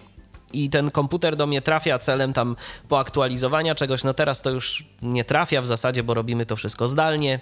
i 0.62 0.70
ten 0.70 0.90
komputer 0.90 1.36
do 1.36 1.46
mnie 1.46 1.62
trafia 1.62 1.98
celem 1.98 2.32
tam 2.32 2.56
poaktualizowania 2.88 3.74
czegoś. 3.74 4.04
No 4.04 4.14
teraz 4.14 4.42
to 4.42 4.50
już 4.50 4.84
nie 5.02 5.24
trafia 5.24 5.60
w 5.60 5.66
zasadzie, 5.66 6.02
bo 6.02 6.14
robimy 6.14 6.46
to 6.46 6.56
wszystko 6.56 6.88
zdalnie, 6.88 7.40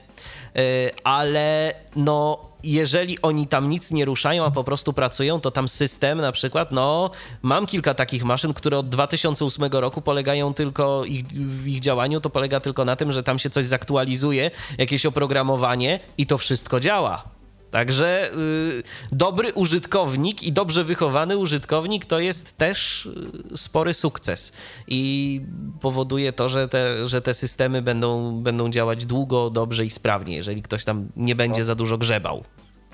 yy, 0.55 0.63
ale 1.05 1.75
no 1.97 2.53
jeżeli 2.63 3.23
oni 3.23 3.47
tam 3.47 3.69
nic 3.69 3.91
nie 3.91 4.05
ruszają, 4.05 4.45
a 4.45 4.51
po 4.51 4.65
prostu 4.65 4.93
pracują, 4.93 5.41
to 5.41 5.51
tam 5.51 5.69
system 5.69 6.21
na 6.21 6.33
przykład, 6.33 6.73
no 6.73 7.11
mam 7.43 7.67
kilka 7.67 7.95
takich 7.95 8.25
maszyn, 8.25 8.55
które 8.55 8.79
od 8.79 8.89
2008 8.89 9.65
roku 9.73 10.03
polegają 10.03 10.55
tylko, 10.55 11.05
ich, 11.05 11.25
w 11.27 11.67
ich 11.67 11.81
działaniu 11.81 12.21
to 12.21 12.31
polega 12.31 12.61
tylko 12.61 12.85
na 12.85 12.97
tym, 12.97 13.13
że 13.13 13.23
tam 13.23 13.39
się 13.39 13.51
coś 13.51 13.65
zaktualizuje, 13.65 14.51
jakieś 14.79 15.07
oprogramowanie 15.07 16.01
i 16.19 16.27
to 16.27 16.39
wszystko 16.39 16.81
działa. 16.81 17.42
Także 17.73 18.31
yy, 18.37 18.83
dobry 19.13 19.53
użytkownik 19.53 20.43
i 20.43 20.53
dobrze 20.53 20.85
wychowany 20.85 21.39
użytkownik 21.39 22.05
to 22.07 22.19
jest 22.19 22.59
też 22.59 23.07
y, 23.53 23.57
spory 23.57 23.95
sukces 23.95 24.53
i 24.89 25.41
powoduje 25.81 26.33
to, 26.33 26.49
że 26.49 26.69
te, 26.69 27.07
że 27.07 27.23
te 27.23 27.35
systemy 27.35 27.83
będą, 27.83 28.41
będą 28.43 28.71
działać 28.71 29.07
długo, 29.07 29.51
dobrze 29.51 29.85
i 29.85 29.91
sprawnie, 29.91 30.37
jeżeli 30.37 30.63
ktoś 30.63 30.85
tam 30.85 31.09
nie 31.17 31.35
będzie 31.35 31.65
za 31.65 31.75
dużo 31.75 31.99
grzebał. 31.99 32.45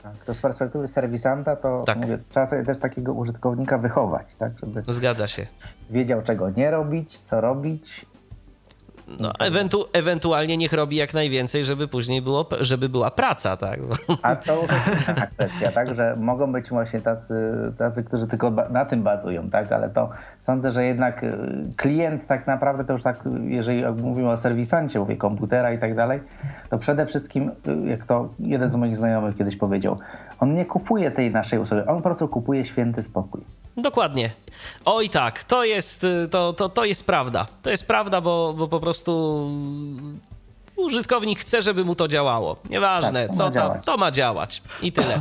Tak, 0.02 0.24
to 0.24 0.34
z 0.34 0.40
perspektywy 0.40 0.88
serwisanta 0.88 1.56
to 1.56 1.82
tak. 1.86 1.98
mówię, 1.98 2.18
trzeba 2.30 2.46
sobie 2.46 2.64
też 2.64 2.78
takiego 2.78 3.12
użytkownika 3.12 3.78
wychować, 3.78 4.26
tak, 4.38 4.52
żeby 4.60 4.82
Zgadza 4.92 5.28
się. 5.28 5.46
wiedział 5.90 6.22
czego 6.22 6.50
nie 6.50 6.70
robić, 6.70 7.18
co 7.18 7.40
robić, 7.40 8.06
no, 9.20 9.32
ewentu 9.38 9.84
ewentualnie 9.92 10.56
niech 10.56 10.72
robi 10.72 10.96
jak 10.96 11.14
najwięcej, 11.14 11.64
żeby 11.64 11.88
później 11.88 12.22
było, 12.22 12.48
żeby 12.60 12.88
była 12.88 13.10
praca, 13.10 13.56
tak? 13.56 13.80
A 14.22 14.36
to 14.36 14.62
już 14.62 14.70
jest 14.70 15.30
kwestia, 15.34 15.70
tak? 15.70 15.94
Że 15.94 16.16
mogą 16.16 16.52
być 16.52 16.68
właśnie 16.68 17.00
tacy, 17.00 17.52
tacy, 17.78 18.04
którzy 18.04 18.26
tylko 18.26 18.50
na 18.50 18.84
tym 18.84 19.02
bazują, 19.02 19.50
tak? 19.50 19.72
Ale 19.72 19.90
to 19.90 20.10
sądzę, 20.40 20.70
że 20.70 20.84
jednak 20.84 21.24
y, 21.24 21.36
klient 21.76 22.26
tak 22.26 22.46
naprawdę 22.46 22.84
to 22.84 22.92
już 22.92 23.02
tak, 23.02 23.20
jeżeli 23.44 23.84
mówimy 24.02 24.30
o 24.30 24.36
serwisancie, 24.36 24.98
mówię 24.98 25.16
komputera 25.16 25.72
i 25.72 25.78
tak 25.78 25.94
dalej, 25.94 26.20
to 26.70 26.78
przede 26.78 27.06
wszystkim, 27.06 27.50
y, 27.84 27.88
jak 27.88 28.06
to 28.06 28.28
jeden 28.38 28.70
z 28.70 28.76
moich 28.76 28.96
znajomych 28.96 29.36
kiedyś 29.36 29.56
powiedział, 29.56 29.98
on 30.40 30.54
nie 30.54 30.64
kupuje 30.64 31.10
tej 31.10 31.30
naszej 31.30 31.58
usługi, 31.58 31.82
on 31.86 31.96
po 31.96 32.02
prostu 32.02 32.28
kupuje 32.28 32.64
święty 32.64 33.02
spokój. 33.02 33.40
Dokładnie. 33.78 34.30
Oj 34.84 35.08
tak, 35.08 35.44
to 35.44 35.64
jest, 35.64 36.04
y, 36.04 36.28
to, 36.30 36.52
to, 36.52 36.68
to 36.68 36.84
jest 36.84 37.06
prawda. 37.06 37.46
To 37.62 37.70
jest 37.70 37.86
prawda, 37.86 38.20
bo, 38.20 38.54
bo 38.58 38.68
po 38.68 38.80
prostu 38.80 39.50
użytkownik 40.76 41.40
chce, 41.40 41.62
żeby 41.62 41.84
mu 41.84 41.94
to 41.94 42.08
działało. 42.08 42.56
Nieważne, 42.70 43.28
tak, 43.28 43.36
to 43.36 43.44
co 43.44 43.50
tam, 43.50 43.80
to 43.80 43.96
ma 43.96 44.10
działać. 44.10 44.62
I 44.82 44.92
tyle. 44.92 45.20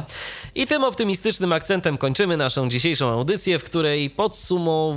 I 0.56 0.68
tym 0.68 0.84
optymistycznym 0.84 1.54
akcentem 1.54 1.98
kończymy 1.98 2.38
naszą 2.38 2.70
dzisiejszą 2.70 3.10
audycję, 3.10 3.60
w 3.60 3.64
której 3.64 4.10
podsumow... 4.10 4.96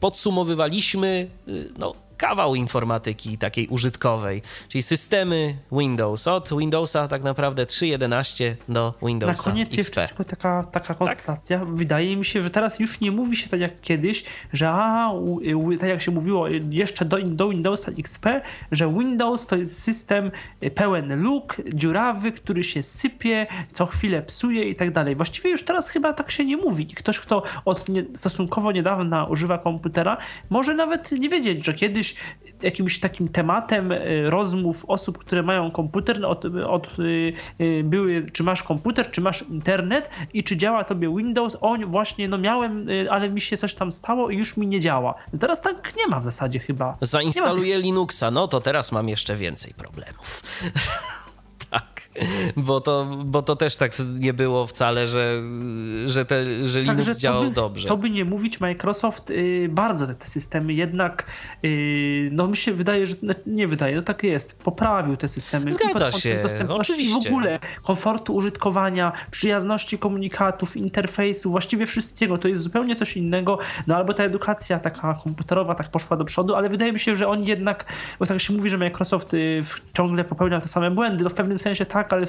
podsumowywaliśmy 0.00 1.28
y, 1.48 1.72
no, 1.78 1.94
kawał 2.28 2.54
informatyki 2.54 3.38
takiej 3.38 3.68
użytkowej, 3.68 4.42
czyli 4.68 4.82
systemy 4.82 5.56
Windows. 5.72 6.28
Od 6.28 6.50
Windowsa 6.58 7.08
tak 7.08 7.22
naprawdę 7.22 7.64
3.11 7.64 8.54
do 8.68 8.94
Windowsa 9.02 9.50
Na 9.50 9.52
koniec 9.52 9.68
XP. 9.68 9.78
jeszcze 9.78 10.08
tylko 10.08 10.24
taka, 10.24 10.64
taka 10.64 10.94
konstatacja. 10.94 11.58
Tak? 11.58 11.74
Wydaje 11.74 12.16
mi 12.16 12.24
się, 12.24 12.42
że 12.42 12.50
teraz 12.50 12.80
już 12.80 13.00
nie 13.00 13.10
mówi 13.10 13.36
się 13.36 13.48
tak 13.48 13.60
jak 13.60 13.80
kiedyś, 13.80 14.24
że 14.52 14.70
a, 14.70 15.12
tak 15.80 15.88
jak 15.88 16.02
się 16.02 16.10
mówiło 16.10 16.48
jeszcze 16.70 17.04
do, 17.04 17.18
do 17.22 17.48
Windowsa 17.48 17.92
XP, 17.98 18.26
że 18.72 18.92
Windows 18.92 19.46
to 19.46 19.56
jest 19.56 19.82
system 19.82 20.30
pełen 20.74 21.22
luk, 21.22 21.56
dziurawy, 21.74 22.32
który 22.32 22.62
się 22.62 22.82
sypie, 22.82 23.46
co 23.72 23.86
chwilę 23.86 24.22
psuje 24.22 24.68
i 24.68 24.74
tak 24.74 24.90
dalej. 24.90 25.16
Właściwie 25.16 25.50
już 25.50 25.64
teraz 25.64 25.88
chyba 25.88 26.12
tak 26.12 26.30
się 26.30 26.44
nie 26.44 26.56
mówi. 26.56 26.86
Ktoś, 26.86 27.18
kto 27.18 27.42
od 27.64 27.88
nie, 27.88 28.04
stosunkowo 28.14 28.72
niedawna 28.72 29.24
używa 29.24 29.58
komputera, 29.58 30.16
może 30.50 30.74
nawet 30.74 31.12
nie 31.12 31.28
wiedzieć, 31.28 31.64
że 31.64 31.74
kiedyś 31.74 32.13
jakimś 32.62 33.00
takim 33.00 33.28
tematem 33.28 33.92
y, 33.92 34.30
rozmów 34.30 34.84
osób, 34.88 35.18
które 35.18 35.42
mają 35.42 35.70
komputer, 35.70 36.20
no, 36.20 36.28
od, 36.28 36.44
od, 36.66 36.98
y, 36.98 37.32
y, 37.60 37.82
były, 37.84 38.26
czy 38.32 38.42
masz 38.42 38.62
komputer, 38.62 39.10
czy 39.10 39.20
masz 39.20 39.42
internet 39.42 40.10
i 40.34 40.42
czy 40.42 40.56
działa 40.56 40.84
tobie 40.84 41.16
Windows. 41.16 41.56
O, 41.60 41.76
właśnie, 41.86 42.28
no 42.28 42.38
miałem, 42.38 42.86
ale 43.10 43.30
mi 43.30 43.40
się 43.40 43.56
coś 43.56 43.74
tam 43.74 43.92
stało 43.92 44.30
i 44.30 44.36
już 44.36 44.56
mi 44.56 44.66
nie 44.66 44.80
działa. 44.80 45.14
Teraz 45.40 45.62
tak 45.62 45.92
nie 45.96 46.06
ma 46.06 46.20
w 46.20 46.24
zasadzie 46.24 46.58
chyba. 46.58 46.96
Zainstaluję 47.00 47.78
Linuxa, 47.78 48.30
no 48.32 48.48
to 48.48 48.60
teraz 48.60 48.92
mam 48.92 49.08
jeszcze 49.08 49.36
więcej 49.36 49.74
problemów. 49.74 50.42
bo 52.56 52.80
to, 52.80 53.06
bo 53.24 53.42
to 53.42 53.56
też 53.56 53.76
tak 53.76 53.92
nie 54.20 54.34
było 54.34 54.66
wcale, 54.66 55.06
że, 55.06 55.42
że, 56.06 56.24
te, 56.24 56.66
że 56.66 56.80
Linux 56.80 57.06
Także 57.06 57.20
działał 57.20 57.44
by, 57.44 57.50
dobrze. 57.50 57.86
Co 57.86 57.96
by 57.96 58.10
nie 58.10 58.24
mówić, 58.24 58.60
Microsoft 58.60 59.30
y, 59.30 59.68
bardzo 59.70 60.06
te, 60.06 60.14
te, 60.14 60.26
systemy 60.26 60.72
jednak, 60.72 61.26
y, 61.64 62.28
no 62.32 62.48
mi 62.48 62.56
się 62.56 62.72
wydaje, 62.72 63.06
że 63.06 63.14
nie 63.46 63.68
wydaje, 63.68 63.96
no 63.96 64.02
tak 64.02 64.22
jest, 64.22 64.62
poprawił 64.62 65.16
te 65.16 65.28
systemy. 65.28 65.72
Zgadza 65.72 66.12
się, 66.12 66.42
oczywiście. 66.68 67.30
w 67.30 67.32
ogóle 67.32 67.58
komfortu 67.82 68.34
użytkowania, 68.34 69.12
przyjazności 69.30 69.98
komunikatów, 69.98 70.76
interfejsu, 70.76 71.50
właściwie 71.50 71.86
wszystkiego. 71.86 72.38
To 72.38 72.48
jest 72.48 72.62
zupełnie 72.62 72.96
coś 72.96 73.16
innego, 73.16 73.58
no 73.86 73.96
albo 73.96 74.14
ta 74.14 74.24
edukacja 74.24 74.78
taka 74.78 75.14
komputerowa 75.24 75.74
tak 75.74 75.90
poszła 75.90 76.16
do 76.16 76.24
przodu, 76.24 76.54
ale 76.54 76.68
wydaje 76.68 76.92
mi 76.92 76.98
się, 76.98 77.16
że 77.16 77.28
oni 77.28 77.46
jednak, 77.46 77.84
bo 78.18 78.26
tak 78.26 78.40
się 78.40 78.52
mówi, 78.52 78.70
że 78.70 78.78
Microsoft 78.78 79.34
y, 79.34 79.60
ciągle 79.92 80.24
popełnia 80.24 80.60
te 80.60 80.68
same 80.68 80.90
błędy, 80.90 81.24
no 81.24 81.30
w 81.30 81.34
pewnym 81.34 81.58
sensie 81.58 81.86
tak, 81.86 82.03
tak, 82.08 82.20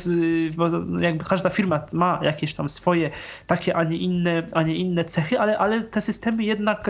ale 0.60 0.72
jakby 1.00 1.26
każda 1.26 1.50
firma 1.50 1.84
ma 1.94 2.20
jakieś 2.24 2.54
tam 2.54 2.70
swoje 2.70 3.10
takie, 3.48 3.76
a 3.76 3.84
nie 3.84 3.98
inne, 3.98 4.44
a 4.54 4.64
nie 4.64 4.76
inne 4.76 5.06
cechy, 5.06 5.40
ale, 5.40 5.58
ale 5.58 5.84
te 5.84 6.02
systemy 6.02 6.44
jednak 6.44 6.90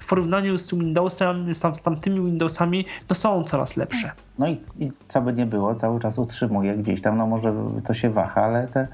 w 0.00 0.08
porównaniu 0.08 0.58
z 0.58 0.74
Windowsem, 0.74 1.54
z, 1.54 1.60
tam, 1.60 1.76
z 1.76 1.82
tamtymi 1.82 2.26
Windowsami, 2.26 2.86
to 3.06 3.14
są 3.14 3.44
coraz 3.44 3.76
lepsze. 3.76 4.12
No 4.38 4.48
i, 4.48 4.60
i 4.78 4.92
co 5.08 5.20
by 5.20 5.32
nie 5.32 5.46
było, 5.46 5.74
cały 5.74 6.00
czas 6.00 6.18
utrzymuje 6.18 6.74
gdzieś 6.74 7.02
tam, 7.02 7.16
no 7.16 7.26
może 7.26 7.54
to 7.86 7.94
się 7.94 8.10
waha, 8.10 8.42
ale 8.42 8.68
te 8.68 8.88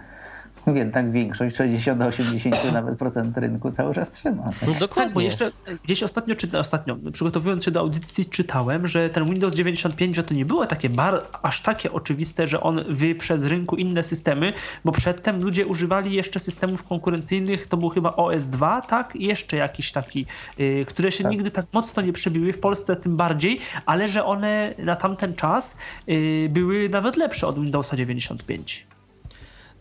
jednak 0.74 1.12
większość, 1.12 1.56
60 1.56 1.98
do 1.98 2.04
80 2.04 2.72
nawet 2.72 2.98
procent 2.98 3.38
rynku 3.38 3.70
cały 3.70 3.94
czas 3.94 4.10
trzyma. 4.10 4.44
No 4.66 4.74
dokładnie. 4.80 5.04
Tak, 5.04 5.12
bo 5.12 5.20
jeszcze 5.20 5.52
gdzieś 5.84 6.02
ostatnio, 6.02 6.34
czy, 6.34 6.58
ostatnio, 6.58 6.96
przygotowując 7.12 7.64
się 7.64 7.70
do 7.70 7.80
audycji, 7.80 8.26
czytałem, 8.26 8.86
że 8.86 9.10
ten 9.10 9.24
Windows 9.24 9.54
95, 9.54 10.16
że 10.16 10.24
to 10.24 10.34
nie 10.34 10.44
było 10.44 10.66
takie 10.66 10.88
bar, 10.88 11.22
aż 11.42 11.60
takie 11.60 11.92
oczywiste, 11.92 12.46
że 12.46 12.60
on 12.60 12.84
wyprze 12.88 13.38
z 13.38 13.44
rynku 13.44 13.76
inne 13.76 14.02
systemy, 14.02 14.52
bo 14.84 14.92
przedtem 14.92 15.42
ludzie 15.42 15.66
używali 15.66 16.14
jeszcze 16.14 16.40
systemów 16.40 16.84
konkurencyjnych, 16.84 17.66
to 17.66 17.76
był 17.76 17.88
chyba 17.88 18.10
OS2, 18.10 18.86
tak? 18.86 19.16
I 19.16 19.26
jeszcze 19.26 19.56
jakiś 19.56 19.92
taki, 19.92 20.26
yy, 20.58 20.84
które 20.84 21.12
się 21.12 21.24
tak. 21.24 21.32
nigdy 21.32 21.50
tak 21.50 21.66
mocno 21.72 22.02
nie 22.02 22.12
przebiły, 22.12 22.52
w 22.52 22.60
Polsce 22.60 22.96
tym 22.96 23.16
bardziej, 23.16 23.60
ale 23.86 24.08
że 24.08 24.24
one 24.24 24.74
na 24.78 24.96
tamten 24.96 25.34
czas 25.34 25.78
yy, 26.06 26.48
były 26.48 26.88
nawet 26.88 27.16
lepsze 27.16 27.46
od 27.46 27.60
Windowsa 27.60 27.96
95. 27.96 28.93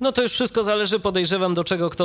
No 0.04 0.12
to 0.12 0.22
już 0.22 0.32
wszystko 0.32 0.64
zależy, 0.64 1.00
podejrzewam, 1.00 1.54
do 1.54 1.64
czego 1.64 1.90
kto 1.90 2.04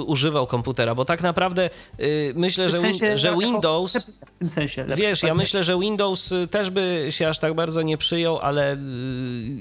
y, 0.00 0.04
używał 0.04 0.46
komputera, 0.46 0.94
bo 0.94 1.04
tak 1.04 1.22
naprawdę 1.22 1.70
y, 2.00 2.32
myślę, 2.36 2.68
że, 2.68 2.76
sensie, 2.76 3.18
że 3.18 3.36
Windows. 3.36 4.06
W 4.06 4.38
tym 4.38 4.50
sensie. 4.50 4.84
Lepszy, 4.84 5.02
wiesz, 5.02 5.22
ja 5.22 5.34
myślę, 5.34 5.62
że 5.62 5.78
Windows 5.78 6.32
y, 6.32 6.48
też 6.48 6.70
by 6.70 7.06
się 7.10 7.28
aż 7.28 7.38
tak 7.38 7.54
bardzo 7.54 7.82
nie 7.82 7.98
przyjął, 7.98 8.38
ale 8.38 8.74
y, 8.74 8.78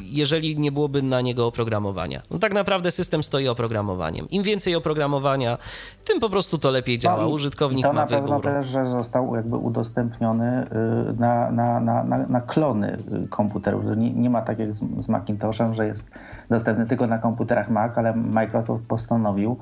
jeżeli 0.04 0.60
nie 0.60 0.72
byłoby 0.72 1.02
na 1.02 1.22
niego 1.22 1.48
oprogramowania. 1.48 2.22
No 2.32 2.40
tak 2.40 2.54
naprawdę 2.54 2.92
system 2.92 3.24
stoi 3.24 3.48
oprogramowaniem. 3.48 4.30
Im 4.30 4.44
więcej 4.44 4.76
oprogramowania, 4.76 5.58
tym 6.06 6.20
po 6.20 6.30
prostu 6.30 6.58
to 6.58 6.72
lepiej 6.72 7.00
działa. 7.00 7.24
No 7.24 7.30
Użytkownik 7.30 7.86
to 7.86 7.94
ma 7.94 8.06
wybór. 8.06 8.28
To 8.28 8.34
na 8.34 8.40
pewno 8.40 8.60
też, 8.60 8.68
że 8.68 8.88
został 8.88 9.36
jakby 9.36 9.58
udostępniony 9.58 10.68
y, 11.12 11.20
na, 11.20 11.52
na, 11.52 11.80
na, 11.80 12.04
na, 12.30 12.42
klony 12.42 12.98
komputerów. 13.30 13.84
Nie, 13.98 14.12
nie 14.12 14.30
ma 14.30 14.42
tak 14.42 14.60
jak 14.60 14.74
z, 14.74 14.80
z 15.06 15.10
Macintoshem, 15.10 15.74
że 15.74 15.88
jest 15.88 16.12
dostępny 16.50 16.86
tylko 16.86 17.08
na 17.08 17.18
komputerach 17.18 17.70
Mac, 17.70 17.98
ale 17.98 18.16
Microsoft 18.16 18.84
postanowił, 18.88 19.58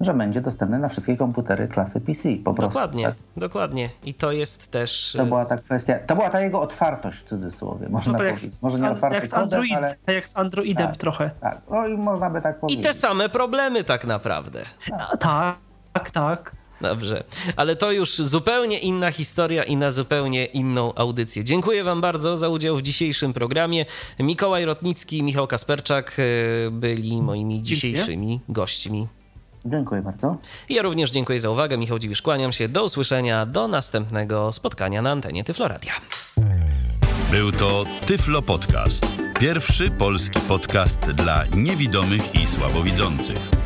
że 0.00 0.14
będzie 0.14 0.40
dostępny 0.40 0.78
na 0.78 0.88
wszystkie 0.88 1.16
komputery 1.16 1.68
klasy 1.68 2.00
PC. 2.00 2.28
Po 2.44 2.54
prostu, 2.54 2.74
dokładnie, 2.74 3.04
tak? 3.04 3.14
dokładnie. 3.36 3.90
I 4.04 4.14
to 4.14 4.32
jest 4.32 4.70
też. 4.70 5.14
To 5.18 5.26
była 5.26 5.44
ta 5.44 5.56
kwestia, 5.56 5.98
to 6.06 6.16
była 6.16 6.30
ta 6.30 6.40
jego 6.40 6.60
otwartość 6.60 7.18
w 7.18 7.24
cudzysłowie, 7.24 7.88
można 7.88 8.12
no 8.12 8.18
to 8.18 8.24
powiedzieć. 8.24 8.52
Może 8.62 8.82
nie 8.82 8.90
otwarty 8.90 9.16
jak 9.16 9.26
z, 9.26 9.34
Android, 9.34 9.74
kodem, 9.74 9.84
ale... 10.06 10.14
jak 10.14 10.26
z 10.26 10.36
Androidem 10.36 10.86
tak, 10.86 10.96
trochę. 10.96 11.30
Tak, 11.40 11.60
no 11.70 11.86
i 11.86 11.96
można 11.96 12.30
by 12.30 12.40
tak 12.40 12.60
powiedzieć. 12.60 12.80
I 12.80 12.88
te 12.88 12.94
same 12.94 13.28
problemy 13.28 13.84
tak 13.84 14.04
naprawdę. 14.04 14.62
tak, 14.90 15.56
tak. 15.92 16.10
tak. 16.10 16.65
Dobrze, 16.80 17.24
ale 17.56 17.76
to 17.76 17.92
już 17.92 18.16
zupełnie 18.16 18.78
inna 18.78 19.10
historia 19.10 19.64
i 19.64 19.76
na 19.76 19.90
zupełnie 19.90 20.44
inną 20.44 20.94
audycję. 20.94 21.44
Dziękuję 21.44 21.84
Wam 21.84 22.00
bardzo 22.00 22.36
za 22.36 22.48
udział 22.48 22.76
w 22.76 22.82
dzisiejszym 22.82 23.32
programie. 23.32 23.84
Mikołaj 24.20 24.64
Rotnicki 24.64 25.18
i 25.18 25.22
Michał 25.22 25.46
Kasperczak 25.46 26.16
e, 26.18 26.70
byli 26.70 27.22
moimi 27.22 27.62
dzisiejszymi 27.62 28.28
dziękuję. 28.28 28.54
gośćmi. 28.54 29.06
Dziękuję 29.64 30.02
bardzo. 30.02 30.36
Ja 30.68 30.82
również 30.82 31.10
dziękuję 31.10 31.40
za 31.40 31.50
uwagę. 31.50 31.78
Michał 31.78 31.98
Dziwisz, 31.98 32.22
kłaniam 32.22 32.52
się. 32.52 32.68
Do 32.68 32.84
usłyszenia, 32.84 33.46
do 33.46 33.68
następnego 33.68 34.52
spotkania 34.52 35.02
na 35.02 35.10
antenie 35.10 35.44
Tyfloradia. 35.44 35.92
Był 37.30 37.52
to 37.52 37.84
Tyflo 38.06 38.42
Podcast. 38.42 39.06
Pierwszy 39.40 39.90
polski 39.90 40.40
podcast 40.40 41.10
dla 41.10 41.44
niewidomych 41.56 42.34
i 42.34 42.46
słabowidzących. 42.46 43.65